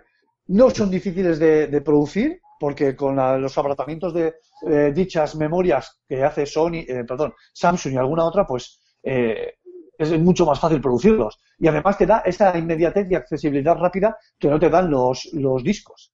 No 0.47 0.69
son 0.71 0.89
difíciles 0.89 1.37
de, 1.37 1.67
de 1.67 1.81
producir, 1.81 2.39
porque 2.59 2.95
con 2.95 3.15
la- 3.15 3.37
los 3.37 3.55
abaratamientos 3.57 4.13
de 4.13 4.33
eh, 4.67 4.91
dichas 4.93 5.35
memorias 5.35 5.99
que 6.07 6.23
hace 6.23 6.45
Sony, 6.47 6.83
eh, 6.87 7.03
perdón, 7.07 7.33
Samsung 7.53 7.93
y 7.93 7.97
alguna 7.97 8.25
otra, 8.25 8.45
pues 8.47 8.79
eh, 9.03 9.53
es 9.97 10.19
mucho 10.19 10.45
más 10.47 10.59
fácil 10.59 10.81
producirlos. 10.81 11.37
Y 11.59 11.67
además 11.67 11.95
te 11.97 12.05
da 12.07 12.23
esa 12.25 12.57
inmediatez 12.57 13.05
y 13.11 13.15
accesibilidad 13.15 13.75
rápida 13.75 14.17
que 14.39 14.47
no 14.47 14.59
te 14.59 14.69
dan 14.69 14.89
los, 14.89 15.29
los 15.33 15.63
discos. 15.63 16.11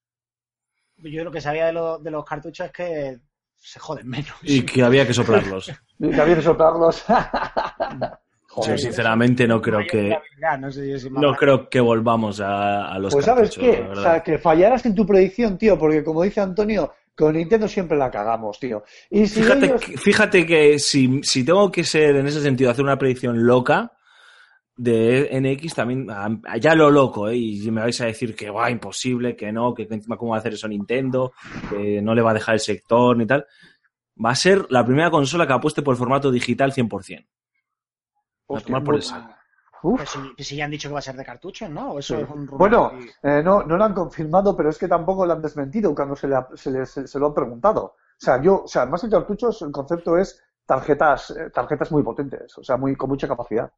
Yo 0.98 1.24
lo 1.24 1.32
que 1.32 1.42
sabía 1.42 1.66
de, 1.68 1.74
lo- 1.74 1.98
de 2.00 2.12
los 2.12 2.24
cartuchos 2.26 2.68
es 2.68 2.72
que 2.72 3.18
se 3.58 3.80
joden 3.80 4.08
menos. 4.08 4.34
Y 4.44 4.62
que 4.64 4.84
había 4.84 5.06
que 5.06 5.14
soplarlos. 5.14 5.72
Y 6.00 6.10
que 6.12 6.22
había 6.22 6.36
que 6.36 6.42
soplarlos. 6.42 7.04
Yo 8.66 8.78
sinceramente 8.78 9.46
no 9.48 9.62
creo 9.62 9.80
que 9.90 10.18
no 10.60 10.72
sé 10.72 10.90
yo 10.90 10.98
si 10.98 11.10
no 11.10 11.34
creo 11.36 11.70
que 11.70 11.82
volvamos 11.82 12.40
a, 12.40 12.88
a 12.88 12.98
los 13.00 13.12
Pues 13.14 13.26
sabes 13.26 13.50
qué, 13.58 13.82
o 13.82 13.96
sea, 13.98 14.24
que 14.24 14.38
fallaras 14.38 14.86
en 14.86 14.96
tu 14.96 15.06
predicción, 15.06 15.58
tío, 15.58 15.78
porque 15.78 16.02
como 16.06 16.24
dice 16.24 16.40
Antonio, 16.40 16.94
con 17.18 17.34
Nintendo 17.36 17.68
siempre 17.68 17.98
la 17.98 18.10
cagamos, 18.10 18.58
tío. 18.58 18.84
Y 19.10 19.28
si 19.28 19.42
Fíjate, 19.42 19.66
ellos- 19.66 19.82
que- 19.82 19.98
fíjate 19.98 20.46
que 20.46 20.80
si, 20.80 21.20
si 21.24 21.44
tengo 21.44 21.70
que 21.70 21.84
ser 21.84 22.16
en 22.16 22.28
ese 22.28 22.40
sentido, 22.42 22.72
hacer 22.72 22.86
una 22.86 22.98
predicción 22.98 23.46
loca 23.46 23.92
de 24.78 25.30
NX, 25.40 25.74
también, 25.76 26.08
ya 26.60 26.76
lo 26.76 26.90
loco, 26.92 27.30
¿eh? 27.30 27.36
Y 27.38 27.72
me 27.72 27.82
vais 27.82 28.00
a 28.02 28.06
decir 28.06 28.36
que 28.36 28.50
va, 28.50 28.70
imposible, 28.70 29.36
que 29.36 29.52
no, 29.52 29.74
que 29.74 29.84
encima 29.90 30.18
cómo 30.18 30.32
va 30.32 30.38
a 30.38 30.40
hacer 30.40 30.54
eso 30.54 30.68
Nintendo, 30.68 31.32
que 31.70 32.02
no 32.02 32.14
le 32.14 32.22
va 32.22 32.32
a 32.32 32.36
dejar 32.36 32.56
el 32.56 32.60
sector 32.60 33.16
ni 33.16 33.26
tal. 33.26 33.46
Va 34.24 34.32
a 34.32 34.36
ser 34.36 34.66
la 34.70 34.86
primera 34.86 35.10
consola 35.12 35.46
que 35.48 35.54
apueste 35.54 35.82
por 35.82 35.94
el 35.94 35.98
formato 35.98 36.30
digital 36.32 36.72
100%. 36.74 36.88
A 36.88 37.28
Hostia, 38.48 38.66
tomar 38.68 38.84
por 38.84 38.96
eso. 38.96 39.16
Uf. 39.84 39.98
Pues 39.98 40.10
si, 40.10 40.20
pues 40.36 40.48
si 40.48 40.56
ya 40.56 40.66
han 40.66 40.72
dicho 40.72 40.90
que 40.90 40.94
va 40.94 41.00
a 41.00 41.04
ser 41.04 41.16
de 41.16 41.24
cartuchos, 41.26 41.70
¿no? 41.70 41.92
¿O 41.94 42.00
eso 42.00 42.16
Sí. 42.16 42.22
es 42.24 42.30
un 42.30 42.48
rumor 42.48 42.58
Bueno, 42.58 42.92
y- 43.00 43.28
eh, 43.28 43.42
no, 43.44 43.64
no 43.64 43.78
lo 43.78 43.84
han 43.84 43.94
confirmado, 43.94 44.56
pero 44.58 44.70
es 44.70 44.78
que 44.78 44.88
tampoco 44.88 45.26
lo 45.26 45.34
han 45.34 45.42
desmentido 45.42 45.94
cuando 45.94 46.16
se, 46.16 46.28
le 46.28 46.36
ha- 46.36 46.48
se, 46.56 46.72
le- 46.72 46.86
se- 46.86 47.08
se 47.08 47.20
lo 47.20 47.28
han 47.28 47.34
preguntado. 47.34 47.84
O 47.86 47.96
sea, 48.18 48.42
yo, 48.42 48.64
o 48.64 48.68
sea, 48.68 48.86
más 48.88 49.02
que 49.02 49.10
cartuchos, 49.10 49.62
el 49.62 49.72
concepto 49.72 50.18
es 50.18 50.42
tarjetas, 50.66 51.32
eh, 51.32 51.50
tarjetas 51.54 51.92
muy 51.92 52.02
potentes, 52.04 52.58
o 52.58 52.64
sea, 52.64 52.78
muy, 52.78 52.96
con 52.96 53.10
mucha 53.10 53.28
capacidad. 53.28 53.72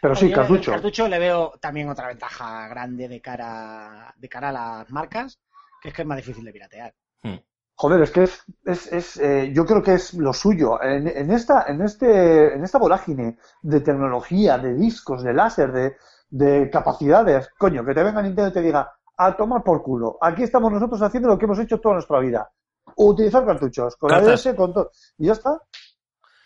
Pero 0.00 0.14
sí, 0.14 0.32
cartucho. 0.32 0.72
cartucho 0.72 1.08
le 1.08 1.18
veo 1.18 1.52
también 1.60 1.88
otra 1.88 2.08
ventaja 2.08 2.68
grande 2.68 3.08
de 3.08 3.20
cara, 3.20 4.14
de 4.16 4.28
cara 4.28 4.48
a 4.48 4.52
las 4.52 4.90
marcas, 4.90 5.40
que 5.82 5.88
es 5.90 5.94
que 5.94 6.02
es 6.02 6.08
más 6.08 6.16
difícil 6.16 6.44
de 6.44 6.52
piratear. 6.52 6.94
Hmm. 7.22 7.36
Joder, 7.74 8.02
es 8.02 8.10
que 8.10 8.22
es, 8.24 8.44
es, 8.64 8.92
es, 8.92 9.16
eh, 9.18 9.52
yo 9.54 9.64
creo 9.64 9.82
que 9.82 9.94
es 9.94 10.14
lo 10.14 10.32
suyo. 10.32 10.82
En, 10.82 11.08
en 11.08 11.30
esta, 11.30 11.64
en 11.66 11.80
este, 11.82 12.54
en 12.54 12.62
esta 12.64 12.78
vorágine 12.78 13.38
de 13.62 13.80
tecnología, 13.80 14.58
de 14.58 14.74
discos, 14.74 15.22
de 15.22 15.32
láser, 15.32 15.72
de, 15.72 15.96
de 16.28 16.68
capacidades, 16.70 17.48
coño, 17.58 17.84
que 17.84 17.94
te 17.94 18.02
venga 18.02 18.20
Nintendo 18.22 18.50
y 18.50 18.52
te 18.52 18.62
diga, 18.62 18.92
a 19.16 19.36
tomar 19.36 19.62
por 19.62 19.82
culo. 19.82 20.18
Aquí 20.20 20.42
estamos 20.42 20.70
nosotros 20.72 21.00
haciendo 21.02 21.28
lo 21.28 21.38
que 21.38 21.44
hemos 21.46 21.58
hecho 21.58 21.78
toda 21.80 21.94
nuestra 21.94 22.18
vida. 22.20 22.50
Utilizar 22.96 23.44
cartuchos, 23.46 23.96
con 23.96 24.10
Cartas. 24.10 24.46
ADS, 24.46 24.56
con 24.56 24.72
todo. 24.74 24.90
Y 25.18 25.26
ya 25.26 25.32
está. 25.32 25.58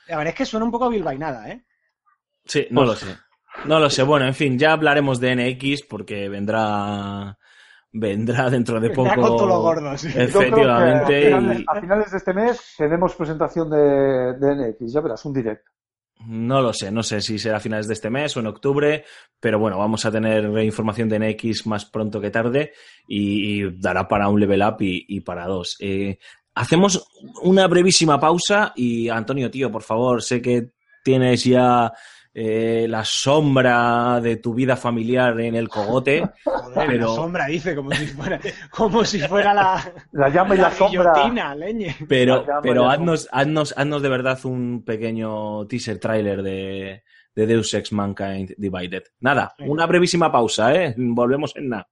La 0.06 0.18
verdad 0.18 0.32
es 0.32 0.38
que 0.38 0.46
suena 0.46 0.66
un 0.66 0.72
poco 0.72 0.88
bilbainada, 0.88 1.48
¿eh? 1.50 1.64
Sí, 2.44 2.66
no 2.70 2.82
Pues- 2.84 2.88
lo 2.90 2.94
sé. 2.96 3.18
No 3.66 3.78
lo 3.80 3.88
sé. 3.90 4.02
Bueno, 4.02 4.26
en 4.26 4.34
fin, 4.34 4.58
ya 4.58 4.72
hablaremos 4.72 5.20
de 5.20 5.34
NX 5.36 5.82
porque 5.82 6.28
vendrá 6.28 7.38
vendrá 7.96 8.50
dentro 8.50 8.80
de 8.80 8.88
Vendrá 8.88 9.14
poco. 9.14 9.28
con 9.28 9.36
todo 9.38 9.46
lo 9.46 9.60
gordo, 9.60 9.96
sí. 9.96 10.08
Efectivamente. 10.16 11.32
a, 11.32 11.38
finales, 11.38 11.60
y- 11.60 11.64
a 11.68 11.80
finales 11.80 12.10
de 12.10 12.16
este 12.18 12.34
mes 12.34 12.74
tenemos 12.76 13.14
presentación 13.14 13.70
de, 13.70 14.34
de 14.38 14.54
NX, 14.72 14.92
ya 14.92 15.00
verás, 15.00 15.24
un 15.24 15.32
directo. 15.32 15.70
No 16.26 16.60
lo 16.62 16.72
sé, 16.72 16.90
no 16.90 17.02
sé 17.02 17.20
si 17.20 17.38
será 17.38 17.58
a 17.58 17.60
finales 17.60 17.86
de 17.86 17.94
este 17.94 18.08
mes 18.10 18.36
o 18.36 18.40
en 18.40 18.46
octubre, 18.46 19.04
pero 19.38 19.58
bueno, 19.58 19.78
vamos 19.78 20.04
a 20.06 20.10
tener 20.10 20.44
información 20.64 21.08
de 21.08 21.18
NX 21.18 21.66
más 21.66 21.84
pronto 21.84 22.20
que 22.20 22.30
tarde 22.30 22.72
y, 23.06 23.62
y 23.62 23.70
dará 23.78 24.08
para 24.08 24.28
un 24.28 24.40
level 24.40 24.62
up 24.62 24.76
y, 24.80 25.04
y 25.08 25.20
para 25.20 25.46
dos. 25.46 25.76
Eh, 25.80 26.18
hacemos 26.54 27.06
una 27.42 27.66
brevísima 27.66 28.18
pausa 28.18 28.72
y 28.76 29.08
Antonio, 29.08 29.50
tío, 29.50 29.70
por 29.70 29.82
favor, 29.82 30.22
sé 30.22 30.40
que 30.40 30.70
tienes 31.04 31.44
ya 31.44 31.92
eh, 32.36 32.86
la 32.88 33.04
sombra 33.04 34.20
de 34.20 34.36
tu 34.38 34.54
vida 34.54 34.76
familiar 34.76 35.38
en 35.40 35.54
el 35.54 35.68
cogote, 35.68 36.28
Joder, 36.44 36.86
pero- 36.88 37.08
la 37.08 37.14
sombra 37.14 37.46
dice 37.46 37.74
como 37.76 37.92
si 37.92 38.06
fuera, 38.08 38.40
como 38.70 39.04
si 39.04 39.20
fuera 39.20 39.54
la, 39.54 39.92
La 40.12 40.28
llama 40.28 40.54
y 40.54 40.58
la 40.58 40.70
sombra. 40.72 41.54
leñe. 41.54 41.94
pero, 42.08 42.44
La 42.46 42.60
pero 42.60 42.90
haznos, 42.90 43.28
haznos, 43.30 43.72
haznos 43.76 44.02
de 44.02 44.08
verdad 44.08 44.38
un 44.44 44.84
pequeño 44.84 45.66
teaser 45.66 45.98
trailer 46.00 46.42
de, 46.42 47.04
de 47.36 47.46
Deus 47.46 47.72
Ex 47.74 47.92
Mankind 47.92 48.54
Divided. 48.58 49.04
Nada, 49.20 49.54
una 49.60 49.86
brevísima 49.86 50.32
pausa, 50.32 50.74
¿eh? 50.74 50.94
Volvemos 50.96 51.54
en 51.56 51.68
nada. 51.68 51.88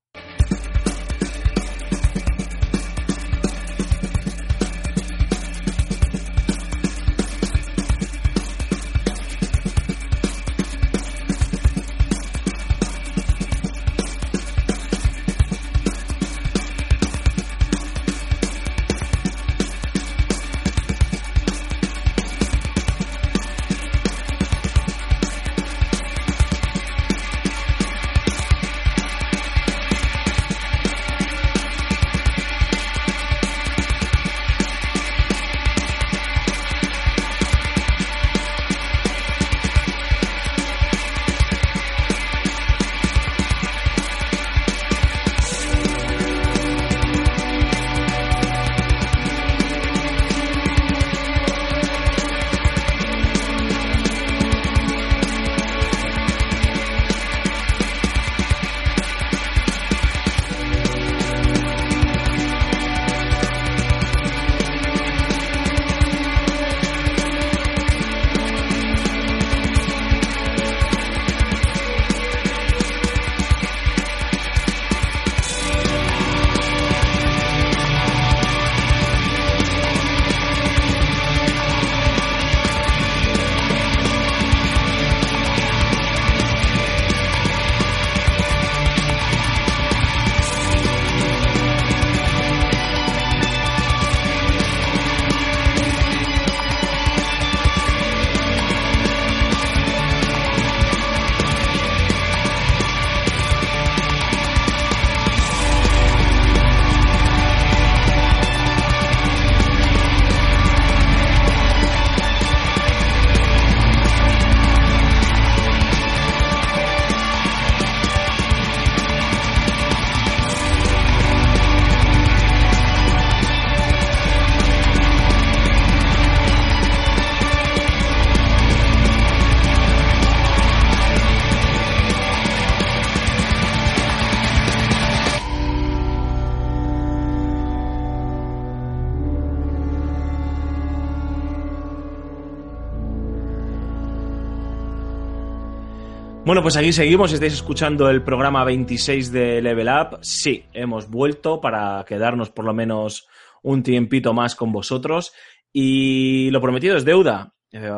Pues 146.62 146.76
aquí 146.76 146.92
seguimos, 146.92 147.32
estáis 147.32 147.54
escuchando 147.54 148.08
el 148.08 148.22
programa 148.22 148.64
26 148.64 149.32
de 149.32 149.60
Level 149.60 149.88
Up. 149.88 150.20
Sí, 150.22 150.64
hemos 150.72 151.10
vuelto 151.10 151.60
para 151.60 152.04
quedarnos 152.06 152.50
por 152.50 152.64
lo 152.64 152.72
menos 152.72 153.26
un 153.64 153.82
tiempito 153.82 154.32
más 154.32 154.54
con 154.54 154.70
vosotros. 154.70 155.32
Y 155.72 156.50
lo 156.52 156.60
prometido 156.60 156.96
es 156.96 157.04
deuda. 157.04 157.52
Eh, 157.72 157.90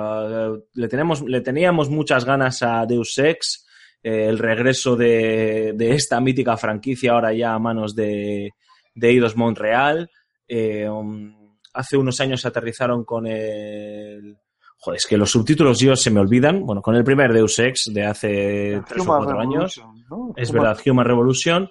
le, 0.73 0.89
tenemos, 0.89 1.21
le 1.21 1.43
teníamos 1.43 1.91
muchas 1.91 2.25
ganas 2.25 2.63
a 2.63 2.87
Deus 2.87 3.19
Ex, 3.19 3.67
eh, 4.03 4.29
el 4.29 4.39
regreso 4.39 4.97
de, 4.97 5.75
esta 5.79 6.19
mítica 6.21 6.57
franquicia 6.57 7.13
ahora 7.13 7.35
ya 7.35 7.53
a 7.53 7.59
manos 7.59 7.95
de, 7.95 8.49
de 8.95 9.33
Montreal. 9.37 10.09
Eh, 10.49 10.89
um, 10.89 11.55
hace 11.75 11.99
unos 11.99 12.19
años 12.19 12.47
aterrizaron 12.47 13.05
con 13.05 13.27
el... 13.27 14.39
Joder, 14.85 14.99
es 14.99 15.07
que 15.07 15.17
los 15.17 15.31
subtítulos 15.31 15.79
yo 15.81 15.97
se 15.97 16.11
me 16.11 16.21
olvidan. 16.21 16.61
Bueno, 16.67 16.83
con 16.83 16.95
el 16.95 17.05
primer 17.05 17.33
Deus 17.33 17.59
Ex 17.59 17.85
de 17.91 18.05
hace 18.05 18.83
tres 18.87 19.03
o 19.03 19.07
cuatro 19.07 19.41
años. 19.41 19.81
Es 20.37 20.51
Human- 20.51 20.63
verdad, 20.63 20.79
Human 20.87 21.07
Revolution, 21.07 21.71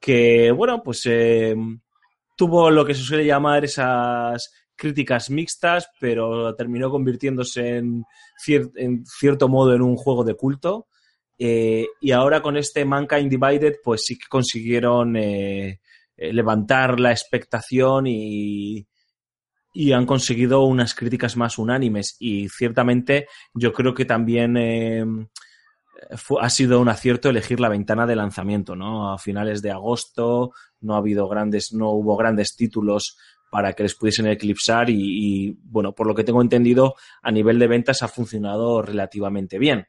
que, 0.00 0.50
bueno, 0.50 0.82
pues 0.82 1.02
eh, 1.06 1.54
tuvo 2.36 2.68
lo 2.70 2.84
que 2.84 2.94
se 2.94 3.02
suele 3.02 3.24
llamar 3.24 3.64
esas 3.64 4.50
críticas 4.74 5.30
mixtas, 5.30 5.88
pero 6.00 6.54
terminó 6.56 6.90
convirtiéndose 6.90 7.76
en, 7.76 8.02
cier- 8.44 8.72
en 8.76 9.04
cierto 9.06 9.48
modo 9.48 9.72
en 9.74 9.82
un 9.82 9.94
juego 9.96 10.24
de 10.24 10.34
culto. 10.34 10.86
Eh, 11.38 11.86
y 12.00 12.10
ahora 12.10 12.42
con 12.42 12.56
este 12.56 12.84
Mankind 12.84 13.30
Divided, 13.30 13.76
pues 13.84 14.02
sí 14.04 14.18
que 14.18 14.26
consiguieron 14.28 15.14
eh, 15.16 15.78
levantar 16.16 16.98
la 16.98 17.12
expectación 17.12 18.08
y, 18.08 18.84
y 19.80 19.92
han 19.92 20.06
conseguido 20.06 20.64
unas 20.64 20.92
críticas 20.92 21.36
más 21.36 21.56
unánimes. 21.56 22.16
Y 22.18 22.48
ciertamente 22.48 23.28
yo 23.54 23.72
creo 23.72 23.94
que 23.94 24.04
también 24.04 25.28
fu- 26.16 26.40
ha 26.40 26.50
sido 26.50 26.80
un 26.80 26.88
acierto 26.88 27.28
elegir 27.28 27.60
la 27.60 27.68
ventana 27.68 28.04
de 28.04 28.16
lanzamiento, 28.16 28.74
¿no? 28.74 29.12
A 29.12 29.18
finales 29.18 29.62
de 29.62 29.70
agosto 29.70 30.50
no 30.80 30.94
ha 30.94 30.98
habido 30.98 31.28
grandes, 31.28 31.72
no 31.72 31.90
hubo 31.90 32.16
grandes 32.16 32.56
títulos 32.56 33.16
para 33.52 33.72
que 33.72 33.84
les 33.84 33.94
pudiesen 33.94 34.26
eclipsar 34.26 34.90
y, 34.90 34.96
y, 34.98 35.56
bueno, 35.62 35.94
por 35.94 36.08
lo 36.08 36.14
que 36.14 36.24
tengo 36.24 36.42
entendido, 36.42 36.96
a 37.22 37.30
nivel 37.30 37.60
de 37.60 37.68
ventas 37.68 38.02
ha 38.02 38.08
funcionado 38.08 38.82
relativamente 38.82 39.58
bien. 39.60 39.86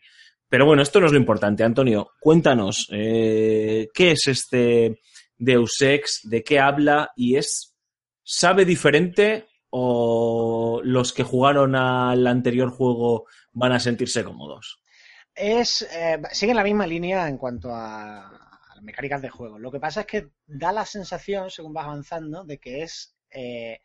Pero 0.48 0.68
bueno, 0.68 0.84
esto 0.84 1.00
no 1.00 1.08
es 1.08 1.12
lo 1.12 1.18
importante. 1.18 1.64
Antonio, 1.64 2.12
cuéntanos, 2.20 2.88
eh, 2.92 3.88
¿qué 3.94 4.12
es 4.12 4.28
este 4.28 5.00
Deus 5.36 5.82
Ex? 5.82 6.22
¿De 6.24 6.44
qué 6.44 6.60
habla? 6.60 7.10
¿Y 7.16 7.38
es, 7.38 7.76
sabe 8.24 8.66
diferente 8.66 9.46
o 9.70 10.82
los 10.84 11.14
que 11.14 11.24
jugaron 11.24 11.76
al 11.76 12.26
anterior 12.28 12.70
juego 12.70 13.26
van 13.54 13.72
a 13.72 13.80
sentirse 13.80 14.24
cómodos? 14.24 14.82
Es, 15.36 15.88
eh, 15.94 16.20
la 16.54 16.64
misma 16.64 16.88
línea 16.88 17.28
en 17.28 17.38
cuanto 17.38 17.70
a, 17.74 18.32
mecánicas 18.82 19.22
de 19.22 19.30
juego. 19.30 19.60
Lo 19.60 19.72
que 19.72 19.80
pasa 19.80 20.02
es 20.02 20.08
que 20.08 20.30
da 20.48 20.72
la 20.72 20.86
sensación, 20.86 21.50
según 21.50 21.74
vas 21.74 21.86
avanzando, 21.86 22.44
de 22.44 22.58
que 22.58 22.84
es. 22.84 23.16
eh, 23.32 23.80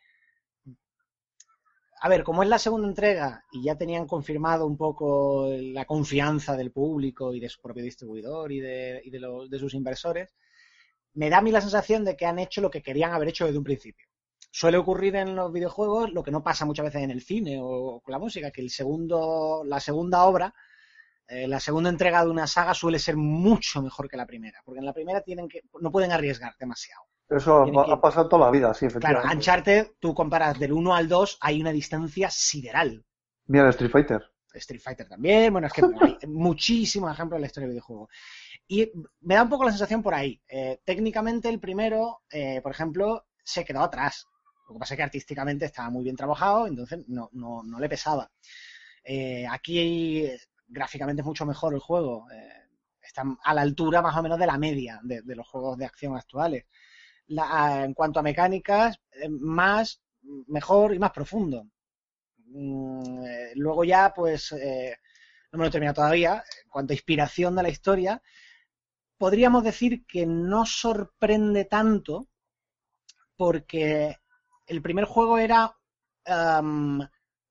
a 2.05 2.09
ver, 2.11 2.23
como 2.23 2.43
es 2.43 2.51
la 2.51 2.59
segunda 2.59 2.87
entrega 2.87 3.45
y 3.51 3.65
ya 3.65 3.79
tenían 3.79 4.07
confirmado 4.07 4.67
un 4.67 4.77
poco 4.77 5.49
la 5.51 5.87
confianza 5.87 6.55
del 6.55 6.71
público 6.71 7.33
y 7.33 7.41
de 7.41 7.49
su 7.49 7.63
propio 7.63 7.83
distribuidor 7.83 8.53
y 8.53 8.61
de, 8.61 9.01
y 9.05 9.11
de 9.11 9.59
sus 9.59 9.73
inversores, 9.73 10.35
me 11.15 11.31
da 11.31 11.39
a 11.39 11.41
mí 11.41 11.51
la 11.51 11.63
sensación 11.63 12.05
de 12.05 12.15
que 12.15 12.27
han 12.27 12.39
hecho 12.39 12.61
lo 12.61 12.71
que 12.71 12.83
querían 12.83 13.13
haber 13.13 13.29
hecho 13.29 13.47
desde 13.47 13.57
un 13.57 13.65
principio. 13.65 14.07
Suele 14.57 14.77
ocurrir 14.77 15.17
en 15.17 15.35
los 15.35 15.53
videojuegos 15.53 16.13
lo 16.13 16.23
que 16.23 16.31
no 16.31 16.45
pasa 16.45 16.65
muchas 16.65 16.85
veces 16.85 17.03
en 17.03 17.11
el 17.11 17.23
cine 17.23 17.59
o 17.61 18.01
con 18.01 18.13
la 18.13 18.21
música, 18.21 18.53
que 18.53 18.61
el 18.61 18.71
segundo, 18.71 19.65
la 19.67 19.81
segunda 19.81 20.23
obra 20.23 20.55
eh, 21.27 21.49
la 21.49 21.59
segunda 21.59 21.91
entrega 21.91 22.23
de 22.23 22.31
una 22.31 22.47
saga 22.47 22.73
suele 22.73 23.01
ser 23.01 23.17
mucho 23.17 23.83
mejor 23.83 24.09
que 24.09 24.17
la 24.17 24.27
primera, 24.27 24.61
porque 24.65 24.79
en 24.79 24.85
la 24.85 24.93
primera 24.93 25.23
tienen 25.23 25.49
que, 25.49 25.63
no 25.81 25.91
pueden 25.91 26.13
arriesgar 26.13 26.55
demasiado. 26.57 27.03
Eso 27.29 27.63
ha, 27.63 27.65
que- 27.65 27.97
pasado 28.01 28.29
toda 28.29 28.47
la 28.47 28.53
vida, 28.53 28.73
sí, 28.75 28.87
Claro, 28.87 28.99
efectivamente. 28.99 29.35
Uncharted, 29.37 29.87
tú 29.99 30.15
comparas 30.15 30.57
del 30.61 30.73
1 30.73 30.95
al 30.95 31.09
2, 31.09 31.39
hay 31.41 31.61
una 31.61 31.73
distancia 31.73 32.31
sideral. 32.31 33.05
Mira 33.47 33.65
el 33.65 33.71
Street 33.71 33.91
Fighter. 33.91 34.23
Street 34.53 34.81
Fighter 34.81 35.09
también, 35.09 35.51
bueno, 35.51 35.67
es 35.67 35.73
que 35.73 35.83
hay 35.83 36.19
muchísimos 36.29 37.11
ejemplos 37.13 37.39
en 37.39 37.41
la 37.41 37.47
historia 37.49 37.67
del 37.67 37.75
videojuego. 37.75 38.09
Y 38.69 38.93
me 39.23 39.35
da 39.35 39.43
un 39.43 39.49
poco 39.49 39.65
la 39.65 39.71
sensación 39.71 40.01
por 40.01 40.15
ahí. 40.15 40.41
Eh, 40.47 40.79
técnicamente 40.85 41.49
el 41.49 41.59
primero, 41.59 42.21
eh, 42.31 42.61
por 42.63 42.71
ejemplo, 42.71 43.27
se 43.43 43.65
quedó 43.65 43.81
atrás. 43.81 44.29
Lo 44.69 44.75
que 44.75 44.79
pasa 44.81 44.95
es 44.95 44.97
que 44.97 45.03
artísticamente 45.05 45.67
estaba 45.67 45.91
muy 45.91 46.05
bien 46.05 46.17
trabajado, 46.17 46.67
entonces 46.67 47.05
no, 47.09 47.29
no, 47.33 47.63
no 47.63 47.79
le 47.79 47.89
pesaba. 47.89 48.31
Eh, 49.05 49.47
aquí 49.47 50.27
gráficamente 50.67 51.21
es 51.21 51.27
mucho 51.27 51.45
mejor 51.47 51.75
el 51.75 51.81
juego. 51.81 52.31
eh, 52.31 52.51
está 53.03 53.25
a 53.45 53.55
la 53.55 53.61
altura 53.61 54.01
más 54.03 54.17
o 54.17 54.23
menos 54.23 54.39
de 54.39 54.47
la 54.47 54.59
media 54.59 54.99
de, 55.03 55.23
los 55.37 55.47
juegos 55.47 55.77
de 55.79 55.85
acción 55.85 56.17
actuales. 56.17 56.65
En 57.29 57.95
cuanto 57.95 58.19
a 58.21 58.23
mecánicas, 58.23 58.99
más, 59.29 60.03
mejor 60.49 60.95
y 60.95 60.99
más 60.99 61.13
profundo. 61.13 61.67
Mm, 62.47 63.25
eh, 63.27 63.53
luego 63.57 63.85
ya, 63.85 64.13
pues, 64.15 64.53
no 64.53 65.59
me 65.59 65.65
lo 65.65 65.67
he 65.67 65.71
terminado 65.71 65.97
todavía. 65.97 66.43
En 66.65 66.71
cuanto 66.71 66.93
a 66.93 66.97
inspiración 66.97 67.55
de 67.57 67.63
la 67.63 67.69
historia, 67.69 68.23
podríamos 69.19 69.65
decir 69.65 70.05
que 70.07 70.27
no 70.27 70.67
sorprende 70.67 71.67
tanto 71.67 72.29
porque 73.37 74.17
el 74.67 74.83
primer 74.83 75.05
juego 75.05 75.39
era 75.39 75.77
am, 76.27 77.01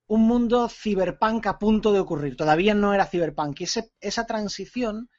un 0.07 0.21
mundo 0.27 0.67
ciberpunk 0.69 1.47
a 1.47 1.57
punto 1.59 1.91
de 1.93 1.99
ocurrir. 1.99 2.35
Todavía 2.35 2.73
no 2.73 2.93
era 2.93 3.05
ciberpunk. 3.05 3.61
Y 3.61 3.63
ese- 3.65 3.91
esa 3.99 4.25
transición, 4.25 5.09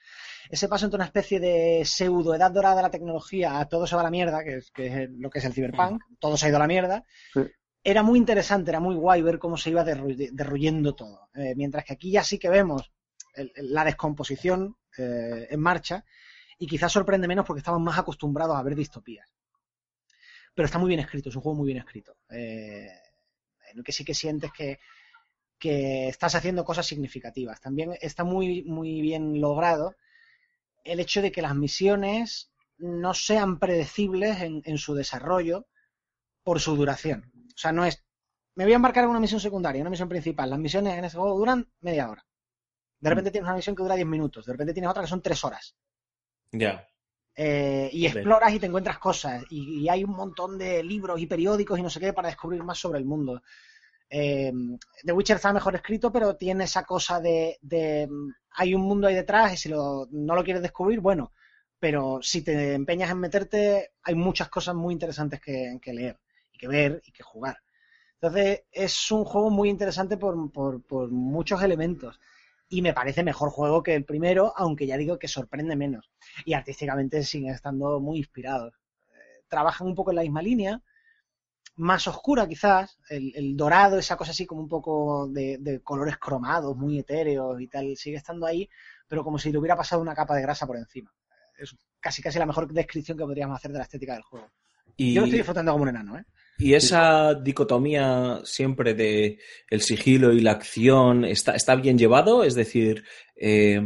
ese 0.51 0.69
paso 0.69 0.85
entre 0.85 0.97
una 0.97 1.07
especie 1.07 1.41
de 1.41 1.83
pseudo 1.85 2.35
edad 2.35 2.51
dorada 2.51 2.77
de 2.77 2.83
la 2.83 2.91
tecnología 2.91 3.59
a 3.61 3.69
todo 3.69 3.87
se 3.87 3.95
va 3.95 4.03
a 4.03 4.05
la 4.05 4.11
mierda, 4.11 4.45
que 4.45 4.57
es, 4.57 4.71
que 4.71 5.05
es 5.05 5.11
lo 5.11 5.31
que 5.31 5.39
es 5.39 5.45
el 5.45 5.53
ciberpunk, 5.55 6.03
todo 6.19 6.37
se 6.37 6.47
ha 6.47 6.49
ido 6.51 6.57
a 6.57 6.61
la 6.61 6.67
mierda, 6.67 7.05
Sí. 7.33 7.41
era 7.83 8.03
muy 8.03 8.19
interesante, 8.19 8.71
era 8.71 8.81
muy 8.81 8.95
guay 8.95 9.23
ver 9.23 9.39
cómo 9.39 9.57
se 9.57 9.71
iba 9.71 9.85
derru- 9.85 10.31
derruyendo 10.33 10.95
todo. 10.95 11.29
Eh, 11.35 11.55
mientras 11.57 11.85
que 11.85 11.95
aquí 11.95 12.11
ya 12.11 12.23
sí 12.25 12.39
que 12.39 12.49
vemos 12.51 12.93
el- 13.35 13.53
el- 13.57 13.73
la 13.73 13.85
descomposición 13.85 14.77
eh, 14.99 15.49
en 15.51 15.61
marcha 15.61 16.05
y 16.59 16.67
quizás 16.69 16.93
sorprende 16.93 17.27
menos 17.27 17.45
porque 17.45 17.59
estamos 17.59 17.81
más 17.81 17.99
acostumbrados 17.99 18.57
a 18.57 18.63
ver 18.63 18.77
distopías. 18.77 19.27
Pero 20.55 20.67
está 20.67 20.79
muy 20.79 20.89
bien 20.89 21.01
escrito, 21.01 21.29
es 21.29 21.37
un 21.37 21.43
juego 21.43 21.59
muy 21.59 21.67
bien 21.67 21.79
escrito. 21.79 22.17
Eh, 22.31 22.89
en 23.71 23.79
el 23.79 23.85
que 23.85 23.93
sí 23.93 24.05
que 24.05 24.15
sientes 24.15 24.53
que, 24.53 24.79
que 25.59 26.09
estás 26.09 26.35
haciendo 26.35 26.65
cosas 26.65 26.87
significativas. 26.87 27.61
También 27.61 27.97
está 28.01 28.25
muy, 28.25 28.63
muy 28.65 29.01
bien 29.01 29.41
logrado 29.41 29.97
el 30.85 31.01
hecho 31.01 31.23
de 31.23 31.33
que 31.33 31.43
las 31.43 31.57
misiones 31.57 32.53
no 32.77 33.15
sean 33.15 33.59
predecibles 33.59 34.41
en, 34.41 34.63
en 34.65 34.79
su 34.79 34.95
desarrollo 34.95 35.67
por 36.43 36.61
su 36.61 36.77
duración. 36.77 37.33
O 37.55 37.59
sea, 37.59 37.73
no 37.73 37.85
es, 37.85 38.05
me 38.55 38.65
voy 38.65 38.73
a 38.75 38.77
embarcar 38.77 39.05
en 39.05 39.11
una 39.11 39.21
misión 39.21 39.41
secundaria, 39.41 39.81
una 39.81 39.91
misión 39.91 40.09
principal. 40.09 40.51
Las 40.51 40.59
misiones 40.59 40.97
en 40.97 41.05
ese 41.05 41.17
juego 41.17 41.37
duran 41.39 41.69
media 41.81 42.11
hora. 42.11 42.25
De 43.01 43.11
repente 43.11 43.31
tienes 43.31 43.47
una 43.47 43.57
misión 43.57 43.77
que 43.77 43.83
dura 43.83 43.97
10 43.97 44.07
minutos, 44.07 44.47
de 44.47 44.53
repente 44.53 44.73
tienes 44.73 44.91
otra 44.91 45.03
que 45.03 45.09
son 45.09 45.21
3 45.21 45.45
horas. 45.45 45.77
Ya. 46.53 46.87
Eh, 47.37 47.91
y 47.93 48.07
exploras 48.07 48.53
y 48.55 48.61
te 48.61 48.67
encuentras 48.67 48.99
cosas. 48.99 49.45
Y, 49.51 49.81
y 49.85 49.89
hay 49.89 50.05
un 50.05 50.13
montón 50.13 50.59
de 50.59 50.83
libros 50.85 51.21
y 51.21 51.27
periódicos 51.27 51.79
y 51.79 51.83
no 51.83 51.91
sé 51.91 52.01
qué 52.01 52.13
para 52.13 52.29
descubrir 52.29 52.63
más 52.63 52.79
sobre 52.79 52.99
el 53.01 53.05
mundo. 53.05 53.43
Eh, 54.11 54.53
The 55.05 55.13
Witcher 55.13 55.37
está 55.37 55.53
mejor 55.53 55.75
escrito, 55.75 56.13
pero 56.13 56.37
tiene 56.37 56.65
esa 56.65 56.85
cosa 56.85 57.21
de, 57.21 57.59
de, 57.63 58.09
hay 58.53 58.75
un 58.75 58.83
mundo 58.83 59.07
ahí 59.09 59.15
detrás 59.15 59.53
y 59.55 59.57
si 59.57 59.69
lo- 59.69 60.07
no 60.11 60.35
lo 60.35 60.45
quieres 60.45 60.63
descubrir, 60.63 61.01
bueno. 61.01 61.33
Pero 61.79 62.21
si 62.23 62.43
te 62.43 62.75
empeñas 62.75 63.11
en 63.11 63.19
meterte, 63.21 63.93
hay 64.03 64.15
muchas 64.15 64.49
cosas 64.49 64.75
muy 64.75 64.93
interesantes 64.95 65.41
que, 65.41 65.79
que 65.83 65.93
leer 65.93 66.19
y 66.53 66.59
que 66.59 66.69
ver 66.69 67.03
y 67.05 67.13
que 67.13 67.23
jugar. 67.23 67.59
Entonces, 68.21 68.63
es 68.73 69.11
un 69.13 69.25
juego 69.25 69.51
muy 69.51 69.69
interesante 69.71 70.17
por, 70.17 70.51
por- 70.53 70.83
por 70.85 71.11
muchos 71.11 71.63
elementos. 71.63 72.19
Y 72.75 72.83
me 72.83 72.93
parece 72.93 73.23
mejor 73.23 73.51
juego 73.51 73.85
que 73.85 73.95
el 73.95 74.05
primero, 74.05 74.53
aunque 74.57 74.85
ya 74.85 74.97
digo 74.97 75.17
que 75.17 75.29
sorprende 75.29 75.77
menos. 75.77 76.11
Y 76.45 76.55
artísticamente 76.55 77.23
siguen 77.23 77.55
estando 77.55 78.01
muy 78.01 78.19
inspirados. 78.19 78.75
Eh, 79.13 79.45
trabajan 79.49 79.87
un 79.87 79.95
poco 79.95 80.11
en 80.11 80.17
la 80.17 80.23
misma 80.23 80.43
línea, 80.43 80.83
más 81.77 82.09
oscura 82.09 82.49
quizás, 82.49 82.99
el, 83.09 83.33
el 83.37 83.57
dorado, 83.57 83.97
esa 83.97 84.17
cosa 84.17 84.33
así 84.33 84.45
como 84.45 84.61
un 84.61 84.69
poco 84.69 85.29
de, 85.29 85.59
de 85.59 85.83
colores 85.83 86.17
cromados, 86.17 86.77
muy 86.77 86.99
etéreos 86.99 87.61
y 87.61 87.69
tal, 87.69 87.97
sigue 87.97 88.17
estando 88.17 88.45
ahí, 88.45 88.69
pero 89.07 89.23
como 89.23 89.39
si 89.39 89.53
le 89.53 89.59
hubiera 89.59 89.77
pasado 89.77 90.03
una 90.03 90.17
capa 90.17 90.35
de 90.35 90.43
grasa 90.43 90.67
por 90.67 90.77
encima. 90.77 91.15
Es 91.57 91.77
casi 92.01 92.23
casi 92.23 92.41
la 92.41 92.47
mejor 92.47 92.73
descripción 92.73 93.17
que 93.17 93.25
podríamos 93.25 93.57
hacer 93.57 93.71
de 93.71 93.79
la 93.79 93.85
estética 93.85 94.15
del 94.15 94.23
juego. 94.23 94.51
Y, 94.97 95.15
Yo 95.15 95.21
lo 95.21 95.27
estoy 95.27 95.39
disfrutando 95.39 95.71
como 95.71 95.85
un 95.85 95.91
enano, 95.91 96.19
¿eh? 96.19 96.25
Y 96.57 96.75
esa 96.75 97.35
dicotomía 97.35 98.41
siempre 98.45 98.95
de 98.95 99.39
el 99.69 99.81
sigilo 99.81 100.33
y 100.33 100.41
la 100.41 100.53
acción 100.53 101.25
está, 101.25 101.55
está 101.55 101.75
bien 101.75 101.99
llevado, 101.99 102.45
es 102.45 102.55
decir, 102.55 103.05
eh, 103.37 103.83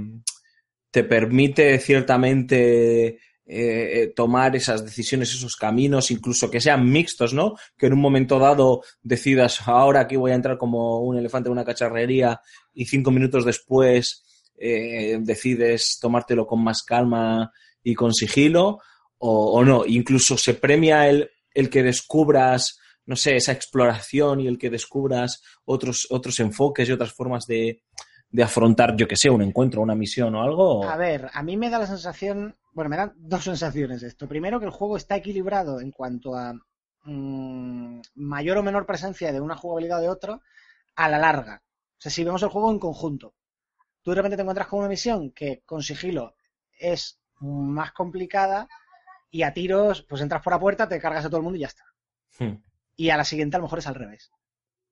te 0.91 1.05
permite 1.05 1.79
ciertamente 1.79 3.21
eh, 3.47 4.13
tomar 4.15 4.55
esas 4.55 4.85
decisiones, 4.85 5.33
esos 5.33 5.57
caminos, 5.57 6.11
incluso 6.11 6.51
que 6.51 6.61
sean 6.61 6.91
mixtos, 6.91 7.33
¿no? 7.33 7.55
Que 7.77 7.87
en 7.87 7.95
un 7.95 8.01
momento 8.01 8.39
dado 8.39 8.83
decidas, 9.03 9.67
ahora 9.67 10.01
aquí 10.01 10.17
voy 10.17 10.33
a 10.33 10.35
entrar 10.35 10.59
como 10.59 11.01
un 11.01 11.17
elefante 11.17 11.49
en 11.49 11.53
una 11.53 11.65
cacharrería 11.65 12.41
y 12.75 12.85
cinco 12.85 13.11
minutos 13.11 13.47
después 13.47 14.25
eh, 14.59 15.19
decides 15.23 15.99
tomártelo 16.01 16.47
con 16.47 16.63
más 16.63 16.83
calma 16.83 17.51
y 17.83 17.95
con 17.95 18.13
sigilo, 18.13 18.81
o 19.21 19.65
no. 19.65 19.85
Incluso 19.87 20.37
se 20.37 20.55
premia 20.55 21.09
el, 21.09 21.29
el 21.59 21.71
que 21.71 21.83
descubras, 21.83 22.79
no 23.05 23.17
sé, 23.17 23.35
esa 23.35 23.51
exploración 23.51 24.41
y 24.41 24.47
el 24.47 24.59
que 24.59 24.71
descubras 24.71 25.43
otros, 25.65 26.07
otros 26.11 26.39
enfoques 26.39 26.89
y 26.89 26.93
otras 26.93 27.13
formas 27.13 27.47
de, 27.47 27.83
de 28.31 28.43
afrontar, 28.45 28.95
yo 28.97 29.09
que 29.09 29.17
sé, 29.17 29.29
un 29.29 29.43
encuentro, 29.43 29.83
una 29.83 29.97
misión 29.97 30.37
o 30.37 30.43
algo. 30.43 30.85
A 30.85 30.97
ver, 30.97 31.29
a 31.33 31.43
mí 31.43 31.57
me 31.57 31.69
da 31.69 31.81
la 31.81 31.89
sensación, 31.89 32.57
bueno, 32.73 32.89
me 32.89 32.97
dan 32.97 33.13
dos 33.17 33.43
sensaciones 33.43 34.05
esto. 34.05 34.29
Primero, 34.29 34.61
que 34.61 34.67
el 34.67 34.71
juego 34.71 34.97
está 34.97 35.17
equilibrado 35.17 35.81
en 35.81 35.91
cuanto 35.91 36.37
a 36.37 36.55
mm, 37.03 38.03
mayor 38.15 38.59
o 38.59 38.63
menor 38.63 38.87
presencia 38.87 39.33
de 39.33 39.41
una 39.41 39.57
jugabilidad 39.57 39.99
o 39.99 40.03
de 40.03 40.09
otro 40.11 40.43
a 40.95 41.09
la 41.09 41.19
larga. 41.19 41.65
O 41.65 42.01
sea, 42.01 42.13
si 42.13 42.23
vemos 42.23 42.45
el 42.45 42.51
juego 42.51 42.71
en 42.71 42.79
conjunto, 42.79 43.35
tú 44.03 44.13
de 44.13 44.17
repente 44.17 44.37
te 44.37 44.43
encuentras 44.43 44.69
con 44.69 44.79
una 44.79 44.89
misión 44.89 45.33
que 45.33 45.65
con 45.67 45.83
sigilo 45.83 46.37
es 46.79 47.21
más 47.41 47.91
complicada 47.91 48.69
y 49.31 49.43
a 49.43 49.53
tiros, 49.55 50.03
pues 50.03 50.23
entras 50.23 50.43
por 50.43 50.53
la 50.53 50.61
puerta, 50.61 50.89
te 50.89 51.01
cargas 51.01 51.25
a 51.25 51.29
todo 51.29 51.39
el 51.39 51.45
mundo 51.45 51.57
y 51.59 51.61
ya 51.63 51.69
está. 51.69 51.85
Hmm. 52.39 52.63
Y 52.97 53.11
a 53.11 53.17
la 53.17 53.25
siguiente 53.25 53.57
a 53.57 53.59
lo 53.61 53.65
mejor 53.65 53.79
es 53.81 53.87
al 53.87 53.95
revés. 53.95 54.31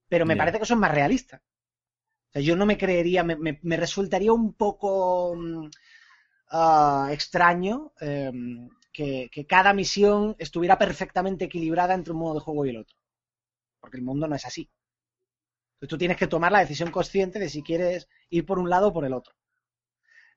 Pero 0.08 0.26
me 0.26 0.36
parece 0.36 0.58
que 0.58 0.64
eso 0.64 0.74
es 0.74 0.80
más 0.80 0.92
realista. 0.94 1.42
O 2.30 2.32
sea, 2.32 2.42
yo 2.42 2.56
no 2.56 2.66
me 2.66 2.78
creería, 2.78 3.24
me, 3.24 3.36
me- 3.36 3.60
me 3.62 3.76
resultaría 3.76 4.32
un 4.32 4.54
poco 4.54 5.34
mm, 5.36 5.68
ah, 6.50 7.08
extraño 7.12 7.92
eh, 8.00 8.32
que, 8.92 9.28
que 9.32 9.46
cada 9.46 9.72
misión 9.74 10.36
estuviera 10.38 10.78
perfectamente 10.78 11.46
equilibrada 11.46 11.94
entre 11.94 12.12
un 12.12 12.20
modo 12.20 12.34
de 12.34 12.40
juego 12.40 12.66
y 12.66 12.70
el 12.70 12.78
otro. 12.78 12.96
Porque 13.80 13.96
el 13.98 14.04
mundo 14.04 14.28
no 14.28 14.34
es 14.36 14.44
así. 14.46 14.70
Entonces 15.76 15.88
tú 15.90 15.98
tienes 15.98 16.16
que 16.16 16.26
tomar 16.26 16.52
la 16.52 16.60
decisión 16.60 16.90
consciente 16.90 17.38
de 17.38 17.48
si 17.48 17.62
quieres 17.62 18.08
ir 18.30 18.46
por 18.46 18.58
un 18.58 18.70
lado 18.70 18.88
o 18.88 18.92
por 18.92 19.04
el 19.04 19.12
otro. 19.12 19.34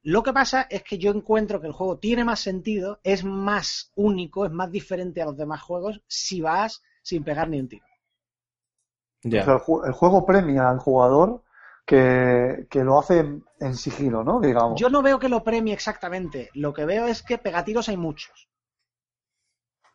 Lo 0.04 0.24
que 0.24 0.34
pasa 0.34 0.64
es 0.70 0.84
que 0.84 0.98
yo 0.98 1.10
encuentro 1.12 1.62
que 1.62 1.68
el 1.68 1.74
juego 1.74 2.00
tiene 2.00 2.26
más 2.26 2.42
sentido, 2.42 3.00
es 3.02 3.24
más 3.24 3.94
único, 3.96 4.46
es 4.46 4.52
más 4.52 4.70
diferente 4.70 5.22
a 5.22 5.26
los 5.26 5.38
demás 5.38 5.62
juegos 5.62 6.02
si 6.06 6.42
vas 6.42 6.82
sin 7.02 7.24
pegar 7.24 7.48
ni 7.48 7.62
un 7.62 7.70
tiro. 7.70 7.86
Ya. 9.24 9.42
O 9.42 9.44
sea, 9.46 9.54
el, 9.54 9.60
ju- 9.62 9.86
el 9.88 9.94
juego 9.94 10.26
premia 10.26 10.70
al 10.70 10.80
jugador 10.80 11.44
que, 11.86 12.68
que 12.70 12.84
lo 12.84 13.00
hace 13.00 13.20
en, 13.20 13.44
en 13.60 13.76
sigilo, 13.76 14.24
¿no? 14.24 14.40
Digamos. 14.40 14.80
Yo 14.80 14.90
no 14.90 15.02
veo 15.02 15.20
que 15.20 15.28
lo 15.28 15.44
premie 15.44 15.74
exactamente. 15.74 16.50
Lo 16.54 16.74
que 16.74 16.86
veo 16.86 17.08
es 17.08 17.22
que 17.22 17.38
pegatiros 17.38 17.90
hay 17.90 17.98
muchos. 17.98 18.48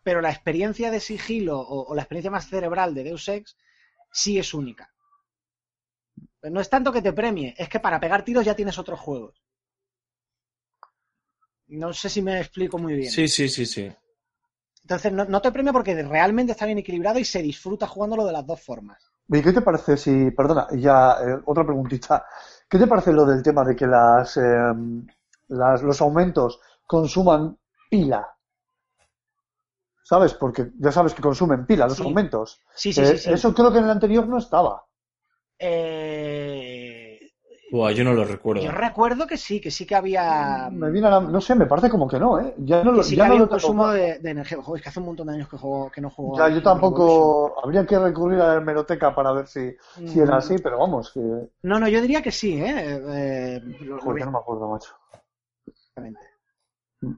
Pero 0.04 0.20
la 0.20 0.30
experiencia 0.30 0.92
de 0.92 1.00
sigilo 1.00 1.58
o, 1.58 1.86
o 1.90 1.94
la 1.96 2.02
experiencia 2.02 2.30
más 2.30 2.46
cerebral 2.48 2.94
de 2.94 3.02
Deus 3.02 3.26
Ex 3.28 3.56
sí 4.12 4.38
es 4.38 4.54
única. 4.54 4.94
No 6.56 6.60
es 6.60 6.70
tanto 6.70 6.92
que 6.92 7.02
te 7.02 7.12
premie, 7.12 7.56
es 7.58 7.68
que 7.68 7.80
para 7.80 7.98
pegar 7.98 8.24
tiros 8.24 8.44
ya 8.44 8.54
tienes 8.54 8.78
otros 8.78 9.00
juegos. 9.00 9.42
No 11.68 11.92
sé 11.92 12.08
si 12.08 12.22
me 12.22 12.40
explico 12.40 12.78
muy 12.78 12.94
bien. 12.94 13.10
Sí, 13.10 13.28
sí, 13.28 13.48
sí, 13.48 13.66
sí. 13.66 13.92
Entonces 14.82 15.12
no, 15.12 15.24
no 15.24 15.40
te 15.42 15.50
premia 15.52 15.72
porque 15.72 16.00
realmente 16.02 16.52
está 16.52 16.66
bien 16.66 16.78
equilibrado 16.78 17.18
y 17.18 17.24
se 17.24 17.42
disfruta 17.42 17.86
jugándolo 17.86 18.24
de 18.26 18.32
las 18.32 18.46
dos 18.46 18.60
formas. 18.62 19.02
¿Y 19.28 19.42
qué 19.42 19.52
te 19.52 19.62
parece 19.62 19.96
si, 19.96 20.30
perdona, 20.30 20.68
ya 20.72 21.16
eh, 21.26 21.40
otra 21.46 21.64
preguntita, 21.64 22.26
¿qué 22.68 22.78
te 22.78 22.86
parece 22.86 23.12
lo 23.12 23.24
del 23.24 23.42
tema 23.42 23.64
de 23.64 23.74
que 23.74 23.86
las, 23.86 24.36
eh, 24.36 24.72
las- 25.48 25.82
los 25.82 26.00
aumentos 26.02 26.60
consuman 26.86 27.58
pila? 27.90 28.28
¿Sabes? 30.10 30.34
Porque 30.34 30.70
ya 30.78 30.92
sabes 30.92 31.14
que 31.14 31.22
consumen 31.28 31.66
pila 31.66 31.86
los 31.88 31.96
Sí. 31.98 32.04
aumentos. 32.04 32.60
Sí, 32.74 32.92
sí, 32.92 33.00
Eh, 33.02 33.06
sí. 33.06 33.18
sí. 33.18 33.30
Eso 33.32 33.54
creo 33.54 33.72
que 33.72 33.78
en 33.78 33.84
el 33.84 33.90
anterior 33.90 34.26
no 34.28 34.38
estaba. 34.38 34.84
Eh, 35.58 36.73
Buah, 37.70 37.92
yo 37.92 38.04
no 38.04 38.12
lo 38.12 38.24
recuerdo. 38.24 38.62
Yo 38.62 38.70
recuerdo 38.70 39.26
que 39.26 39.36
sí, 39.36 39.60
que 39.60 39.70
sí 39.70 39.84
que 39.86 39.94
había. 39.94 40.70
Me 40.70 40.90
viene 40.90 41.08
a 41.08 41.10
la- 41.10 41.20
no 41.20 41.40
sé, 41.40 41.54
me 41.54 41.66
parece 41.66 41.90
como 41.90 42.06
que 42.08 42.18
no, 42.18 42.38
¿eh? 42.40 42.54
Ya 42.58 42.84
no 42.84 42.92
lo, 42.92 42.98
que 42.98 43.04
sí 43.04 43.16
ya 43.16 43.22
que 43.24 43.28
no 43.28 43.34
había 43.34 43.40
lo 43.44 43.48
consumo 43.48 43.88
de, 43.88 44.18
de 44.20 44.30
energía. 44.30 44.62
Joder, 44.62 44.78
es 44.78 44.82
que 44.84 44.88
hace 44.90 45.00
un 45.00 45.06
montón 45.06 45.26
de 45.26 45.34
años 45.34 45.48
que, 45.48 45.56
juego, 45.56 45.90
que 45.90 46.00
no 46.00 46.10
juego. 46.10 46.36
Ya, 46.36 46.48
yo 46.48 46.54
Revolution. 46.56 46.62
tampoco. 46.62 47.54
Habría 47.62 47.86
que 47.86 47.98
recurrir 47.98 48.40
a 48.40 48.48
la 48.48 48.54
hemeroteca 48.56 49.14
para 49.14 49.32
ver 49.32 49.46
si, 49.46 49.76
si 50.04 50.20
era 50.20 50.36
Mm. 50.36 50.38
así, 50.38 50.58
pero 50.58 50.78
vamos, 50.78 51.10
que. 51.12 51.20
No, 51.62 51.80
no, 51.80 51.88
yo 51.88 52.00
diría 52.00 52.22
que 52.22 52.30
sí, 52.30 52.54
¿eh? 52.60 53.00
eh 53.08 53.60
lo- 53.80 53.96
lo 53.96 54.02
Joder, 54.02 54.24
no 54.26 54.32
me 54.32 54.38
acuerdo, 54.38 54.68
macho. 54.68 54.94
Exactamente. 55.66 56.26
Mm. 57.02 57.14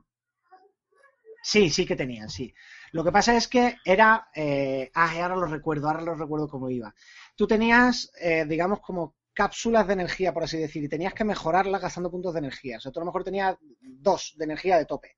Sí, 1.42 1.70
sí 1.70 1.86
que 1.86 1.96
tenían, 1.96 2.28
sí. 2.28 2.52
Lo 2.92 3.04
que 3.04 3.12
pasa 3.12 3.36
es 3.36 3.46
que 3.48 3.76
era. 3.84 4.28
eh, 4.34 4.90
ah, 4.94 5.12
ahora 5.22 5.36
lo 5.36 5.46
recuerdo, 5.46 5.88
ahora 5.88 6.02
lo 6.02 6.14
recuerdo 6.14 6.48
cómo 6.48 6.70
iba. 6.70 6.94
Tú 7.36 7.46
tenías, 7.46 8.10
eh, 8.20 8.44
digamos, 8.48 8.80
como 8.80 9.14
cápsulas 9.36 9.86
de 9.86 9.92
energía, 9.92 10.32
por 10.32 10.44
así 10.44 10.56
decir, 10.56 10.82
y 10.82 10.88
tenías 10.88 11.12
que 11.12 11.22
mejorarlas 11.22 11.82
gastando 11.82 12.10
puntos 12.10 12.32
de 12.32 12.38
energía. 12.38 12.78
O 12.78 12.80
sea, 12.80 12.90
tú 12.90 13.00
a 13.00 13.02
lo 13.02 13.06
mejor 13.06 13.22
tenías 13.22 13.54
dos 13.82 14.34
de 14.38 14.44
energía 14.44 14.78
de 14.78 14.86
tope 14.86 15.16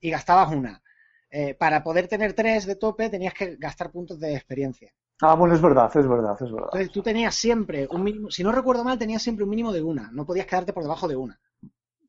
y 0.00 0.10
gastabas 0.10 0.50
una. 0.50 0.82
Eh, 1.30 1.54
para 1.54 1.82
poder 1.82 2.08
tener 2.08 2.32
tres 2.32 2.64
de 2.64 2.76
tope 2.76 3.10
tenías 3.10 3.34
que 3.34 3.56
gastar 3.56 3.90
puntos 3.90 4.18
de 4.18 4.34
experiencia. 4.34 4.92
Ah, 5.20 5.34
bueno, 5.34 5.54
es 5.54 5.60
verdad, 5.60 5.90
es 5.94 6.08
verdad, 6.08 6.36
es 6.40 6.50
verdad. 6.50 6.70
Entonces 6.72 6.90
tú 6.90 7.02
tenías 7.02 7.34
siempre 7.34 7.86
un 7.90 8.02
mínimo, 8.02 8.30
si 8.30 8.42
no 8.42 8.50
recuerdo 8.50 8.82
mal, 8.82 8.98
tenías 8.98 9.22
siempre 9.22 9.44
un 9.44 9.50
mínimo 9.50 9.72
de 9.72 9.82
una. 9.82 10.10
No 10.10 10.24
podías 10.24 10.46
quedarte 10.46 10.72
por 10.72 10.82
debajo 10.82 11.06
de 11.06 11.16
una. 11.16 11.38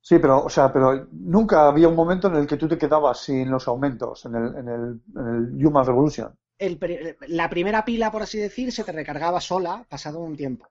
Sí, 0.02 0.20
pero, 0.20 0.44
o 0.46 0.50
sea, 0.50 0.72
pero 0.72 1.08
nunca 1.12 1.68
había 1.68 1.90
un 1.90 1.96
momento 1.96 2.28
en 2.28 2.36
el 2.36 2.48
que 2.48 2.58
tú 2.58 2.68
te 2.68 2.78
quedabas 2.78 3.20
sin 3.20 3.52
los 3.52 3.68
aumentos 3.68 4.26
en 4.26 4.36
el, 4.36 4.56
en 4.56 4.68
el, 4.70 5.02
en 5.16 5.28
el 5.28 5.66
Human 5.66 5.86
Revolution. 5.86 6.34
el 6.58 7.18
la 7.28 7.50
primera 7.50 7.84
pila, 7.84 8.10
por 8.12 8.24
así 8.24 8.38
decir, 8.38 8.72
se 8.72 8.84
te 8.84 8.92
recargaba 8.94 9.40
sola 9.40 9.86
pasado 9.90 10.20
un 10.20 10.36
tiempo. 10.36 10.68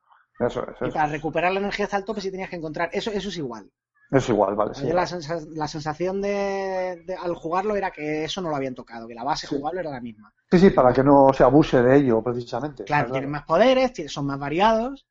Eso 0.46 0.66
Y 0.86 0.90
para 0.90 1.06
recuperar 1.06 1.52
la 1.52 1.60
energía 1.60 1.84
hasta 1.86 1.96
el 1.98 2.04
tope 2.04 2.20
sí 2.20 2.30
tenías 2.30 2.50
que 2.50 2.56
encontrar. 2.56 2.90
Eso, 2.92 3.10
eso 3.10 3.28
es 3.28 3.36
igual. 3.36 3.70
Es 4.10 4.28
igual, 4.28 4.54
vale. 4.54 4.74
sí. 4.74 4.86
La, 4.88 5.06
sensa- 5.06 5.40
la 5.54 5.68
sensación 5.68 6.20
de, 6.20 7.02
de- 7.06 7.14
al 7.16 7.34
jugarlo 7.34 7.76
era 7.76 7.90
que 7.90 8.24
eso 8.24 8.42
no 8.42 8.50
lo 8.50 8.56
habían 8.56 8.74
tocado, 8.74 9.08
que 9.08 9.14
la 9.14 9.24
base 9.24 9.46
Sí. 9.46 9.56
jugable 9.56 9.80
era 9.80 9.90
la 9.90 10.00
misma. 10.00 10.32
Sí, 10.50 10.58
sí, 10.58 10.70
para 10.70 10.92
que 10.92 11.02
no 11.02 11.32
se 11.32 11.44
abuse 11.44 11.82
de 11.82 11.96
ello, 11.96 12.22
precisamente. 12.22 12.84
Claro, 12.84 13.10
tienen 13.10 13.30
más 13.30 13.44
poderes, 13.44 13.92
son 14.12 14.26
más 14.26 14.38
variados, 14.38 15.06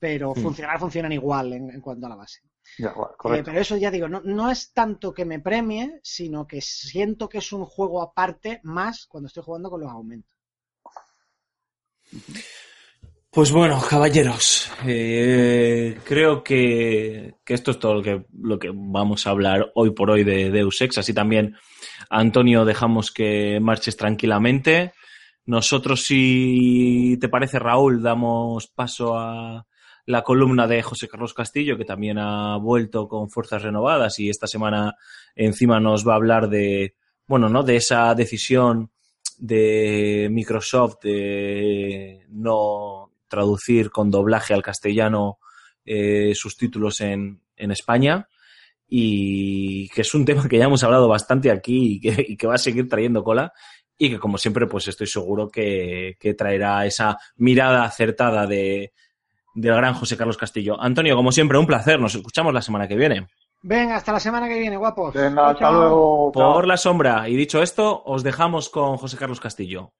pero 0.00 0.32
Mm. 0.32 0.42
funcionar 0.42 0.80
funcionan 0.80 1.12
igual 1.12 1.52
en, 1.52 1.70
en 1.70 1.80
cuanto 1.80 2.06
a 2.06 2.08
la 2.10 2.16
base. 2.16 2.40
Ya, 2.78 2.92
bueno, 2.94 3.36
Eh, 3.36 3.42
pero 3.44 3.60
eso 3.60 3.76
ya 3.76 3.90
digo, 3.90 4.08
no, 4.08 4.20
no 4.22 4.50
es 4.50 4.72
tanto 4.72 5.12
que 5.14 5.24
me 5.24 5.38
premie, 5.40 6.00
sino 6.02 6.46
que 6.46 6.60
siento 6.60 7.28
que 7.28 7.38
es 7.38 7.52
un 7.52 7.64
juego 7.64 8.02
aparte 8.02 8.60
más 8.64 9.06
cuando 9.06 9.28
estoy 9.28 9.42
jugando 9.44 9.70
con 9.70 9.80
los 9.82 9.90
aumentos. 9.90 10.36
Pues 13.34 13.50
bueno, 13.50 13.80
caballeros, 13.88 14.70
eh, 14.86 15.98
creo 16.04 16.44
que, 16.44 17.36
esto 17.46 17.70
es 17.70 17.78
todo 17.78 17.94
lo 17.94 18.02
que, 18.02 18.26
lo 18.38 18.58
que 18.58 18.70
vamos 18.74 19.26
a 19.26 19.30
hablar 19.30 19.72
hoy 19.74 19.92
por 19.92 20.10
hoy 20.10 20.22
de 20.22 20.50
Deus 20.50 20.82
Ex. 20.82 20.98
Así 20.98 21.14
también, 21.14 21.56
Antonio, 22.10 22.66
dejamos 22.66 23.10
que 23.10 23.58
marches 23.58 23.96
tranquilamente. 23.96 24.92
Nosotros, 25.46 26.04
si 26.04 27.16
te 27.22 27.30
parece, 27.30 27.58
Raúl, 27.58 28.02
damos 28.02 28.66
paso 28.66 29.18
a 29.18 29.66
la 30.04 30.22
columna 30.22 30.66
de 30.66 30.82
José 30.82 31.08
Carlos 31.08 31.32
Castillo, 31.32 31.78
que 31.78 31.86
también 31.86 32.18
ha 32.18 32.58
vuelto 32.58 33.08
con 33.08 33.30
fuerzas 33.30 33.62
renovadas 33.62 34.18
y 34.18 34.28
esta 34.28 34.46
semana 34.46 34.96
encima 35.34 35.80
nos 35.80 36.06
va 36.06 36.12
a 36.12 36.16
hablar 36.16 36.50
de, 36.50 36.96
bueno, 37.26 37.48
¿no? 37.48 37.62
De 37.62 37.76
esa 37.76 38.14
decisión 38.14 38.90
de 39.38 40.28
Microsoft 40.30 40.96
de 41.02 42.26
no 42.28 43.01
traducir 43.32 43.90
con 43.90 44.10
doblaje 44.10 44.52
al 44.52 44.62
castellano 44.62 45.38
eh, 45.86 46.32
sus 46.34 46.58
títulos 46.58 47.00
en, 47.00 47.40
en 47.56 47.70
España 47.70 48.28
y 48.86 49.88
que 49.88 50.02
es 50.02 50.14
un 50.14 50.24
tema 50.26 50.46
que 50.46 50.58
ya 50.58 50.66
hemos 50.66 50.84
hablado 50.84 51.08
bastante 51.08 51.50
aquí 51.50 51.94
y 51.94 52.00
que, 52.00 52.24
y 52.28 52.36
que 52.36 52.46
va 52.46 52.54
a 52.54 52.58
seguir 52.58 52.88
trayendo 52.88 53.24
cola 53.24 53.52
y 53.96 54.10
que 54.10 54.18
como 54.18 54.36
siempre 54.36 54.66
pues 54.66 54.86
estoy 54.88 55.06
seguro 55.06 55.48
que, 55.48 56.16
que 56.20 56.34
traerá 56.34 56.84
esa 56.84 57.16
mirada 57.36 57.84
acertada 57.84 58.46
de, 58.46 58.92
del 59.54 59.74
gran 59.74 59.94
José 59.94 60.16
Carlos 60.16 60.36
Castillo. 60.36 60.80
Antonio, 60.80 61.16
como 61.16 61.32
siempre, 61.32 61.58
un 61.58 61.66
placer. 61.66 62.00
Nos 62.00 62.14
escuchamos 62.14 62.52
la 62.52 62.62
semana 62.62 62.88
que 62.88 62.96
viene. 62.96 63.28
Venga, 63.62 63.96
hasta 63.96 64.12
la 64.12 64.20
semana 64.20 64.48
que 64.48 64.58
viene, 64.58 64.76
guapos. 64.76 65.14
Venga, 65.14 65.50
hasta 65.50 65.70
luego. 65.70 66.32
Por 66.32 66.66
la 66.66 66.76
sombra. 66.76 67.28
Y 67.28 67.36
dicho 67.36 67.62
esto, 67.62 68.02
os 68.04 68.22
dejamos 68.22 68.68
con 68.68 68.96
José 68.96 69.16
Carlos 69.16 69.40
Castillo. 69.40 69.92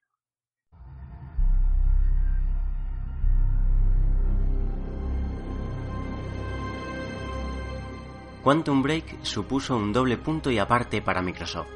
Quantum 8.43 8.82
Break 8.82 9.23
supuso 9.23 9.77
un 9.77 9.93
doble 9.93 10.16
punto 10.19 10.51
y 10.51 10.59
aparte 10.59 11.01
para 11.01 11.23
Microsoft. 11.23 11.70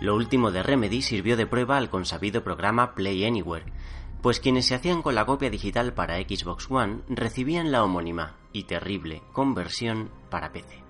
Lo 0.00 0.16
último 0.16 0.50
de 0.50 0.62
Remedy 0.62 1.02
sirvió 1.02 1.36
de 1.36 1.46
prueba 1.46 1.76
al 1.76 1.90
consabido 1.90 2.42
programa 2.42 2.94
Play 2.94 3.26
Anywhere, 3.26 3.66
pues 4.22 4.40
quienes 4.40 4.64
se 4.64 4.74
hacían 4.74 5.02
con 5.02 5.14
la 5.14 5.26
copia 5.26 5.50
digital 5.50 5.92
para 5.92 6.16
Xbox 6.16 6.70
One 6.70 7.00
recibían 7.08 7.70
la 7.70 7.84
homónima 7.84 8.36
y 8.54 8.64
terrible 8.64 9.22
conversión 9.32 10.10
para 10.30 10.50
PC. 10.50 10.82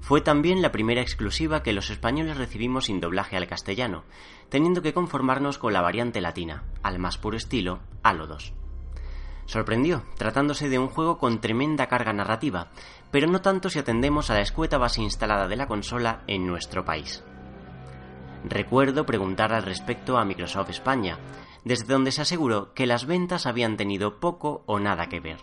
Fue 0.00 0.20
también 0.20 0.60
la 0.60 0.72
primera 0.72 1.02
exclusiva 1.02 1.62
que 1.62 1.72
los 1.72 1.90
españoles 1.90 2.36
recibimos 2.36 2.86
sin 2.86 2.98
doblaje 2.98 3.36
al 3.36 3.46
castellano, 3.46 4.02
teniendo 4.48 4.82
que 4.82 4.92
conformarnos 4.92 5.56
con 5.56 5.72
la 5.72 5.82
variante 5.82 6.20
latina, 6.20 6.64
al 6.82 6.98
más 6.98 7.16
puro 7.16 7.36
estilo 7.36 7.78
Halo 8.02 8.26
2. 8.26 8.54
Sorprendió, 9.50 10.04
tratándose 10.16 10.68
de 10.68 10.78
un 10.78 10.86
juego 10.86 11.18
con 11.18 11.40
tremenda 11.40 11.88
carga 11.88 12.12
narrativa, 12.12 12.70
pero 13.10 13.26
no 13.26 13.40
tanto 13.40 13.70
si 13.70 13.78
atendemos 13.78 14.30
a 14.30 14.34
la 14.34 14.40
escueta 14.40 14.78
base 14.78 15.02
instalada 15.02 15.48
de 15.48 15.56
la 15.56 15.66
consola 15.66 16.22
en 16.26 16.46
nuestro 16.46 16.84
país. 16.84 17.24
Recuerdo 18.44 19.04
preguntar 19.04 19.52
al 19.52 19.64
respecto 19.64 20.16
a 20.16 20.24
Microsoft 20.24 20.70
España, 20.70 21.18
desde 21.64 21.92
donde 21.92 22.12
se 22.12 22.22
aseguró 22.22 22.72
que 22.72 22.86
las 22.86 23.06
ventas 23.06 23.46
habían 23.46 23.76
tenido 23.76 24.18
poco 24.18 24.62
o 24.66 24.78
nada 24.78 25.08
que 25.08 25.20
ver. 25.20 25.38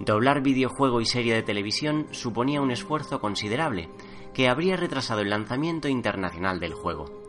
Doblar 0.00 0.42
videojuego 0.42 1.00
y 1.00 1.06
serie 1.06 1.34
de 1.34 1.42
televisión 1.42 2.06
suponía 2.10 2.60
un 2.60 2.70
esfuerzo 2.70 3.20
considerable, 3.20 3.88
que 4.32 4.48
habría 4.48 4.76
retrasado 4.76 5.20
el 5.20 5.30
lanzamiento 5.30 5.88
internacional 5.88 6.60
del 6.60 6.74
juego. 6.74 7.27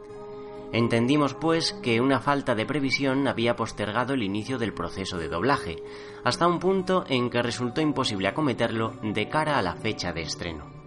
Entendimos, 0.72 1.34
pues, 1.34 1.74
que 1.74 2.00
una 2.00 2.20
falta 2.20 2.54
de 2.54 2.66
previsión 2.66 3.28
había 3.28 3.56
postergado 3.56 4.14
el 4.14 4.22
inicio 4.22 4.60
del 4.60 4.74
proceso 4.74 5.18
de 5.18 5.28
doblaje, 5.28 5.78
hasta 6.24 6.48
un 6.48 6.60
punto 6.60 7.06
en 7.08 7.30
que 7.30 7.42
resultó 7.42 7.82
imposible 7.82 8.28
acometerlo 8.28 8.94
de 9.02 9.28
cara 9.30 9.58
a 9.58 9.64
la 9.64 9.76
fecha 9.76 10.14
de 10.14 10.22
estreno. 10.22 10.80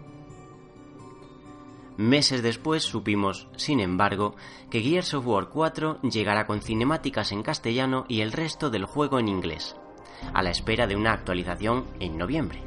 Meses 1.97 2.43
después 2.43 2.85
supimos, 2.85 3.49
sin 3.57 3.81
embargo, 3.81 4.35
que 4.71 4.81
Gears 4.81 5.15
of 5.15 5.27
War 5.27 5.49
4 5.49 6.01
llegará 6.03 6.47
con 6.47 6.63
cinemáticas 6.63 7.33
en 7.33 7.43
castellano 7.43 8.05
y 8.09 8.21
el 8.21 8.33
resto 8.33 8.71
del 8.71 8.87
juego 8.87 9.19
en 9.19 9.29
inglés, 9.29 9.77
a 10.33 10.43
la 10.43 10.51
espera 10.51 10.87
de 10.87 10.97
una 10.97 11.13
actualización 11.13 11.85
en 12.01 12.17
noviembre. 12.17 12.63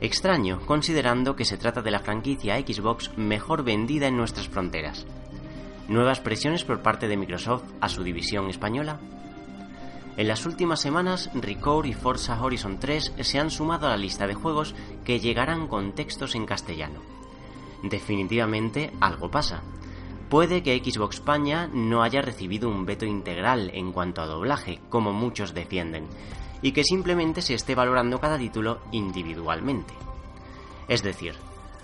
Extraño, 0.00 0.60
considerando 0.64 1.34
que 1.34 1.44
se 1.44 1.58
trata 1.58 1.82
de 1.82 1.90
la 1.90 1.98
franquicia 1.98 2.56
Xbox 2.58 3.18
mejor 3.18 3.64
vendida 3.64 4.06
en 4.06 4.16
nuestras 4.16 4.48
fronteras. 4.48 5.06
¿Nuevas 5.88 6.20
presiones 6.20 6.64
por 6.64 6.82
parte 6.82 7.08
de 7.08 7.16
Microsoft 7.16 7.64
a 7.80 7.88
su 7.88 8.02
división 8.02 8.50
española? 8.50 9.00
En 10.18 10.28
las 10.28 10.44
últimas 10.44 10.82
semanas, 10.82 11.30
Record 11.32 11.86
y 11.86 11.94
Forza 11.94 12.42
Horizon 12.42 12.78
3 12.78 13.14
se 13.22 13.38
han 13.38 13.50
sumado 13.50 13.86
a 13.86 13.90
la 13.90 13.96
lista 13.96 14.26
de 14.26 14.34
juegos 14.34 14.74
que 15.06 15.18
llegarán 15.18 15.66
con 15.66 15.92
textos 15.94 16.34
en 16.34 16.44
castellano. 16.44 17.00
Definitivamente 17.82 18.92
algo 19.00 19.30
pasa. 19.30 19.62
Puede 20.28 20.62
que 20.62 20.78
Xbox 20.78 21.16
España 21.16 21.70
no 21.72 22.02
haya 22.02 22.20
recibido 22.20 22.68
un 22.68 22.84
veto 22.84 23.06
integral 23.06 23.70
en 23.72 23.90
cuanto 23.90 24.20
a 24.20 24.26
doblaje, 24.26 24.80
como 24.90 25.14
muchos 25.14 25.54
defienden, 25.54 26.06
y 26.60 26.72
que 26.72 26.84
simplemente 26.84 27.40
se 27.40 27.54
esté 27.54 27.74
valorando 27.74 28.20
cada 28.20 28.36
título 28.36 28.80
individualmente. 28.92 29.94
Es 30.86 31.02
decir, 31.02 31.34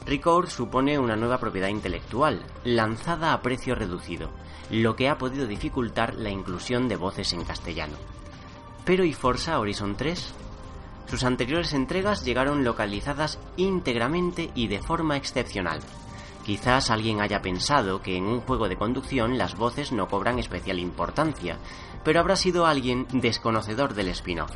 Record 0.07 0.51
supone 0.51 0.99
una 0.99 1.17
nueva 1.17 1.39
propiedad 1.39 1.69
intelectual, 1.69 2.43
lanzada 2.63 3.33
a 3.33 3.41
precio 3.41 3.75
reducido, 3.75 4.29
lo 4.71 4.97
que 4.97 5.09
ha 5.09 5.17
podido 5.17 5.47
dificultar 5.47 6.15
la 6.15 6.29
inclusión 6.29 6.89
de 6.89 6.97
voces 6.97 7.33
en 7.33 7.45
castellano. 7.45 7.97
Pero 8.85 9.05
¿y 9.05 9.15
Forza 9.15 9.59
Horizon 9.59 9.97
3? 9.97 10.35
Sus 11.07 11.25
anteriores 11.25 11.73
entregas 11.73 12.23
llegaron 12.23 12.65
localizadas 12.65 13.39
íntegramente 13.57 14.51
y 14.55 14.69
de 14.69 14.83
forma 14.83 15.17
excepcional. 15.17 15.81
Quizás 16.45 16.91
alguien 16.91 17.23
haya 17.23 17.41
pensado 17.41 18.03
que 18.03 18.19
en 18.19 18.25
un 18.25 18.41
juego 18.41 18.69
de 18.69 18.77
conducción 18.77 19.39
las 19.39 19.57
voces 19.57 19.91
no 19.91 20.09
cobran 20.09 20.39
especial 20.39 20.79
importancia, 20.79 21.59
pero 22.05 22.21
habrá 22.21 22.37
sido 22.37 22.67
alguien 22.67 23.07
desconocedor 23.11 23.95
del 23.95 24.09
spin-off, 24.09 24.53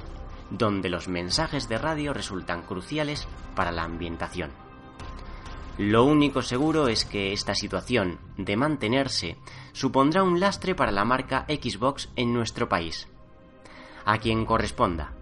donde 0.50 0.90
los 0.90 1.08
mensajes 1.08 1.70
de 1.70 1.78
radio 1.78 2.12
resultan 2.12 2.62
cruciales 2.62 3.26
para 3.54 3.72
la 3.72 3.84
ambientación. 3.84 4.67
Lo 5.78 6.02
único 6.02 6.42
seguro 6.42 6.88
es 6.88 7.05
que 7.05 7.32
esta 7.32 7.55
situación, 7.55 8.18
de 8.36 8.56
mantenerse, 8.56 9.36
supondrá 9.72 10.24
un 10.24 10.40
lastre 10.40 10.74
para 10.74 10.90
la 10.90 11.05
marca 11.05 11.46
Xbox 11.48 12.09
en 12.16 12.34
nuestro 12.34 12.68
país. 12.68 13.06
A 14.05 14.18
quien 14.18 14.44
corresponda, 14.44 15.12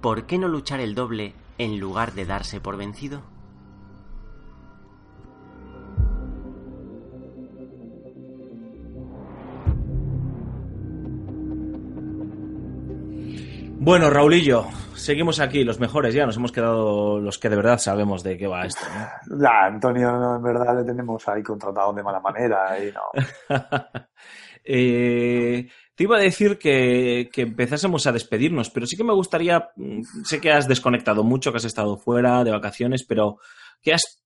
¿por 0.00 0.26
qué 0.26 0.38
no 0.38 0.46
luchar 0.46 0.78
el 0.78 0.94
doble 0.94 1.34
en 1.58 1.80
lugar 1.80 2.12
de 2.12 2.26
darse 2.26 2.60
por 2.60 2.76
vencido? 2.76 3.22
Bueno, 13.84 14.08
Raulillo, 14.08 14.64
seguimos 14.94 15.40
aquí, 15.40 15.62
los 15.62 15.78
mejores 15.78 16.14
ya, 16.14 16.24
nos 16.24 16.38
hemos 16.38 16.52
quedado 16.52 17.20
los 17.20 17.38
que 17.38 17.50
de 17.50 17.56
verdad 17.56 17.76
sabemos 17.76 18.22
de 18.22 18.38
qué 18.38 18.46
va 18.46 18.64
esto. 18.64 18.80
¿no? 19.28 19.46
Antonio, 19.46 20.10
no, 20.10 20.36
en 20.36 20.42
verdad 20.42 20.78
le 20.78 20.84
tenemos 20.84 21.28
ahí 21.28 21.42
contratado 21.42 21.92
de 21.92 22.02
mala 22.02 22.18
manera 22.18 22.82
y 22.82 22.90
no. 22.90 23.02
Eh, 24.66 25.68
te 25.94 26.04
iba 26.04 26.16
a 26.16 26.20
decir 26.20 26.56
que, 26.56 27.28
que 27.30 27.42
empezásemos 27.42 28.06
a 28.06 28.12
despedirnos, 28.12 28.70
pero 28.70 28.86
sí 28.86 28.96
que 28.96 29.04
me 29.04 29.12
gustaría, 29.12 29.68
mm, 29.76 30.00
sé 30.24 30.40
que 30.40 30.50
has 30.50 30.66
desconectado 30.66 31.22
mucho, 31.22 31.52
que 31.52 31.58
has 31.58 31.66
estado 31.66 31.98
fuera 31.98 32.42
de 32.44 32.50
vacaciones, 32.50 33.04
pero 33.04 33.36
¿qué 33.82 33.92
has, 33.92 34.24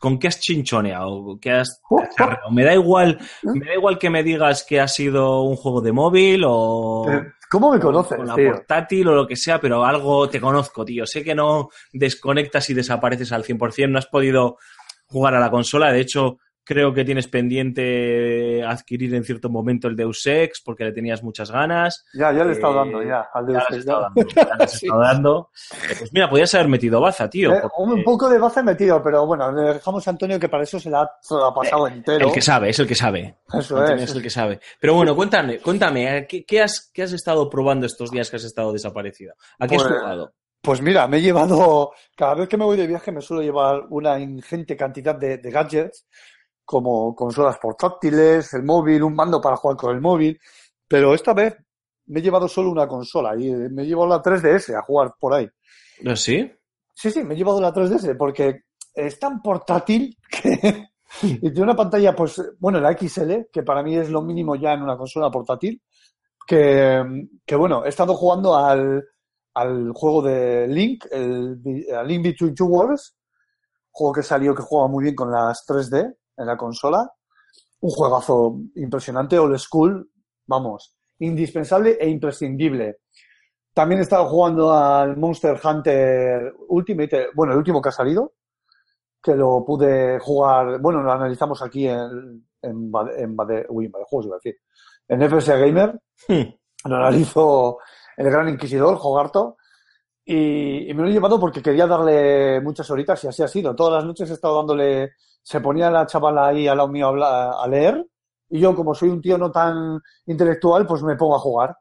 ¿con 0.00 0.18
qué 0.18 0.26
has 0.26 0.40
chinchoneado? 0.40 1.38
¿Qué 1.40 1.52
has 1.52 1.80
cacharreado? 1.88 2.50
Me 2.50 2.64
da 2.64 2.74
igual, 2.74 3.20
me 3.44 3.66
da 3.66 3.74
igual 3.74 4.00
que 4.00 4.10
me 4.10 4.24
digas 4.24 4.66
que 4.68 4.80
ha 4.80 4.88
sido 4.88 5.42
un 5.42 5.54
juego 5.54 5.80
de 5.80 5.92
móvil 5.92 6.42
o 6.44 7.06
¿Cómo 7.50 7.72
me 7.72 7.80
conoces, 7.80 8.18
con 8.18 8.26
la 8.26 8.34
tío? 8.34 8.52
portátil 8.52 9.08
o 9.08 9.14
lo 9.14 9.26
que 9.26 9.36
sea, 9.36 9.60
pero 9.60 9.84
algo 9.84 10.28
te 10.28 10.40
conozco, 10.40 10.84
tío. 10.84 11.06
Sé 11.06 11.24
que 11.24 11.34
no 11.34 11.70
desconectas 11.92 12.68
y 12.70 12.74
desapareces 12.74 13.32
al 13.32 13.44
100%, 13.44 13.90
no 13.90 13.98
has 13.98 14.06
podido 14.06 14.58
jugar 15.06 15.34
a 15.34 15.40
la 15.40 15.50
consola, 15.50 15.90
de 15.90 16.00
hecho 16.00 16.38
creo 16.68 16.92
que 16.92 17.02
tienes 17.02 17.26
pendiente 17.28 18.62
adquirir 18.62 19.14
en 19.14 19.24
cierto 19.24 19.48
momento 19.48 19.88
el 19.88 19.96
Deus 19.96 20.26
Ex 20.26 20.60
porque 20.60 20.84
le 20.84 20.92
tenías 20.92 21.22
muchas 21.22 21.50
ganas. 21.50 22.04
Ya, 22.12 22.30
ya 22.30 22.44
le 22.44 22.50
he 22.50 22.52
estado 22.52 22.74
Eh, 22.74 22.76
dando, 22.76 23.02
ya, 23.02 23.26
al 23.32 23.46
Ya 23.46 23.52
Deus 23.52 23.54
le 23.54 23.58
has 23.58 23.70
Ex, 23.70 23.78
estado 23.78 24.00
ya. 24.00 24.02
dando, 24.14 24.28
ya 24.34 24.44
le 24.58 24.64
has 24.64 24.70
Sí. 24.78 24.86
estado 24.86 25.00
dando. 25.00 25.50
Eh, 25.72 25.94
Pues 25.98 26.12
mira, 26.12 26.28
podías 26.28 26.54
haber 26.54 26.68
metido 26.68 27.00
baza, 27.00 27.30
tío. 27.30 27.54
Eh, 27.54 27.58
porque 27.62 27.76
un 27.94 28.04
poco 28.04 28.28
de 28.28 28.38
base 28.38 28.62
metido, 28.62 29.02
pero 29.02 29.26
bueno, 29.26 29.50
le 29.50 29.74
dejamos 29.74 30.06
a 30.06 30.10
Antonio 30.10 30.38
que 30.38 30.48
para 30.50 30.62
eso 30.64 30.78
se 30.78 30.90
la 30.90 31.02
ha, 31.02 31.10
se 31.22 31.34
la 31.34 31.46
ha 31.48 31.54
pasado 31.54 31.88
entero. 31.88 32.26
El 32.28 32.32
que 32.34 32.42
sabe, 32.42 32.68
es 32.68 32.78
el 32.78 32.86
que 32.86 32.94
sabe. 32.94 33.36
Eso 33.52 33.78
Antonio 33.78 34.04
es. 34.04 34.10
es 34.10 34.16
el 34.16 34.22
que 34.22 34.30
sabe. 34.30 34.60
Pero 34.78 34.94
bueno, 34.94 35.16
cuéntame, 35.16 35.58
cuéntame, 35.60 36.26
¿qué, 36.28 36.44
qué 36.44 36.60
has, 36.60 36.90
qué 36.92 37.02
has 37.02 37.12
estado 37.12 37.48
probando 37.48 37.86
estos 37.86 38.10
días 38.10 38.28
que 38.30 38.36
has 38.36 38.44
estado 38.44 38.72
desaparecido? 38.74 39.32
¿A 39.58 39.66
qué 39.66 39.76
has 39.76 39.82
Pues- 39.84 39.94
jugado? 40.00 40.32
Pues 40.60 40.82
mira, 40.82 41.06
me 41.06 41.18
he 41.18 41.22
llevado, 41.22 41.92
cada 42.16 42.34
vez 42.34 42.48
que 42.48 42.56
me 42.56 42.64
voy 42.64 42.76
de 42.76 42.88
viaje 42.88 43.12
me 43.12 43.20
suelo 43.20 43.42
llevar 43.44 43.84
una 43.90 44.18
ingente 44.18 44.76
cantidad 44.76 45.14
de, 45.14 45.38
de 45.38 45.50
gadgets, 45.52 46.04
como 46.68 47.16
consolas 47.16 47.56
portátiles, 47.56 48.52
el 48.52 48.62
móvil, 48.62 49.02
un 49.02 49.14
mando 49.14 49.40
para 49.40 49.56
jugar 49.56 49.78
con 49.78 49.94
el 49.94 50.02
móvil, 50.02 50.38
pero 50.86 51.14
esta 51.14 51.32
vez 51.32 51.56
me 52.08 52.20
he 52.20 52.22
llevado 52.22 52.46
solo 52.46 52.70
una 52.70 52.86
consola 52.86 53.34
y 53.38 53.48
eh, 53.48 53.70
me 53.70 53.84
he 53.84 53.86
llevado 53.86 54.08
la 54.08 54.22
3DS 54.22 54.76
a 54.76 54.82
jugar 54.82 55.14
por 55.18 55.32
ahí. 55.32 55.48
¿Ah, 56.04 56.14
¿Sí? 56.14 56.52
Sí, 56.92 57.10
sí, 57.10 57.24
me 57.24 57.32
he 57.32 57.38
llevado 57.38 57.58
la 57.58 57.72
3DS 57.72 58.14
porque 58.18 58.64
es 58.92 59.18
tan 59.18 59.40
portátil 59.40 60.14
que 60.30 60.88
y 61.22 61.38
tiene 61.40 61.62
una 61.62 61.74
pantalla, 61.74 62.14
pues, 62.14 62.38
bueno, 62.58 62.80
la 62.80 62.92
XL, 62.92 63.48
que 63.50 63.62
para 63.62 63.82
mí 63.82 63.96
es 63.96 64.10
lo 64.10 64.20
mínimo 64.20 64.54
ya 64.54 64.74
en 64.74 64.82
una 64.82 64.98
consola 64.98 65.30
portátil, 65.30 65.80
que, 66.46 67.02
que 67.46 67.56
bueno, 67.56 67.86
he 67.86 67.88
estado 67.88 68.12
jugando 68.12 68.54
al, 68.54 69.02
al 69.54 69.92
juego 69.94 70.20
de 70.20 70.68
Link, 70.68 71.06
el, 71.10 71.62
el 71.64 72.06
Link 72.06 72.24
Between 72.24 72.54
Two 72.54 72.66
Worlds, 72.66 73.16
juego 73.90 74.12
que 74.12 74.22
salió 74.22 74.54
que 74.54 74.62
juega 74.62 74.86
muy 74.86 75.04
bien 75.04 75.14
con 75.14 75.32
las 75.32 75.64
3D 75.66 76.17
en 76.38 76.46
la 76.46 76.56
consola, 76.56 77.10
un 77.80 77.90
juegazo 77.90 78.56
impresionante, 78.76 79.38
old 79.38 79.58
school, 79.58 80.10
vamos, 80.46 80.96
indispensable 81.18 81.96
e 82.00 82.08
imprescindible. 82.08 82.98
También 83.74 84.00
he 84.00 84.02
estado 84.02 84.26
jugando 84.28 84.72
al 84.72 85.16
Monster 85.16 85.60
Hunter 85.62 86.54
Ultimate, 86.68 87.28
bueno, 87.34 87.52
el 87.52 87.58
último 87.58 87.80
que 87.82 87.90
ha 87.90 87.92
salido, 87.92 88.32
que 89.22 89.34
lo 89.34 89.64
pude 89.64 90.18
jugar, 90.20 90.80
bueno, 90.80 91.02
lo 91.02 91.12
analizamos 91.12 91.60
aquí 91.62 91.86
en, 91.86 92.48
en, 92.62 92.90
Bade- 92.90 93.20
en, 93.22 93.36
Bade- 93.36 93.66
uy, 93.68 93.86
en 93.86 93.92
Badejuegos, 93.92 94.26
iba 94.26 94.36
a 94.36 94.38
decir, 94.42 94.56
en 95.08 95.22
FS 95.22 95.58
Gamer, 95.58 96.00
Hmm. 96.28 96.88
lo 96.90 96.96
analizo 96.96 97.78
el 98.16 98.30
Gran 98.30 98.48
Inquisidor, 98.48 98.96
Jogarto, 98.96 99.56
y, 100.24 100.90
y 100.90 100.94
me 100.94 101.02
lo 101.02 101.08
he 101.08 101.12
llevado 101.12 101.38
porque 101.40 101.62
quería 101.62 101.86
darle 101.86 102.60
muchas 102.60 102.90
horitas 102.90 103.22
y 103.24 103.28
así 103.28 103.42
ha 103.42 103.48
sido. 103.48 103.74
Todas 103.74 103.94
las 103.94 104.04
noches 104.04 104.28
he 104.30 104.34
estado 104.34 104.56
dándole, 104.58 105.12
se 105.48 105.62
ponía 105.62 105.90
la 105.90 106.04
chavala 106.04 106.48
ahí 106.48 106.68
al 106.68 106.76
lado 106.76 106.90
mío 106.90 107.08
a, 107.24 107.66
leer, 107.68 108.06
y 108.50 108.60
yo 108.60 108.74
como 108.74 108.94
soy 108.94 109.08
un 109.08 109.22
tío 109.22 109.38
no 109.38 109.50
tan 109.50 109.98
intelectual, 110.26 110.86
pues 110.86 111.02
me 111.02 111.16
pongo 111.16 111.36
a 111.36 111.38
jugar. 111.38 111.74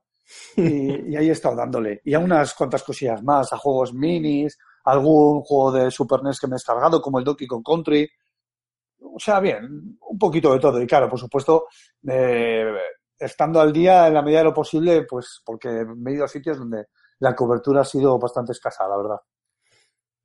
Y, 0.56 1.12
y 1.12 1.16
ahí 1.18 1.28
he 1.28 1.34
estado 1.34 1.58
dándole. 1.58 2.00
Y 2.06 2.14
a 2.14 2.20
unas 2.20 2.54
cuantas 2.54 2.82
cosillas 2.82 3.22
más, 3.24 3.52
a 3.52 3.58
juegos 3.58 3.94
minis, 3.94 4.58
algún 4.86 5.42
juego 5.42 5.74
de 5.74 5.92
Super 5.92 6.24
NES 6.24 6.40
que 6.40 6.48
me 6.48 6.54
he 6.54 6.56
descargado, 6.56 7.02
como 7.02 7.20
el 7.20 7.26
Donkey 7.26 7.46
Kong 7.46 7.64
Country. 7.66 8.10
O 9.02 9.20
sea, 9.20 9.42
bien, 9.42 9.98
un 10.00 10.18
poquito 10.18 10.54
de 10.54 10.60
todo. 10.60 10.82
Y 10.82 10.88
claro, 10.88 11.10
por 11.10 11.20
supuesto, 11.20 11.68
eh, 12.08 12.74
estando 13.20 13.60
al 13.60 13.74
día 13.74 14.08
en 14.08 14.14
la 14.14 14.22
medida 14.22 14.40
de 14.40 14.46
lo 14.46 14.54
posible, 14.54 15.04
pues 15.04 15.42
porque 15.46 15.84
me 15.94 16.12
he 16.12 16.14
ido 16.16 16.24
a 16.24 16.30
sitios 16.30 16.58
donde 16.58 16.86
la 17.20 17.36
cobertura 17.36 17.82
ha 17.82 17.86
sido 17.86 18.18
bastante 18.18 18.54
escasa, 18.54 18.88
la 18.88 18.96
verdad. 18.96 19.18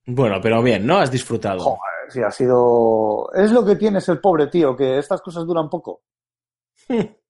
Bueno, 0.06 0.40
pero 0.40 0.62
bien, 0.62 0.86
¿no? 0.86 0.98
Has 0.98 1.10
disfrutado. 1.10 1.58
Joder, 1.58 1.91
sí, 2.08 2.20
ha 2.22 2.30
sido... 2.30 3.32
Es 3.34 3.50
lo 3.50 3.64
que 3.64 3.76
tienes 3.76 4.08
el 4.08 4.20
pobre 4.20 4.46
tío, 4.48 4.76
que 4.76 4.98
estas 4.98 5.20
cosas 5.20 5.46
duran 5.46 5.70
poco. 5.70 6.02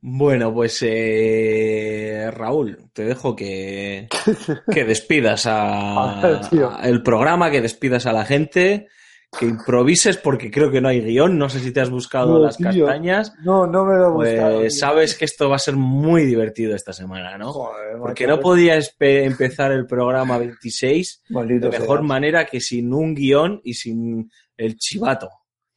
Bueno, 0.00 0.52
pues 0.52 0.78
eh, 0.82 2.30
Raúl, 2.30 2.90
te 2.92 3.06
dejo 3.06 3.34
que, 3.34 4.08
que 4.70 4.84
despidas 4.84 5.46
a, 5.46 6.20
ver, 6.22 6.40
el 6.82 7.02
programa, 7.02 7.50
que 7.50 7.62
despidas 7.62 8.04
a 8.04 8.12
la 8.12 8.26
gente, 8.26 8.88
que 9.38 9.46
improvises 9.46 10.18
porque 10.18 10.50
creo 10.50 10.70
que 10.70 10.80
no 10.82 10.88
hay 10.88 11.00
guion, 11.00 11.38
no 11.38 11.48
sé 11.48 11.58
si 11.60 11.72
te 11.72 11.80
has 11.80 11.88
buscado 11.90 12.34
No, 12.34 12.38
las 12.40 12.56
tío. 12.58 12.66
castañas, 12.84 13.32
No, 13.42 13.66
no 13.66 13.84
me 13.84 13.94
lo 13.96 14.08
he 14.08 14.10
buscado, 14.10 14.58
pues 14.58 14.74
tío. 14.74 14.80
sabes 14.80 15.14
que 15.16 15.24
esto 15.24 15.48
va 15.48 15.56
a 15.56 15.58
ser 15.58 15.74
muy 15.74 16.24
divertido 16.26 16.74
esta 16.76 16.92
semana, 16.92 17.38
¿no? 17.38 17.50
Joder, 17.52 17.96
Porque 17.98 18.26
no 18.26 18.38
podía 18.40 18.76
espe- 18.76 19.24
empezar 19.24 19.72
el 19.72 19.86
programa 19.86 20.36
26 20.38 21.22
Maldito 21.30 21.70
de 21.70 21.78
mejor 21.78 22.02
manera 22.02 22.44
que 22.44 22.60
sin 22.60 22.92
un 22.92 23.14
guion 23.14 23.60
y 23.64 23.74
sin 23.74 24.30
el 24.58 24.76
chivato. 24.76 25.30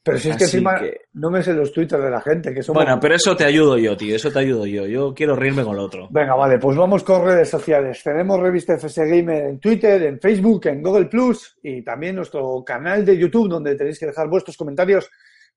Pero 0.06 0.20
si 0.20 0.30
es 0.30 0.38
que 0.38 0.44
Así 0.44 0.58
encima 0.58 0.80
que- 0.80 1.02
no 1.14 1.32
me 1.32 1.42
sé 1.42 1.52
los 1.52 1.74
twitters 1.74 2.04
de 2.04 2.12
la 2.12 2.22
gente, 2.22 2.54
que 2.54 2.62
son... 2.62 2.76
Bueno, 2.76 3.00
pero 3.00 3.16
eso 3.16 3.36
te 3.36 3.44
ayudo 3.44 3.76
yo, 3.80 3.98
tío, 3.98 4.16
eso 4.16 4.32
te 4.32 4.38
ayudo 4.38 4.68
yo. 4.68 4.86
Yo 4.86 5.16
quiero 5.16 5.36
reírme 5.36 5.64
con 5.64 5.76
lo 5.76 5.82
otro. 5.84 6.08
Venga, 6.12 6.36
vale, 6.36 6.60
pues 6.60 6.78
vamos 6.78 7.04
con 7.04 7.26
redes 7.26 7.50
sociales. 7.50 8.04
Tenemos 8.04 8.40
revista 8.40 8.76
FS 8.78 9.04
Gamer 9.04 9.46
en 9.48 9.60
Twitter, 9.60 10.04
en 10.04 10.20
Facebook, 10.20 10.68
en 10.68 10.84
Google 10.84 11.06
Plus 11.08 11.58
y 11.64 11.82
también 11.82 12.16
nuestro 12.18 12.64
canal 12.64 13.04
de 13.04 13.18
YouTube 13.18 13.50
donde 13.50 13.74
tenéis 13.76 13.98
que 13.98 14.06
dejar 14.06 14.30
vuestros 14.30 14.56
comentarios 14.56 15.10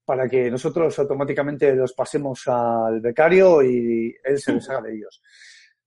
para 0.02 0.26
que 0.26 0.50
nosotros 0.50 0.98
automáticamente 0.98 1.74
los 1.76 1.92
pasemos 1.92 2.42
al 2.46 3.02
becario 3.02 3.62
y 3.62 4.16
él 4.24 4.38
se 4.38 4.54
deshaga 4.54 4.80
de 4.80 4.94
ellos. 4.94 5.20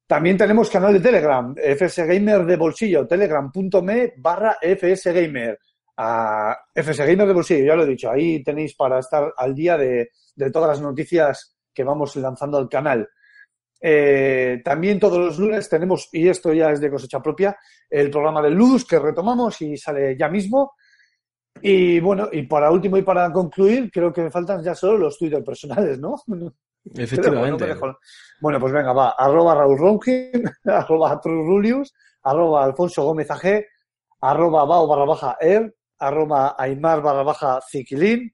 También 0.05 0.37
tenemos 0.37 0.69
canal 0.69 0.93
de 0.93 0.99
Telegram, 0.99 1.55
FS 1.57 2.05
Gamer 2.05 2.45
de 2.45 2.57
bolsillo, 2.57 3.07
telegram.me 3.07 4.13
barra 4.17 4.57
FS 4.61 5.11
Gamer. 5.11 5.57
A 5.97 6.57
FS 6.73 7.05
Gamer 7.05 7.27
de 7.27 7.33
bolsillo, 7.33 7.65
ya 7.65 7.75
lo 7.75 7.83
he 7.83 7.87
dicho, 7.87 8.09
ahí 8.09 8.43
tenéis 8.43 8.75
para 8.75 8.99
estar 8.99 9.33
al 9.37 9.53
día 9.53 9.77
de, 9.77 10.09
de 10.35 10.51
todas 10.51 10.69
las 10.69 10.81
noticias 10.81 11.55
que 11.73 11.83
vamos 11.83 12.15
lanzando 12.15 12.57
al 12.57 12.69
canal. 12.69 13.07
Eh, 13.83 14.61
también 14.63 14.99
todos 14.99 15.17
los 15.17 15.39
lunes 15.39 15.67
tenemos, 15.67 16.07
y 16.11 16.27
esto 16.27 16.53
ya 16.53 16.71
es 16.71 16.79
de 16.79 16.91
cosecha 16.91 17.19
propia, 17.19 17.57
el 17.89 18.11
programa 18.11 18.41
del 18.41 18.53
Ludus 18.53 18.85
que 18.85 18.99
retomamos 18.99 19.59
y 19.61 19.75
sale 19.75 20.15
ya 20.17 20.29
mismo. 20.29 20.73
Y 21.61 21.99
bueno, 21.99 22.29
y 22.31 22.43
para 22.43 22.71
último 22.71 22.97
y 22.97 23.01
para 23.01 23.31
concluir, 23.31 23.91
creo 23.91 24.13
que 24.13 24.21
me 24.21 24.31
faltan 24.31 24.63
ya 24.63 24.75
solo 24.75 24.97
los 24.97 25.17
Twitter 25.17 25.43
personales, 25.43 25.99
¿no? 25.99 26.15
Efectivamente. 26.95 27.65
Pero 27.65 27.97
bueno, 28.39 28.59
pues 28.59 28.73
venga, 28.73 28.93
va. 28.93 29.11
Arroba 29.17 29.55
Raúl 29.55 29.77
Ronkin, 29.77 30.43
arroba 30.65 31.19
Trurulius, 31.19 31.93
arroba 32.23 32.63
Alfonso 32.63 33.03
Gómez 33.03 33.29
AG, 33.31 33.65
arroba 34.21 34.65
Bao 34.65 34.87
barra 34.87 35.05
baja 35.05 35.37
Er, 35.39 35.75
arroba 36.01 36.55
Aymar 36.57 37.01
barra 37.01 37.23
baja 37.23 37.59
Ziquilín, 37.69 38.33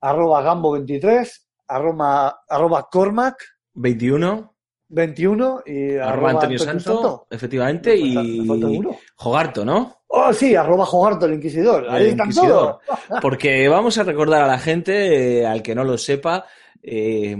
arroba 0.00 0.42
Gambo 0.42 0.72
23, 0.72 1.48
arroba, 1.68 2.40
arroba 2.48 2.88
Cormac 2.90 3.36
21, 3.74 4.54
21 4.88 5.62
y 5.66 5.96
arroba 5.96 6.30
Antonio 6.30 6.58
Santo, 6.58 7.26
efectivamente, 7.30 7.96
Me 7.96 8.14
falta- 8.14 8.22
me 8.22 8.46
falta 8.46 8.70
y 8.70 8.76
uno. 8.78 8.96
Jogarto, 9.16 9.64
¿no? 9.64 9.96
Oh, 10.16 10.32
sí, 10.32 10.54
arroba 10.54 10.86
Jogarto, 10.86 11.26
el 11.26 11.34
Inquisidor. 11.34 11.88
Ahí 11.90 12.04
El 12.04 12.08
están 12.10 12.26
Inquisidor. 12.28 12.78
todos. 12.86 13.20
Porque 13.22 13.68
vamos 13.68 13.98
a 13.98 14.04
recordar 14.04 14.42
a 14.42 14.46
la 14.46 14.58
gente, 14.58 15.40
eh, 15.40 15.46
al 15.46 15.60
que 15.62 15.74
no 15.74 15.82
lo 15.84 15.98
sepa, 15.98 16.44
eh, 16.80 17.36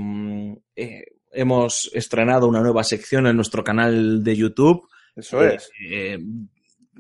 eh, 0.75 1.05
hemos 1.31 1.91
estrenado 1.95 2.49
una 2.49 2.61
nueva 2.61 2.83
sección 2.83 3.27
en 3.29 3.37
nuestro 3.37 3.63
canal 3.63 4.25
de 4.25 4.37
YouTube. 4.37 4.89
Eso 5.15 5.45
es. 5.45 5.71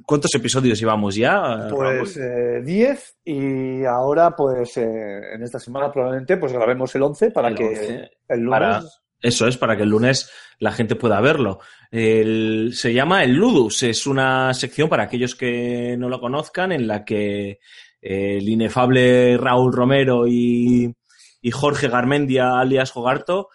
¿Cuántos 0.04 0.34
episodios 0.34 0.78
llevamos 0.78 1.14
ya? 1.14 1.68
Pues 1.70 2.16
Raúl? 2.16 2.26
eh, 2.58 2.62
10 2.64 3.16
y 3.24 3.84
ahora 3.84 4.34
pues 4.34 4.76
eh, 4.76 5.34
en 5.34 5.42
esta 5.42 5.58
semana 5.60 5.90
probablemente 5.92 6.36
pues 6.36 6.52
grabemos 6.52 6.94
el 6.94 7.02
11 7.02 7.30
para 7.30 7.48
El 7.48 7.54
que 7.54 7.64
11, 7.64 8.10
el 8.28 8.40
lunes 8.40 8.50
para- 8.60 8.82
Eso 9.20 9.46
es, 9.46 9.56
para 9.56 9.76
que 9.76 9.84
el 9.84 9.88
lunes 9.90 10.30
la 10.58 10.72
gente 10.72 10.96
pueda 10.96 11.20
verlo. 11.20 11.60
El- 11.90 12.72
se 12.74 12.92
llama 12.92 13.22
el 13.24 13.32
Ludus, 13.34 13.82
es 13.84 14.06
una 14.06 14.52
sección 14.52 14.88
para 14.88 15.04
aquellos 15.04 15.34
que 15.34 15.96
no 15.98 16.08
lo 16.08 16.20
conozcan, 16.20 16.72
en 16.72 16.86
la 16.86 17.04
que 17.04 17.60
eh, 18.02 18.36
el 18.38 18.48
inefable 18.48 19.38
Raúl 19.38 19.72
Romero 19.72 20.26
y, 20.26 20.94
y 21.40 21.50
Jorge 21.52 21.88
Garmendia, 21.88 22.58
alias 22.58 22.90
Jogarto, 22.90 23.48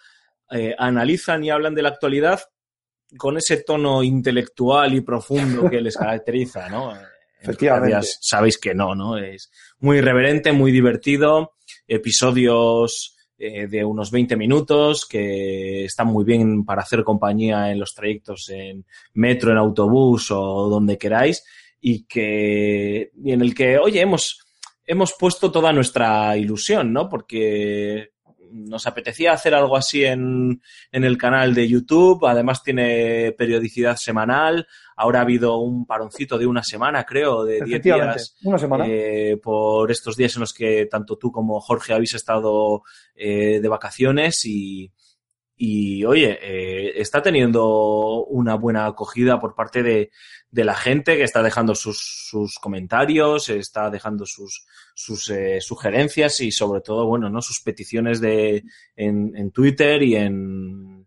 eh, 0.50 0.74
analizan 0.78 1.44
y 1.44 1.50
hablan 1.50 1.74
de 1.76 1.82
la 1.82 1.90
actualidad 1.90 2.40
con 3.16 3.36
ese 3.36 3.58
tono 3.58 4.02
intelectual 4.02 4.94
y 4.94 5.00
profundo 5.00 5.68
que 5.68 5.80
les 5.80 5.96
caracteriza, 5.96 6.68
¿no? 6.68 6.92
En 6.94 7.02
Efectivamente. 7.40 7.90
realidad 7.90 8.08
Sabéis 8.20 8.58
que 8.58 8.74
no, 8.74 8.94
¿no? 8.94 9.16
Es 9.16 9.50
muy 9.78 9.98
irreverente, 9.98 10.52
muy 10.52 10.72
divertido, 10.72 11.54
episodios 11.86 13.16
eh, 13.38 13.66
de 13.66 13.84
unos 13.84 14.10
20 14.10 14.36
minutos 14.36 15.06
que 15.06 15.86
están 15.86 16.08
muy 16.08 16.24
bien 16.24 16.64
para 16.64 16.82
hacer 16.82 17.02
compañía 17.02 17.70
en 17.70 17.80
los 17.80 17.94
trayectos 17.94 18.50
en 18.50 18.84
metro, 19.14 19.50
en 19.50 19.58
autobús 19.58 20.30
o 20.30 20.68
donde 20.68 20.98
queráis 20.98 21.42
y 21.80 22.04
que 22.04 23.10
y 23.16 23.32
en 23.32 23.40
el 23.40 23.54
que, 23.54 23.78
oye, 23.78 24.02
hemos 24.02 24.46
hemos 24.84 25.14
puesto 25.18 25.50
toda 25.50 25.72
nuestra 25.72 26.36
ilusión, 26.36 26.92
¿no? 26.92 27.08
Porque 27.08 28.10
nos 28.52 28.86
apetecía 28.86 29.32
hacer 29.32 29.54
algo 29.54 29.76
así 29.76 30.04
en, 30.04 30.60
en 30.92 31.04
el 31.04 31.16
canal 31.18 31.54
de 31.54 31.68
YouTube, 31.68 32.26
además 32.26 32.62
tiene 32.62 33.32
periodicidad 33.32 33.96
semanal, 33.96 34.66
ahora 34.96 35.20
ha 35.20 35.22
habido 35.22 35.58
un 35.58 35.86
paroncito 35.86 36.38
de 36.38 36.46
una 36.46 36.62
semana, 36.62 37.04
creo, 37.04 37.44
de 37.44 37.54
10 37.54 37.68
Efectivamente, 37.68 38.18
días 38.18 38.36
una 38.42 38.58
semana. 38.58 38.84
eh, 38.86 39.38
por 39.42 39.90
estos 39.90 40.16
días 40.16 40.34
en 40.36 40.40
los 40.40 40.52
que 40.52 40.86
tanto 40.86 41.16
tú 41.16 41.30
como 41.32 41.60
Jorge 41.60 41.92
habéis 41.94 42.14
estado 42.14 42.82
eh, 43.14 43.60
de 43.60 43.68
vacaciones 43.68 44.44
y, 44.44 44.90
y 45.62 46.06
oye, 46.06 46.38
eh, 46.40 46.92
está 47.02 47.20
teniendo 47.20 48.24
una 48.24 48.54
buena 48.54 48.86
acogida 48.86 49.38
por 49.38 49.54
parte 49.54 49.82
de, 49.82 50.10
de 50.50 50.64
la 50.64 50.74
gente 50.74 51.18
que 51.18 51.22
está 51.22 51.42
dejando 51.42 51.74
sus, 51.74 51.98
sus 52.30 52.58
comentarios, 52.58 53.50
está 53.50 53.90
dejando 53.90 54.24
sus, 54.24 54.64
sus 54.94 55.28
eh, 55.28 55.60
sugerencias 55.60 56.40
y 56.40 56.50
sobre 56.50 56.80
todo, 56.80 57.04
bueno, 57.06 57.28
¿no? 57.28 57.42
sus 57.42 57.60
peticiones 57.60 58.22
de, 58.22 58.64
en, 58.96 59.36
en 59.36 59.50
Twitter 59.50 60.02
y 60.02 60.16
en, 60.16 60.99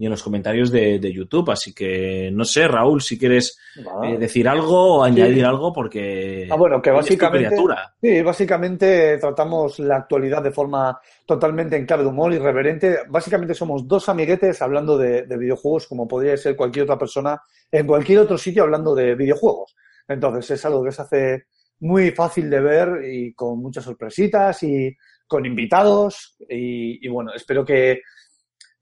y 0.00 0.06
en 0.06 0.10
los 0.10 0.22
comentarios 0.22 0.72
de, 0.72 0.98
de 0.98 1.12
YouTube. 1.12 1.50
Así 1.50 1.74
que 1.74 2.30
no 2.32 2.44
sé, 2.44 2.66
Raúl, 2.66 3.02
si 3.02 3.18
quieres 3.18 3.60
eh, 4.02 4.16
decir 4.18 4.48
algo 4.48 4.96
o 4.96 5.04
añadir 5.04 5.44
algo 5.44 5.74
porque 5.74 6.48
Ah, 6.50 6.56
bueno, 6.56 6.80
que 6.80 6.90
básicamente, 6.90 7.54
sí, 8.00 8.22
básicamente 8.22 9.18
tratamos 9.18 9.78
la 9.78 9.96
actualidad 9.96 10.42
de 10.42 10.52
forma 10.52 10.98
totalmente 11.26 11.76
en 11.76 11.84
clave 11.84 12.04
de 12.04 12.08
humor, 12.08 12.32
irreverente. 12.32 13.00
Básicamente 13.10 13.52
somos 13.52 13.86
dos 13.86 14.08
amiguetes 14.08 14.62
hablando 14.62 14.96
de, 14.96 15.26
de 15.26 15.36
videojuegos 15.36 15.86
como 15.86 16.08
podría 16.08 16.34
ser 16.38 16.56
cualquier 16.56 16.84
otra 16.84 16.98
persona 16.98 17.38
en 17.70 17.86
cualquier 17.86 18.20
otro 18.20 18.38
sitio 18.38 18.62
hablando 18.62 18.94
de 18.94 19.14
videojuegos. 19.14 19.76
Entonces 20.08 20.50
es 20.52 20.64
algo 20.64 20.82
que 20.82 20.92
se 20.92 21.02
hace 21.02 21.44
muy 21.80 22.10
fácil 22.12 22.48
de 22.48 22.60
ver 22.60 23.04
y 23.04 23.34
con 23.34 23.58
muchas 23.58 23.84
sorpresitas 23.84 24.62
y 24.62 24.96
con 25.26 25.44
invitados 25.44 26.36
y, 26.48 27.06
y 27.06 27.08
bueno, 27.10 27.34
espero 27.34 27.66
que, 27.66 28.00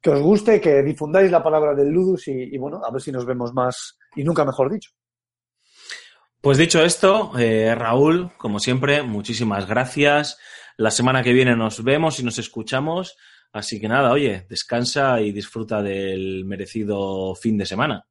que 0.00 0.10
os 0.10 0.20
guste, 0.20 0.60
que 0.60 0.82
difundáis 0.82 1.30
la 1.30 1.42
palabra 1.42 1.74
del 1.74 1.88
Ludus 1.88 2.28
y, 2.28 2.54
y 2.54 2.58
bueno, 2.58 2.80
a 2.84 2.90
ver 2.90 3.02
si 3.02 3.12
nos 3.12 3.26
vemos 3.26 3.52
más 3.52 3.98
y 4.16 4.24
nunca 4.24 4.44
mejor 4.44 4.70
dicho. 4.70 4.90
Pues 6.40 6.56
dicho 6.56 6.84
esto, 6.84 7.32
eh, 7.36 7.74
Raúl, 7.74 8.30
como 8.38 8.60
siempre, 8.60 9.02
muchísimas 9.02 9.66
gracias. 9.66 10.38
La 10.76 10.92
semana 10.92 11.22
que 11.22 11.32
viene 11.32 11.56
nos 11.56 11.82
vemos 11.82 12.20
y 12.20 12.24
nos 12.24 12.38
escuchamos. 12.38 13.16
Así 13.52 13.80
que 13.80 13.88
nada, 13.88 14.12
oye, 14.12 14.46
descansa 14.48 15.20
y 15.20 15.32
disfruta 15.32 15.82
del 15.82 16.44
merecido 16.44 17.34
fin 17.34 17.58
de 17.58 17.66
semana. 17.66 18.06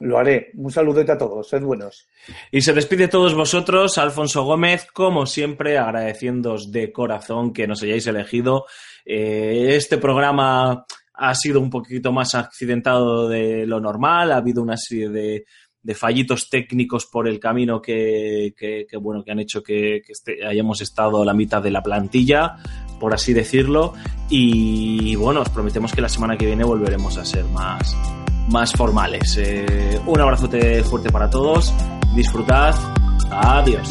Lo 0.00 0.18
haré. 0.18 0.50
Un 0.54 0.70
saludete 0.70 1.12
a 1.12 1.18
todos. 1.18 1.48
Sed 1.48 1.62
buenos. 1.62 2.06
Y 2.50 2.60
se 2.60 2.74
despide 2.74 3.08
todos 3.08 3.34
vosotros, 3.34 3.96
Alfonso 3.96 4.44
Gómez, 4.44 4.86
como 4.92 5.24
siempre, 5.24 5.78
agradeciéndoos 5.78 6.72
de 6.72 6.92
corazón 6.92 7.54
que 7.54 7.66
nos 7.66 7.82
hayáis 7.82 8.06
elegido. 8.06 8.66
Eh, 9.06 9.76
este 9.76 9.96
programa 9.96 10.84
ha 11.14 11.34
sido 11.34 11.60
un 11.60 11.70
poquito 11.70 12.12
más 12.12 12.34
accidentado 12.34 13.28
de 13.28 13.66
lo 13.66 13.80
normal, 13.80 14.32
ha 14.32 14.36
habido 14.36 14.62
una 14.62 14.76
serie 14.76 15.08
de, 15.08 15.44
de 15.82 15.94
fallitos 15.94 16.48
técnicos 16.48 17.06
por 17.06 17.28
el 17.28 17.38
camino 17.40 17.80
que, 17.82 18.54
que- 18.56 18.86
bueno, 18.98 19.22
que 19.24 19.32
han 19.32 19.40
hecho 19.40 19.62
que, 19.62 20.00
que 20.06 20.12
este- 20.12 20.44
hayamos 20.46 20.80
estado 20.80 21.22
a 21.22 21.24
la 21.24 21.34
mitad 21.34 21.62
de 21.62 21.70
la 21.70 21.82
plantilla, 21.82 22.56
por 23.00 23.12
así 23.12 23.32
decirlo. 23.32 23.94
Y 24.30 25.14
bueno, 25.16 25.40
os 25.42 25.48
prometemos 25.50 25.92
que 25.92 26.00
la 26.00 26.08
semana 26.08 26.36
que 26.36 26.46
viene 26.46 26.64
volveremos 26.64 27.18
a 27.18 27.24
ser 27.24 27.44
más, 27.46 27.96
más 28.48 28.72
formales. 28.72 29.36
Eh, 29.38 30.00
un 30.06 30.20
abrazote 30.20 30.82
fuerte 30.84 31.10
para 31.10 31.28
todos, 31.28 31.74
disfrutad, 32.14 32.74
adiós. 33.30 33.88